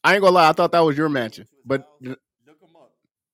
I 0.04 0.16
ain't 0.16 0.24
gonna 0.24 0.36
lie, 0.36 0.50
I 0.50 0.54
thought 0.54 0.72
that 0.72 0.82
was 0.88 0.98
your 0.98 1.10
mansion. 1.10 1.46
But 1.66 1.82
house, 1.82 1.90
look 2.02 2.02
him 2.02 2.12
up. 2.14 2.17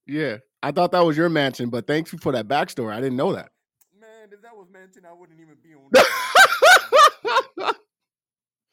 Yeah, 0.05 0.37
I 0.61 0.71
thought 0.71 0.91
that 0.91 1.05
was 1.05 1.17
your 1.17 1.29
mansion, 1.29 1.69
but 1.69 1.87
thanks 1.87 2.11
for 2.11 2.31
that 2.31 2.47
backstory. 2.47 2.93
I 2.93 3.01
didn't 3.01 3.17
know 3.17 3.33
that. 3.33 3.51
Man, 3.99 4.29
if 4.31 4.41
that 4.41 4.55
was 4.55 4.67
mentioned, 4.71 5.05
I 5.07 5.13
wouldn't 5.13 5.39
even 5.39 5.55
be 5.63 5.73
on. 5.75 5.89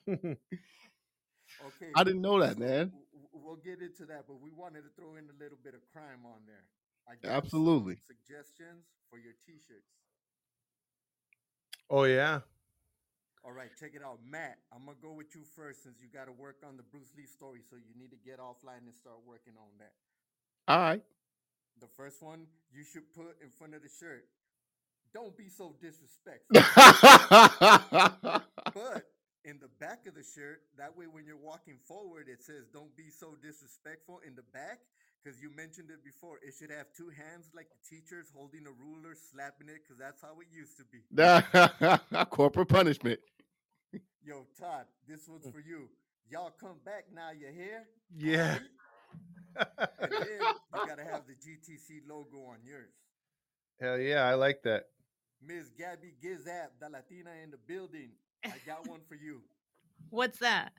this. 0.06 0.36
okay, 1.66 1.90
I 1.96 2.04
didn't 2.04 2.22
know 2.22 2.40
that, 2.40 2.58
man. 2.58 2.90
w- 2.90 3.06
w- 3.12 3.28
We'll 3.32 3.56
get 3.56 3.80
into 3.82 4.06
that, 4.06 4.24
but 4.28 4.40
we 4.40 4.50
wanted 4.52 4.82
to 4.82 4.90
throw 4.96 5.16
in 5.16 5.24
a 5.26 5.36
little 5.42 5.58
bit 5.62 5.74
of 5.74 5.80
crime 5.92 6.22
on 6.24 6.38
there. 6.46 6.64
I 7.08 7.14
got 7.18 7.34
Absolutely. 7.42 7.96
suggestions 8.06 8.86
for 9.10 9.18
your 9.18 9.32
T-shirts. 9.44 9.90
Oh 11.90 12.04
yeah. 12.04 12.40
All 13.44 13.52
right, 13.52 13.70
check 13.80 13.92
it 13.94 14.02
out, 14.04 14.18
Matt. 14.22 14.58
I'm 14.72 14.84
gonna 14.84 14.98
go 15.02 15.12
with 15.12 15.34
you 15.34 15.42
first 15.56 15.82
since 15.82 15.98
you 16.02 16.08
got 16.12 16.26
to 16.26 16.32
work 16.32 16.62
on 16.66 16.76
the 16.76 16.84
Bruce 16.84 17.10
Lee 17.16 17.26
story, 17.26 17.60
so 17.68 17.74
you 17.76 17.98
need 17.98 18.10
to 18.10 18.20
get 18.24 18.38
offline 18.38 18.84
and 18.86 18.94
start 18.94 19.16
working 19.26 19.54
on 19.58 19.70
that. 19.78 19.92
All 20.68 20.78
right. 20.78 21.02
The 21.80 21.88
first 21.96 22.22
one 22.22 22.46
you 22.72 22.84
should 22.84 23.12
put 23.14 23.40
in 23.42 23.50
front 23.56 23.74
of 23.74 23.82
the 23.82 23.88
shirt. 23.88 24.24
Don't 25.12 25.36
be 25.36 25.48
so 25.48 25.74
disrespectful. 25.80 26.54
but 28.74 29.10
in 29.44 29.58
the 29.58 29.68
back 29.80 30.06
of 30.06 30.14
the 30.14 30.22
shirt, 30.22 30.62
that 30.78 30.96
way 30.96 31.06
when 31.10 31.24
you're 31.26 31.40
walking 31.40 31.78
forward, 31.88 32.28
it 32.28 32.42
says 32.42 32.68
"Don't 32.72 32.94
be 32.96 33.10
so 33.10 33.34
disrespectful." 33.42 34.20
In 34.26 34.36
the 34.36 34.44
back, 34.52 34.78
because 35.22 35.40
you 35.40 35.50
mentioned 35.56 35.90
it 35.90 36.04
before, 36.04 36.38
it 36.46 36.54
should 36.58 36.70
have 36.70 36.86
two 36.96 37.08
hands 37.08 37.50
like 37.56 37.66
the 37.72 37.96
teachers 37.96 38.30
holding 38.34 38.66
a 38.66 38.72
ruler, 38.76 39.16
slapping 39.32 39.68
it, 39.68 39.80
because 39.82 39.98
that's 39.98 40.22
how 40.22 40.38
it 40.40 40.48
used 40.52 40.76
to 40.78 40.84
be. 40.84 41.00
Corporate 42.30 42.68
punishment. 42.68 43.20
Yo, 44.22 44.46
Todd, 44.58 44.84
this 45.08 45.26
one's 45.26 45.46
mm. 45.46 45.52
for 45.52 45.60
you. 45.60 45.88
Y'all 46.30 46.52
come 46.60 46.78
back 46.84 47.06
now. 47.12 47.30
you're 47.32 47.50
here? 47.50 47.88
Yeah. 48.14 48.58
And 49.56 49.68
then 50.10 50.26
you 50.74 50.86
gotta 50.86 51.04
have 51.04 51.22
the 51.26 51.34
GTC 51.34 52.08
logo 52.08 52.38
on 52.50 52.58
yours. 52.64 52.92
Hell 53.80 53.98
yeah, 53.98 54.24
I 54.24 54.34
like 54.34 54.62
that. 54.64 54.84
Miss 55.42 55.68
Gabby 55.78 56.14
Gizap, 56.22 56.68
the 56.80 56.90
Latina 56.90 57.30
in 57.42 57.50
the 57.50 57.56
building. 57.66 58.10
I 58.44 58.52
got 58.66 58.86
one 58.86 59.00
for 59.08 59.14
you. 59.14 59.40
What's 60.10 60.38
that? 60.38 60.72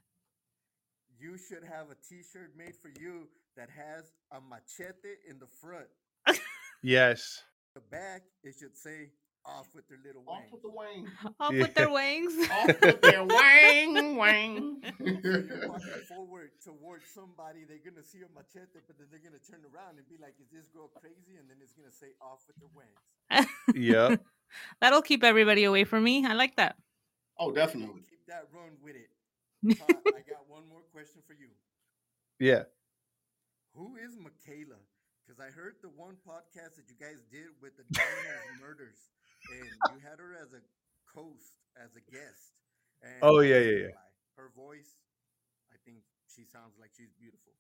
You 1.20 1.38
should 1.38 1.64
have 1.64 1.88
a 1.92 1.96
T-shirt 2.08 2.52
made 2.58 2.76
for 2.76 2.90
you 3.00 3.28
that 3.56 3.70
has 3.70 4.12
a 4.32 4.40
machete 4.42 5.18
in 5.30 5.40
the 5.40 5.48
front. 5.48 5.88
Yes. 6.84 7.44
The 7.76 7.82
back, 7.82 8.24
it 8.44 8.56
should 8.60 8.76
say 8.76 9.12
"Off 9.46 9.68
with 9.74 9.88
their 9.90 9.98
little 10.06 10.24
wings. 10.24 10.46
Off 10.46 10.52
with 10.52 10.62
the 10.62 10.70
wang. 10.70 11.08
Off 11.40 11.54
Yeah. 11.54 11.62
with 11.64 11.74
their 11.74 11.90
wings. 11.90 12.34
Off 12.52 12.82
with 12.82 13.02
their 13.02 13.24
wang, 13.26 14.16
wang. 14.16 14.82
So 14.84 15.06
you're 15.06 15.68
walking 15.68 16.06
forward 16.08 16.52
towards 16.64 17.06
somebody, 17.14 17.66
they're 17.68 17.84
gonna 17.84 18.04
see 18.04 18.20
a 18.22 18.30
machete, 18.34 18.80
but 18.88 18.98
then 18.98 19.08
they're 19.10 19.24
gonna 19.24 19.42
turn 19.42 19.62
around 19.74 19.98
and 19.98 20.08
be 20.08 20.18
like, 20.22 20.36
"Is 20.40 20.50
this 20.52 20.68
girl 20.70 20.90
crazy?" 21.00 21.38
And 21.40 21.50
then 21.50 21.58
it's 21.62 21.74
gonna 21.74 21.92
say 21.92 22.14
"Off 22.22 22.46
with 22.48 22.58
their 22.62 22.70
wings." 22.76 23.48
yeah. 23.76 24.16
That'll 24.82 25.02
keep 25.02 25.24
everybody 25.24 25.64
away 25.64 25.86
from 25.86 26.04
me. 26.04 26.26
I 26.26 26.34
like 26.34 26.56
that. 26.58 26.76
Oh, 27.40 27.52
There 27.52 27.52
you 27.52 27.56
go, 27.56 27.66
definitely. 27.66 28.02
Keep 28.10 28.26
that 28.28 28.46
run 28.54 28.76
with 28.84 28.96
it. 28.96 29.10
Todd, 29.78 29.96
I 30.18 30.22
got 30.28 30.44
one 30.50 30.68
more 30.68 30.82
question 30.92 31.22
for 31.26 31.34
you. 31.34 31.48
Yeah. 32.40 32.64
Who 33.76 33.96
is 33.96 34.18
Michaela? 34.18 34.76
Because 35.24 35.40
I 35.40 35.50
heard 35.54 35.76
the 35.82 35.88
one 35.96 36.18
podcast 36.28 36.76
that 36.76 36.90
you 36.92 36.98
guys 37.00 37.24
did 37.32 37.48
with 37.62 37.78
the 37.78 37.84
Domino's 37.94 38.60
murders, 38.60 39.00
and 39.52 39.96
you 39.96 40.08
had 40.08 40.20
her 40.20 40.36
as 40.42 40.54
a 40.54 40.62
host, 41.14 41.60
as 41.82 41.92
a 41.96 42.12
guest. 42.12 42.54
And 43.02 43.20
Oh, 43.22 43.40
yeah, 43.40 43.60
yeah, 43.60 43.78
yeah. 43.78 43.88
Her 44.38 44.52
voice, 44.56 44.98
I 45.72 45.78
think 45.86 45.98
she 46.34 46.44
sounds 46.46 46.76
like 46.80 46.92
she's 46.96 47.12
beautiful. 47.20 47.54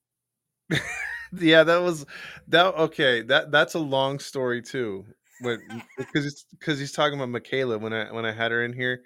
yeah, 1.46 1.64
that 1.64 1.82
was 1.82 2.06
that 2.48 2.76
okay. 2.76 3.22
That 3.24 3.52
that's 3.52 3.74
a 3.74 3.80
long 3.80 4.20
story 4.20 4.62
too. 4.62 5.06
When 5.42 5.60
because 5.98 6.46
because 6.52 6.80
he's 6.80 6.92
talking 6.92 7.18
about 7.18 7.30
Michaela 7.30 7.78
when 7.78 7.94
I 7.94 8.12
when 8.12 8.26
I 8.26 8.32
had 8.32 8.52
her 8.52 8.64
in 8.64 8.74
here 8.74 9.02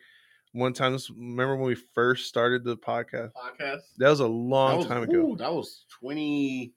one 0.56 0.74
time. 0.74 0.98
Remember 1.16 1.56
when 1.56 1.68
we 1.68 1.76
first 1.76 2.28
started 2.28 2.64
the 2.64 2.78
podcast? 2.78 3.32
Podcast. 3.34 3.82
That 3.98 4.10
was 4.10 4.22
a 4.22 4.28
long 4.28 4.78
was, 4.78 4.88
time 4.88 5.04
ago. 5.04 5.32
ooh, 5.32 5.36
that 5.38 5.54
was 5.54 5.86
20. 6.00 6.74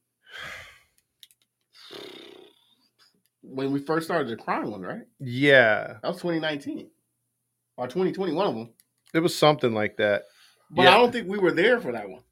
When 3.50 3.72
we 3.72 3.80
first 3.80 4.06
started 4.06 4.28
the 4.28 4.36
crime 4.36 4.70
one, 4.70 4.82
right? 4.82 5.02
Yeah, 5.20 5.94
That 6.02 6.08
was 6.08 6.16
2019 6.18 6.90
or 7.76 7.86
2020, 7.86 8.32
one 8.32 8.46
of 8.46 8.54
them. 8.54 8.70
it 9.14 9.20
was 9.20 9.34
something 9.34 9.72
like 9.72 9.96
that. 9.96 10.24
But 10.70 10.82
Yeah. 10.82 10.94
I 10.94 10.98
don't 10.98 11.12
think 11.12 11.28
we 11.28 11.38
were 11.38 11.52
there 11.52 11.80
for 11.80 11.92
that 11.92 12.08
one. 12.10 12.22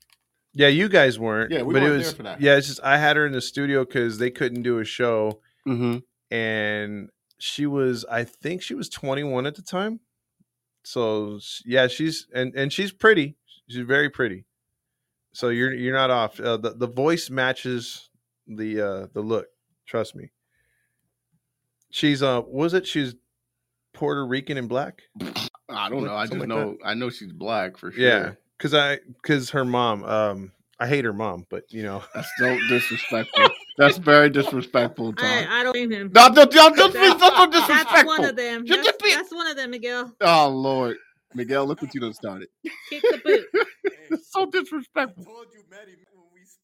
Yeah, 0.53 0.69
you 0.69 0.89
guys 0.89 1.19
weren't. 1.19 1.51
Yeah, 1.53 1.63
we 1.63 1.73
but 1.75 1.83
weren't 1.83 1.97
was 1.99 2.07
there 2.09 2.17
for 2.17 2.23
that. 2.25 2.41
yeah. 2.41 2.57
It's 2.57 2.67
just 2.67 2.81
I 2.83 2.99
had 2.99 3.17
her 3.17 3.27
in 3.27 3.33
the 3.33 3.41
studio 3.41 3.85
because 3.85 4.19
they 4.19 4.31
couldn't 4.31 4.63
do 4.63 4.79
a 4.79 4.85
show, 4.85 5.41
Mm-hmm. 5.67 5.99
and 6.35 7.11
she 7.39 7.67
was 7.67 8.05
I 8.11 8.25
think 8.25 8.63
she 8.63 8.75
was 8.75 8.89
21 8.89 9.47
at 9.47 9.55
the 9.57 9.63
time. 9.63 10.01
So 10.85 11.41
yeah, 11.65 11.89
she's 11.89 12.27
and 12.35 12.55
and 12.55 12.73
she's 12.73 12.93
pretty. 12.93 13.37
She's 13.69 13.85
very 13.85 14.09
pretty. 14.11 14.45
So 15.33 15.49
you're 15.49 15.75
you're 15.75 15.95
not 15.95 16.11
off. 16.11 16.39
Uh, 16.41 16.57
the 16.57 16.71
the 16.75 16.87
voice 16.89 17.29
matches 17.31 18.09
the 18.47 18.81
uh 18.81 19.07
the 19.13 19.21
look. 19.21 19.47
Trust 19.87 20.15
me. 20.15 20.31
She's 21.97 22.23
uh 22.23 22.43
was 22.47 22.75
it 22.75 22.87
she's 22.87 23.15
Puerto 23.95 24.27
Rican 24.27 24.59
and 24.59 24.69
black? 24.69 25.01
I 25.71 25.89
don't 25.89 26.05
know. 26.05 26.15
I 26.15 26.25
just 26.25 26.33
Something 26.33 26.41
like 26.41 26.49
know. 26.49 26.77
I 26.85 26.93
know 26.93 27.09
she's 27.09 27.33
black 27.33 27.79
for 27.79 27.91
sure. 27.91 28.05
Yeah, 28.05 28.33
cuz 28.59 28.75
I 28.75 28.99
cuz 29.23 29.49
her 29.49 29.65
mom 29.65 30.05
um 30.05 30.53
I 30.79 30.87
hate 30.89 31.07
her 31.07 31.15
mom, 31.15 31.47
but 31.49 31.63
you 31.73 31.83
know. 31.85 32.05
That's 32.15 32.29
so 32.39 32.55
disrespectful. 32.69 33.49
That's 33.79 33.97
very 33.97 34.29
disrespectful, 34.29 35.15
Tom. 35.15 35.25
I, 35.27 35.61
I 35.61 35.63
don't 35.63 35.73
blame 35.73 35.91
him. 35.91 36.11
No, 36.15 36.29
no, 36.29 36.43
no, 36.45 36.45
don't 36.45 36.77
be 36.77 36.99
That's- 36.99 37.19
that's 37.19 37.67
so 37.67 37.75
That's 37.75 38.05
one 38.05 38.25
of 38.27 38.37
them. 38.37 38.67
Just 38.67 38.85
That's, 38.85 39.03
be- 39.03 39.15
that's 39.15 39.33
one 39.33 39.47
of 39.47 39.57
them, 39.57 39.71
Miguel. 39.71 40.13
Oh 40.21 40.51
Lord, 40.51 40.99
Miguel, 41.35 41.65
look 41.67 41.81
what 41.81 41.95
you 41.95 42.01
done 42.03 42.13
started. 42.13 42.49
Kick 42.91 43.01
the 43.01 43.23
boot. 43.25 43.47
Hey, 43.55 43.91
It's 44.11 44.31
so 44.35 44.43
I 44.43 44.51
disrespectful. 44.51 45.25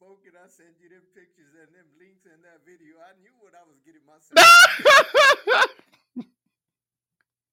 Spoke 0.02 0.26
and 0.26 0.34
I 0.34 0.50
sent 0.50 0.74
you 0.82 0.90
them 0.90 1.06
pictures 1.14 1.54
and 1.54 1.70
them 1.70 1.86
links 1.94 2.26
and 2.26 2.42
that 2.42 2.66
video, 2.66 2.98
I 2.98 3.14
knew 3.22 3.30
what 3.38 3.54
I 3.54 3.62
was 3.62 3.78
getting 3.86 4.02
myself. 4.02 4.34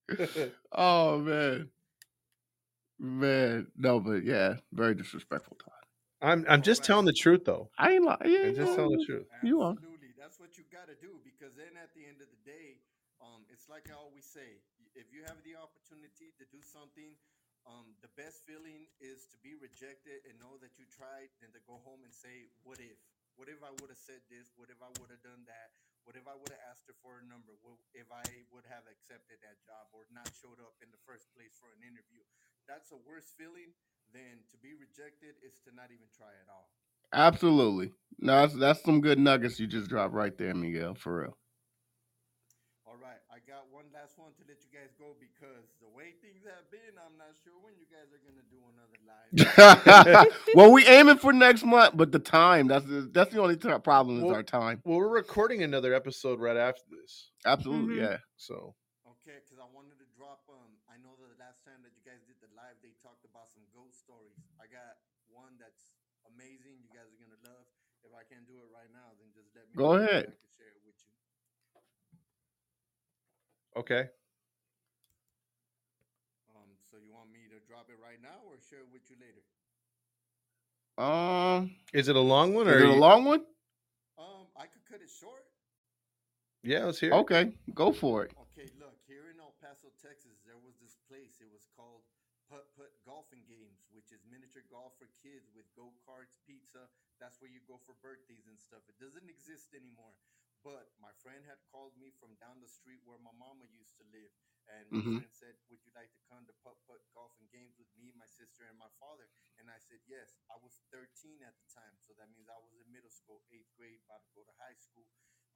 oh 0.74 1.20
man, 1.22 1.70
man, 2.98 3.68
no, 3.78 4.00
but 4.02 4.26
yeah, 4.26 4.58
very 4.74 4.96
disrespectful, 4.96 5.58
Todd. 5.62 5.86
I'm 6.26 6.42
I'm 6.50 6.66
just 6.66 6.84
telling 6.84 7.06
the 7.06 7.14
truth 7.14 7.46
though. 7.46 7.70
I 7.78 7.94
ain't 7.94 8.04
lying. 8.04 8.26
Yeah, 8.26 8.50
I'm 8.50 8.56
just 8.58 8.74
telling 8.74 8.98
the 8.98 9.06
truth. 9.06 9.30
You 9.46 9.62
are. 9.62 9.78
Absolutely. 9.78 10.10
That's 10.18 10.42
what 10.42 10.58
you 10.58 10.66
got 10.74 10.90
to 10.90 10.98
do 10.98 11.22
because 11.22 11.54
then 11.54 11.78
at 11.78 11.94
the 11.94 12.02
end 12.10 12.18
of 12.18 12.28
the 12.34 12.42
day, 12.50 12.82
um, 13.22 13.46
it's 13.54 13.70
like 13.70 13.94
I 13.94 13.96
always 13.96 14.26
say, 14.26 14.58
if 14.98 15.14
you 15.14 15.22
have 15.30 15.38
the 15.46 15.54
opportunity 15.54 16.34
to 16.42 16.44
do 16.50 16.66
something, 16.66 17.14
um, 17.70 17.94
the 18.02 18.10
best 18.18 18.42
feeling 18.50 18.90
is 18.98 19.30
to 19.30 19.38
be 19.46 19.54
rejected 19.62 20.26
and 20.26 20.34
know 20.42 20.58
that 20.60 20.82
you 20.82 20.90
tried, 20.90 21.30
than 21.40 21.54
to 21.54 21.62
go 21.70 21.78
home 21.86 22.02
and 22.02 22.10
say, 22.10 22.50
"What 22.66 22.82
if? 22.82 22.98
What 23.38 23.48
if 23.48 23.62
I 23.62 23.70
would 23.78 23.94
have 23.94 24.02
said 24.02 24.26
this? 24.28 24.52
What 24.58 24.74
if 24.74 24.82
I 24.82 24.90
would 24.98 25.14
have 25.14 25.22
done 25.22 25.46
that? 25.46 25.72
What 26.04 26.18
if 26.18 26.26
I 26.26 26.34
would 26.34 26.50
have 26.50 26.66
asked 26.66 26.90
her 26.90 26.98
for 27.06 27.22
a 27.22 27.26
number? 27.30 27.54
What 27.62 27.78
if 27.94 28.10
I 28.10 28.26
would 28.50 28.66
have 28.66 28.90
accepted 28.90 29.38
that 29.46 29.62
job 29.62 29.94
or 29.94 30.10
not 30.10 30.34
showed 30.34 30.58
up 30.60 30.74
in 30.82 30.90
the 30.90 31.02
first 31.06 31.30
place 31.38 31.54
for 31.62 31.70
an 31.78 31.86
interview?" 31.86 32.26
That's 32.66 32.90
a 32.90 33.00
worse 33.06 33.30
feeling 33.38 33.78
than 34.12 34.42
to 34.50 34.58
be 34.58 34.74
rejected. 34.74 35.38
Is 35.46 35.62
to 35.70 35.72
not 35.72 35.94
even 35.94 36.10
try 36.10 36.34
at 36.42 36.50
all. 36.50 36.74
Absolutely. 37.14 37.94
No, 38.20 38.42
that's, 38.42 38.54
that's 38.54 38.84
some 38.84 39.02
good 39.02 39.18
nuggets 39.18 39.60
you 39.60 39.66
just 39.66 39.90
dropped 39.90 40.14
right 40.14 40.38
there, 40.38 40.54
Miguel. 40.54 40.94
For 40.94 41.22
real. 41.22 41.38
Right, 42.98 43.22
I 43.30 43.38
got 43.46 43.70
one 43.70 43.86
last 43.94 44.18
one 44.18 44.34
to 44.40 44.44
let 44.50 44.58
you 44.66 44.72
guys 44.74 44.90
go 44.98 45.14
because 45.22 45.70
the 45.78 45.90
way 45.92 46.18
things 46.24 46.42
have 46.48 46.66
been, 46.74 46.98
I'm 46.98 47.14
not 47.22 47.38
sure 47.44 47.54
when 47.62 47.78
you 47.78 47.86
guys 47.86 48.10
are 48.10 48.22
gonna 48.26 48.46
do 48.50 48.58
another 48.74 48.98
live. 49.06 50.26
well, 50.58 50.72
we 50.74 50.88
aiming 50.90 51.22
for 51.22 51.30
next 51.34 51.62
month, 51.68 51.94
but 51.94 52.10
the 52.12 52.20
time 52.24 52.66
that's 52.72 52.86
the, 52.86 53.06
that's 53.14 53.30
the 53.30 53.42
only 53.42 53.58
t- 53.60 53.70
problem 53.84 54.18
is 54.20 54.24
Well- 54.26 54.36
our 54.36 54.44
time. 54.48 54.82
Well, 54.88 54.98
we're 54.98 55.12
recording 55.22 55.62
another 55.62 55.94
episode 55.94 56.40
right 56.40 56.58
after 56.58 56.82
this, 56.90 57.30
Absolutely, 57.46 57.98
Mhm. 58.02 58.10
yeah. 58.10 58.18
so 58.38 58.74
Okay, 59.22 59.38
because 59.46 59.60
I 59.62 59.68
wanted 59.70 60.00
to 60.02 60.08
drop. 60.18 60.42
Um, 60.50 60.74
I 60.90 60.98
know 61.04 61.14
that 61.20 61.30
the 61.30 61.38
last 61.38 61.62
time 61.68 61.84
that 61.86 61.94
you 61.94 62.02
guys 62.02 62.24
did 62.26 62.40
the 62.42 62.50
live, 62.58 62.80
they 62.82 62.96
talked 63.04 63.22
about 63.28 63.46
some 63.52 63.62
ghost 63.76 64.00
stories. 64.02 64.34
I 64.58 64.66
got 64.66 64.98
one 65.30 65.54
that's 65.62 65.94
amazing. 66.34 66.82
You 66.82 66.90
guys 66.90 67.12
are 67.14 67.20
gonna 67.22 67.38
love. 67.46 67.68
If 68.02 68.10
I 68.16 68.24
can't 68.26 68.48
do 68.50 68.58
it 68.64 68.70
right 68.74 68.90
now, 68.90 69.14
then 69.22 69.30
just 69.36 69.54
let 69.54 69.68
me 69.70 69.76
Go 69.78 69.94
know 69.94 70.02
so 70.02 70.10
ahead. 70.10 70.26
I 70.26 70.34
can 70.34 70.50
share 70.58 70.72
it 70.74 70.82
with 70.88 70.98
you. 71.06 71.14
Okay. 73.76 74.10
Um, 76.56 76.70
so 76.90 76.98
you 76.98 77.12
want 77.14 77.30
me 77.32 77.46
to 77.52 77.60
drop 77.68 77.88
it 77.90 77.98
right 78.02 78.20
now 78.22 78.42
or 78.48 78.58
share 78.70 78.80
it 78.80 78.90
with 78.92 79.04
you 79.10 79.18
later? 79.20 79.44
Um, 81.00 81.72
Is 81.94 82.10
it 82.12 82.16
a 82.16 82.22
long 82.24 82.54
one 82.54 82.68
is 82.68 82.76
or 82.76 82.80
it 82.84 82.90
a 82.90 82.94
you- 82.94 83.00
long 83.00 83.24
one? 83.26 83.44
Um, 84.20 84.52
I 84.60 84.68
could 84.68 84.84
cut 84.84 85.00
it 85.00 85.08
short. 85.10 85.46
Yeah, 86.62 86.84
let's 86.92 87.00
hear. 87.00 87.16
it. 87.16 87.24
Okay, 87.24 87.56
go 87.74 87.94
for 87.96 88.28
it. 88.28 88.36
Okay, 88.52 88.68
look, 88.76 89.00
here 89.08 89.32
in 89.32 89.40
El 89.40 89.56
Paso, 89.64 89.88
Texas, 90.04 90.44
there 90.44 90.60
was 90.60 90.76
this 90.84 91.00
place. 91.08 91.40
It 91.40 91.48
was 91.48 91.64
called 91.80 92.04
Putt 92.52 92.68
Putt 92.76 92.92
Golfing 93.08 93.48
Games, 93.48 93.88
which 93.96 94.12
is 94.12 94.20
miniature 94.28 94.68
golf 94.68 94.92
for 95.00 95.08
kids 95.24 95.48
with 95.56 95.64
go 95.80 95.88
karts, 96.04 96.36
pizza. 96.44 96.84
That's 97.24 97.40
where 97.40 97.48
you 97.48 97.64
go 97.64 97.80
for 97.88 97.96
birthdays 98.04 98.44
and 98.52 98.60
stuff. 98.60 98.84
It 98.92 99.00
doesn't 99.00 99.32
exist 99.32 99.72
anymore. 99.72 100.12
But 100.64 100.92
my 101.00 101.12
friend 101.24 101.44
had 101.48 101.60
called 101.72 101.96
me 101.98 102.12
from 102.20 102.36
down 102.40 102.60
the 102.60 102.70
street 102.72 103.02
where 103.08 103.20
my 103.22 103.34
mama 103.36 103.66
used 103.72 103.96
to 104.00 104.06
live. 104.12 104.32
And 104.70 104.92
my 104.94 105.02
Mhm. 105.02 105.16
friend 105.16 105.32
said, 105.34 105.58
Would 105.72 105.82
you 105.86 105.92
like 105.98 106.14
to 106.14 106.22
come 106.30 106.46
to 106.46 106.54
Putt 106.62 106.78
Putt 106.86 107.02
Golfing 107.16 107.50
Games 107.50 107.76
with 107.80 107.90
me, 107.98 108.14
my 108.14 108.28
sister, 108.30 108.68
and 108.70 108.78
my 108.78 108.92
father? 109.02 109.28
And 109.58 109.72
I 109.72 109.80
said, 109.82 110.04
Yes. 110.06 110.38
I 110.52 110.58
was 110.62 110.82
13 110.94 111.42
at 111.42 111.58
the 111.58 111.68
time. 111.74 111.98
So 112.04 112.14
that 112.20 112.30
means 112.30 112.48
I 112.52 112.60
was 112.62 112.74
in 112.78 112.86
middle 112.92 113.10
school, 113.12 113.42
eighth 113.50 113.72
grade, 113.80 114.02
about 114.06 114.24
to 114.28 114.32
go 114.36 114.44
to 114.46 114.54
high 114.62 114.78
school 114.78 115.08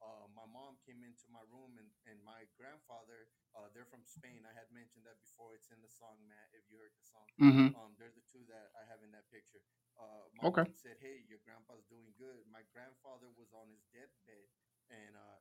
uh, 0.02 0.26
my 0.34 0.44
mom 0.50 0.76
came 0.82 1.00
into 1.00 1.24
my 1.30 1.40
room 1.48 1.78
and, 1.78 1.88
and 2.04 2.18
my 2.26 2.44
grandfather, 2.58 3.28
uh, 3.54 3.70
they're 3.72 3.88
from 3.88 4.02
Spain. 4.04 4.42
I 4.44 4.52
had 4.52 4.68
mentioned 4.74 5.06
that 5.06 5.16
before. 5.22 5.54
It's 5.54 5.70
in 5.70 5.78
the 5.80 5.88
song, 5.92 6.18
Matt, 6.26 6.50
if 6.52 6.66
you 6.68 6.76
heard 6.80 6.92
the 6.92 7.06
song. 7.06 7.28
Mm-hmm. 7.40 7.68
Um, 7.72 7.94
they're 7.96 8.12
the 8.12 8.24
two 8.26 8.42
that 8.50 8.74
I 8.74 8.82
have 8.90 9.00
in 9.06 9.10
that 9.14 9.26
picture. 9.30 9.62
Uh, 9.94 10.26
my 10.34 10.48
Okay. 10.48 10.64
mom 10.64 10.74
said, 10.74 10.98
"Hey, 10.98 11.22
your 11.30 11.38
grandpa's 11.46 11.86
doing 11.86 12.10
good." 12.18 12.42
My 12.50 12.62
grandfather 12.74 13.30
was 13.30 13.50
on 13.54 13.70
his 13.70 13.78
deathbed, 13.94 14.23
and 14.94 15.18
uh, 15.18 15.38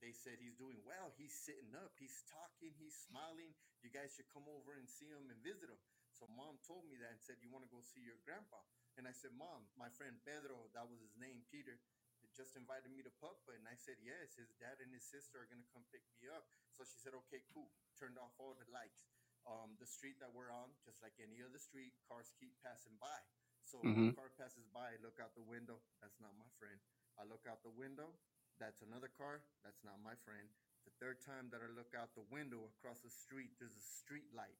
they 0.00 0.14
said 0.16 0.40
he's 0.40 0.56
doing 0.56 0.80
well. 0.88 1.12
He's 1.20 1.34
sitting 1.34 1.74
up. 1.76 1.92
He's 2.00 2.24
talking. 2.30 2.72
He's 2.80 2.96
smiling. 3.08 3.52
You 3.84 3.90
guys 3.92 4.14
should 4.16 4.30
come 4.32 4.48
over 4.48 4.74
and 4.74 4.88
see 4.88 5.10
him 5.10 5.28
and 5.28 5.38
visit 5.44 5.68
him. 5.68 5.80
So 6.16 6.26
mom 6.34 6.58
told 6.66 6.88
me 6.88 6.96
that 6.98 7.14
and 7.14 7.22
said, 7.22 7.38
"You 7.44 7.52
want 7.52 7.68
to 7.68 7.70
go 7.70 7.84
see 7.84 8.02
your 8.02 8.18
grandpa?" 8.24 8.58
And 8.96 9.06
I 9.06 9.14
said, 9.14 9.36
"Mom, 9.36 9.68
my 9.78 9.90
friend 9.94 10.18
Pedro, 10.24 10.70
that 10.74 10.88
was 10.88 10.98
his 10.98 11.14
name, 11.20 11.44
Peter." 11.52 11.78
Just 12.34 12.54
invited 12.54 12.90
me 12.94 13.02
to 13.02 13.10
Puppa, 13.18 13.54
and 13.54 13.66
I 13.66 13.74
said 13.74 13.98
yes. 14.02 14.34
His 14.38 14.50
dad 14.62 14.78
and 14.78 14.94
his 14.94 15.02
sister 15.06 15.42
are 15.42 15.50
gonna 15.50 15.66
come 15.74 15.86
pick 15.90 16.02
me 16.18 16.30
up. 16.30 16.46
So 16.70 16.86
she 16.86 16.98
said, 16.98 17.14
"Okay, 17.26 17.42
cool." 17.50 17.70
Turned 17.98 18.18
off 18.18 18.34
all 18.38 18.54
the 18.54 18.66
lights. 18.70 19.06
Um, 19.46 19.74
the 19.80 19.86
street 19.86 20.18
that 20.20 20.30
we're 20.34 20.50
on, 20.50 20.74
just 20.84 21.02
like 21.02 21.14
any 21.18 21.42
other 21.42 21.58
street, 21.58 21.94
cars 22.06 22.30
keep 22.38 22.54
passing 22.62 22.94
by. 22.98 23.18
So 23.64 23.80
Mhm. 23.82 24.12
a 24.12 24.16
car 24.16 24.30
passes 24.36 24.66
by, 24.72 24.92
I 24.92 24.96
look 25.04 25.20
out 25.20 25.34
the 25.34 25.42
window. 25.42 25.80
That's 26.00 26.20
not 26.20 26.36
my 26.36 26.48
friend. 26.58 26.80
I 27.18 27.24
look 27.24 27.46
out 27.46 27.62
the 27.62 27.70
window. 27.70 28.16
That's 28.58 28.82
another 28.82 29.06
car. 29.14 29.46
That's 29.62 29.86
not 29.86 30.02
my 30.02 30.18
friend. 30.26 30.50
The 30.82 30.94
third 30.98 31.22
time 31.22 31.46
that 31.54 31.62
I 31.62 31.70
look 31.70 31.94
out 31.94 32.10
the 32.18 32.26
window 32.26 32.66
across 32.74 32.98
the 33.06 33.10
street, 33.10 33.54
there's 33.62 33.78
a 33.78 33.86
street 34.02 34.26
light. 34.34 34.58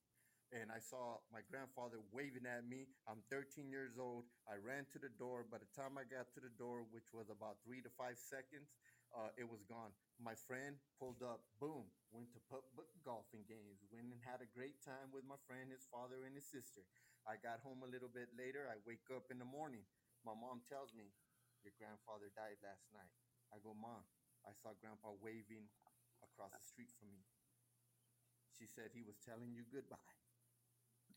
And 0.54 0.70
I 0.72 0.80
saw 0.80 1.20
my 1.28 1.44
grandfather 1.50 2.00
waving 2.14 2.46
at 2.48 2.64
me. 2.64 2.88
I'm 3.04 3.20
13 3.28 3.68
years 3.68 4.00
old. 4.00 4.24
I 4.46 4.56
ran 4.56 4.88
to 4.94 5.02
the 5.02 5.12
door. 5.18 5.44
By 5.44 5.58
the 5.60 5.68
time 5.74 5.98
I 5.98 6.08
got 6.08 6.30
to 6.32 6.40
the 6.40 6.54
door, 6.56 6.86
which 6.94 7.10
was 7.12 7.28
about 7.28 7.60
three 7.66 7.82
to 7.84 7.90
five 7.98 8.16
seconds, 8.16 8.70
uh, 9.12 9.34
it 9.34 9.44
was 9.44 9.66
gone. 9.66 9.92
My 10.22 10.38
friend 10.46 10.78
pulled 10.96 11.20
up, 11.20 11.44
boom, 11.58 11.90
went 12.14 12.32
to 12.32 12.40
pub 12.48 12.64
golfing 13.04 13.44
games, 13.50 13.82
went 13.92 14.08
and 14.08 14.20
had 14.24 14.40
a 14.40 14.48
great 14.56 14.78
time 14.80 15.12
with 15.12 15.26
my 15.26 15.36
friend, 15.44 15.68
his 15.68 15.84
father, 15.90 16.24
and 16.24 16.32
his 16.38 16.48
sister. 16.48 16.86
I 17.28 17.36
got 17.40 17.60
home 17.60 17.84
a 17.84 17.90
little 17.90 18.08
bit 18.08 18.32
later. 18.38 18.70
I 18.70 18.80
wake 18.88 19.04
up 19.10 19.28
in 19.28 19.42
the 19.42 19.48
morning. 19.48 19.84
My 20.24 20.38
mom 20.38 20.64
tells 20.70 20.96
me, 20.96 21.12
Your 21.60 21.76
grandfather 21.76 22.32
died 22.32 22.62
last 22.64 22.88
night. 22.94 23.12
I 23.52 23.58
go, 23.62 23.74
Mom, 23.74 24.04
I 24.46 24.52
saw 24.52 24.72
grandpa 24.80 25.12
waving 25.20 25.68
across 26.22 26.52
the 26.56 26.62
street 26.64 26.90
from 26.98 27.10
me. 27.12 27.24
She 28.56 28.66
said 28.66 28.90
he 28.92 29.02
was 29.02 29.16
telling 29.24 29.52
you 29.54 29.64
goodbye. 29.70 29.96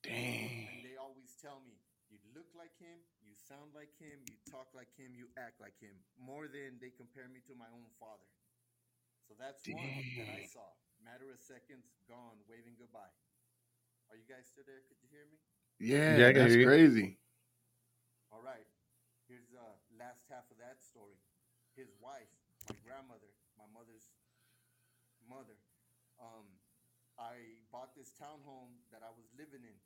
Dang. 0.03 0.67
And 0.67 0.81
they 0.83 0.95
always 0.97 1.35
tell 1.41 1.61
me, 1.61 1.77
you 2.09 2.17
look 2.35 2.49
like 2.55 2.75
him, 2.79 2.99
you 3.23 3.33
sound 3.35 3.73
like 3.73 3.93
him, 3.99 4.23
you 4.27 4.35
talk 4.49 4.67
like 4.75 4.91
him, 4.97 5.15
you 5.15 5.29
act 5.37 5.61
like 5.61 5.77
him. 5.79 5.95
More 6.19 6.47
than 6.47 6.77
they 6.81 6.91
compare 6.91 7.27
me 7.31 7.39
to 7.47 7.55
my 7.55 7.69
own 7.71 7.87
father. 7.99 8.27
So 9.27 9.33
that's 9.39 9.67
one 9.69 9.95
that 10.17 10.27
I 10.27 10.41
saw. 10.41 10.75
Matter 11.03 11.31
of 11.31 11.39
seconds, 11.39 11.95
gone, 12.07 12.39
waving 12.49 12.75
goodbye. 12.77 13.13
Are 14.09 14.17
you 14.17 14.27
guys 14.27 14.47
still 14.51 14.65
there? 14.67 14.83
Could 14.87 14.99
you 15.01 15.09
hear 15.09 15.25
me? 15.31 15.39
Yeah, 15.79 16.25
Yeah, 16.25 16.31
that's 16.31 16.57
crazy. 16.57 17.17
All 18.31 18.41
right. 18.41 18.65
Here's 19.27 19.49
the 19.49 19.63
last 19.97 20.25
half 20.29 20.49
of 20.51 20.57
that 20.57 20.81
story. 20.83 21.17
His 21.81 21.97
wife, 21.97 22.29
my 22.69 22.77
grandmother, 22.85 23.33
my 23.57 23.65
mother's 23.73 24.05
mother. 25.25 25.57
Um, 26.21 26.45
I 27.17 27.57
bought 27.73 27.97
this 27.97 28.13
townhome 28.13 28.77
that 28.93 29.01
I 29.01 29.09
was 29.09 29.25
living 29.33 29.65
in, 29.65 29.79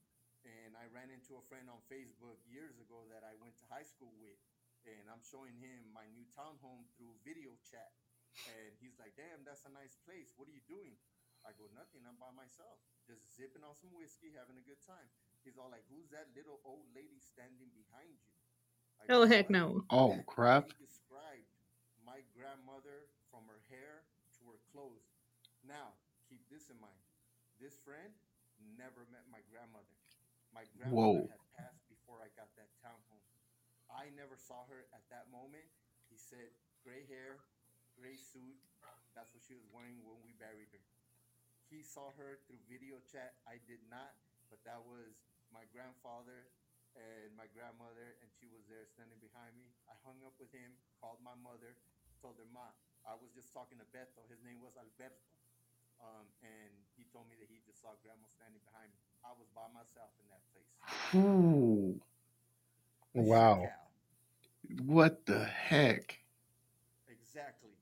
and 0.43 0.75
I 0.75 0.91
ran 0.91 1.07
into 1.07 1.39
a 1.39 1.43
friend 1.47 1.71
on 1.71 1.79
Facebook 1.87 2.35
years 2.51 2.83
ago 2.83 3.07
that 3.15 3.23
I 3.23 3.39
went 3.39 3.55
to 3.63 3.65
high 3.71 3.87
school 3.87 4.11
with, 4.19 4.35
and 4.83 5.07
I'm 5.07 5.23
showing 5.23 5.55
him 5.55 5.87
my 5.95 6.03
new 6.11 6.27
townhome 6.35 6.83
through 6.99 7.15
video 7.23 7.55
chat, 7.63 7.95
and 8.43 8.75
he's 8.83 8.99
like, 8.99 9.15
"Damn, 9.15 9.47
that's 9.47 9.63
a 9.63 9.71
nice 9.71 9.95
place. 10.03 10.35
What 10.35 10.51
are 10.51 10.55
you 10.59 10.67
doing?" 10.67 10.99
I 11.47 11.55
go, 11.55 11.71
"Nothing. 11.71 12.03
I'm 12.03 12.19
by 12.19 12.35
myself, 12.35 12.75
just 13.07 13.23
zipping 13.39 13.63
on 13.63 13.79
some 13.79 13.95
whiskey, 13.95 14.35
having 14.35 14.59
a 14.59 14.67
good 14.67 14.83
time." 14.83 15.07
He's 15.47 15.55
all 15.55 15.71
like, 15.71 15.87
"Who's 15.87 16.11
that 16.11 16.27
little 16.35 16.59
old 16.67 16.91
lady 16.91 17.23
standing 17.23 17.71
behind 17.71 18.19
you?" 18.19 18.35
I 18.99 19.13
Oh, 19.15 19.25
heck 19.25 19.49
no. 19.49 19.85
Oh, 19.89 20.19
crap. 20.27 20.73
He 22.85 22.93
described 22.93 23.01
my 23.01 23.01
grandmother 23.01 23.09
from 23.33 23.43
her 23.49 23.61
hair 23.73 24.05
to 24.37 24.41
her 24.53 24.61
clothes. 24.69 25.09
Now, 25.65 25.97
keep 26.29 26.45
this 26.53 26.69
in 26.69 26.77
mind. 26.77 27.01
This 27.57 27.73
friend 27.81 28.13
never 28.77 29.09
met 29.09 29.25
my 29.33 29.41
grandmother. 29.49 29.89
My 30.53 30.69
grandmother 30.77 31.25
Whoa. 31.25 31.33
had 31.33 31.41
passed 31.57 31.81
before 31.89 32.21
I 32.21 32.29
got 32.37 32.53
that 32.61 32.69
townhome. 32.85 33.25
I 33.89 34.13
never 34.13 34.37
saw 34.37 34.69
her 34.69 34.85
at 34.93 35.01
that 35.09 35.25
moment. 35.33 35.65
He 36.13 36.17
said, 36.17 36.53
gray 36.85 37.09
hair, 37.09 37.41
gray 37.97 38.21
suit. 38.21 38.57
That's 39.17 39.33
what 39.33 39.41
she 39.41 39.57
was 39.57 39.65
wearing 39.73 39.97
when 40.05 40.21
we 40.21 40.37
buried 40.37 40.69
her. 40.69 40.83
He 41.73 41.81
saw 41.81 42.13
her 42.21 42.37
through 42.45 42.61
video 42.69 43.01
chat. 43.09 43.33
I 43.49 43.57
did 43.65 43.81
not, 43.89 44.13
but 44.53 44.61
that 44.69 44.85
was 44.85 45.17
my 45.49 45.65
grandfather 45.73 46.45
and 46.93 47.33
my 47.33 47.49
grandmother, 47.49 48.15
and 48.21 48.29
she 48.37 48.45
was 48.47 48.61
there 48.69 48.85
standing 48.85 49.17
behind 49.19 49.57
me. 49.57 49.73
I 49.89 49.97
hung 50.05 50.21
up 50.21 50.37
with 50.37 50.53
him, 50.53 50.77
called 51.01 51.19
my 51.25 51.35
mother, 51.41 51.75
told 52.21 52.37
her, 52.39 52.47
Ma, 52.51 52.71
I 53.05 53.15
was 53.15 53.31
just 53.33 53.53
talking 53.53 53.77
to 53.79 53.87
Beto. 53.93 54.25
His 54.29 54.41
name 54.43 54.61
was 54.61 54.75
Alberto. 54.77 55.21
Um, 56.01 56.27
and 56.43 56.73
he 56.95 57.03
told 57.05 57.29
me 57.29 57.35
that 57.39 57.49
he 57.49 57.59
just 57.63 57.81
saw 57.81 57.95
grandma 58.03 58.27
standing 58.29 58.61
behind 58.65 58.91
me. 58.93 58.99
I 59.23 59.31
was 59.37 59.47
by 59.53 59.67
myself 59.71 60.11
in 60.19 60.27
that 60.29 60.43
place. 60.51 60.75
Ooh, 61.15 61.99
Wow. 63.13 63.69
What 64.85 65.25
the 65.25 65.43
heck? 65.45 66.19
Exactly. 67.07 67.75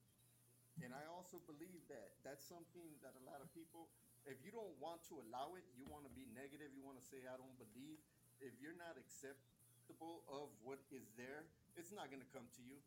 And 0.82 0.92
I 0.94 1.06
also 1.08 1.40
believe 1.40 1.88
that 1.88 2.18
that's 2.24 2.44
something 2.46 2.98
that 3.02 3.16
a 3.18 3.24
lot 3.26 3.42
of 3.42 3.50
people, 3.54 3.90
if 4.26 4.44
you 4.44 4.52
don't 4.52 4.76
want 4.80 5.04
to 5.10 5.20
allow 5.22 5.56
it, 5.56 5.64
you 5.78 5.86
want 5.88 6.04
to 6.06 6.14
be 6.14 6.28
negative, 6.36 6.72
you 6.76 6.84
want 6.84 7.00
to 7.00 7.06
say, 7.06 7.24
I 7.28 7.38
don't 7.38 7.58
believe, 7.58 8.00
if 8.42 8.56
you're 8.60 8.78
not 8.78 8.98
acceptable 9.00 10.24
of 10.28 10.50
what 10.64 10.80
is 10.92 11.14
there, 11.16 11.48
it's 11.76 11.92
not 11.92 12.10
going 12.12 12.22
to 12.22 12.32
come 12.32 12.48
to 12.60 12.62
you. 12.62 12.80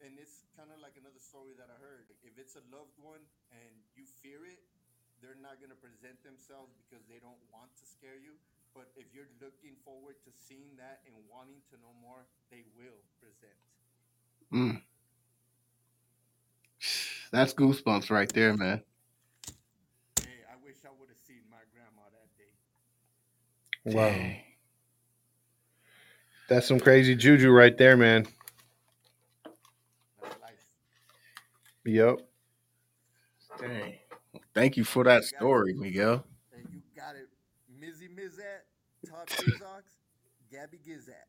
And 0.00 0.16
it's 0.16 0.48
kind 0.56 0.72
of 0.72 0.80
like 0.80 0.96
another 0.96 1.20
story 1.20 1.52
that 1.60 1.68
I 1.68 1.76
heard. 1.76 2.08
If 2.24 2.40
it's 2.40 2.56
a 2.56 2.64
loved 2.72 2.96
one 3.00 3.20
and 3.52 3.72
you 3.92 4.08
fear 4.24 4.48
it, 4.48 4.64
they're 5.20 5.36
not 5.36 5.60
going 5.60 5.68
to 5.68 5.76
present 5.76 6.16
themselves 6.24 6.72
because 6.80 7.04
they 7.04 7.20
don't 7.20 7.40
want 7.52 7.68
to 7.76 7.84
scare 7.84 8.16
you. 8.16 8.40
But 8.72 8.88
if 8.96 9.12
you're 9.12 9.28
looking 9.44 9.76
forward 9.84 10.16
to 10.24 10.30
seeing 10.32 10.72
that 10.80 11.04
and 11.04 11.12
wanting 11.28 11.60
to 11.68 11.76
know 11.84 11.92
more, 12.00 12.24
they 12.48 12.64
will 12.78 12.96
present. 13.20 13.60
Mm. 14.52 14.80
That's 17.30 17.52
goosebumps 17.52 18.10
right 18.10 18.32
there, 18.32 18.56
man. 18.56 18.82
Hey, 20.16 20.40
I 20.48 20.56
wish 20.64 20.76
I 20.84 20.90
would 20.98 21.08
have 21.08 21.18
seen 21.18 21.42
my 21.50 21.62
grandma 21.74 22.08
that 22.10 22.30
day. 22.40 23.96
Wow. 23.96 24.08
Dang. 24.08 24.36
That's 26.48 26.66
some 26.66 26.80
crazy 26.80 27.14
juju 27.14 27.50
right 27.50 27.76
there, 27.76 27.96
man. 27.96 28.26
That's 30.20 30.40
life. 30.42 30.64
Yep. 31.84 32.20
Dang. 33.58 33.94
Thank 34.54 34.76
you 34.76 34.84
for 34.84 35.04
that 35.04 35.24
You 35.24 35.38
got 35.38 35.38
it. 35.38 35.38
story, 35.38 35.74
Miguel. 35.74 36.24
And 36.52 36.64
you 36.72 36.80
got 36.94 37.16
it. 37.16 37.28
Mizzy 37.70 38.08
Mizat, 38.08 38.64
Todd 39.08 39.28
Gizox, 39.38 39.82
Gabby 40.50 40.78
Gizap. 40.78 41.28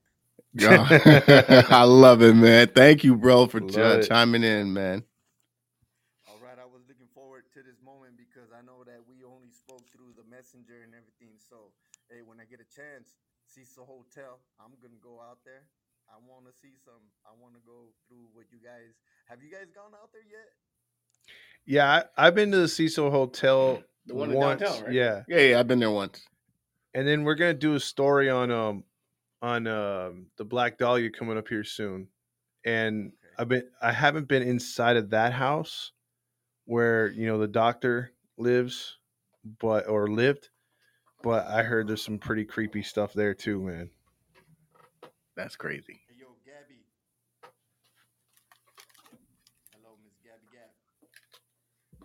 Yeah. 0.53 1.63
I 1.69 1.83
love 1.83 2.21
it, 2.21 2.33
man. 2.35 2.67
Thank 2.67 3.03
you, 3.03 3.15
bro, 3.15 3.47
for 3.47 3.61
ch- 3.61 4.07
chiming 4.07 4.43
in, 4.43 4.73
man. 4.73 5.03
All 6.27 6.37
right, 6.39 6.57
I 6.59 6.65
was 6.67 6.83
looking 6.87 7.09
forward 7.13 7.45
to 7.55 7.63
this 7.63 7.79
moment 7.81 8.15
because 8.17 8.51
I 8.53 8.61
know 8.61 8.83
that 8.85 9.01
we 9.05 9.23
only 9.25 9.49
spoke 9.51 9.87
through 9.91 10.13
the 10.15 10.25
messenger 10.27 10.83
and 10.85 10.93
everything. 10.93 11.37
So, 11.41 11.73
hey, 12.11 12.21
when 12.23 12.39
I 12.39 12.45
get 12.45 12.61
a 12.61 12.69
chance, 12.69 13.15
Cecil 13.45 13.85
Hotel, 13.85 14.39
I'm 14.61 14.75
gonna 14.79 14.99
go 15.01 15.19
out 15.21 15.41
there. 15.43 15.65
I 16.11 16.19
want 16.21 16.45
to 16.47 16.53
see 16.53 16.75
some. 16.75 17.01
I 17.23 17.31
want 17.35 17.55
to 17.55 17.63
go 17.63 17.91
through 18.07 18.27
what 18.35 18.51
you 18.51 18.59
guys 18.59 18.99
have. 19.31 19.41
You 19.43 19.49
guys 19.51 19.67
gone 19.73 19.91
out 20.01 20.11
there 20.11 20.21
yet? 20.29 20.49
Yeah, 21.65 22.03
I, 22.17 22.27
I've 22.27 22.35
been 22.35 22.51
to 22.51 22.57
the 22.57 22.67
Cecil 22.67 23.11
Hotel 23.11 23.81
The 24.05 24.15
one 24.15 24.31
in 24.31 24.35
once. 24.37 24.61
downtown, 24.61 24.83
right? 24.83 24.93
Yeah, 24.93 25.23
Yeah, 25.27 25.39
yeah, 25.39 25.59
I've 25.59 25.67
been 25.67 25.79
there 25.79 25.91
once. 25.91 26.21
and 26.93 27.07
then 27.07 27.23
we're 27.23 27.35
gonna 27.35 27.53
do 27.53 27.75
a 27.75 27.79
story 27.79 28.29
on 28.29 28.51
um 28.51 28.83
on 29.41 29.67
um 29.67 30.27
the 30.37 30.45
Black 30.45 30.77
Dahlia 30.77 31.09
coming 31.09 31.37
up 31.37 31.47
here 31.47 31.63
soon, 31.63 32.07
and 32.65 33.11
Okay. 33.23 33.33
I've 33.39 33.47
been 33.47 33.63
I 33.81 33.91
haven't 33.91 34.27
been 34.27 34.43
inside 34.43 34.97
of 34.97 35.11
that 35.11 35.33
house 35.33 35.91
where 36.65 37.07
you 37.07 37.25
know 37.27 37.37
the 37.39 37.47
doctor 37.47 38.11
lives, 38.37 38.97
but 39.59 39.87
or 39.87 40.07
lived, 40.09 40.49
but 41.23 41.47
I 41.47 41.63
heard 41.63 41.87
there's 41.87 42.03
some 42.03 42.19
pretty 42.19 42.43
creepy 42.45 42.81
stuff 42.83 43.13
there 43.13 43.33
too, 43.33 43.61
man. 43.61 43.89
That's 45.35 45.55
crazy. 45.55 46.01
Hey, 46.09 46.15
yo, 46.19 46.27
Gabby. 46.45 46.81
Hello, 49.73 49.95
Miss 50.03 50.13
Gabby 50.23 50.47
Gab. 50.51 50.69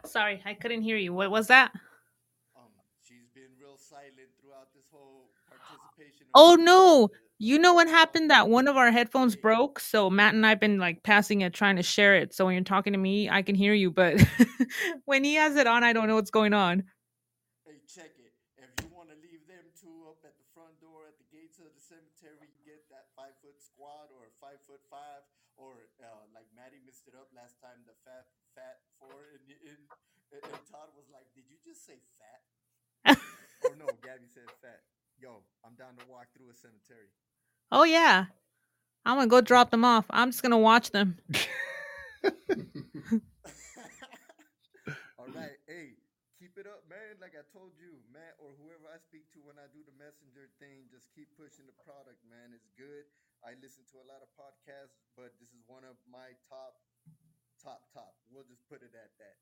Sorry, 0.07 0.43
I 0.45 0.55
couldn't 0.55 0.83
hear 0.83 0.97
you. 0.97 1.13
What 1.13 1.31
was 1.31 1.49
that? 1.49 1.73
Um, 2.57 2.71
she's 3.03 3.29
been 3.35 3.51
real 3.61 3.77
silent 3.77 4.31
throughout 4.41 4.69
this 4.75 4.87
whole 4.91 5.31
participation. 5.49 6.27
Oh 6.35 6.57
no! 6.57 7.11
You 7.39 7.59
know 7.59 7.75
what 7.75 7.89
happened? 7.89 8.31
That 8.31 8.49
one 8.49 8.69
of 8.69 8.77
our 8.77 8.91
headphones 8.91 9.37
broke. 9.37 9.81
So 9.81 10.09
Matt 10.09 10.35
and 10.35 10.47
I've 10.47 10.61
been 10.61 10.79
like 10.79 11.03
passing 11.03 11.43
it, 11.43 11.53
trying 11.53 11.77
to 11.77 11.83
share 11.83 12.17
it. 12.17 12.33
So 12.33 12.47
when 12.47 12.55
you're 12.55 12.65
talking 12.65 12.95
to 12.95 12.99
me, 12.99 13.29
I 13.29 13.43
can 13.43 13.55
hear 13.55 13.75
you, 13.75 13.91
but 13.91 14.17
when 15.05 15.25
he 15.25 15.35
has 15.35 15.57
it 15.57 15.67
on, 15.67 15.85
I 15.85 15.93
don't 15.93 16.09
know 16.09 16.17
what's 16.17 16.33
going 16.33 16.55
on. 16.55 16.85
Hey, 17.69 17.77
check 17.85 18.17
it. 18.17 18.33
If 18.57 18.73
you 18.81 18.89
want 18.95 19.13
to 19.13 19.17
leave 19.21 19.45
them 19.45 19.69
two 19.77 20.09
up 20.09 20.25
at 20.25 20.33
the 20.41 20.49
front 20.57 20.81
door 20.81 21.05
at 21.05 21.21
the 21.21 21.29
gates 21.29 21.61
of 21.61 21.69
the 21.69 21.83
cemetery, 21.83 22.49
you 22.57 22.63
get 22.65 22.89
that 22.89 23.13
five 23.13 23.37
foot 23.45 23.61
squad 23.61 24.09
or 24.17 24.33
five 24.41 24.57
foot 24.65 24.81
five, 24.89 25.21
or 25.61 25.77
uh, 26.01 26.25
like 26.33 26.49
Maddie 26.57 26.81
missed 26.89 27.05
it 27.05 27.13
up 27.13 27.29
last 27.37 27.61
time, 27.61 27.85
the 27.85 27.97
fat 28.01 28.25
fat 28.57 28.81
and, 29.05 29.45
and, 29.47 29.79
and, 30.33 30.43
and 30.43 30.63
Todd 30.67 30.89
was 30.97 31.07
like, 31.13 31.29
"Did 31.37 31.45
you 31.53 31.61
just 31.63 31.85
say 31.85 32.01
fat?" 32.19 32.43
oh 33.69 33.75
no, 33.79 33.87
Gabby 34.03 34.27
said 34.33 34.49
fat. 34.65 34.81
Yo, 35.21 35.45
I'm 35.65 35.75
down 35.77 35.97
to 36.01 36.05
walk 36.09 36.29
through 36.37 36.51
a 36.51 36.57
cemetery. 36.57 37.13
Oh 37.71 37.85
yeah, 37.85 38.27
I'm 39.05 39.17
gonna 39.17 39.29
go 39.29 39.41
drop 39.41 39.71
them 39.71 39.85
off. 39.85 40.07
I'm 40.11 40.31
just 40.31 40.43
gonna 40.43 40.59
watch 40.59 40.91
them. 40.91 41.19
All 45.21 45.31
right, 45.31 45.59
hey, 45.71 45.95
keep 46.41 46.59
it 46.59 46.67
up, 46.67 46.83
man. 46.91 47.21
Like 47.21 47.39
I 47.39 47.45
told 47.55 47.77
you, 47.79 48.03
Matt, 48.11 48.35
or 48.43 48.51
whoever 48.59 48.91
I 48.91 48.99
speak 48.99 49.31
to 49.37 49.41
when 49.45 49.61
I 49.61 49.69
do 49.71 49.85
the 49.87 49.95
messenger 49.95 50.49
thing, 50.59 50.89
just 50.91 51.13
keep 51.15 51.29
pushing 51.39 51.69
the 51.69 51.77
product, 51.87 52.19
man. 52.27 52.51
It's 52.57 52.73
good. 52.75 53.07
I 53.45 53.55
listen 53.61 53.85
to 53.95 54.03
a 54.03 54.07
lot 54.09 54.25
of 54.25 54.33
podcasts, 54.35 54.97
but 55.15 55.37
this 55.39 55.53
is 55.55 55.63
one 55.69 55.85
of 55.85 56.01
my 56.09 56.35
top, 56.49 56.81
top, 57.63 57.83
top. 57.93 58.15
We'll 58.31 58.47
just 58.49 58.63
put 58.69 58.83
it 58.83 58.93
at 58.95 59.11
that. 59.19 59.37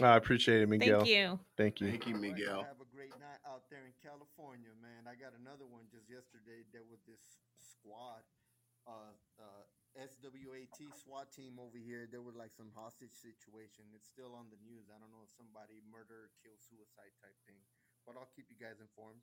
I 0.00 0.16
appreciate 0.16 0.64
it, 0.64 0.68
Miguel. 0.68 1.04
Thank 1.04 1.12
you. 1.12 1.38
Thank 1.56 1.80
you. 1.80 1.88
Thank 1.92 2.06
you, 2.08 2.16
All 2.16 2.22
right, 2.22 2.32
Miguel. 2.32 2.60
Have 2.64 2.80
a 2.80 2.88
great 2.88 3.12
night 3.20 3.40
out 3.44 3.68
there 3.68 3.84
in 3.84 3.92
California, 4.00 4.72
man. 4.80 5.04
I 5.04 5.12
got 5.18 5.36
another 5.36 5.68
one 5.68 5.84
just 5.92 6.08
yesterday. 6.08 6.64
There 6.72 6.86
was 6.88 7.04
this 7.04 7.20
squad, 7.60 8.24
uh, 8.88 9.12
uh, 9.36 9.64
SWAT 9.92 10.96
SWAT 10.96 11.26
team 11.34 11.60
over 11.60 11.76
here. 11.76 12.08
There 12.08 12.24
was 12.24 12.32
like 12.32 12.54
some 12.56 12.72
hostage 12.72 13.12
situation. 13.12 13.84
It's 13.92 14.08
still 14.08 14.32
on 14.32 14.48
the 14.48 14.60
news. 14.64 14.88
I 14.88 14.96
don't 14.96 15.12
know 15.12 15.20
if 15.26 15.32
somebody 15.36 15.84
murder, 15.92 16.32
kill, 16.40 16.56
suicide 16.56 17.12
type 17.20 17.36
thing, 17.44 17.60
but 18.06 18.16
I'll 18.16 18.30
keep 18.32 18.48
you 18.48 18.56
guys 18.56 18.80
informed. 18.80 19.20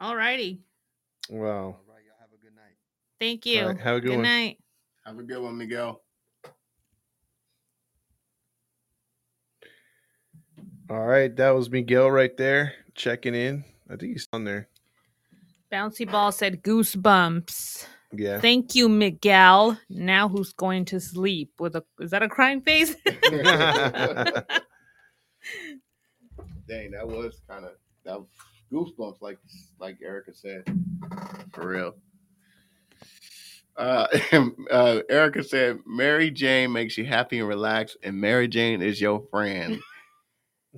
Alrighty. 0.00 0.62
Wow. 1.28 1.76
All 1.76 1.84
right, 1.84 2.00
y'all 2.06 2.22
have 2.22 2.32
a 2.32 2.40
good 2.40 2.56
night. 2.56 2.78
Thank 3.20 3.44
you. 3.44 3.66
right, 3.66 3.80
have 3.80 3.96
a 3.96 4.00
good 4.00 4.16
one. 4.16 4.22
night. 4.22 4.56
Have 5.04 5.18
a 5.18 5.22
good 5.22 5.42
one, 5.42 5.58
Miguel. 5.58 6.00
All 10.90 11.06
right, 11.06 11.34
that 11.36 11.50
was 11.50 11.68
Miguel 11.70 12.10
right 12.10 12.34
there 12.36 12.72
checking 12.94 13.34
in. 13.34 13.64
I 13.90 13.96
think 13.96 14.12
he's 14.12 14.28
on 14.32 14.44
there. 14.44 14.68
Bouncy 15.70 16.10
ball 16.10 16.32
said 16.32 16.62
goosebumps. 16.62 17.86
Yeah. 18.12 18.40
Thank 18.40 18.74
you, 18.74 18.88
Miguel. 18.88 19.78
Now 19.90 20.28
who's 20.28 20.54
going 20.54 20.86
to 20.86 20.98
sleep 20.98 21.52
with 21.58 21.76
a? 21.76 21.84
Is 22.00 22.10
that 22.12 22.22
a 22.22 22.28
crying 22.28 22.62
face? 22.62 22.96
Dang, 26.66 26.90
that 26.92 27.06
was 27.06 27.40
kind 27.48 27.66
of 27.66 27.72
that 28.04 28.18
was 28.18 28.28
goosebumps, 28.72 29.20
like 29.20 29.38
like 29.78 29.98
Erica 30.02 30.34
said, 30.34 30.64
for 31.52 31.68
real. 31.68 31.94
Uh, 33.76 34.06
uh, 34.70 35.00
Erica 35.08 35.44
said, 35.44 35.80
"Mary 35.86 36.30
Jane 36.30 36.72
makes 36.72 36.96
you 36.98 37.04
happy 37.04 37.38
and 37.38 37.48
relaxed, 37.48 37.96
and 38.02 38.20
Mary 38.20 38.48
Jane 38.48 38.82
is 38.82 39.00
your 39.00 39.22
friend." 39.30 39.80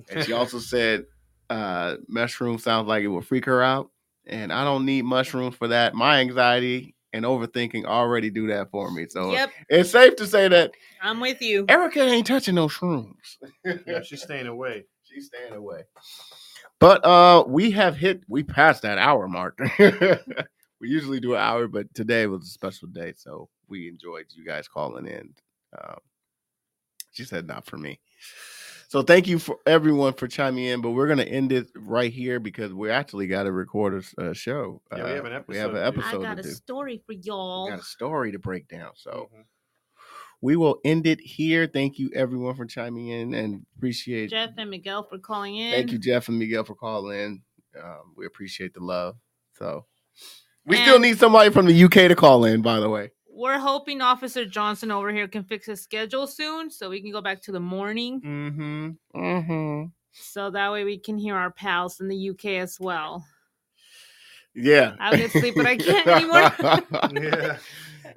And 0.09 0.25
she 0.25 0.33
also 0.33 0.59
said, 0.59 1.05
uh, 1.49 1.97
"Mushroom 2.07 2.57
sounds 2.57 2.87
like 2.87 3.03
it 3.03 3.07
will 3.07 3.21
freak 3.21 3.45
her 3.45 3.61
out, 3.61 3.89
and 4.25 4.51
I 4.51 4.63
don't 4.63 4.85
need 4.85 5.03
mushrooms 5.03 5.55
for 5.55 5.67
that. 5.69 5.93
My 5.93 6.19
anxiety 6.19 6.95
and 7.13 7.25
overthinking 7.25 7.85
already 7.85 8.29
do 8.29 8.47
that 8.47 8.71
for 8.71 8.91
me. 8.91 9.07
So 9.09 9.31
yep, 9.31 9.51
it's 9.69 9.91
safe 9.91 10.15
to 10.17 10.27
say 10.27 10.47
that 10.47 10.71
I'm 11.01 11.19
with 11.19 11.41
you. 11.41 11.65
Erica 11.67 12.01
ain't 12.01 12.27
touching 12.27 12.55
no 12.55 12.67
shrooms." 12.67 13.37
yeah, 13.65 14.01
she's 14.01 14.21
staying 14.21 14.47
away. 14.47 14.85
She's 15.13 15.25
staying 15.25 15.51
away. 15.51 15.83
But 16.79 17.03
uh 17.05 17.43
we 17.45 17.71
have 17.71 17.97
hit 17.97 18.23
we 18.29 18.43
passed 18.43 18.83
that 18.83 18.97
hour 18.97 19.27
mark. 19.27 19.59
we 19.79 20.87
usually 20.87 21.19
do 21.19 21.33
an 21.33 21.41
hour, 21.41 21.67
but 21.67 21.93
today 21.93 22.27
was 22.27 22.43
a 22.43 22.49
special 22.49 22.87
day, 22.87 23.13
so 23.17 23.49
we 23.67 23.89
enjoyed 23.89 24.27
you 24.33 24.45
guys 24.45 24.69
calling 24.69 25.07
in. 25.07 25.33
Um, 25.77 25.97
she 27.11 27.25
said 27.25 27.45
not 27.45 27.65
for 27.65 27.77
me. 27.77 27.99
So 28.91 29.01
thank 29.01 29.25
you 29.25 29.39
for 29.39 29.55
everyone 29.65 30.11
for 30.11 30.27
chiming 30.27 30.65
in, 30.65 30.81
but 30.81 30.89
we're 30.91 31.07
gonna 31.07 31.23
end 31.23 31.53
it 31.53 31.67
right 31.77 32.11
here 32.11 32.41
because 32.41 32.73
we 32.73 32.89
actually 32.89 33.25
got 33.25 33.43
to 33.43 33.51
record 33.53 34.03
a 34.17 34.33
show. 34.33 34.81
Yeah, 34.91 35.05
we 35.05 35.11
have 35.11 35.25
an 35.25 35.31
Uh, 35.31 35.43
We 35.47 35.55
have 35.55 35.73
an 35.75 35.77
episode 35.77 36.11
to 36.11 36.17
do. 36.17 36.19
I 36.19 36.23
got 36.23 36.33
to 36.33 36.39
a 36.41 36.43
do. 36.43 36.49
story 36.49 37.01
for 37.05 37.13
y'all. 37.13 37.63
We 37.67 37.71
got 37.71 37.79
a 37.79 37.83
story 37.83 38.33
to 38.33 38.39
break 38.39 38.67
down. 38.67 38.91
So 38.95 39.29
Mhm. 39.33 39.45
we 40.41 40.57
will 40.57 40.81
end 40.83 41.07
it 41.07 41.21
here. 41.21 41.67
Thank 41.67 41.99
you 41.99 42.11
everyone 42.13 42.55
for 42.55 42.65
chiming 42.65 43.07
in 43.07 43.33
and 43.33 43.65
appreciate 43.77 44.29
Jeff 44.29 44.49
and 44.57 44.69
Miguel 44.69 45.03
for 45.03 45.19
calling 45.19 45.55
in. 45.55 45.71
Thank 45.71 45.93
you, 45.93 45.97
Jeff 45.97 46.27
and 46.27 46.37
Miguel, 46.37 46.65
for 46.65 46.75
calling 46.75 47.17
in. 47.17 47.43
Um, 47.81 48.13
we 48.17 48.25
appreciate 48.25 48.73
the 48.73 48.83
love. 48.83 49.15
So 49.53 49.85
we 50.65 50.75
still 50.75 50.99
need 50.99 51.17
somebody 51.17 51.49
from 51.49 51.65
the 51.65 51.73
UK 51.85 52.09
to 52.09 52.15
call 52.15 52.43
in, 52.43 52.61
by 52.61 52.81
the 52.81 52.89
way. 52.89 53.11
We're 53.41 53.57
hoping 53.57 54.01
Officer 54.01 54.45
Johnson 54.45 54.91
over 54.91 55.11
here 55.11 55.27
can 55.27 55.43
fix 55.43 55.65
his 55.65 55.81
schedule 55.81 56.27
soon, 56.27 56.69
so 56.69 56.91
we 56.91 57.01
can 57.01 57.11
go 57.11 57.21
back 57.21 57.41
to 57.43 57.51
the 57.51 57.59
morning. 57.59 58.21
Mm-hmm. 58.21 58.89
Mm-hmm. 59.19 59.85
So 60.11 60.51
that 60.51 60.71
way 60.71 60.83
we 60.83 60.99
can 60.99 61.17
hear 61.17 61.35
our 61.35 61.49
pals 61.51 61.99
in 62.01 62.07
the 62.07 62.29
UK 62.29 62.45
as 62.61 62.79
well. 62.79 63.25
Yeah. 64.53 64.95
I'll 64.99 65.17
get 65.17 65.31
sleep, 65.31 65.55
but 65.55 65.65
I 65.65 65.75
can't 65.77 66.07
anymore. 66.07 67.19
Yeah. 67.23 67.57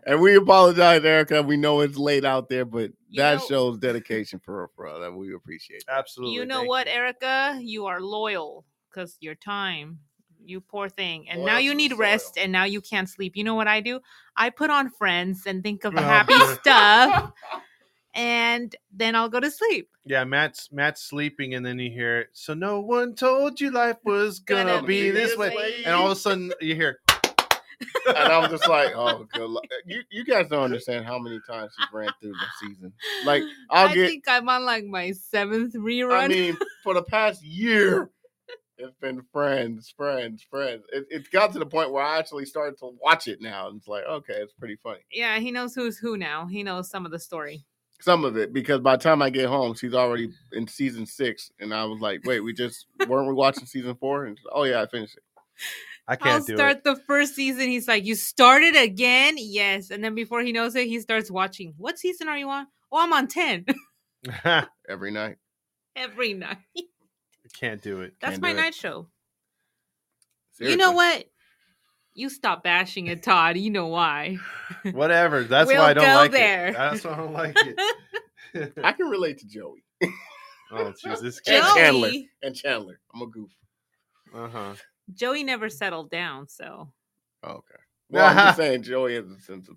And 0.06 0.20
we 0.20 0.36
apologize, 0.36 1.02
Erica. 1.04 1.42
We 1.42 1.56
know 1.56 1.80
it's 1.80 1.96
late 1.96 2.26
out 2.26 2.50
there, 2.50 2.66
but 2.66 2.90
You 3.08 3.22
that 3.22 3.38
know- 3.38 3.46
shows 3.48 3.78
dedication 3.78 4.40
for 4.44 4.68
for 4.76 4.86
us, 4.88 4.98
and 5.02 5.16
we 5.16 5.32
appreciate 5.34 5.84
that. 5.86 5.96
Absolutely. 5.96 6.34
you 6.34 6.44
know 6.44 6.58
thank 6.58 6.68
what, 6.68 6.86
you. 6.86 6.92
Erica? 6.92 7.58
You 7.62 7.86
are 7.86 8.00
loyal 8.02 8.66
because 8.90 9.16
your 9.20 9.36
time. 9.36 10.00
You 10.46 10.60
poor 10.60 10.88
thing. 10.88 11.28
And 11.28 11.44
now 11.44 11.58
you 11.58 11.74
need 11.74 11.90
soil. 11.92 12.00
rest 12.00 12.38
and 12.38 12.52
now 12.52 12.64
you 12.64 12.80
can't 12.80 13.08
sleep. 13.08 13.36
You 13.36 13.44
know 13.44 13.54
what 13.54 13.68
I 13.68 13.80
do? 13.80 14.00
I 14.36 14.50
put 14.50 14.70
on 14.70 14.90
friends 14.90 15.42
and 15.46 15.62
think 15.62 15.84
of 15.84 15.94
Oh, 15.96 16.00
happy 16.00 16.34
good. 16.34 16.58
stuff 16.60 17.32
and 18.14 18.74
then 18.92 19.16
I'll 19.16 19.28
go 19.28 19.40
to 19.40 19.50
sleep. 19.50 19.88
Yeah, 20.06 20.24
Matt's 20.24 20.70
Matt's 20.70 21.02
sleeping, 21.02 21.54
and 21.54 21.64
then 21.64 21.78
you 21.78 21.90
hear 21.90 22.20
it. 22.20 22.28
So 22.32 22.54
no 22.54 22.80
one 22.80 23.14
told 23.14 23.60
you 23.60 23.70
life 23.70 23.96
was 24.04 24.38
gonna, 24.40 24.64
Gonna 24.76 24.86
be 24.86 25.02
be 25.04 25.10
this 25.10 25.30
this 25.30 25.38
way, 25.38 25.48
way. 25.56 25.74
and 25.84 25.94
all 25.94 26.06
of 26.06 26.12
a 26.12 26.16
sudden 26.16 26.52
you 26.60 26.74
hear. 26.74 27.00
and 28.06 28.16
I 28.16 28.38
was 28.38 28.50
just 28.50 28.68
like, 28.68 28.92
"Oh, 28.94 29.26
good 29.32 29.48
luck." 29.48 29.64
Eh, 29.72 29.74
you 29.86 30.02
you 30.10 30.24
guys 30.24 30.46
don't 30.48 30.62
understand 30.62 31.06
how 31.06 31.18
many 31.18 31.40
times 31.48 31.72
she 31.76 31.84
ran 31.96 32.10
through 32.20 32.32
the 32.32 32.46
season. 32.60 32.92
Like, 33.24 33.42
I'll 33.70 33.88
I 33.88 33.94
get. 33.94 34.08
think 34.08 34.24
I'm 34.28 34.48
on 34.48 34.64
like 34.64 34.84
my 34.84 35.10
seventh 35.12 35.74
rerun. 35.74 36.12
I 36.12 36.28
mean, 36.28 36.56
for 36.84 36.94
the 36.94 37.02
past 37.02 37.42
year, 37.42 38.10
it's 38.78 38.96
been 39.00 39.22
friends, 39.32 39.92
friends, 39.96 40.44
friends. 40.50 40.84
It, 40.92 41.06
it 41.10 41.30
got 41.30 41.52
to 41.52 41.58
the 41.58 41.66
point 41.66 41.92
where 41.92 42.02
I 42.02 42.18
actually 42.18 42.44
started 42.46 42.78
to 42.78 42.90
watch 43.02 43.28
it 43.28 43.40
now, 43.40 43.68
and 43.68 43.78
it's 43.78 43.88
like, 43.88 44.04
okay, 44.04 44.34
it's 44.34 44.52
pretty 44.54 44.76
funny. 44.82 45.00
yeah, 45.12 45.38
he 45.38 45.50
knows 45.50 45.74
who's 45.74 45.98
who 45.98 46.16
now. 46.16 46.46
He 46.46 46.62
knows 46.62 46.90
some 46.90 47.04
of 47.06 47.12
the 47.12 47.18
story. 47.18 47.64
Some 48.00 48.24
of 48.24 48.36
it 48.36 48.52
because 48.52 48.80
by 48.80 48.96
the 48.96 49.02
time 49.02 49.22
I 49.22 49.30
get 49.30 49.46
home, 49.48 49.74
she's 49.74 49.94
already 49.94 50.28
in 50.52 50.66
season 50.66 51.06
six, 51.06 51.50
and 51.60 51.72
I 51.72 51.84
was 51.84 52.00
like, 52.00 52.20
"Wait, 52.24 52.40
we 52.40 52.52
just 52.52 52.86
weren't 53.08 53.28
we 53.28 53.34
watching 53.34 53.66
season 53.66 53.94
four? 53.94 54.24
And 54.26 54.38
oh 54.52 54.64
yeah, 54.64 54.82
I 54.82 54.86
finished 54.86 55.16
it. 55.16 55.22
I 56.06 56.12
I'll 56.12 56.16
can't 56.16 56.46
do 56.46 56.56
start 56.56 56.78
it. 56.78 56.84
the 56.84 56.96
first 56.96 57.34
season. 57.34 57.68
He's 57.68 57.88
like, 57.88 58.04
"You 58.04 58.14
started 58.16 58.76
again?" 58.76 59.36
Yes, 59.38 59.90
and 59.90 60.02
then 60.04 60.14
before 60.14 60.42
he 60.42 60.52
knows 60.52 60.74
it, 60.74 60.86
he 60.88 61.00
starts 61.00 61.30
watching. 61.30 61.72
What 61.78 61.98
season 61.98 62.28
are 62.28 62.36
you 62.36 62.50
on? 62.50 62.66
Oh, 62.92 62.98
I'm 63.02 63.12
on 63.12 63.28
ten 63.28 63.64
every 64.88 65.10
night. 65.12 65.36
every 65.96 66.34
night. 66.34 66.58
can't 67.58 67.82
do 67.82 68.00
it. 68.02 68.14
That's 68.20 68.32
Can't 68.32 68.42
my 68.42 68.52
do 68.52 68.58
it. 68.58 68.60
night 68.62 68.74
show. 68.74 69.08
You 70.60 70.76
know 70.76 70.92
what? 70.92 71.24
You 72.14 72.28
stop 72.28 72.62
bashing 72.62 73.08
it, 73.08 73.22
Todd. 73.22 73.56
You 73.56 73.70
know 73.70 73.88
why. 73.88 74.38
Whatever. 74.92 75.42
That's 75.42 75.66
We'll 75.66 75.80
why 75.82 75.90
I 75.90 75.94
don't 75.94 76.04
go 76.04 76.14
like 76.14 76.30
there. 76.30 76.68
it. 76.68 76.74
That's 76.74 77.04
why 77.04 77.12
I 77.12 77.16
don't 77.16 77.32
like 77.32 77.56
it. 77.56 78.72
I 78.84 78.92
can 78.92 79.06
relate 79.08 79.38
to 79.38 79.46
Joey 79.46 79.84
oh, 80.72 80.92
jeez, 81.04 81.20
this 81.20 81.40
And. 81.46 81.64
Chandler. 81.74 82.10
Joey, 82.10 82.30
and 82.42 82.54
Chandler. 82.54 83.00
I'm 83.14 83.22
a 83.22 83.26
goof. 83.26 83.50
Uh 84.34 84.48
huh. 84.48 84.74
Joey 85.12 85.44
never 85.44 85.68
settled 85.68 86.10
down, 86.10 86.48
so 86.48 86.92
Oh, 87.42 87.50
okay. 87.50 87.80
Well, 88.10 88.26
I'm 88.26 88.36
just 88.36 88.56
saying 88.56 88.82
Joey 88.82 89.14
has 89.14 89.30
a 89.30 89.38
sense 89.40 89.68
of. 89.68 89.76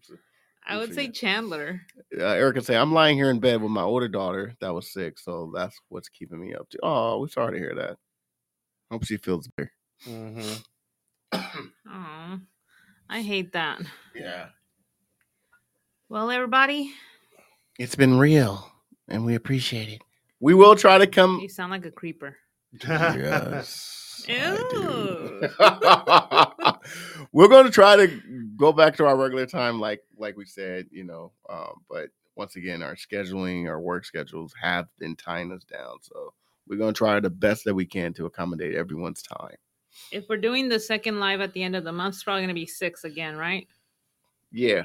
I 0.67 0.77
would 0.77 0.93
say. 0.93 1.09
Chandler. 1.09 1.81
Uh, 2.17 2.25
Erica 2.25 2.61
say 2.61 2.75
I'm 2.75 2.93
lying 2.93 3.17
here 3.17 3.29
in 3.29 3.39
bed 3.39 3.61
with 3.61 3.71
my 3.71 3.81
older 3.81 4.07
daughter 4.07 4.55
that 4.61 4.73
was 4.73 4.91
sick, 4.91 5.17
so 5.19 5.51
that's 5.55 5.77
what's 5.89 6.09
keeping 6.09 6.39
me 6.39 6.53
up. 6.53 6.69
To, 6.69 6.79
oh, 6.83 7.19
we're 7.19 7.27
sorry 7.29 7.53
to 7.53 7.59
hear 7.59 7.75
that. 7.75 7.97
Hope 8.91 9.05
she 9.05 9.17
feels 9.17 9.47
better. 9.57 9.71
hmm 10.03 10.53
Oh, 11.89 12.39
I 13.09 13.21
hate 13.21 13.53
that. 13.53 13.81
Yeah, 14.15 14.47
Well, 16.09 16.31
everybody, 16.31 16.91
it's 17.79 17.95
been 17.95 18.17
real, 18.17 18.71
and 19.07 19.25
we 19.25 19.35
appreciate 19.35 19.89
it. 19.89 20.01
We 20.39 20.53
will 20.53 20.75
try 20.75 20.97
to 20.97 21.07
come. 21.07 21.39
you 21.41 21.49
sound 21.49 21.71
like 21.71 21.85
a 21.85 21.91
creeper. 21.91 22.35
Yes. 22.87 24.06
I 24.27 24.67
do. 24.69 25.49
Ew. 26.81 27.25
We're 27.31 27.47
going 27.47 27.65
to 27.65 27.71
try 27.71 27.95
to 27.95 28.21
go 28.55 28.71
back 28.71 28.95
to 28.97 29.05
our 29.05 29.17
regular 29.17 29.45
time, 29.45 29.79
like 29.79 30.01
like 30.17 30.37
we 30.37 30.45
said, 30.45 30.87
you 30.91 31.03
know. 31.03 31.31
Um, 31.49 31.81
but 31.89 32.09
once 32.35 32.55
again, 32.55 32.81
our 32.81 32.95
scheduling, 32.95 33.67
our 33.67 33.79
work 33.79 34.05
schedules 34.05 34.53
have 34.61 34.87
been 34.99 35.15
tying 35.15 35.51
us 35.51 35.63
down. 35.63 35.97
So 36.01 36.33
we're 36.67 36.77
going 36.77 36.93
to 36.93 36.97
try 36.97 37.19
the 37.19 37.29
best 37.29 37.65
that 37.65 37.75
we 37.75 37.85
can 37.85 38.13
to 38.13 38.25
accommodate 38.25 38.75
everyone's 38.75 39.21
time. 39.21 39.55
If 40.11 40.29
we're 40.29 40.37
doing 40.37 40.69
the 40.69 40.79
second 40.79 41.19
live 41.19 41.41
at 41.41 41.53
the 41.53 41.63
end 41.63 41.75
of 41.75 41.83
the 41.83 41.91
month, 41.91 42.15
it's 42.15 42.23
probably 42.23 42.41
going 42.41 42.49
to 42.49 42.53
be 42.53 42.67
six 42.67 43.03
again, 43.03 43.35
right? 43.35 43.67
Yeah, 44.51 44.83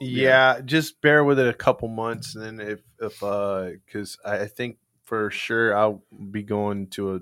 Yeah, 0.00 0.60
just 0.64 1.00
bear 1.00 1.24
with 1.24 1.38
it 1.38 1.48
a 1.48 1.54
couple 1.54 1.88
months, 1.88 2.34
and 2.34 2.58
then 2.58 2.68
if 2.68 2.80
if 3.00 3.22
uh, 3.22 3.70
because 3.86 4.18
I 4.24 4.40
I 4.40 4.46
think 4.46 4.78
for 5.02 5.30
sure 5.30 5.76
I'll 5.76 6.02
be 6.30 6.42
going 6.42 6.88
to 6.88 7.14
a 7.14 7.20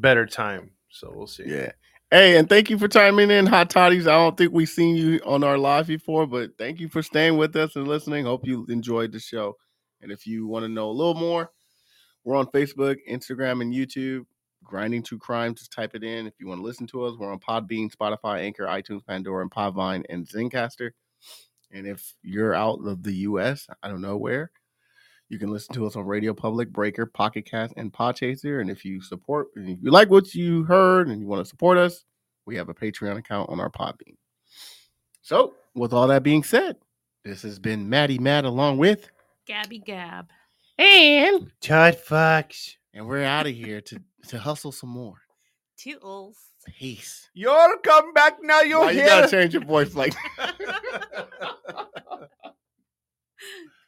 better 0.00 0.26
time. 0.26 0.70
So 0.90 1.12
we'll 1.14 1.26
see. 1.26 1.44
yeah. 1.46 1.72
Hey, 2.10 2.36
and 2.36 2.48
thank 2.48 2.70
you 2.70 2.76
for 2.78 2.88
chiming 2.88 3.30
in, 3.30 3.46
Hot 3.46 3.70
Toddies. 3.70 4.08
I 4.08 4.16
don't 4.16 4.36
think 4.36 4.52
we've 4.52 4.68
seen 4.68 4.96
you 4.96 5.20
on 5.24 5.44
our 5.44 5.56
live 5.56 5.86
before, 5.86 6.26
but 6.26 6.50
thank 6.58 6.80
you 6.80 6.88
for 6.88 7.02
staying 7.02 7.36
with 7.36 7.54
us 7.54 7.76
and 7.76 7.86
listening. 7.86 8.24
Hope 8.24 8.44
you 8.44 8.66
enjoyed 8.68 9.12
the 9.12 9.20
show. 9.20 9.56
And 10.02 10.10
if 10.10 10.26
you 10.26 10.48
want 10.48 10.64
to 10.64 10.68
know 10.68 10.90
a 10.90 10.92
little 10.92 11.14
more, 11.14 11.52
we're 12.24 12.36
on 12.36 12.46
Facebook, 12.46 12.96
Instagram, 13.08 13.62
and 13.62 13.72
YouTube. 13.72 14.24
Grinding 14.64 15.02
True 15.02 15.18
Crime, 15.18 15.54
just 15.54 15.72
type 15.72 15.94
it 15.94 16.04
in. 16.04 16.26
If 16.26 16.34
you 16.38 16.46
want 16.46 16.60
to 16.60 16.64
listen 16.64 16.86
to 16.88 17.04
us, 17.04 17.16
we're 17.18 17.32
on 17.32 17.38
Podbean, 17.38 17.94
Spotify, 17.94 18.40
Anchor, 18.40 18.66
iTunes, 18.66 19.06
Pandora, 19.06 19.42
and 19.42 19.50
Podvine, 19.50 20.04
and 20.10 20.28
Zencastr. 20.28 20.90
And 21.72 21.86
if 21.86 22.14
you're 22.22 22.54
out 22.54 22.80
of 22.84 23.02
the 23.02 23.12
US, 23.12 23.66
I 23.82 23.88
don't 23.88 24.00
know 24.00 24.16
where, 24.16 24.50
you 25.30 25.38
can 25.38 25.50
listen 25.50 25.74
to 25.76 25.86
us 25.86 25.94
on 25.96 26.04
Radio 26.04 26.34
Public, 26.34 26.70
Breaker, 26.72 27.06
Pocket 27.06 27.46
Cast, 27.46 27.72
and 27.76 27.92
Podchaser. 27.92 28.60
And 28.60 28.68
if 28.68 28.84
you 28.84 29.00
support, 29.00 29.46
if 29.54 29.78
you 29.80 29.90
like 29.90 30.10
what 30.10 30.34
you 30.34 30.64
heard 30.64 31.08
and 31.08 31.20
you 31.20 31.26
want 31.28 31.40
to 31.40 31.48
support 31.48 31.78
us, 31.78 32.04
we 32.46 32.56
have 32.56 32.68
a 32.68 32.74
Patreon 32.74 33.16
account 33.16 33.48
on 33.48 33.60
our 33.60 33.70
Podbean. 33.70 34.16
So, 35.22 35.54
with 35.76 35.92
all 35.92 36.08
that 36.08 36.24
being 36.24 36.42
said, 36.42 36.76
this 37.24 37.42
has 37.42 37.60
been 37.60 37.88
Maddie 37.88 38.18
Matt 38.18 38.44
along 38.44 38.78
with, 38.78 39.08
Gabby 39.46 39.78
Gab. 39.78 40.28
and 40.78 41.48
Todd 41.60 41.94
Fox. 41.96 42.76
and 42.92 43.06
we're 43.06 43.22
out 43.22 43.46
of 43.46 43.54
here 43.54 43.80
to 43.82 44.02
to 44.28 44.38
hustle 44.38 44.72
some 44.72 44.90
more. 44.90 45.18
Toodles. 45.76 46.38
Peace. 46.66 47.30
You're 47.34 47.78
come 47.84 48.12
back 48.12 48.38
now. 48.42 48.62
You're 48.62 48.80
Why 48.80 48.90
you 48.90 48.98
here. 48.98 49.06
gotta 49.06 49.30
change 49.30 49.54
your 49.54 49.64
voice 49.64 49.94
like. 49.94 50.12